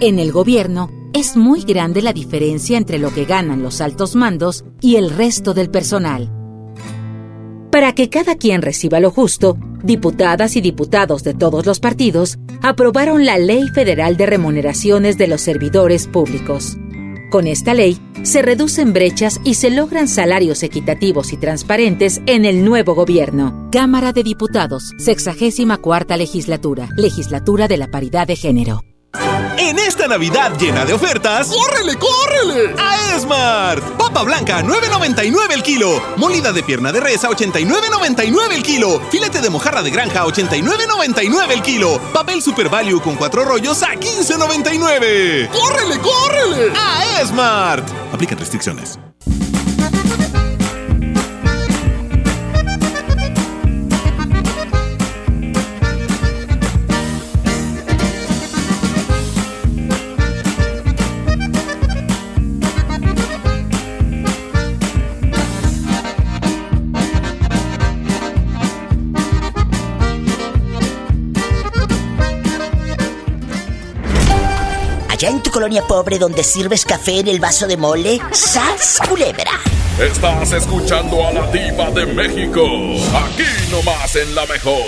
En 0.00 0.18
el 0.18 0.32
gobierno 0.32 0.90
es 1.12 1.36
muy 1.36 1.62
grande 1.62 2.02
la 2.02 2.12
diferencia 2.12 2.76
entre 2.76 2.98
lo 2.98 3.12
que 3.12 3.24
ganan 3.24 3.62
los 3.62 3.80
altos 3.80 4.16
mandos 4.16 4.64
y 4.80 4.96
el 4.96 5.10
resto 5.10 5.54
del 5.54 5.70
personal. 5.70 6.30
Para 7.70 7.92
que 7.94 8.08
cada 8.08 8.36
quien 8.36 8.62
reciba 8.62 9.00
lo 9.00 9.10
justo, 9.10 9.56
diputadas 9.82 10.56
y 10.56 10.60
diputados 10.60 11.22
de 11.24 11.34
todos 11.34 11.66
los 11.66 11.80
partidos 11.80 12.38
aprobaron 12.62 13.24
la 13.24 13.38
Ley 13.38 13.68
Federal 13.68 14.16
de 14.16 14.26
Remuneraciones 14.26 15.18
de 15.18 15.28
los 15.28 15.40
Servidores 15.40 16.06
Públicos. 16.06 16.76
Con 17.34 17.48
esta 17.48 17.74
ley, 17.74 17.98
se 18.22 18.42
reducen 18.42 18.92
brechas 18.92 19.40
y 19.42 19.54
se 19.54 19.68
logran 19.68 20.06
salarios 20.06 20.62
equitativos 20.62 21.32
y 21.32 21.36
transparentes 21.36 22.22
en 22.26 22.44
el 22.44 22.64
nuevo 22.64 22.94
gobierno. 22.94 23.68
Cámara 23.72 24.12
de 24.12 24.22
Diputados, 24.22 24.92
64 24.98 26.16
legislatura, 26.16 26.88
legislatura 26.96 27.66
de 27.66 27.76
la 27.76 27.88
paridad 27.88 28.28
de 28.28 28.36
género. 28.36 28.82
En 29.58 29.78
esta 29.78 30.08
Navidad 30.08 30.52
llena 30.58 30.84
de 30.84 30.92
ofertas, 30.92 31.48
¡córrele, 31.48 31.96
córrele! 31.96 32.74
A 32.78 33.16
Esmart. 33.16 33.82
Papa 33.96 34.22
blanca, 34.22 34.62
9.99 34.62 35.52
el 35.52 35.62
kilo. 35.62 36.02
Molida 36.16 36.52
de 36.52 36.62
pierna 36.62 36.92
de 36.92 37.00
res 37.00 37.24
a 37.24 37.30
89.99 37.30 38.52
el 38.52 38.62
kilo. 38.62 39.00
Filete 39.10 39.40
de 39.40 39.50
mojarra 39.50 39.82
de 39.82 39.90
granja 39.90 40.22
a 40.22 40.26
89.99 40.26 41.50
el 41.50 41.62
kilo. 41.62 42.00
Papel 42.12 42.42
Super 42.42 42.68
Value 42.68 43.00
con 43.00 43.16
cuatro 43.16 43.44
rollos 43.44 43.82
a 43.82 43.94
15.99. 43.94 45.48
¡Córrele, 45.50 45.98
córrele! 46.00 46.72
A 46.76 47.20
Esmart. 47.20 47.88
Aplica 48.12 48.34
restricciones. 48.34 48.98
Colonia 75.54 75.86
pobre 75.86 76.18
donde 76.18 76.42
sirves 76.42 76.84
café 76.84 77.20
en 77.20 77.28
el 77.28 77.38
vaso 77.38 77.68
de 77.68 77.76
mole, 77.76 78.20
¡sas 78.32 78.98
culebra! 79.08 79.52
Estás 80.00 80.50
escuchando 80.50 81.24
a 81.24 81.32
la 81.32 81.48
diva 81.52 81.92
de 81.92 82.06
México, 82.06 82.64
aquí 83.14 83.44
nomás 83.70 84.16
en 84.16 84.34
la 84.34 84.44
mejor. 84.46 84.82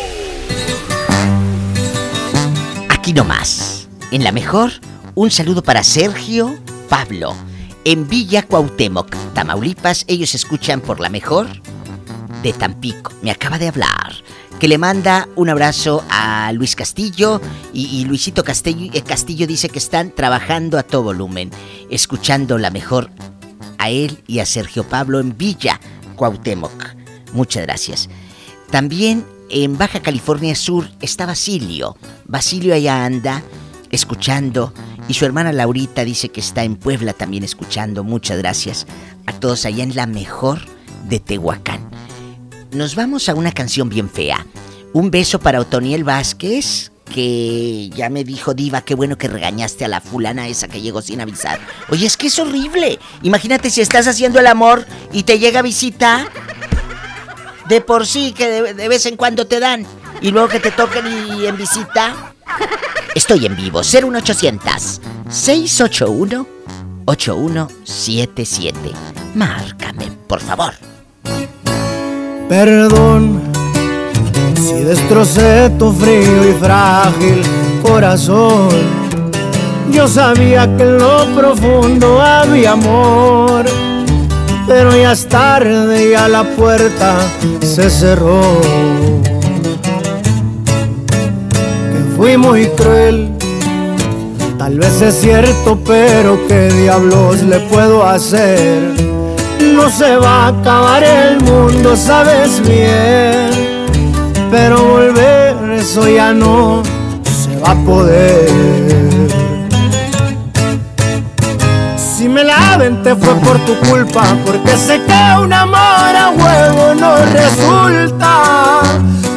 Aquí 2.89 3.13
nomás, 3.13 3.87
en 4.11 4.25
la 4.25 4.33
mejor, 4.33 4.73
un 5.15 5.31
saludo 5.31 5.63
para 5.63 5.85
Sergio 5.85 6.59
Pablo. 6.89 7.37
En 7.85 8.09
Villa 8.09 8.43
Cuauhtémoc, 8.43 9.15
Tamaulipas, 9.35 10.05
ellos 10.09 10.35
escuchan 10.35 10.81
por 10.81 10.99
la 10.99 11.11
mejor 11.11 11.47
de 12.43 12.53
Tampico. 12.53 13.13
Me 13.23 13.31
acaba 13.31 13.57
de 13.59 13.69
hablar. 13.69 14.17
Que 14.59 14.69
le 14.69 14.79
manda 14.79 15.29
un 15.37 15.51
abrazo 15.51 16.03
a 16.09 16.51
Luis 16.53 16.77
Castillo 16.77 17.43
y, 17.75 18.05
Luisito 18.07 18.43
Castillo, 18.43 18.91
eh, 18.95 19.03
Castillo 19.03 19.47
dice 19.47 19.69
que 19.69 19.79
están 19.79 20.11
trabajando 20.11 20.79
a 20.79 20.83
todo 20.83 21.03
volumen, 21.03 21.51
escuchando 21.91 22.57
la 22.57 22.71
mejor 22.71 23.11
a 23.77 23.91
él 23.91 24.23
y 24.27 24.39
a 24.39 24.47
Sergio 24.47 24.85
Pablo 24.85 25.21
en 25.21 25.37
Villa 25.37 25.79
Cuauhtémoc. 26.17 26.95
Muchas 27.35 27.65
gracias. 27.65 28.09
También 28.71 29.27
en 29.51 29.77
Baja 29.77 30.01
California 30.01 30.55
Sur 30.55 30.89
está 31.01 31.27
Basilio. 31.27 31.97
Basilio 32.25 32.75
allá 32.75 33.05
anda 33.05 33.43
escuchando 33.91 34.73
y 35.07 35.15
su 35.15 35.25
hermana 35.25 35.53
Laurita 35.53 36.05
dice 36.05 36.31
que 36.31 36.41
está 36.41 36.65
en 36.65 36.77
Puebla 36.77 37.13
también 37.13 37.45
escuchando. 37.45 38.05
Muchas 38.05 38.39
gracias 38.39 38.87
a 39.27 39.33
todos 39.33 39.67
allá 39.67 39.85
en 39.85 39.95
la 39.95 40.07
mejor 40.07 40.61
de 41.09 41.21
Tehuacán. 41.21 41.96
Nos 42.73 42.95
vamos 42.95 43.29
a 43.29 43.35
una 43.35 43.53
canción 43.53 43.89
bien 43.89 44.11
fea. 44.11 44.47
Un 44.93 45.11
beso 45.11 45.39
para 45.39 45.61
Otoniel 45.61 46.05
Vázquez, 46.05 46.91
que 47.13 47.91
ya 47.91 48.09
me 48.11 48.25
dijo 48.25 48.55
Diva, 48.55 48.81
qué 48.83 48.95
bueno 48.95 49.17
que 49.17 49.29
regañaste 49.29 49.85
a 49.85 49.89
la 49.89 50.01
fulana 50.01 50.49
esa 50.49 50.69
que 50.69 50.81
llegó 50.81 51.03
sin 51.03 51.21
avisar. 51.21 51.59
Oye, 51.89 52.07
es 52.07 52.17
que 52.17 52.27
es 52.29 52.39
horrible. 52.39 52.99
Imagínate 53.23 53.71
si 53.71 53.81
estás 53.81 54.07
haciendo 54.07 54.41
el 54.41 54.47
amor 54.47 54.87
y 55.13 55.23
te 55.23 55.39
llega 55.39 55.63
visita. 55.63 56.29
De 57.69 57.81
por 57.81 58.07
sí 58.07 58.33
que 58.33 58.49
de, 58.49 58.75
de 58.75 58.89
vez 58.89 59.07
en 59.07 59.17
cuando 59.17 59.47
te 59.47 59.61
dan. 59.61 59.87
Y 60.21 60.31
luego 60.31 60.49
que 60.49 60.61
te 60.61 60.71
toquen 60.71 61.05
y 61.07 61.47
en 61.47 61.57
visita. 61.57 62.33
Estoy 63.15 63.47
en 63.47 63.57
vivo, 63.57 63.81
01800 63.81 65.01
681 65.29 66.47
8177. 67.07 68.93
Márcame, 69.35 70.11
por 70.27 70.41
favor. 70.41 70.75
Perdón 72.49 73.41
si 74.55 74.85
destrocé 74.85 75.69
tu 75.79 75.93
frío 75.93 76.49
y 76.49 76.53
frágil 76.55 77.43
corazón. 77.83 78.69
Yo 79.91 80.07
sabía 80.07 80.77
que 80.77 80.85
en 80.85 80.99
lo 80.99 81.27
profundo 81.35 82.21
había 82.21 82.73
amor, 82.73 83.65
pero 84.69 84.97
ya 84.97 85.13
es 85.13 85.29
tarde, 85.29 86.11
ya 86.13 86.29
la 86.29 86.45
puerta 86.45 87.17
se 87.63 87.91
cerró. 87.91 88.61
Que 91.93 92.17
fui 92.17 92.37
muy 92.37 92.67
cruel, 92.69 93.33
tal 94.57 94.79
vez 94.79 95.03
es 95.03 95.21
cierto, 95.21 95.79
pero 95.85 96.39
qué 96.47 96.69
diablos 96.73 97.43
le 97.43 97.59
puedo 97.61 98.05
hacer 98.05 99.16
no 99.77 99.91
se 99.91 100.17
va 100.17 100.47
a 100.47 100.49
acabar 100.49 101.05
el 101.05 101.41
mundo, 101.43 101.95
sabes 101.97 102.61
bien. 102.67 103.51
Pero 104.51 104.83
volver, 104.83 105.57
eso 105.73 106.09
ya 106.09 106.33
no 106.33 106.83
se 107.23 107.57
va 107.59 107.73
a 107.73 107.85
poder. 107.85 108.49
Si 111.97 112.29
me 112.29 112.43
la 112.43 112.75
aventé 112.75 113.15
fue 113.15 113.35
por 113.37 113.59
tu 113.67 113.75
culpa, 113.89 114.23
porque 114.47 114.77
sé 114.77 115.01
que 115.03 115.41
un 115.43 115.53
amor 115.53 115.79
a 115.79 116.31
huevo 116.31 116.95
no 116.99 117.17
resulta. 117.17 118.81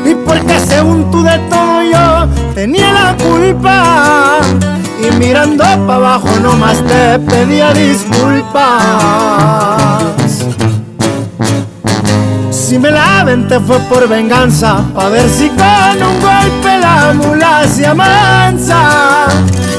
Y 0.05 0.15
porque 0.15 0.59
según 0.59 1.11
tú 1.11 1.21
de 1.21 1.37
todo 1.49 1.83
yo 1.83 2.27
tenía 2.55 2.93
la 2.93 3.17
culpa. 3.17 4.39
Y 5.01 5.15
mirando 5.15 5.63
para 5.63 5.95
abajo 5.95 6.29
nomás 6.41 6.77
te 6.85 7.19
pedía 7.19 7.73
disculpas. 7.73 9.09
Si 12.69 12.77
me 12.77 12.91
la 12.91 13.21
aventé 13.21 13.59
fue 13.59 13.79
por 13.89 14.07
venganza, 14.07 14.83
pa' 14.93 15.09
ver 15.09 15.27
si 15.27 15.49
con 15.49 16.03
un 16.03 16.21
golpe 16.21 16.77
la 16.79 17.13
mula 17.15 17.67
se 17.67 17.87
amansa. 17.87 19.25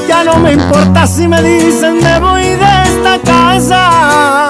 Ya 0.09 0.25
no 0.25 0.35
me 0.35 0.51
importa 0.51 1.07
si 1.07 1.25
me 1.25 1.41
dicen 1.41 2.03
me 2.03 2.19
voy 2.19 2.43
de 2.43 2.83
esta 2.83 3.17
casa. 3.23 4.49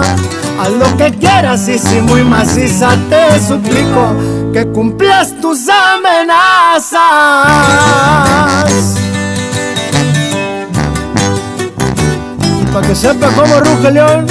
Haz 0.59 0.71
lo 0.71 0.97
que 0.97 1.11
quieras 1.19 1.67
y 1.67 1.77
si 1.77 2.01
muy 2.01 2.23
maciza 2.23 2.97
te 3.11 3.39
suplico 3.39 4.15
que 4.51 4.65
cumplas 4.69 5.39
tus 5.39 5.69
amenazas. 5.69 6.97
Pa' 12.73 12.81
que 12.81 12.95
sepa 12.95 13.27
cómo 13.35 13.59
ruge 13.59 13.91
León, 13.91 14.25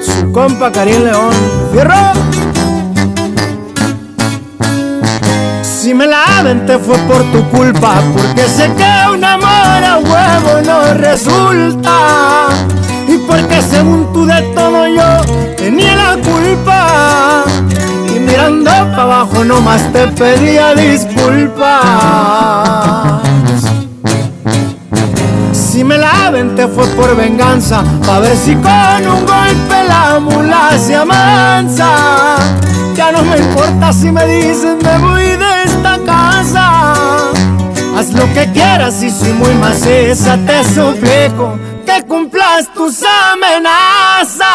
su 0.00 0.32
compa 0.32 0.72
Karim 0.72 1.04
León. 1.04 1.34
¡Fierro! 1.72 2.49
Si 5.80 5.94
me 5.94 6.06
la 6.06 6.40
aventé 6.40 6.78
fue 6.78 6.98
por 7.08 7.22
tu 7.32 7.42
culpa, 7.48 7.94
porque 8.12 8.42
sé 8.42 8.70
que 8.76 9.10
un 9.14 9.24
amor 9.24 9.46
a 9.82 9.96
huevo 9.96 10.60
no 10.62 10.92
resulta. 10.92 12.48
Y 13.08 13.16
porque 13.16 13.62
según 13.62 14.12
tú 14.12 14.26
de 14.26 14.42
todo 14.54 14.86
yo 14.86 15.54
tenía 15.56 15.96
la 15.96 16.16
culpa. 16.18 17.44
Y 18.14 18.18
mirando 18.18 18.70
para 18.70 19.04
abajo 19.04 19.42
nomás 19.42 19.90
te 19.90 20.06
pedía 20.08 20.74
disculpas. 20.74 21.80
Si 25.50 25.82
me 25.82 25.96
la 25.96 26.26
aventé 26.26 26.68
fue 26.68 26.86
por 26.88 27.16
venganza, 27.16 27.82
pa' 28.04 28.18
ver 28.18 28.36
si 28.36 28.54
con 28.54 29.08
un 29.08 29.24
golpe 29.24 29.84
la 29.88 30.20
mula 30.20 30.72
se 30.78 30.94
amansa. 30.94 32.36
Ya 32.94 33.12
no 33.12 33.22
me 33.22 33.38
importa 33.38 33.94
si 33.94 34.10
me 34.10 34.26
dicen 34.26 34.76
me 34.82 34.98
voy 34.98 35.19
lo 38.20 38.34
que 38.34 38.52
quieras 38.52 39.02
y 39.02 39.10
si 39.10 39.32
muy 39.32 39.54
maciza 39.54 40.38
te 40.46 40.62
suplico 40.64 41.58
que 41.86 42.02
cumplas 42.06 42.72
tus 42.74 43.02
amenazas. 43.02 44.46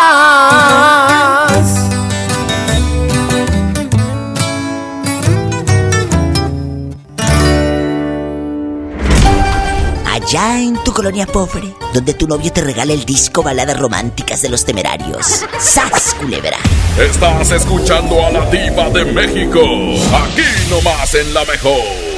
Allá 10.05 10.61
en 10.61 10.75
tu 10.83 10.93
colonia 10.93 11.25
pobre, 11.25 11.73
donde 11.93 12.13
tu 12.13 12.27
novio 12.27 12.51
te 12.51 12.61
regala 12.61 12.93
el 12.93 13.03
disco 13.03 13.41
Baladas 13.43 13.79
Románticas 13.79 14.41
de 14.41 14.49
los 14.49 14.63
Temerarios. 14.63 15.43
¡Sas, 15.59 16.15
culebra! 16.19 16.57
Estás 16.99 17.51
escuchando 17.51 18.25
a 18.25 18.31
la 18.31 18.49
diva 18.49 18.89
de 18.89 19.05
México. 19.05 19.59
Aquí 19.59 20.45
nomás 20.69 21.13
en 21.15 21.33
la 21.33 21.43
mejor. 21.45 22.14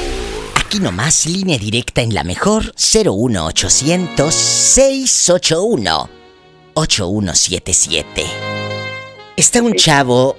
Aquí 0.68 0.80
nomás, 0.80 1.24
línea 1.24 1.56
directa 1.56 2.02
en 2.02 2.12
la 2.12 2.24
mejor 2.24 2.74
01800 2.76 4.34
681 4.34 6.10
8177. 6.74 8.26
Está 9.34 9.62
un 9.62 9.72
chavo 9.72 10.36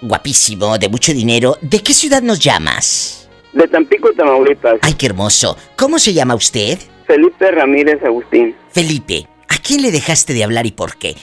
guapísimo, 0.00 0.78
de 0.78 0.88
mucho 0.88 1.12
dinero. 1.12 1.58
¿De 1.60 1.82
qué 1.82 1.92
ciudad 1.92 2.22
nos 2.22 2.38
llamas? 2.38 3.28
De 3.52 3.68
Tampico, 3.68 4.10
Tamaulipas. 4.14 4.78
Ay, 4.80 4.94
qué 4.94 5.04
hermoso. 5.04 5.58
¿Cómo 5.76 5.98
se 5.98 6.14
llama 6.14 6.34
usted? 6.34 6.78
Felipe 7.06 7.50
Ramírez 7.50 8.02
Agustín. 8.02 8.56
Felipe, 8.70 9.28
¿a 9.48 9.58
quién 9.58 9.82
le 9.82 9.92
dejaste 9.92 10.32
de 10.32 10.44
hablar 10.44 10.64
y 10.64 10.70
por 10.70 10.96
qué? 10.96 11.14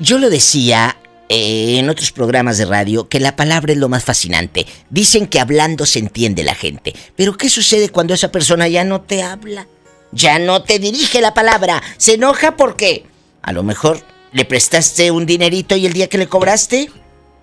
Yo 0.00 0.18
lo 0.18 0.30
decía 0.30 0.96
eh, 1.28 1.78
en 1.78 1.88
otros 1.88 2.12
programas 2.12 2.58
de 2.58 2.66
radio 2.66 3.08
que 3.08 3.20
la 3.20 3.34
palabra 3.34 3.72
es 3.72 3.78
lo 3.78 3.88
más 3.88 4.04
fascinante. 4.04 4.66
Dicen 4.90 5.26
que 5.26 5.40
hablando 5.40 5.86
se 5.86 5.98
entiende 5.98 6.44
la 6.44 6.54
gente. 6.54 6.94
Pero 7.16 7.36
¿qué 7.36 7.48
sucede 7.48 7.88
cuando 7.88 8.14
esa 8.14 8.30
persona 8.30 8.68
ya 8.68 8.84
no 8.84 9.00
te 9.00 9.22
habla? 9.22 9.66
Ya 10.12 10.38
no 10.38 10.62
te 10.62 10.78
dirige 10.78 11.20
la 11.20 11.34
palabra. 11.34 11.82
Se 11.96 12.14
enoja 12.14 12.56
porque 12.56 13.04
a 13.42 13.52
lo 13.52 13.62
mejor 13.62 14.00
le 14.32 14.44
prestaste 14.44 15.10
un 15.10 15.26
dinerito 15.26 15.76
y 15.76 15.86
el 15.86 15.92
día 15.92 16.08
que 16.08 16.18
le 16.18 16.28
cobraste 16.28 16.90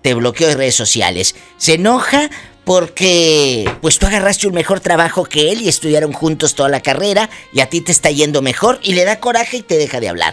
te 0.02 0.14
bloqueó 0.14 0.48
de 0.48 0.54
redes 0.54 0.76
sociales. 0.76 1.34
Se 1.56 1.74
enoja 1.74 2.30
porque 2.64 3.70
pues 3.80 3.98
tú 3.98 4.06
agarraste 4.06 4.46
un 4.46 4.54
mejor 4.54 4.80
trabajo 4.80 5.24
que 5.24 5.52
él 5.52 5.60
y 5.60 5.68
estudiaron 5.68 6.12
juntos 6.12 6.54
toda 6.54 6.68
la 6.68 6.80
carrera 6.80 7.28
y 7.52 7.60
a 7.60 7.68
ti 7.68 7.80
te 7.80 7.92
está 7.92 8.10
yendo 8.10 8.42
mejor 8.42 8.80
y 8.82 8.94
le 8.94 9.04
da 9.04 9.20
coraje 9.20 9.58
y 9.58 9.62
te 9.62 9.76
deja 9.76 10.00
de 10.00 10.08
hablar. 10.08 10.32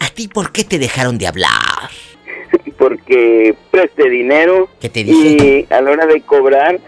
¿A 0.00 0.08
ti 0.08 0.28
por 0.28 0.52
qué 0.52 0.64
te 0.64 0.78
dejaron 0.78 1.18
de 1.18 1.26
hablar? 1.26 1.90
Porque 2.80 3.54
presté 3.70 4.08
dinero. 4.08 4.70
¿Qué 4.80 4.88
te? 4.88 5.00
Y 5.00 5.66
a 5.70 5.82
la 5.82 5.90
hora 5.90 6.06
de 6.06 6.22
cobrar, 6.22 6.80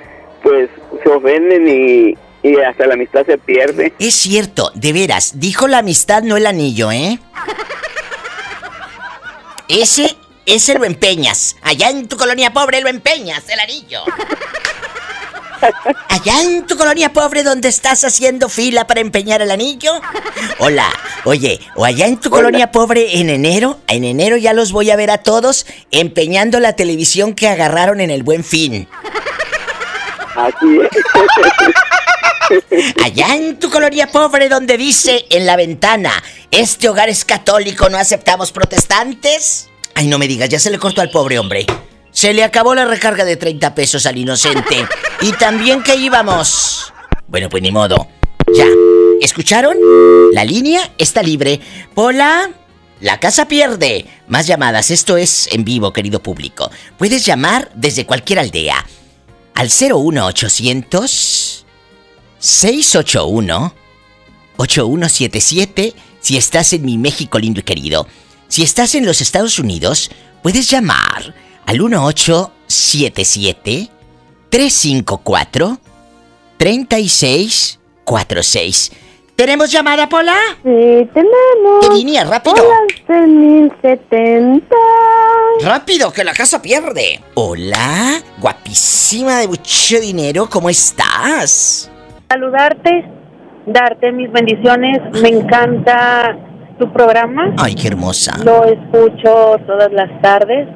pues 0.43 0.70
se 1.05 1.09
ofenden 1.10 1.69
y, 1.69 2.16
y 2.43 2.56
hasta 2.56 2.86
la 2.86 2.94
amistad 2.94 3.27
se 3.27 3.36
pierde. 3.36 3.93
Es 3.98 4.14
cierto, 4.14 4.73
de 4.74 4.94
veras, 4.94 5.39
dijo 5.39 5.69
la 5.69 5.78
amistad, 5.78 6.23
no 6.23 6.39
el 6.39 6.47
anillo, 6.47 6.90
¿eh? 6.90 7.19
Ese, 9.69 10.16
ese 10.47 10.78
lo 10.78 10.86
empeñas. 10.86 11.56
Allá 11.62 11.90
en 11.90 12.09
tu 12.09 12.16
colonia 12.16 12.55
pobre 12.55 12.81
lo 12.81 12.89
empeñas, 12.89 13.47
el 13.51 13.60
anillo. 13.60 14.01
Allá 16.09 16.43
en 16.43 16.67
tu 16.67 16.77
colonia 16.77 17.13
pobre 17.13 17.43
donde 17.43 17.69
estás 17.69 18.05
haciendo 18.05 18.49
fila 18.49 18.87
para 18.87 19.01
empeñar 19.01 19.43
el 19.43 19.51
anillo. 19.51 19.93
Hola, 20.59 20.89
oye, 21.25 21.61
o 21.77 21.85
allá 21.85 22.07
en 22.07 22.19
tu 22.19 22.31
colonia 22.31 22.71
pobre 22.71 23.19
en 23.21 23.31
enero, 23.31 23.79
en 23.87 24.05
enero 24.05 24.37
ya 24.37 24.53
los 24.53 24.73
voy 24.73 24.91
a 24.91 24.97
ver 24.97 25.11
a 25.11 25.19
todos 25.19 25.67
empeñando 25.91 26.61
la 26.61 26.75
televisión 26.75 27.35
que 27.35 27.49
agarraron 27.49 28.01
en 28.01 28.11
el 28.11 28.23
buen 28.23 28.45
fin. 28.45 28.89
Así 30.35 30.79
es. 30.81 30.91
Allá 33.05 33.35
en 33.35 33.59
tu 33.59 33.71
colonia 33.71 34.11
pobre 34.11 34.49
donde 34.49 34.77
dice 34.77 35.25
en 35.31 35.47
la 35.47 35.57
ventana, 35.57 36.13
este 36.51 36.89
hogar 36.89 37.09
es 37.09 37.25
católico, 37.25 37.89
no 37.89 37.99
aceptamos 37.99 38.53
protestantes. 38.53 39.71
Ay, 39.95 40.07
no 40.07 40.19
me 40.19 40.29
digas, 40.29 40.49
ya 40.49 40.59
se 40.59 40.71
le 40.71 40.79
cortó 40.79 41.01
al 41.01 41.11
pobre 41.11 41.39
hombre. 41.39 41.67
Se 42.13 42.33
le 42.33 42.45
acabó 42.45 42.75
la 42.75 42.85
recarga 42.85 43.25
de 43.25 43.37
30 43.37 43.75
pesos 43.75 44.07
al 44.07 44.19
inocente. 44.19 44.87
Y 45.23 45.33
también 45.33 45.83
que 45.83 45.97
íbamos. 45.97 46.93
Bueno, 47.27 47.49
pues 47.49 47.63
ni 47.63 47.73
modo. 47.73 48.07
Ya. 48.55 48.67
¿Escucharon? 49.21 49.77
La 50.33 50.45
línea 50.45 50.93
está 50.99 51.23
libre. 51.23 51.61
Pola. 51.95 52.51
La 53.01 53.19
casa 53.19 53.49
pierde. 53.49 54.07
Más 54.29 54.47
llamadas. 54.47 54.91
Esto 54.91 55.17
es 55.17 55.49
en 55.53 55.65
vivo, 55.65 55.93
querido 55.93 56.23
público. 56.23 56.71
Puedes 56.99 57.25
llamar 57.25 57.71
desde 57.75 58.07
cualquier 58.07 58.39
aldea. 58.39 58.87
Al 59.55 59.69
01800 59.69 61.67
681 62.39 63.75
8177 64.57 65.95
si 66.21 66.37
estás 66.37 66.73
en 66.73 66.85
mi 66.85 66.99
México 66.99 67.39
lindo 67.39 67.61
y 67.61 67.65
querido. 67.65 68.07
Si 68.49 68.63
estás 68.63 68.95
en 68.95 69.05
los 69.05 69.21
Estados 69.21 69.59
Unidos, 69.59 70.11
puedes 70.43 70.71
llamar 70.71 71.35
al 71.67 71.79
1877 71.79 73.89
354 74.49 75.77
3646. 76.57 78.93
¿Tenemos 79.35 79.73
llamada, 79.73 80.09
Pola? 80.09 80.37
Sí, 80.63 81.09
tenemos. 81.13 81.81
¿Qué 81.81 81.89
línea? 81.95 82.23
¡Rápido! 82.25 82.55
Hola, 82.63 82.77
de 83.09 83.27
1070. 83.27 84.77
¡Rápido, 85.65 86.13
que 86.13 86.23
la 86.23 86.33
casa 86.33 86.63
pierde! 86.63 87.21
Hola, 87.35 88.23
guapísima 88.39 89.39
de 89.39 89.49
mucho 89.49 89.99
dinero, 90.01 90.49
¿cómo 90.51 90.71
estás? 90.71 91.91
Saludarte, 92.29 93.05
darte 93.67 94.13
mis 94.13 94.31
bendiciones. 94.31 95.01
Me 95.21 95.31
encanta 95.31 96.37
tu 96.79 96.93
programa. 96.93 97.53
Ay, 97.59 97.75
qué 97.75 97.89
hermosa. 97.89 98.37
Lo 98.45 98.65
escucho 98.65 99.57
todas 99.67 99.91
las 99.93 100.09
tardes. 100.21 100.69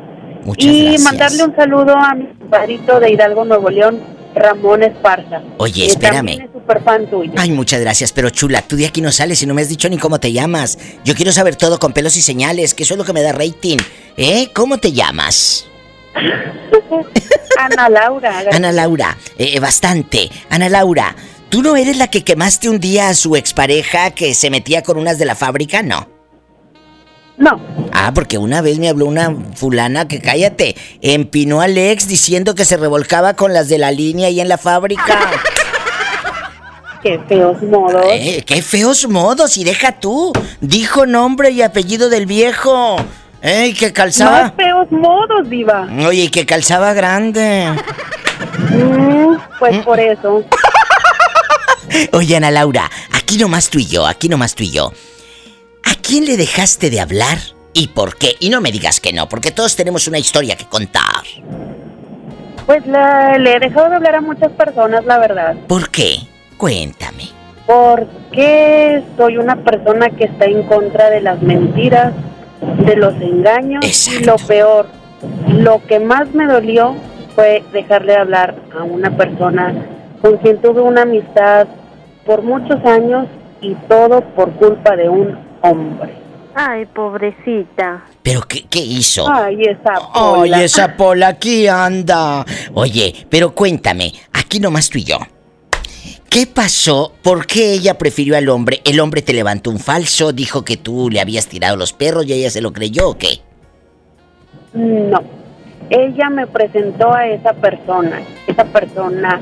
Muchas 0.47 0.64
y 0.64 0.82
gracias. 0.82 1.02
mandarle 1.02 1.44
un 1.44 1.56
saludo 1.56 1.97
a 1.97 2.14
mi 2.14 2.27
padrito 2.48 3.01
de 3.01 3.10
Hidalgo, 3.10 3.44
Nuevo 3.44 3.68
León, 3.68 4.01
Ramón 4.32 4.85
Esparza. 4.85 5.43
Oye, 5.59 5.86
espérame. 5.86 6.16
también 6.18 6.43
es 6.43 6.52
súper 6.52 6.82
fan 6.85 7.10
tuyo. 7.10 7.32
Ay, 7.36 7.51
muchas 7.51 7.81
gracias, 7.81 8.12
pero 8.12 8.31
chula, 8.31 8.62
tú 8.62 8.77
de 8.77 8.86
aquí 8.86 9.01
no 9.01 9.10
sales 9.10 9.43
y 9.43 9.47
no 9.47 9.55
me 9.55 9.62
has 9.62 9.68
dicho 9.68 9.89
ni 9.89 9.98
cómo 9.98 10.20
te 10.20 10.32
llamas. 10.32 10.78
Yo 11.05 11.16
quiero 11.16 11.32
saber 11.32 11.56
todo 11.56 11.81
con 11.81 11.93
pelos 11.93 12.16
y 12.16 12.23
señales, 12.23 12.74
que 12.74 12.85
eso 12.85 12.94
es 12.94 12.98
lo 12.98 13.05
que 13.05 13.12
me 13.12 13.23
da 13.23 13.32
rating. 13.32 13.78
¿Eh? 14.16 14.51
¿Cómo 14.55 14.78
te 14.78 14.93
llamas? 14.93 15.66
Ana 17.59 17.89
Laura. 17.89 18.44
Ana 18.52 18.70
Laura, 18.70 19.16
eh, 19.39 19.59
bastante. 19.59 20.31
Ana 20.48 20.68
Laura, 20.68 21.16
¿tú 21.48 21.60
no 21.60 21.74
eres 21.74 21.97
la 21.97 22.06
que 22.06 22.23
quemaste 22.23 22.68
un 22.68 22.78
día 22.78 23.09
a 23.09 23.14
su 23.14 23.35
expareja 23.35 24.12
que 24.12 24.32
se 24.35 24.51
metía 24.51 24.82
con 24.82 24.97
unas 24.97 25.18
de 25.18 25.24
la 25.24 25.35
fábrica? 25.35 25.82
No. 25.82 26.15
No. 27.39 27.61
Ah, 27.93 28.13
porque 28.15 28.39
una 28.39 28.63
vez 28.63 28.79
me 28.79 28.89
habló 28.89 29.07
una 29.07 29.35
fulana 29.55 30.09
que 30.09 30.21
cállate, 30.21 30.75
empinó 31.03 31.61
al 31.61 31.77
ex 31.77 32.09
diciendo 32.09 32.55
que 32.55 32.65
se 32.65 32.77
revolcaba 32.77 33.35
con 33.35 33.53
las 33.53 33.69
de 33.69 33.79
la 33.79 33.91
línea 33.91 34.29
ahí 34.29 34.41
en 34.41 34.49
la 34.49 34.59
fábrica. 34.59 35.05
Qué 37.03 37.21
feos 37.29 37.63
modos. 37.63 38.05
Eh, 38.11 38.43
qué 38.45 38.63
feos 38.63 39.07
modos, 39.09 39.57
y 39.59 39.63
deja 39.63 39.93
tú. 39.93 40.33
Dijo 40.61 41.07
nombre 41.07 41.51
y 41.51 41.63
apellido 41.63 42.09
del 42.09 42.27
viejo. 42.27 42.97
Ey, 43.43 43.75
que 43.75 43.93
calzaba. 43.93 44.43
Más 44.43 44.55
feos 44.57 44.91
modos, 44.91 45.49
diva. 45.49 45.87
Oye, 46.05 46.29
que 46.33 46.45
calzaba 46.45 46.95
grande. 46.95 47.69
Mm, 48.71 49.37
pues 49.61 49.85
por 49.85 50.01
eso. 50.01 50.43
Oye, 52.13 52.37
Ana 52.37 52.51
Laura, 52.51 52.91
aquí 53.13 53.39
nomás 53.39 53.71
tú 53.71 53.79
y 53.79 53.87
yo, 53.87 54.05
aquí 54.05 54.29
nomás 54.29 54.57
tú 54.57 54.65
y 54.65 54.73
yo. 54.73 54.93
¿A 55.87 55.95
quién 56.03 56.25
le 56.27 56.37
dejaste 56.37 56.91
de 56.91 57.01
hablar 57.01 57.39
¿Y 57.79 57.89
por 57.89 58.17
qué? 58.17 58.37
Y 58.41 58.49
no 58.49 58.63
me 58.63 58.73
digas 58.73 59.01
que 59.01 59.13
no, 59.13 59.29
porque 59.29 59.51
todos 59.51 59.77
tenemos 59.77 60.09
una 60.09 60.19
historia 60.19 60.57
que 60.57 60.65
contar. 60.65 61.25
Pues 62.65 62.87
la- 62.87 63.37
le 63.37 63.55
he 63.55 63.59
dejado 63.61 63.91
de 63.91 63.97
hablar 63.97 64.15
a 64.15 64.21
muchas 64.23 64.51
personas, 64.53 65.05
la 65.05 65.19
verdad. 65.19 65.55
¿Por 65.69 65.91
qué? 65.91 66.17
Cuéntame. 66.57 67.25
Porque 67.67 69.03
soy 69.19 69.37
una 69.37 69.57
persona 69.57 70.09
que 70.09 70.25
está 70.25 70.47
en 70.47 70.63
contra 70.63 71.11
de 71.11 71.21
las 71.21 71.43
mentiras, 71.43 72.15
de 72.79 72.97
los 72.97 73.13
engaños 73.21 73.85
y 74.09 74.25
lo 74.25 74.37
peor, 74.37 74.87
lo 75.49 75.85
que 75.87 76.01
más 76.01 76.33
me 76.33 76.47
dolió 76.47 76.95
fue 77.35 77.63
dejarle 77.75 78.13
de 78.13 78.19
hablar 78.21 78.55
a 78.75 78.85
una 78.85 79.15
persona 79.19 79.75
con 80.23 80.39
quien 80.39 80.63
tuve 80.63 80.81
una 80.81 81.03
amistad 81.03 81.67
por 82.25 82.41
muchos 82.41 82.83
años 82.87 83.27
y 83.61 83.75
todo 83.87 84.23
por 84.35 84.51
culpa 84.53 84.97
de 84.97 85.11
un 85.11 85.45
hombre. 85.62 86.15
Ay, 86.55 86.87
pobrecita. 86.87 88.05
¿Pero 88.23 88.41
qué, 88.43 88.65
qué 88.70 88.78
hizo? 88.81 89.31
Ay, 89.31 89.61
esa 89.62 89.95
Ay, 89.95 90.11
pola. 90.15 90.65
esa 90.65 90.97
pola 90.97 91.28
aquí 91.28 91.69
anda. 91.69 92.45
Oye, 92.73 93.27
pero 93.28 93.55
cuéntame, 93.55 94.12
aquí 94.33 94.59
nomás 94.59 94.89
tú 94.89 94.99
y 94.99 95.05
yo. 95.05 95.19
¿Qué 96.31 96.47
pasó? 96.47 97.12
¿Por 97.23 97.47
qué 97.47 97.73
ella 97.73 97.99
prefirió 97.99 98.37
al 98.37 98.49
hombre? 98.49 98.81
¿El 98.85 99.01
hombre 99.01 99.23
te 99.23 99.33
levantó 99.33 99.70
un 99.70 99.78
falso? 99.78 100.33
¿Dijo 100.33 100.65
que 100.65 100.77
tú 100.77 101.09
le 101.11 101.20
habías 101.20 101.47
tirado 101.47 101.77
los 101.77 101.93
perros 101.93 102.27
y 102.27 102.33
ella 102.33 102.51
se 102.51 102.61
lo 102.62 102.73
creyó 102.73 103.11
o 103.11 103.19
qué? 103.19 103.41
No. 104.74 105.20
Ella 105.89 106.31
me 106.31 106.47
presentó 106.47 107.12
a 107.12 107.27
esa 107.28 107.53
persona. 107.53 108.20
Esa 108.47 108.65
persona 108.65 109.41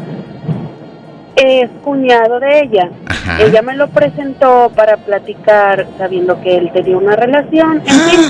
es 1.37 1.71
cuñado 1.83 2.41
de 2.41 2.61
ella. 2.61 2.91
Ella 3.41 3.63
me 3.63 3.75
lo 3.75 3.89
presentó 3.89 4.71
para 4.75 4.97
platicar 4.99 5.87
sabiendo 5.99 6.41
que 6.41 6.57
él 6.57 6.71
tenía 6.73 6.97
una 6.97 7.17
relación. 7.17 7.83
En 7.87 8.01
fin, 8.11 8.21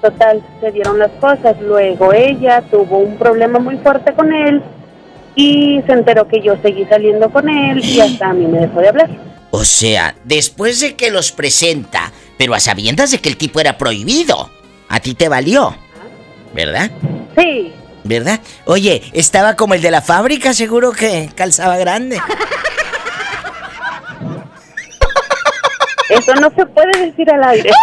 total, 0.00 0.42
se 0.60 0.72
dieron 0.72 0.98
las 0.98 1.10
cosas. 1.20 1.60
Luego 1.60 2.12
ella 2.12 2.62
tuvo 2.70 2.98
un 2.98 3.16
problema 3.16 3.58
muy 3.58 3.76
fuerte 3.78 4.12
con 4.12 4.32
él 4.32 4.62
y 5.34 5.82
se 5.86 5.92
enteró 5.92 6.26
que 6.26 6.40
yo 6.40 6.56
seguí 6.62 6.84
saliendo 6.86 7.30
con 7.30 7.48
él 7.48 7.84
y 7.84 8.00
hasta 8.00 8.30
a 8.30 8.32
mí 8.32 8.46
me 8.46 8.60
dejó 8.60 8.80
de 8.80 8.88
hablar. 8.88 9.10
O 9.50 9.64
sea, 9.64 10.14
después 10.24 10.80
de 10.80 10.94
que 10.96 11.10
los 11.10 11.32
presenta, 11.32 12.12
pero 12.38 12.54
a 12.54 12.60
sabiendas 12.60 13.10
de 13.10 13.18
que 13.18 13.28
el 13.28 13.36
tipo 13.36 13.60
era 13.60 13.78
prohibido, 13.78 14.50
a 14.88 15.00
ti 15.00 15.14
te 15.14 15.28
valió, 15.28 15.74
¿verdad? 16.54 16.90
Sí. 17.36 17.72
¿Verdad? 18.06 18.40
Oye, 18.64 19.02
estaba 19.12 19.56
como 19.56 19.74
el 19.74 19.82
de 19.82 19.90
la 19.90 20.02
fábrica, 20.02 20.54
seguro 20.54 20.92
que 20.92 21.30
calzaba 21.34 21.76
grande. 21.76 22.20
Eso 26.08 26.34
no 26.36 26.50
se 26.56 26.66
puede 26.66 27.06
decir 27.06 27.30
al 27.30 27.44
aire. 27.44 27.70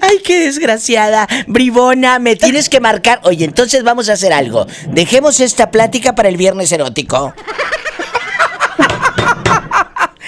Ay, 0.00 0.18
qué 0.24 0.40
desgraciada. 0.40 1.26
Bribona, 1.46 2.18
me 2.18 2.36
tienes 2.36 2.68
que 2.68 2.80
marcar. 2.80 3.20
Oye, 3.24 3.44
entonces 3.44 3.82
vamos 3.82 4.10
a 4.10 4.12
hacer 4.12 4.32
algo. 4.32 4.66
Dejemos 4.88 5.40
esta 5.40 5.70
plática 5.70 6.14
para 6.14 6.28
el 6.28 6.36
viernes 6.36 6.70
erótico. 6.72 7.34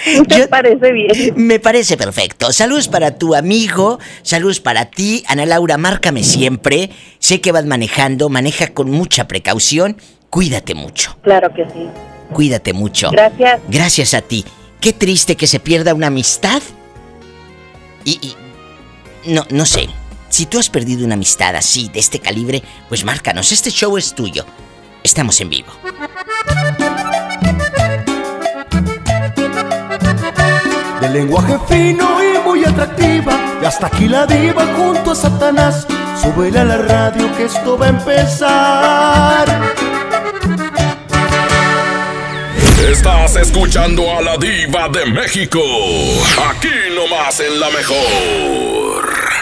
Me 0.29 0.47
parece 0.47 0.91
bien. 0.91 1.33
Me 1.35 1.59
parece 1.59 1.97
perfecto. 1.97 2.51
Saludos 2.51 2.87
para 2.87 3.17
tu 3.17 3.35
amigo, 3.35 3.99
saludos 4.23 4.59
para 4.59 4.85
ti. 4.85 5.23
Ana 5.27 5.45
Laura, 5.45 5.77
márcame 5.77 6.23
siempre. 6.23 6.89
Sé 7.19 7.41
que 7.41 7.51
vas 7.51 7.65
manejando, 7.65 8.29
maneja 8.29 8.67
con 8.67 8.89
mucha 8.91 9.27
precaución. 9.27 9.97
Cuídate 10.29 10.75
mucho, 10.75 11.17
Claro 11.23 11.53
que 11.53 11.65
sí. 11.65 11.87
cuídate 12.33 12.71
mucho. 12.73 13.11
Gracias. 13.11 13.59
Gracias 13.67 14.13
a 14.13 14.21
ti. 14.21 14.45
Qué 14.79 14.93
triste 14.93 15.35
que 15.35 15.45
se 15.47 15.59
pierda 15.59 15.93
una 15.93 16.07
amistad. 16.07 16.61
Y, 18.05 18.11
y- 18.21 18.35
no, 19.31 19.45
no 19.51 19.65
sé. 19.65 19.87
Si 20.29 20.45
tú 20.45 20.57
has 20.57 20.69
perdido 20.69 21.05
una 21.05 21.15
amistad 21.15 21.55
así, 21.57 21.89
de 21.93 21.99
este 21.99 22.19
calibre, 22.19 22.63
pues 22.87 23.03
márcanos. 23.03 23.51
Este 23.51 23.69
show 23.69 23.97
es 23.97 24.15
tuyo. 24.15 24.45
Estamos 25.03 25.41
en 25.41 25.49
vivo. 25.49 25.67
Lenguaje 31.13 31.57
fino 31.67 32.07
y 32.23 32.37
muy 32.47 32.63
atractiva. 32.63 33.33
Y 33.61 33.65
hasta 33.65 33.87
aquí 33.87 34.07
la 34.07 34.25
diva 34.25 34.65
junto 34.75 35.11
a 35.11 35.15
Satanás. 35.15 35.87
Súbele 36.21 36.59
a 36.59 36.63
la 36.63 36.77
radio 36.77 37.31
que 37.35 37.45
esto 37.45 37.77
va 37.77 37.87
a 37.87 37.89
empezar. 37.89 39.61
Estás 42.89 43.35
escuchando 43.35 44.03
a 44.17 44.21
la 44.21 44.37
diva 44.37 44.89
de 44.89 45.05
México. 45.05 45.61
Aquí 46.49 46.69
nomás 46.95 47.39
en 47.39 47.59
la 47.59 47.69
mejor. 47.69 49.40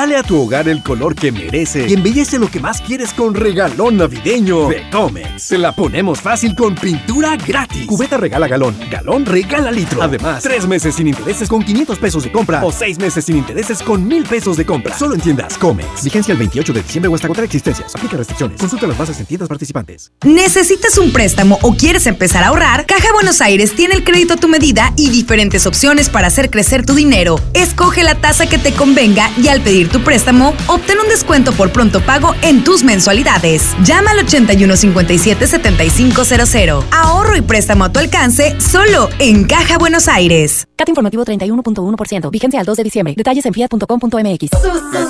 Dale 0.00 0.16
a 0.16 0.22
tu 0.22 0.40
hogar 0.40 0.66
el 0.66 0.82
color 0.82 1.14
que 1.14 1.30
merece 1.30 1.86
y 1.86 1.92
embellece 1.92 2.38
lo 2.38 2.50
que 2.50 2.58
más 2.58 2.80
quieres 2.80 3.12
con 3.12 3.34
regalón 3.34 3.98
navideño 3.98 4.66
de 4.68 4.88
Comex. 4.88 5.48
Te 5.48 5.58
la 5.58 5.72
ponemos 5.72 6.22
fácil 6.22 6.54
con 6.54 6.74
pintura 6.74 7.36
gratis. 7.36 7.84
Cubeta 7.86 8.16
regala 8.16 8.48
galón, 8.48 8.74
galón 8.90 9.26
regala 9.26 9.70
litro. 9.70 10.02
Además, 10.02 10.42
tres 10.42 10.66
meses 10.66 10.94
sin 10.94 11.06
intereses 11.06 11.50
con 11.50 11.62
500 11.62 11.98
pesos 11.98 12.24
de 12.24 12.32
compra 12.32 12.64
o 12.64 12.72
seis 12.72 12.98
meses 12.98 13.26
sin 13.26 13.36
intereses 13.36 13.82
con 13.82 14.08
1000 14.08 14.24
pesos 14.24 14.56
de 14.56 14.64
compra. 14.64 14.96
Solo 14.96 15.16
en 15.16 15.20
tiendas 15.20 15.58
Comex. 15.58 16.02
Vigencia 16.02 16.32
el 16.32 16.38
28 16.38 16.72
de 16.72 16.82
diciembre 16.82 17.10
o 17.10 17.14
hasta 17.14 17.26
agotar 17.26 17.44
existencias. 17.44 17.94
Aplica 17.94 18.16
restricciones. 18.16 18.58
Consulta 18.58 18.86
las 18.86 18.96
bases 18.96 19.20
en 19.20 19.26
tiendas 19.26 19.50
participantes. 19.50 20.12
¿Necesitas 20.24 20.96
un 20.96 21.12
préstamo 21.12 21.58
o 21.60 21.74
quieres 21.74 22.06
empezar 22.06 22.42
a 22.42 22.46
ahorrar? 22.46 22.86
Caja 22.86 23.12
Buenos 23.12 23.42
Aires 23.42 23.76
tiene 23.76 23.96
el 23.96 24.04
crédito 24.04 24.32
a 24.32 24.36
tu 24.38 24.48
medida 24.48 24.94
y 24.96 25.10
diferentes 25.10 25.66
opciones 25.66 26.08
para 26.08 26.28
hacer 26.28 26.48
crecer 26.48 26.86
tu 26.86 26.94
dinero. 26.94 27.38
Escoge 27.52 28.02
la 28.02 28.14
tasa 28.14 28.48
que 28.48 28.56
te 28.56 28.72
convenga 28.72 29.30
y 29.36 29.48
al 29.48 29.60
pedir 29.60 29.89
tu 29.90 30.02
préstamo, 30.02 30.54
obtén 30.66 30.98
un 31.00 31.08
descuento 31.08 31.52
por 31.52 31.70
pronto 31.72 32.00
pago 32.00 32.34
en 32.42 32.64
tus 32.64 32.82
mensualidades. 32.82 33.76
Llama 33.84 34.10
al 34.12 34.26
8157-7500. 34.26 36.84
Ahorro 36.90 37.36
y 37.36 37.42
préstamo 37.42 37.84
a 37.84 37.92
tu 37.92 37.98
alcance 37.98 38.58
solo 38.60 39.10
en 39.18 39.44
Caja 39.44 39.76
Buenos 39.78 40.08
Aires. 40.08 40.66
CAT 40.76 40.88
informativo 40.88 41.22
31.1%. 41.24 42.30
Vigencia 42.30 42.60
al 42.60 42.66
2 42.66 42.76
de 42.78 42.84
diciembre. 42.84 43.14
Detalles 43.16 43.44
en 43.44 43.52
fiat.com.mx. 43.52 44.48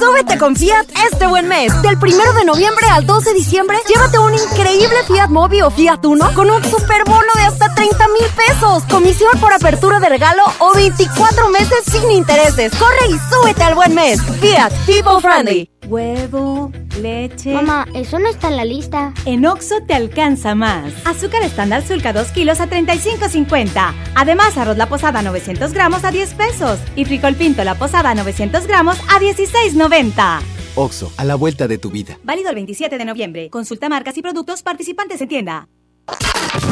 Súbete 0.00 0.38
con 0.38 0.56
Fiat 0.56 0.86
este 1.12 1.26
buen 1.26 1.46
mes. 1.46 1.70
Del 1.82 1.98
primero 1.98 2.32
de 2.32 2.44
noviembre 2.44 2.86
al 2.90 3.06
2 3.06 3.24
de 3.24 3.34
diciembre, 3.34 3.76
llévate 3.88 4.18
un 4.18 4.34
increíble 4.34 4.96
Fiat 5.06 5.28
Mobi 5.28 5.62
o 5.62 5.70
Fiat 5.70 6.04
Uno 6.04 6.32
con 6.34 6.50
un 6.50 6.62
superbono 6.64 7.32
de 7.36 7.42
hasta 7.42 7.72
30 7.74 8.08
mil 8.08 8.26
pesos, 8.34 8.82
comisión 8.90 9.30
por 9.40 9.52
apertura 9.52 10.00
de 10.00 10.08
regalo 10.08 10.42
o 10.58 10.74
24 10.74 11.48
meses 11.50 11.78
sin 11.90 12.10
intereses. 12.10 12.72
Corre 12.76 13.06
y 13.08 13.18
súbete 13.32 13.62
al 13.62 13.74
buen 13.74 13.94
mes. 13.94 14.20
Fiat 14.40 14.69
People 14.86 15.20
Friendly. 15.20 15.70
Huevo, 15.86 16.72
leche. 17.00 17.52
Mamá, 17.52 17.86
eso 17.94 18.18
no 18.18 18.28
está 18.28 18.48
en 18.48 18.56
la 18.56 18.64
lista. 18.64 19.12
En 19.24 19.46
Oxo 19.46 19.76
te 19.86 19.94
alcanza 19.94 20.54
más. 20.54 20.92
Azúcar 21.04 21.42
estándar 21.42 21.86
Sulca 21.86 22.12
2 22.12 22.28
kilos 22.28 22.60
a 22.60 22.68
35.50. 22.68 23.92
Además, 24.14 24.56
arroz 24.56 24.76
la 24.76 24.88
posada 24.88 25.22
900 25.22 25.72
gramos 25.72 26.04
a 26.04 26.10
10 26.10 26.34
pesos. 26.34 26.78
Y 26.96 27.04
frijol 27.04 27.34
pinto 27.34 27.64
la 27.64 27.74
posada 27.76 28.14
900 28.14 28.66
gramos 28.66 28.98
a 29.08 29.20
16.90. 29.20 30.40
Oxo, 30.76 31.12
a 31.16 31.24
la 31.24 31.34
vuelta 31.34 31.68
de 31.68 31.78
tu 31.78 31.90
vida. 31.90 32.18
Válido 32.22 32.50
el 32.50 32.54
27 32.54 32.96
de 32.96 33.04
noviembre. 33.04 33.50
Consulta 33.50 33.88
marcas 33.88 34.16
y 34.16 34.22
productos 34.22 34.62
participantes 34.62 35.20
en 35.20 35.28
tienda. 35.28 35.68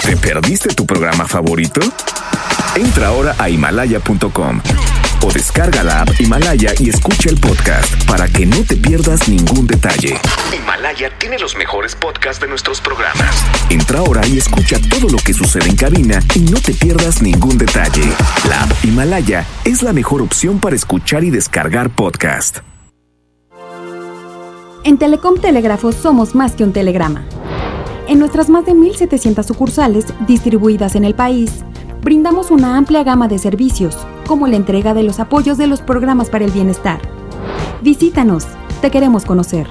¿Te 0.05 0.17
perdiste 0.17 0.75
tu 0.75 0.87
programa 0.87 1.27
favorito? 1.27 1.81
Entra 2.79 3.09
ahora 3.09 3.35
a 3.41 3.51
himalaya.com 3.51 4.61
o 5.27 5.33
descarga 5.33 5.83
la 5.83 6.03
app 6.03 6.11
Himalaya 6.21 6.75
y 6.79 6.91
escucha 6.91 7.29
el 7.29 7.37
podcast 7.41 8.07
para 8.07 8.29
que 8.29 8.47
no 8.47 8.63
te 8.63 8.77
pierdas 8.77 9.29
ningún 9.29 9.67
detalle. 9.67 10.17
Himalaya 10.57 11.11
tiene 11.19 11.41
los 11.41 11.57
mejores 11.57 11.97
podcasts 11.97 12.41
de 12.41 12.47
nuestros 12.47 12.81
programas. 12.81 13.45
Entra 13.69 13.99
ahora 13.99 14.25
y 14.29 14.39
escucha 14.39 14.77
todo 14.89 15.09
lo 15.09 15.19
que 15.19 15.35
sucede 15.35 15.69
en 15.69 15.75
cabina 15.75 16.21
y 16.37 16.39
no 16.39 16.61
te 16.61 16.73
pierdas 16.73 17.21
ningún 17.21 17.59
detalle. 17.59 18.05
La 18.49 18.63
app 18.63 18.85
Himalaya 18.85 19.45
es 19.65 19.83
la 19.83 19.93
mejor 19.93 20.23
opción 20.23 20.61
para 20.61 20.77
escuchar 20.77 21.25
y 21.25 21.31
descargar 21.31 21.91
podcast. 21.91 22.59
En 24.85 24.99
Telecom 24.99 25.41
Telégrafo 25.41 25.91
somos 25.91 26.37
más 26.37 26.53
que 26.53 26.63
un 26.63 26.73
telegrama. 26.73 27.27
En 28.07 28.21
nuestras 28.21 28.49
más 28.49 28.65
de 28.65 28.73
1.700 28.73 29.45
sucursales 29.45 30.07
distribuidas 30.29 30.95
en 30.95 31.05
el 31.05 31.17
país, 31.17 31.51
brindamos 32.03 32.51
una 32.51 32.77
amplia 32.77 33.05
gama 33.05 33.29
de 33.29 33.39
servicios, 33.39 33.97
como 34.27 34.47
la 34.47 34.57
entrega 34.57 34.95
de 34.95 35.03
los 35.03 35.21
apoyos 35.21 35.59
de 35.59 35.67
los 35.67 35.81
programas 35.81 36.31
para 36.31 36.45
el 36.45 36.51
bienestar. 36.51 37.01
Visítanos, 37.83 38.47
te 38.81 38.91
queremos 38.91 39.25
conocer. 39.25 39.67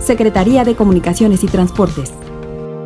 Secretaría 0.00 0.64
de 0.64 0.74
Comunicaciones 0.74 1.44
y 1.44 1.46
Transportes. 1.46 2.12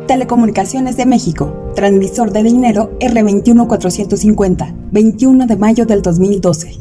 Telecomunicaciones 0.07 0.95
de 0.95 1.05
México, 1.05 1.71
transmisor 1.75 2.31
de 2.31 2.43
dinero 2.43 2.91
R21450, 2.99 4.73
21 4.91 5.47
de 5.47 5.57
mayo 5.57 5.85
del 5.85 6.01
2012. 6.01 6.79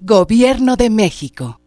Gobierno 0.00 0.76
de 0.76 0.90
México. 0.90 1.60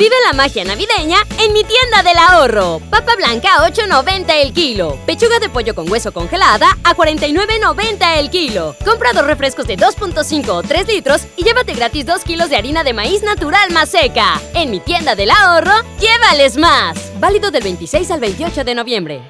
Vive 0.00 0.16
la 0.24 0.32
magia 0.32 0.64
navideña 0.64 1.18
en 1.38 1.52
mi 1.52 1.62
tienda 1.62 2.02
del 2.02 2.16
ahorro. 2.16 2.80
Papa 2.88 3.16
blanca 3.16 3.56
a 3.56 3.68
8.90 3.68 4.30
el 4.30 4.54
kilo. 4.54 4.96
Pechuga 5.04 5.38
de 5.38 5.50
pollo 5.50 5.74
con 5.74 5.92
hueso 5.92 6.10
congelada 6.10 6.68
a 6.84 6.96
49.90 6.96 8.16
el 8.16 8.30
kilo. 8.30 8.74
Compra 8.82 9.12
dos 9.12 9.26
refrescos 9.26 9.66
de 9.66 9.76
2.5 9.76 10.48
o 10.48 10.62
3 10.62 10.88
litros 10.88 11.26
y 11.36 11.44
llévate 11.44 11.74
gratis 11.74 12.06
2 12.06 12.24
kilos 12.24 12.48
de 12.48 12.56
harina 12.56 12.82
de 12.82 12.94
maíz 12.94 13.22
natural 13.22 13.72
más 13.72 13.90
seca. 13.90 14.40
En 14.54 14.70
mi 14.70 14.80
tienda 14.80 15.14
del 15.14 15.30
ahorro, 15.30 15.74
llévales 16.00 16.56
más. 16.56 17.12
Válido 17.20 17.50
del 17.50 17.62
26 17.62 18.10
al 18.10 18.20
28 18.20 18.64
de 18.64 18.74
noviembre. 18.74 19.20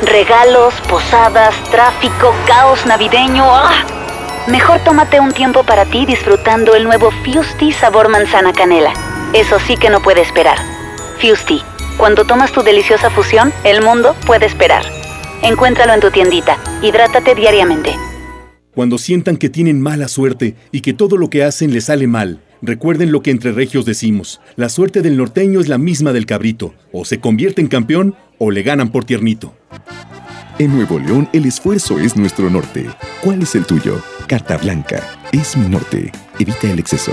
Regalos, 0.00 0.72
posadas, 0.88 1.54
tráfico, 1.70 2.34
caos 2.46 2.86
navideño. 2.86 3.44
¡Ah! 3.44 4.05
Mejor 4.48 4.78
tómate 4.84 5.18
un 5.18 5.32
tiempo 5.32 5.64
para 5.64 5.84
ti 5.86 6.06
disfrutando 6.06 6.76
el 6.76 6.84
nuevo 6.84 7.10
Fusti 7.10 7.72
sabor 7.72 8.08
manzana 8.08 8.52
canela. 8.52 8.92
Eso 9.34 9.58
sí 9.58 9.76
que 9.76 9.90
no 9.90 10.00
puede 10.00 10.20
esperar. 10.20 10.56
Fusti, 11.20 11.60
cuando 11.96 12.24
tomas 12.24 12.52
tu 12.52 12.62
deliciosa 12.62 13.10
fusión, 13.10 13.52
el 13.64 13.82
mundo 13.82 14.14
puede 14.24 14.46
esperar. 14.46 14.84
Encuéntralo 15.42 15.94
en 15.94 16.00
tu 16.00 16.12
tiendita. 16.12 16.58
Hidrátate 16.80 17.34
diariamente. 17.34 17.96
Cuando 18.72 18.98
sientan 18.98 19.36
que 19.36 19.48
tienen 19.48 19.80
mala 19.80 20.06
suerte 20.06 20.54
y 20.70 20.80
que 20.80 20.92
todo 20.92 21.16
lo 21.16 21.28
que 21.28 21.42
hacen 21.42 21.72
les 21.72 21.86
sale 21.86 22.06
mal, 22.06 22.40
recuerden 22.62 23.10
lo 23.10 23.22
que 23.22 23.32
entre 23.32 23.50
regios 23.50 23.84
decimos. 23.84 24.40
La 24.54 24.68
suerte 24.68 25.02
del 25.02 25.16
norteño 25.16 25.58
es 25.58 25.66
la 25.66 25.78
misma 25.78 26.12
del 26.12 26.26
cabrito. 26.26 26.72
O 26.92 27.04
se 27.04 27.18
convierte 27.18 27.62
en 27.62 27.68
campeón 27.68 28.14
o 28.38 28.52
le 28.52 28.62
ganan 28.62 28.90
por 28.92 29.04
tiernito. 29.04 29.56
En 30.60 30.72
Nuevo 30.76 31.00
León 31.00 31.28
el 31.32 31.46
esfuerzo 31.46 31.98
es 31.98 32.16
nuestro 32.16 32.48
norte. 32.48 32.86
¿Cuál 33.22 33.42
es 33.42 33.56
el 33.56 33.66
tuyo? 33.66 34.00
Carta 34.26 34.56
Blanca. 34.56 35.02
Es 35.32 35.56
mi 35.56 35.68
norte. 35.68 36.12
Evita 36.38 36.68
el 36.68 36.78
exceso. 36.78 37.12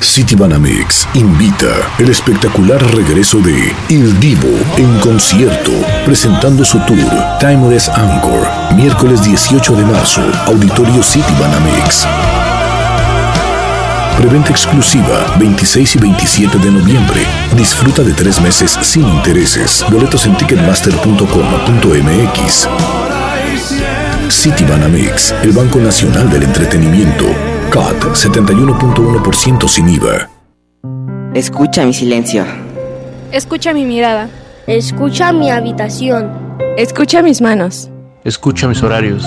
Citibanamex 0.00 1.08
invita 1.14 1.66
el 1.98 2.10
espectacular 2.10 2.80
regreso 2.94 3.38
de 3.38 3.74
Il 3.88 4.20
Divo 4.20 4.48
en 4.76 5.00
concierto, 5.00 5.72
presentando 6.04 6.64
su 6.64 6.78
tour 6.80 7.10
Timeless 7.40 7.88
Anchor, 7.88 8.46
miércoles 8.76 9.24
18 9.24 9.74
de 9.74 9.84
marzo, 9.84 10.20
Auditorio 10.46 11.02
Citibanamex. 11.02 12.06
Preventa 14.18 14.50
exclusiva 14.50 15.34
26 15.38 15.96
y 15.96 15.98
27 15.98 16.58
de 16.58 16.70
noviembre. 16.70 17.26
Disfruta 17.56 18.02
de 18.02 18.12
tres 18.12 18.40
meses 18.40 18.78
sin 18.82 19.08
intereses. 19.08 19.84
Boletos 19.90 20.26
en 20.26 20.36
ticketmaster.com.mx. 20.36 22.68
Citibanamex, 24.30 25.34
el 25.42 25.52
Banco 25.52 25.78
Nacional 25.78 26.30
del 26.30 26.44
Entretenimiento. 26.44 27.24
CAT 27.70 28.02
71.1% 28.14 29.68
sin 29.68 29.88
IVA. 29.88 30.30
Escucha 31.34 31.84
mi 31.84 31.92
silencio. 31.92 32.44
Escucha 33.32 33.72
mi 33.72 33.84
mirada. 33.84 34.28
Escucha 34.66 35.32
mi 35.32 35.50
habitación. 35.50 36.30
Escucha 36.76 37.22
mis 37.22 37.40
manos. 37.40 37.90
Escucha 38.24 38.68
mis 38.68 38.82
horarios. 38.82 39.24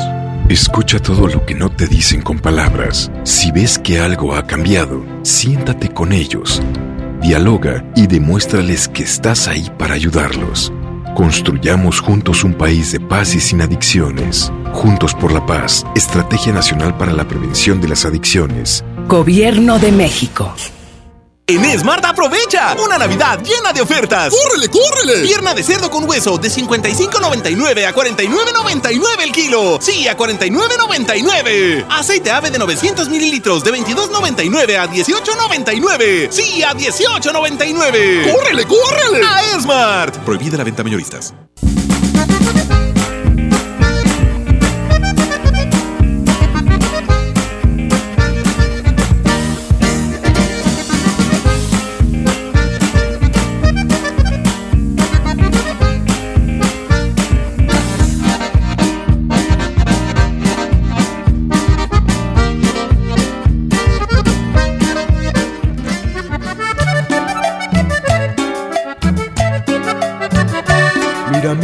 Escucha 0.49 0.99
todo 0.99 1.27
lo 1.27 1.45
que 1.45 1.53
no 1.53 1.69
te 1.69 1.87
dicen 1.87 2.21
con 2.21 2.39
palabras. 2.39 3.11
Si 3.23 3.51
ves 3.51 3.77
que 3.77 3.99
algo 3.99 4.33
ha 4.33 4.47
cambiado, 4.47 5.03
siéntate 5.23 5.89
con 5.89 6.13
ellos. 6.13 6.61
Dialoga 7.21 7.83
y 7.95 8.07
demuéstrales 8.07 8.87
que 8.87 9.03
estás 9.03 9.47
ahí 9.47 9.69
para 9.77 9.95
ayudarlos. 9.95 10.71
Construyamos 11.17 11.99
juntos 11.99 12.43
un 12.43 12.53
país 12.53 12.91
de 12.91 12.99
paz 12.99 13.33
y 13.33 13.39
sin 13.39 13.59
adicciones. 13.63 14.53
Juntos 14.71 15.15
por 15.15 15.31
la 15.31 15.43
paz, 15.47 15.83
Estrategia 15.95 16.53
Nacional 16.53 16.95
para 16.95 17.11
la 17.11 17.27
Prevención 17.27 17.81
de 17.81 17.87
las 17.87 18.05
Adicciones. 18.05 18.85
Gobierno 19.07 19.79
de 19.79 19.91
México. 19.91 20.53
En 21.49 21.79
Smart 21.79 22.03
aprovecha 22.03 22.75
una 22.77 22.97
Navidad 22.97 23.39
llena 23.41 23.71
de 23.71 23.79
ofertas. 23.79 24.33
¡Córrele, 24.33 24.69
córrele! 24.69 25.25
Pierna 25.25 25.53
de 25.53 25.63
cerdo 25.63 25.89
con 25.89 26.03
hueso 26.03 26.37
de 26.37 26.49
55.99 26.49 27.85
a 27.85 27.95
49.99 27.95 29.21
el 29.23 29.31
kilo. 29.31 29.79
Sí, 29.81 30.09
a 30.09 30.17
49.99. 30.17 31.85
Aceite 31.89 32.31
ave 32.31 32.51
de 32.51 32.59
900 32.59 33.07
mililitros 33.07 33.63
de 33.63 33.71
22.99 33.71 34.77
a 34.77 34.89
18.99. 34.89 36.31
Sí, 36.31 36.63
a 36.63 36.73
18.99. 36.73 38.33
¡Córrele, 38.33 38.65
córrele! 38.65 39.21
A 39.25 39.57
Smart. 39.61 40.17
Prohibida 40.25 40.57
la 40.57 40.65
venta 40.65 40.83
mayoristas. 40.83 41.33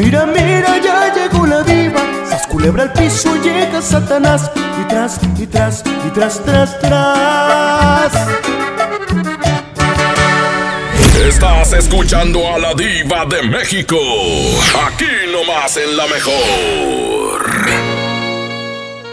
Mira, 0.04 0.26
mira, 0.26 0.80
ya 0.80 1.14
llegó 1.14 1.48
la 1.48 1.64
diva. 1.64 2.02
Sas 2.30 2.46
culebra 2.48 2.84
al 2.84 2.92
piso, 2.92 3.34
llega 3.42 3.82
Satanás. 3.82 4.52
Y 4.82 4.88
tras, 4.90 5.18
y 5.40 5.48
tras, 5.48 5.82
y 6.06 6.10
tras, 6.10 6.44
tras, 6.44 6.80
tras. 6.80 8.14
Estás 11.26 11.72
escuchando 11.72 12.54
a 12.54 12.60
la 12.60 12.74
diva 12.74 13.26
de 13.26 13.44
México. 13.44 13.98
Aquí 14.86 15.06
nomás 15.32 15.78
en 15.78 15.96
la 15.96 16.06
mejor. 16.08 17.50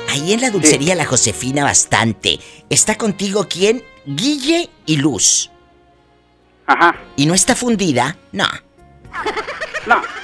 Ahí 0.09 0.33
en 0.33 0.41
la 0.41 0.51
dulcería 0.51 0.97
La 0.97 1.05
Josefina 1.05 1.62
bastante. 1.62 2.41
¿Está 2.69 2.97
contigo 2.97 3.47
quién? 3.49 3.85
Guille 4.07 4.69
y 4.87 4.97
Luz. 4.97 5.53
Ajá. 6.67 6.97
¿Y 7.15 7.27
no 7.27 7.35
está 7.35 7.55
fundida? 7.55 8.17
No. 8.33 8.49
No. 9.87 10.20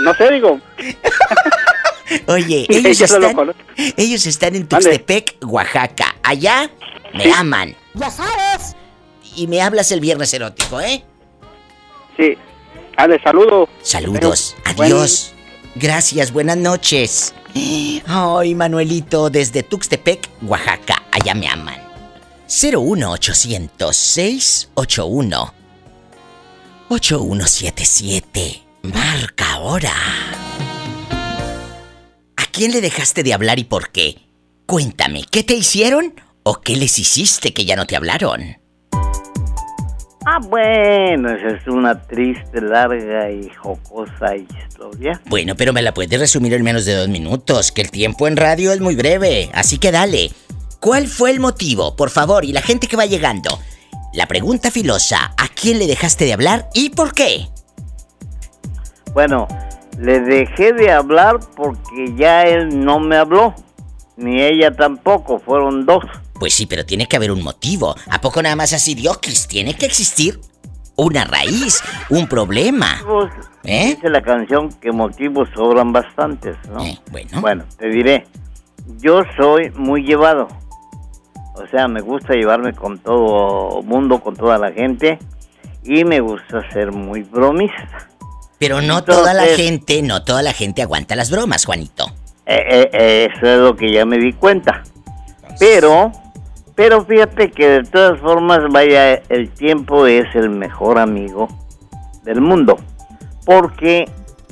No 0.00 0.14
sé, 0.14 0.32
digo. 0.32 0.60
Oye, 2.26 2.66
ellos 2.68 3.10
lo 3.10 3.26
están, 3.26 3.54
ellos 3.96 4.26
están 4.26 4.54
en 4.54 4.66
Tuxtepec, 4.68 5.36
Oaxaca. 5.44 6.14
Allá 6.22 6.70
me 7.14 7.32
aman. 7.32 7.74
Ya 7.94 8.10
sabes. 8.10 8.76
Y 9.34 9.46
me 9.48 9.60
hablas 9.60 9.90
el 9.90 10.00
viernes 10.00 10.32
erótico, 10.32 10.80
¿eh? 10.80 11.04
Sí. 12.16 12.36
Ande, 12.96 13.20
saludo. 13.22 13.68
Saludos. 13.82 14.56
Pero, 14.64 14.82
Adiós. 14.82 15.34
Gracias, 15.74 16.32
buenas 16.32 16.56
noches. 16.56 17.34
Ay, 18.06 18.54
Manuelito, 18.54 19.30
desde 19.30 19.62
Tuxtepec, 19.62 20.28
Oaxaca. 20.42 21.02
Allá 21.10 21.34
me 21.34 21.48
aman. 21.48 21.80
01800 22.48 23.96
681 23.96 25.54
8177. 26.88 28.65
Marca 28.86 29.52
ahora. 29.52 29.92
¿A 32.36 32.44
quién 32.52 32.72
le 32.72 32.80
dejaste 32.80 33.22
de 33.22 33.34
hablar 33.34 33.58
y 33.58 33.64
por 33.64 33.90
qué? 33.90 34.16
Cuéntame, 34.66 35.24
¿qué 35.30 35.42
te 35.42 35.54
hicieron 35.54 36.14
o 36.42 36.60
qué 36.60 36.76
les 36.76 36.98
hiciste 36.98 37.52
que 37.52 37.64
ya 37.64 37.76
no 37.76 37.86
te 37.86 37.96
hablaron? 37.96 38.58
Ah, 40.28 40.40
bueno, 40.42 41.30
esa 41.30 41.56
es 41.56 41.66
una 41.68 42.02
triste, 42.02 42.60
larga 42.60 43.30
y 43.30 43.48
jocosa 43.50 44.34
historia. 44.34 45.20
Bueno, 45.26 45.54
pero 45.54 45.72
me 45.72 45.82
la 45.82 45.94
puedes 45.94 46.18
resumir 46.18 46.52
en 46.54 46.64
menos 46.64 46.84
de 46.84 46.94
dos 46.94 47.08
minutos, 47.08 47.70
que 47.70 47.82
el 47.82 47.92
tiempo 47.92 48.26
en 48.26 48.36
radio 48.36 48.72
es 48.72 48.80
muy 48.80 48.96
breve, 48.96 49.50
así 49.54 49.78
que 49.78 49.92
dale. 49.92 50.32
¿Cuál 50.80 51.06
fue 51.06 51.30
el 51.30 51.38
motivo, 51.38 51.94
por 51.94 52.10
favor, 52.10 52.44
y 52.44 52.52
la 52.52 52.62
gente 52.62 52.88
que 52.88 52.96
va 52.96 53.06
llegando? 53.06 53.60
La 54.14 54.26
pregunta 54.26 54.70
filosa, 54.70 55.32
¿a 55.36 55.48
quién 55.48 55.78
le 55.78 55.86
dejaste 55.86 56.24
de 56.24 56.32
hablar 56.32 56.70
y 56.74 56.90
por 56.90 57.14
qué? 57.14 57.46
Bueno, 59.16 59.48
le 59.98 60.20
dejé 60.20 60.74
de 60.74 60.92
hablar 60.92 61.38
porque 61.56 62.12
ya 62.16 62.42
él 62.42 62.84
no 62.84 63.00
me 63.00 63.16
habló, 63.16 63.54
ni 64.18 64.42
ella 64.42 64.76
tampoco, 64.76 65.38
fueron 65.38 65.86
dos. 65.86 66.04
Pues 66.38 66.52
sí, 66.52 66.66
pero 66.66 66.84
tiene 66.84 67.06
que 67.06 67.16
haber 67.16 67.32
un 67.32 67.42
motivo. 67.42 67.94
¿A 68.10 68.20
poco 68.20 68.42
nada 68.42 68.56
más 68.56 68.74
así 68.74 68.94
diokis? 68.94 69.48
Tiene 69.48 69.72
que 69.72 69.86
existir 69.86 70.38
una 70.96 71.24
raíz, 71.24 71.82
un 72.10 72.28
problema. 72.28 73.00
¿Eh? 73.64 73.94
Dice 73.94 74.10
la 74.10 74.20
canción 74.20 74.68
que 74.82 74.92
motivos 74.92 75.48
sobran 75.54 75.94
bastantes, 75.94 76.54
¿no? 76.68 76.84
bueno. 77.10 77.40
Bueno, 77.40 77.64
te 77.78 77.88
diré, 77.88 78.26
yo 78.98 79.22
soy 79.38 79.70
muy 79.70 80.02
llevado. 80.02 80.46
O 81.54 81.66
sea, 81.68 81.88
me 81.88 82.02
gusta 82.02 82.34
llevarme 82.34 82.74
con 82.74 82.98
todo 82.98 83.80
mundo, 83.80 84.20
con 84.20 84.36
toda 84.36 84.58
la 84.58 84.72
gente. 84.72 85.18
y 85.84 86.04
me 86.04 86.20
gusta 86.20 86.70
ser 86.70 86.92
muy 86.92 87.22
bromista. 87.22 88.10
Pero 88.58 88.80
no 88.80 89.04
toda 89.04 89.34
la 89.34 89.44
gente, 89.44 90.02
no 90.02 90.22
toda 90.24 90.42
la 90.42 90.52
gente 90.52 90.82
aguanta 90.82 91.14
las 91.16 91.30
bromas, 91.30 91.64
Juanito. 91.64 92.06
Eh, 92.46 92.64
eh, 92.68 92.90
eh, 92.92 93.28
eso 93.34 93.46
es 93.46 93.58
lo 93.58 93.76
que 93.76 93.92
ya 93.92 94.06
me 94.06 94.18
di 94.18 94.32
cuenta. 94.32 94.82
Pero, 95.58 96.12
pero 96.74 97.04
fíjate 97.04 97.50
que 97.50 97.68
de 97.68 97.82
todas 97.84 98.20
formas, 98.20 98.60
vaya, 98.70 99.14
el 99.28 99.50
tiempo 99.50 100.06
es 100.06 100.26
el 100.34 100.48
mejor 100.50 100.98
amigo 100.98 101.48
del 102.24 102.40
mundo. 102.40 102.78
Porque 103.44 104.06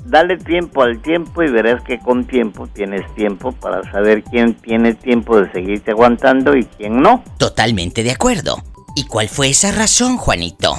dale 0.05 0.37
tiempo 0.37 0.83
al 0.83 1.01
tiempo 1.01 1.43
y 1.43 1.51
verás 1.51 1.83
que 1.83 1.99
con 1.99 2.27
tiempo 2.27 2.67
tienes 2.67 3.03
tiempo 3.15 3.53
para 3.53 3.83
saber 3.91 4.23
quién 4.23 4.55
tiene 4.55 4.95
tiempo 4.95 5.41
de 5.41 5.51
seguirte 5.53 5.93
aguantando 5.93 6.57
y 6.57 6.65
quién 6.65 7.01
no. 7.01 7.23
Totalmente 7.39 8.03
de 8.03 8.11
acuerdo. 8.11 8.63
¿Y 8.97 9.07
cuál 9.07 9.29
fue 9.29 9.49
esa 9.49 9.73
razón, 9.73 10.17
Juanito? 10.19 10.77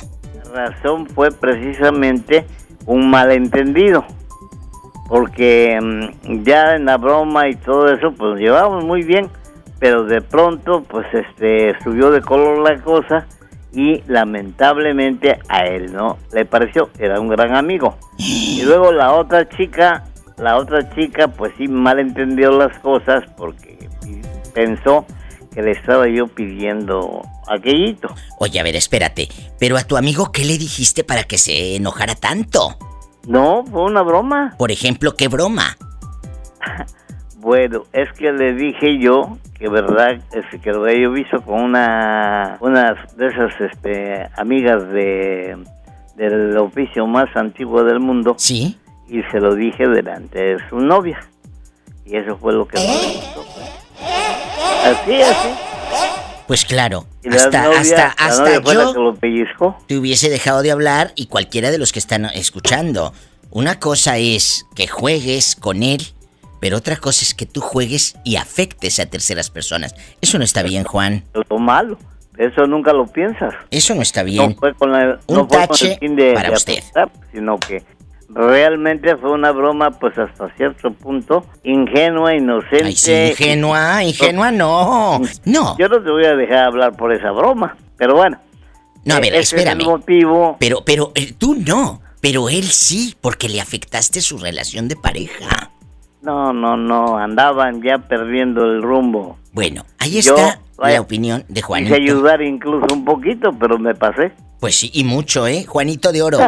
La 0.53 0.69
razón 0.69 1.07
fue 1.07 1.31
precisamente 1.31 2.45
un 2.85 3.09
malentendido. 3.09 4.05
Porque 5.07 5.79
mm, 5.81 6.43
ya 6.43 6.75
en 6.75 6.85
la 6.85 6.97
broma 6.97 7.47
y 7.47 7.55
todo 7.55 7.91
eso, 7.91 8.11
pues 8.11 8.39
llevábamos 8.39 8.83
muy 8.83 9.03
bien, 9.03 9.29
pero 9.79 10.03
de 10.03 10.21
pronto, 10.21 10.83
pues 10.83 11.05
este, 11.13 11.77
subió 11.83 12.11
de 12.11 12.21
color 12.21 12.59
la 12.59 12.81
cosa 12.81 13.27
y 13.71 14.01
lamentablemente 14.07 15.37
a 15.49 15.65
él 15.65 15.93
no 15.93 16.17
le 16.31 16.45
pareció, 16.45 16.89
era 16.97 17.19
un 17.19 17.27
gran 17.27 17.55
amigo. 17.55 17.97
Y 18.17 18.63
luego 18.63 18.91
la 18.91 19.13
otra 19.13 19.47
chica, 19.49 20.05
la 20.37 20.57
otra 20.57 20.89
chica, 20.95 21.27
pues 21.27 21.53
sí 21.57 21.67
malentendió 21.67 22.51
las 22.51 22.77
cosas 22.79 23.23
porque 23.37 23.89
pensó 24.53 25.05
que 25.55 25.61
le 25.61 25.71
estaba 25.71 26.07
yo 26.09 26.27
pidiendo 26.27 27.21
aquellito. 27.47 28.13
Oye, 28.39 28.59
a 28.59 28.63
ver, 28.63 28.75
espérate, 28.75 29.29
pero 29.57 29.77
a 29.77 29.83
tu 29.83 29.95
amigo, 29.95 30.31
¿qué 30.33 30.43
le 30.43 30.57
dijiste 30.57 31.05
para 31.05 31.23
que 31.23 31.37
se 31.37 31.77
enojara 31.77 32.13
tanto? 32.13 32.77
No, 33.25 33.63
fue 33.65 33.83
una 33.83 34.01
broma. 34.03 34.53
Por 34.57 34.71
ejemplo, 34.71 35.15
¿qué 35.15 35.29
broma? 35.29 35.77
Bueno, 37.37 37.83
es 37.93 38.11
que 38.13 38.31
le 38.31 38.53
dije 38.55 38.97
yo 38.97 39.37
que 39.53 39.69
verdad 39.69 40.19
es 40.33 40.61
que 40.61 40.71
lo 40.71 40.85
había 40.85 41.07
visto 41.09 41.43
con 41.43 41.61
una 41.61 42.57
una 42.59 42.95
de 43.15 43.27
esas 43.27 43.53
este, 43.61 44.27
amigas 44.35 44.89
de 44.89 45.55
del 46.15 46.57
oficio 46.57 47.05
más 47.05 47.27
antiguo 47.35 47.83
del 47.83 47.99
mundo. 47.99 48.33
Sí. 48.37 48.79
Y 49.07 49.21
se 49.31 49.39
lo 49.39 49.53
dije 49.53 49.87
delante 49.87 50.39
de 50.39 50.69
su 50.69 50.79
novia. 50.79 51.19
Y 52.03 52.17
eso 52.17 52.35
fue 52.37 52.53
lo 52.53 52.67
que 52.67 52.79
me 52.79 52.85
gustó. 52.85 53.45
Así, 54.83 55.21
así. 55.21 55.47
Pues 56.47 56.63
claro, 56.63 57.07
hasta, 57.31 57.63
novia- 57.63 57.79
hasta, 57.79 58.07
hasta 58.09 58.61
yo 58.61 59.15
te 59.87 59.97
hubiese 59.97 60.29
dejado 60.29 60.61
de 60.61 60.71
hablar 60.71 61.11
y 61.15 61.25
cualquiera 61.25 61.71
de 61.71 61.77
los 61.79 61.91
que 61.91 61.99
están 61.99 62.25
escuchando. 62.25 63.13
Una 63.49 63.79
cosa 63.79 64.17
es 64.17 64.65
que 64.75 64.85
juegues 64.87 65.55
con 65.55 65.81
él, 65.81 66.05
pero 66.59 66.77
otra 66.77 66.97
cosa 66.97 67.23
es 67.23 67.33
que 67.33 67.45
tú 67.47 67.61
juegues 67.61 68.15
y 68.23 68.35
afectes 68.35 68.99
a 68.99 69.07
terceras 69.07 69.49
personas. 69.49 69.95
Eso 70.21 70.37
no 70.37 70.43
está 70.43 70.61
bien, 70.61 70.83
Juan. 70.83 71.23
Lo 71.49 71.57
malo. 71.57 71.97
Eso 72.37 72.67
nunca 72.67 72.91
lo 72.93 73.07
piensas. 73.07 73.53
Eso 73.71 73.95
no 73.95 74.01
está 74.01 74.21
bien. 74.21 74.49
No 74.51 74.55
fue 74.57 74.73
con, 74.75 74.91
la, 74.91 75.19
Un 75.25 75.35
fue 75.35 75.47
con 75.47 75.67
tache 75.67 75.93
el 75.93 75.99
fin 75.99 76.15
de, 76.15 76.33
para 76.33 76.49
de 76.49 76.55
usted. 76.55 76.77
apostar, 76.79 77.09
sino 77.33 77.57
que 77.57 77.81
realmente 78.29 79.15
fue 79.17 79.31
una 79.31 79.51
broma, 79.51 79.91
pues 79.91 80.17
hasta 80.17 80.49
cierto 80.55 80.91
punto, 80.91 81.45
ingenua, 81.63 82.35
inocente. 82.35 82.85
Ay, 82.85 82.95
sí, 82.95 83.11
ingenua, 83.29 84.03
ingenua 84.03 84.51
no. 84.51 85.21
No. 85.45 85.77
Yo 85.77 85.87
no 85.87 86.01
te 86.01 86.11
voy 86.11 86.25
a 86.25 86.35
dejar 86.35 86.65
hablar 86.65 86.95
por 86.95 87.13
esa 87.13 87.31
broma, 87.31 87.75
pero 87.97 88.15
bueno. 88.15 88.39
No, 89.03 89.15
a 89.15 89.19
ver, 89.19 89.33
ese 89.33 89.39
es 89.39 89.53
espérame. 89.53 89.81
el 89.81 89.85
motivo. 89.85 90.57
Pero, 90.59 90.83
pero, 90.83 91.11
eh, 91.15 91.33
tú 91.37 91.55
no. 91.55 92.01
Pero 92.21 92.49
él 92.49 92.63
sí, 92.63 93.15
porque 93.21 93.47
le 93.49 93.61
afectaste 93.61 94.19
su 94.19 94.39
relación 94.39 94.87
de 94.87 94.95
pareja. 94.95 95.69
No, 96.23 96.51
no, 96.51 96.75
no, 96.75 97.17
andaban 97.19 97.83
ya 97.83 97.99
perdiendo 97.99 98.65
el 98.65 98.81
rumbo. 98.81 99.37
Bueno, 99.53 99.85
ahí 99.99 100.21
Yo, 100.21 100.35
está 100.35 100.59
vaya, 100.77 100.95
la 100.95 101.01
opinión 101.01 101.41
de 101.47 101.55
Quise 101.55 101.65
Juanito. 101.65 101.95
ayudar 101.95 102.41
incluso 102.41 102.87
un 102.93 103.05
poquito, 103.05 103.51
pero 103.59 103.77
me 103.77 103.93
pasé. 103.95 104.33
Pues 104.59 104.77
sí, 104.79 104.89
y 104.93 105.03
mucho, 105.03 105.47
¿eh? 105.47 105.65
Juanito 105.65 106.11
de 106.11 106.21
Oro. 106.21 106.39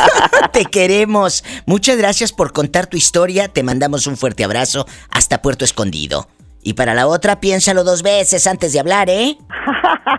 Te 0.52 0.66
queremos. 0.66 1.42
Muchas 1.66 1.96
gracias 1.96 2.32
por 2.32 2.52
contar 2.52 2.86
tu 2.86 2.96
historia. 2.96 3.48
Te 3.48 3.62
mandamos 3.62 4.06
un 4.06 4.16
fuerte 4.16 4.44
abrazo 4.44 4.86
hasta 5.10 5.42
Puerto 5.42 5.64
Escondido. 5.64 6.28
Y 6.62 6.74
para 6.74 6.94
la 6.94 7.06
otra, 7.06 7.40
piénsalo 7.40 7.84
dos 7.84 8.02
veces 8.02 8.46
antes 8.46 8.72
de 8.72 8.80
hablar, 8.80 9.08
¿eh? 9.08 9.38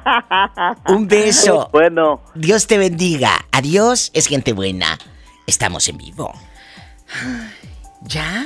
Un 0.88 1.07
beso. 1.07 1.69
Bueno. 1.71 2.21
Dios 2.35 2.67
te 2.67 2.77
bendiga. 2.77 3.31
Adiós, 3.51 4.11
es 4.13 4.27
gente 4.27 4.53
buena. 4.53 4.97
Estamos 5.45 5.88
en 5.89 5.97
vivo. 5.97 6.34
¿Ya? 8.01 8.45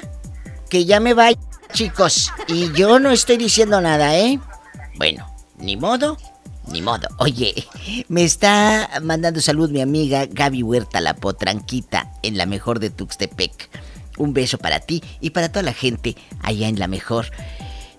Que 0.69 0.85
ya 0.85 0.99
me 0.99 1.13
vaya, 1.13 1.37
chicos. 1.73 2.31
Y 2.47 2.71
yo 2.73 2.99
no 2.99 3.11
estoy 3.11 3.37
diciendo 3.37 3.79
nada, 3.81 4.15
¿eh? 4.17 4.39
Bueno, 5.01 5.25
ni 5.57 5.77
modo, 5.77 6.15
ni 6.67 6.79
modo. 6.83 7.07
Oye, 7.17 7.65
me 8.07 8.23
está 8.23 8.87
mandando 9.01 9.41
salud 9.41 9.71
mi 9.71 9.81
amiga 9.81 10.27
Gaby 10.27 10.61
Huerta, 10.61 11.01
la 11.01 11.15
potranquita, 11.15 12.13
en 12.21 12.37
la 12.37 12.45
mejor 12.45 12.79
de 12.79 12.91
Tuxtepec. 12.91 13.67
Un 14.19 14.35
beso 14.35 14.59
para 14.59 14.79
ti 14.79 15.01
y 15.19 15.31
para 15.31 15.51
toda 15.51 15.63
la 15.63 15.73
gente 15.73 16.15
allá 16.43 16.67
en 16.67 16.77
la 16.77 16.87
mejor 16.87 17.31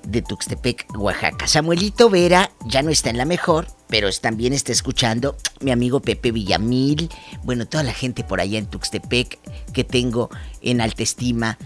de 0.07 0.23
Tuxtepec, 0.23 0.97
Oaxaca. 0.97 1.49
Samuelito 1.49 2.09
Vera 2.09 2.53
ya 2.67 2.83
no 2.83 2.91
está 2.91 3.11
en 3.11 3.19
la 3.19 3.25
mejor, 3.25 3.67
pero 3.89 4.09
también 4.13 4.53
está 4.53 4.71
escuchando 4.71 5.37
mi 5.59 5.73
amigo 5.73 5.99
Pepe 5.99 6.31
Villamil. 6.31 7.11
Bueno, 7.43 7.67
toda 7.67 7.83
la 7.83 7.95
gente 7.95 8.23
por 8.23 8.41
allá 8.41 8.61
en 8.61 8.67
Tuxtepec 8.67 9.41
que 9.73 9.83
tengo 9.83 10.31
en 10.61 10.81
alta 10.81 11.03
estima. 11.03 11.59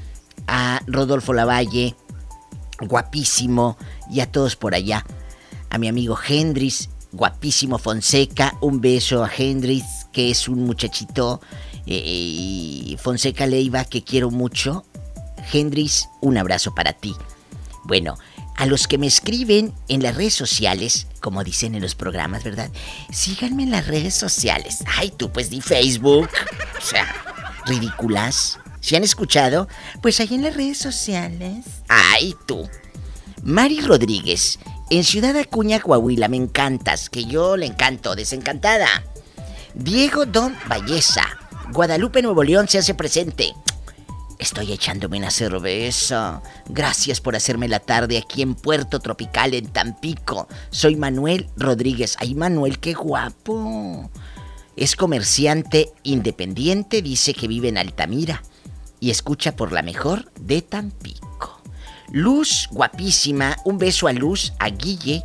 A 0.46 0.80
Rodolfo 0.86 1.34
Lavalle, 1.34 1.94
guapísimo, 2.80 3.76
y 4.10 4.20
a 4.20 4.30
todos 4.30 4.56
por 4.56 4.74
allá. 4.74 5.04
A 5.70 5.78
mi 5.78 5.88
amigo 5.88 6.18
Hendris, 6.26 6.88
guapísimo 7.12 7.78
Fonseca, 7.78 8.56
un 8.60 8.80
beso 8.80 9.24
a 9.24 9.30
Hendris, 9.36 9.84
que 10.12 10.30
es 10.30 10.48
un 10.48 10.64
muchachito, 10.64 11.40
eh, 11.86 12.96
Fonseca 12.98 13.46
Leiva, 13.46 13.84
que 13.84 14.02
quiero 14.02 14.30
mucho. 14.30 14.84
Hendris, 15.52 16.08
un 16.20 16.38
abrazo 16.38 16.74
para 16.74 16.92
ti. 16.92 17.14
Bueno, 17.84 18.16
a 18.56 18.66
los 18.66 18.88
que 18.88 18.98
me 18.98 19.06
escriben 19.06 19.72
en 19.88 20.02
las 20.02 20.16
redes 20.16 20.34
sociales, 20.34 21.06
como 21.20 21.44
dicen 21.44 21.74
en 21.74 21.82
los 21.82 21.94
programas, 21.94 22.42
¿verdad? 22.42 22.70
Síganme 23.12 23.64
en 23.64 23.70
las 23.70 23.86
redes 23.86 24.14
sociales. 24.14 24.82
Ay, 24.86 25.12
tú 25.16 25.30
pues 25.30 25.50
di 25.50 25.60
Facebook. 25.60 26.28
O 26.76 26.80
sea, 26.80 27.06
ridículas. 27.66 28.58
¿Si 28.80 28.96
han 28.96 29.04
escuchado? 29.04 29.68
Pues 30.00 30.20
ahí 30.20 30.28
en 30.32 30.42
las 30.42 30.54
redes 30.54 30.78
sociales. 30.78 31.64
Ay, 31.88 32.34
tú. 32.46 32.68
Mari 33.42 33.80
Rodríguez, 33.80 34.58
en 34.90 35.04
Ciudad 35.04 35.36
Acuña, 35.36 35.80
Coahuila, 35.80 36.28
me 36.28 36.36
encantas, 36.36 37.10
que 37.10 37.24
yo 37.24 37.56
le 37.56 37.66
encanto, 37.66 38.14
desencantada. 38.14 38.88
Diego 39.74 40.26
Don 40.26 40.56
Valleza, 40.68 41.22
Guadalupe, 41.72 42.22
Nuevo 42.22 42.42
León, 42.42 42.68
se 42.68 42.78
hace 42.78 42.94
presente. 42.94 43.54
Estoy 44.38 44.72
echándome 44.72 45.18
una 45.18 45.30
cerveza. 45.30 46.42
Gracias 46.68 47.20
por 47.20 47.36
hacerme 47.36 47.68
la 47.68 47.80
tarde 47.80 48.18
aquí 48.18 48.42
en 48.42 48.54
Puerto 48.54 49.00
Tropical, 49.00 49.54
en 49.54 49.68
Tampico. 49.68 50.46
Soy 50.70 50.96
Manuel 50.96 51.48
Rodríguez. 51.56 52.16
Ay, 52.18 52.34
Manuel, 52.34 52.78
qué 52.78 52.92
guapo. 52.92 54.10
Es 54.76 54.94
comerciante 54.94 55.90
independiente, 56.02 57.00
dice 57.00 57.32
que 57.32 57.48
vive 57.48 57.68
en 57.68 57.78
Altamira 57.78 58.42
y 59.00 59.10
escucha 59.10 59.56
por 59.56 59.72
la 59.72 59.82
mejor 59.82 60.30
de 60.38 60.60
Tampico. 60.60 61.55
Luz, 62.12 62.68
guapísima. 62.70 63.56
Un 63.64 63.78
beso 63.78 64.08
a 64.08 64.12
Luz, 64.12 64.52
a 64.58 64.68
Guille, 64.68 65.22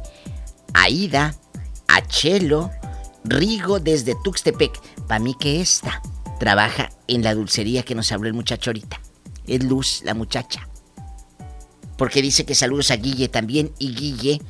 a 0.73 0.89
Ida, 0.89 1.35
a 1.87 2.07
Chelo, 2.07 2.71
Rigo 3.23 3.79
desde 3.79 4.15
Tuxtepec. 4.23 4.79
Para 5.07 5.19
mí 5.19 5.35
que 5.39 5.61
esta 5.61 6.01
trabaja 6.39 6.89
en 7.07 7.23
la 7.23 7.35
dulcería 7.35 7.83
que 7.83 7.95
nos 7.95 8.11
habló 8.11 8.27
el 8.27 8.33
muchacho 8.33 8.71
ahorita. 8.71 8.99
Es 9.45 9.63
Luz, 9.63 10.01
la 10.03 10.13
muchacha. 10.13 10.67
Porque 11.97 12.21
dice 12.21 12.45
que 12.45 12.55
saludos 12.55 12.89
a 12.89 12.95
Guille 12.95 13.27
también 13.27 13.73
y 13.77 13.93
Guille 13.93 14.41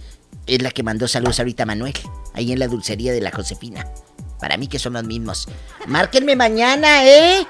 es 0.47 0.61
la 0.61 0.71
que 0.71 0.83
mandó 0.83 1.07
saludos 1.07 1.39
ahorita 1.39 1.63
a 1.63 1.65
Manuel, 1.65 1.93
ahí 2.33 2.51
en 2.51 2.59
la 2.59 2.67
dulcería 2.67 3.11
de 3.11 3.21
la 3.21 3.31
Josefina. 3.31 3.85
Para 4.39 4.57
mí 4.57 4.67
que 4.67 4.79
son 4.79 4.93
los 4.93 5.03
mismos. 5.03 5.47
Márquenme 5.87 6.35
mañana, 6.35 7.05
¿eh? 7.05 7.45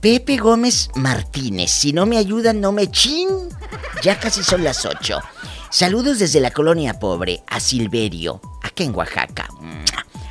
Pepe 0.00 0.36
Gómez 0.36 0.90
Martínez. 0.94 1.70
Si 1.70 1.92
no 1.92 2.06
me 2.06 2.18
ayudan, 2.18 2.60
no 2.60 2.72
me 2.72 2.90
chin. 2.90 3.28
Ya 4.02 4.18
casi 4.18 4.42
son 4.42 4.64
las 4.64 4.86
8. 4.86 5.20
Saludos 5.70 6.18
desde 6.18 6.40
la 6.40 6.50
colonia 6.50 6.98
pobre 6.98 7.42
a 7.46 7.60
Silverio, 7.60 8.40
acá 8.62 8.82
en 8.82 8.94
Oaxaca. 8.94 9.48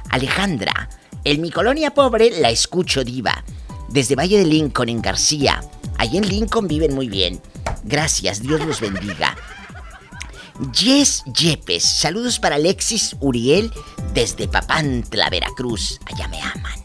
Alejandra, 0.09 0.89
en 1.23 1.41
mi 1.41 1.51
colonia 1.51 1.93
pobre 1.93 2.31
la 2.39 2.49
escucho 2.49 3.03
diva. 3.03 3.43
Desde 3.89 4.15
Valle 4.15 4.39
de 4.39 4.45
Lincoln, 4.45 4.89
en 4.89 5.01
García. 5.01 5.63
Allí 5.97 6.17
en 6.17 6.27
Lincoln 6.27 6.67
viven 6.67 6.95
muy 6.95 7.09
bien. 7.09 7.41
Gracias, 7.83 8.41
Dios 8.41 8.65
los 8.65 8.79
bendiga. 8.79 9.35
Jess 10.73 11.23
Yepes, 11.25 11.83
saludos 11.83 12.39
para 12.39 12.55
Alexis 12.55 13.15
Uriel 13.19 13.71
desde 14.13 14.47
Papantla, 14.47 15.29
Veracruz. 15.29 15.99
Allá 16.05 16.27
me 16.27 16.41
aman. 16.41 16.83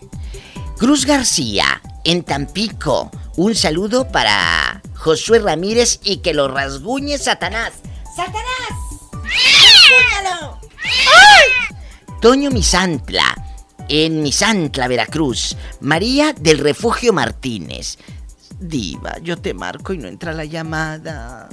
Cruz 0.78 1.06
García, 1.06 1.81
en 2.05 2.23
Tampico. 2.23 3.11
Un 3.37 3.55
saludo 3.55 4.09
para 4.09 4.83
Josué 4.95 5.41
Ramírez 5.41 6.01
y 6.05 6.19
que 6.19 6.35
lo 6.35 6.49
rasguñe 6.49 7.19
Satanás. 7.19 7.73
¡Satanás! 8.15 8.45
¡Rasguñalo! 9.13 10.61
Toño 12.21 12.51
Misantla, 12.51 13.35
en 13.89 14.23
Misantla, 14.23 14.89
Veracruz. 14.89 15.57
María 15.81 16.33
del 16.33 16.59
Refugio 16.59 17.13
Martínez. 17.13 17.99
Diva, 18.59 19.19
yo 19.23 19.37
te 19.37 19.53
marco 19.53 19.93
y 19.93 19.99
no 19.99 20.09
entra 20.09 20.33
la 20.33 20.45
llamada. 20.45 21.49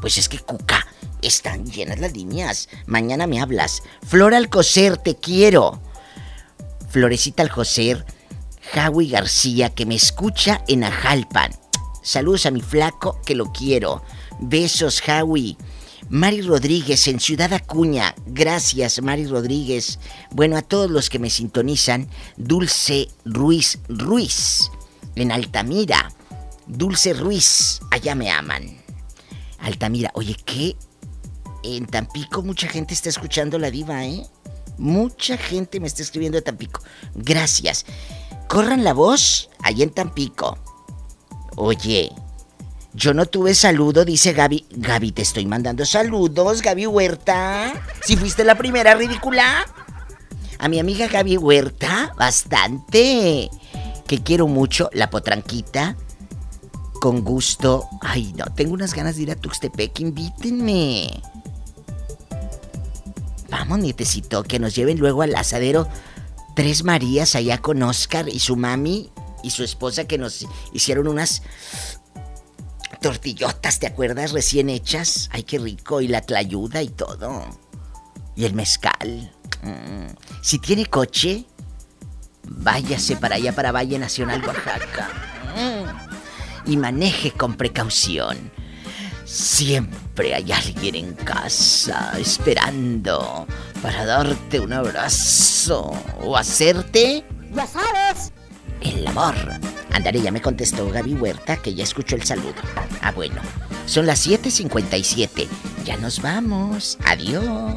Pues 0.00 0.18
es 0.18 0.28
que 0.28 0.38
Cuca, 0.38 0.86
están 1.22 1.64
llenas 1.64 2.00
las 2.00 2.12
líneas. 2.12 2.68
Mañana 2.86 3.26
me 3.26 3.40
hablas. 3.40 3.82
Flora 4.06 4.36
Alcocer, 4.36 4.98
te 4.98 5.16
quiero. 5.16 5.80
Florecita 6.90 7.42
Alcocer, 7.42 8.04
Jawi 8.74 9.08
García, 9.08 9.70
que 9.70 9.86
me 9.86 9.94
escucha 9.94 10.64
en 10.66 10.82
Ajalpan. 10.82 11.52
Saludos 12.02 12.44
a 12.46 12.50
mi 12.50 12.60
flaco, 12.60 13.20
que 13.24 13.36
lo 13.36 13.52
quiero. 13.52 14.02
Besos, 14.40 15.00
Jawi. 15.00 15.56
Mari 16.08 16.42
Rodríguez 16.42 17.06
en 17.06 17.20
Ciudad 17.20 17.52
Acuña. 17.52 18.16
Gracias, 18.26 19.00
Mari 19.00 19.26
Rodríguez. 19.26 20.00
Bueno, 20.32 20.56
a 20.56 20.62
todos 20.62 20.90
los 20.90 21.08
que 21.08 21.20
me 21.20 21.30
sintonizan, 21.30 22.08
Dulce 22.36 23.08
Ruiz 23.24 23.78
Ruiz 23.88 24.70
en 25.14 25.30
Altamira. 25.30 26.12
Dulce 26.66 27.14
Ruiz, 27.14 27.80
allá 27.92 28.16
me 28.16 28.32
aman. 28.32 28.76
Altamira, 29.60 30.10
oye, 30.14 30.36
¿qué? 30.44 30.76
En 31.62 31.86
Tampico 31.86 32.42
mucha 32.42 32.66
gente 32.66 32.92
está 32.92 33.08
escuchando 33.08 33.56
la 33.56 33.70
diva, 33.70 34.04
¿eh? 34.04 34.26
Mucha 34.78 35.36
gente 35.36 35.78
me 35.78 35.86
está 35.86 36.02
escribiendo 36.02 36.36
de 36.36 36.42
Tampico. 36.42 36.82
Gracias. 37.14 37.86
Corran 38.48 38.84
la 38.84 38.92
voz 38.92 39.50
ahí 39.62 39.82
en 39.82 39.90
Tampico. 39.90 40.58
Oye, 41.56 42.12
yo 42.92 43.12
no 43.12 43.26
tuve 43.26 43.54
saludo, 43.54 44.04
dice 44.04 44.32
Gaby. 44.32 44.66
Gaby, 44.70 45.12
te 45.12 45.22
estoy 45.22 45.46
mandando 45.46 45.84
saludos, 45.84 46.62
Gaby 46.62 46.86
Huerta. 46.86 47.72
Si 48.04 48.16
fuiste 48.16 48.44
la 48.44 48.56
primera 48.56 48.94
ridícula. 48.94 49.66
A 50.58 50.68
mi 50.68 50.78
amiga 50.78 51.08
Gaby 51.08 51.36
Huerta, 51.36 52.14
bastante. 52.16 53.50
Que 54.06 54.22
quiero 54.22 54.46
mucho, 54.46 54.90
la 54.92 55.10
potranquita. 55.10 55.96
Con 57.00 57.22
gusto. 57.22 57.88
Ay, 58.00 58.32
no, 58.36 58.44
tengo 58.54 58.74
unas 58.74 58.94
ganas 58.94 59.16
de 59.16 59.22
ir 59.22 59.30
a 59.32 59.36
Tuxtepec, 59.36 59.98
invítenme. 60.00 61.22
Vamos, 63.50 63.78
nietecito, 63.80 64.42
que 64.44 64.58
nos 64.58 64.74
lleven 64.74 64.98
luego 64.98 65.22
al 65.22 65.34
asadero 65.34 65.88
Tres 66.54 66.84
Marías 66.84 67.34
allá 67.34 67.58
con 67.58 67.82
Oscar 67.82 68.28
y 68.28 68.38
su 68.38 68.56
mami 68.56 69.10
y 69.42 69.50
su 69.50 69.64
esposa 69.64 70.06
que 70.06 70.18
nos 70.18 70.46
hicieron 70.72 71.08
unas 71.08 71.42
tortillotas, 73.00 73.78
¿te 73.80 73.86
acuerdas? 73.86 74.32
Recién 74.32 74.70
hechas. 74.70 75.28
Ay, 75.32 75.42
qué 75.42 75.58
rico. 75.58 76.00
Y 76.00 76.08
la 76.08 76.22
tlayuda 76.22 76.82
y 76.82 76.88
todo. 76.88 77.44
Y 78.36 78.44
el 78.46 78.54
mezcal. 78.54 79.32
Mm. 79.62 80.14
Si 80.42 80.58
tiene 80.58 80.86
coche, 80.86 81.44
váyase 82.44 83.16
para 83.16 83.36
allá, 83.36 83.52
para 83.52 83.72
Valle 83.72 83.98
Nacional, 83.98 84.42
Oaxaca. 84.46 85.10
Mm. 85.54 86.70
Y 86.70 86.76
maneje 86.78 87.32
con 87.32 87.56
precaución. 87.56 88.50
Siempre 89.26 90.34
hay 90.34 90.52
alguien 90.52 90.94
en 90.94 91.14
casa 91.14 92.12
esperando 92.18 93.46
para 93.84 94.06
darte 94.06 94.60
un 94.60 94.72
abrazo 94.72 95.92
o 96.22 96.38
hacerte... 96.38 97.22
Ya 97.52 97.66
sabes. 97.66 98.32
El 98.80 99.06
amor. 99.06 99.34
Andaré, 99.92 100.22
ya 100.22 100.32
me 100.32 100.40
contestó 100.40 100.88
Gaby 100.88 101.12
Huerta 101.12 101.58
que 101.58 101.74
ya 101.74 101.84
escuchó 101.84 102.16
el 102.16 102.22
saludo. 102.22 102.54
Ah, 103.02 103.12
bueno. 103.12 103.42
Son 103.84 104.06
las 104.06 104.26
7.57. 104.26 105.46
Ya 105.84 105.98
nos 105.98 106.22
vamos. 106.22 106.96
Adiós. 107.04 107.74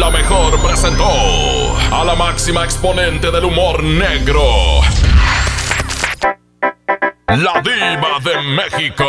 La 0.00 0.10
mejor 0.10 0.60
presentó 0.60 1.61
a 1.92 2.04
la 2.04 2.14
máxima 2.14 2.64
exponente 2.64 3.30
del 3.30 3.44
humor 3.44 3.82
negro. 3.82 4.80
La 7.28 7.60
diva 7.62 8.18
de 8.24 8.42
México. 8.42 9.04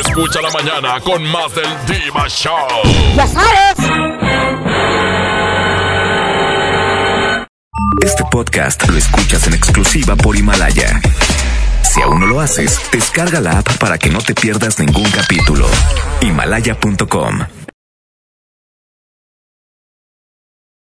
Escucha 0.00 0.40
la 0.40 0.50
mañana 0.50 1.00
con 1.00 1.22
más 1.24 1.54
del 1.54 1.68
Diva 1.86 2.28
Show. 2.28 2.66
Ya 3.16 3.26
sabes. 3.26 3.90
Este 8.02 8.24
podcast 8.30 8.88
lo 8.88 8.96
escuchas 8.96 9.46
en 9.46 9.54
exclusiva 9.54 10.16
por 10.16 10.36
Himalaya. 10.36 11.00
Si 11.82 12.02
aún 12.02 12.20
no 12.20 12.26
lo 12.26 12.40
haces, 12.40 12.80
descarga 12.90 13.40
la 13.40 13.58
app 13.58 13.78
para 13.78 13.98
que 13.98 14.10
no 14.10 14.18
te 14.18 14.34
pierdas 14.34 14.78
ningún 14.80 15.08
capítulo. 15.10 15.68
Himalaya.com 16.20 17.63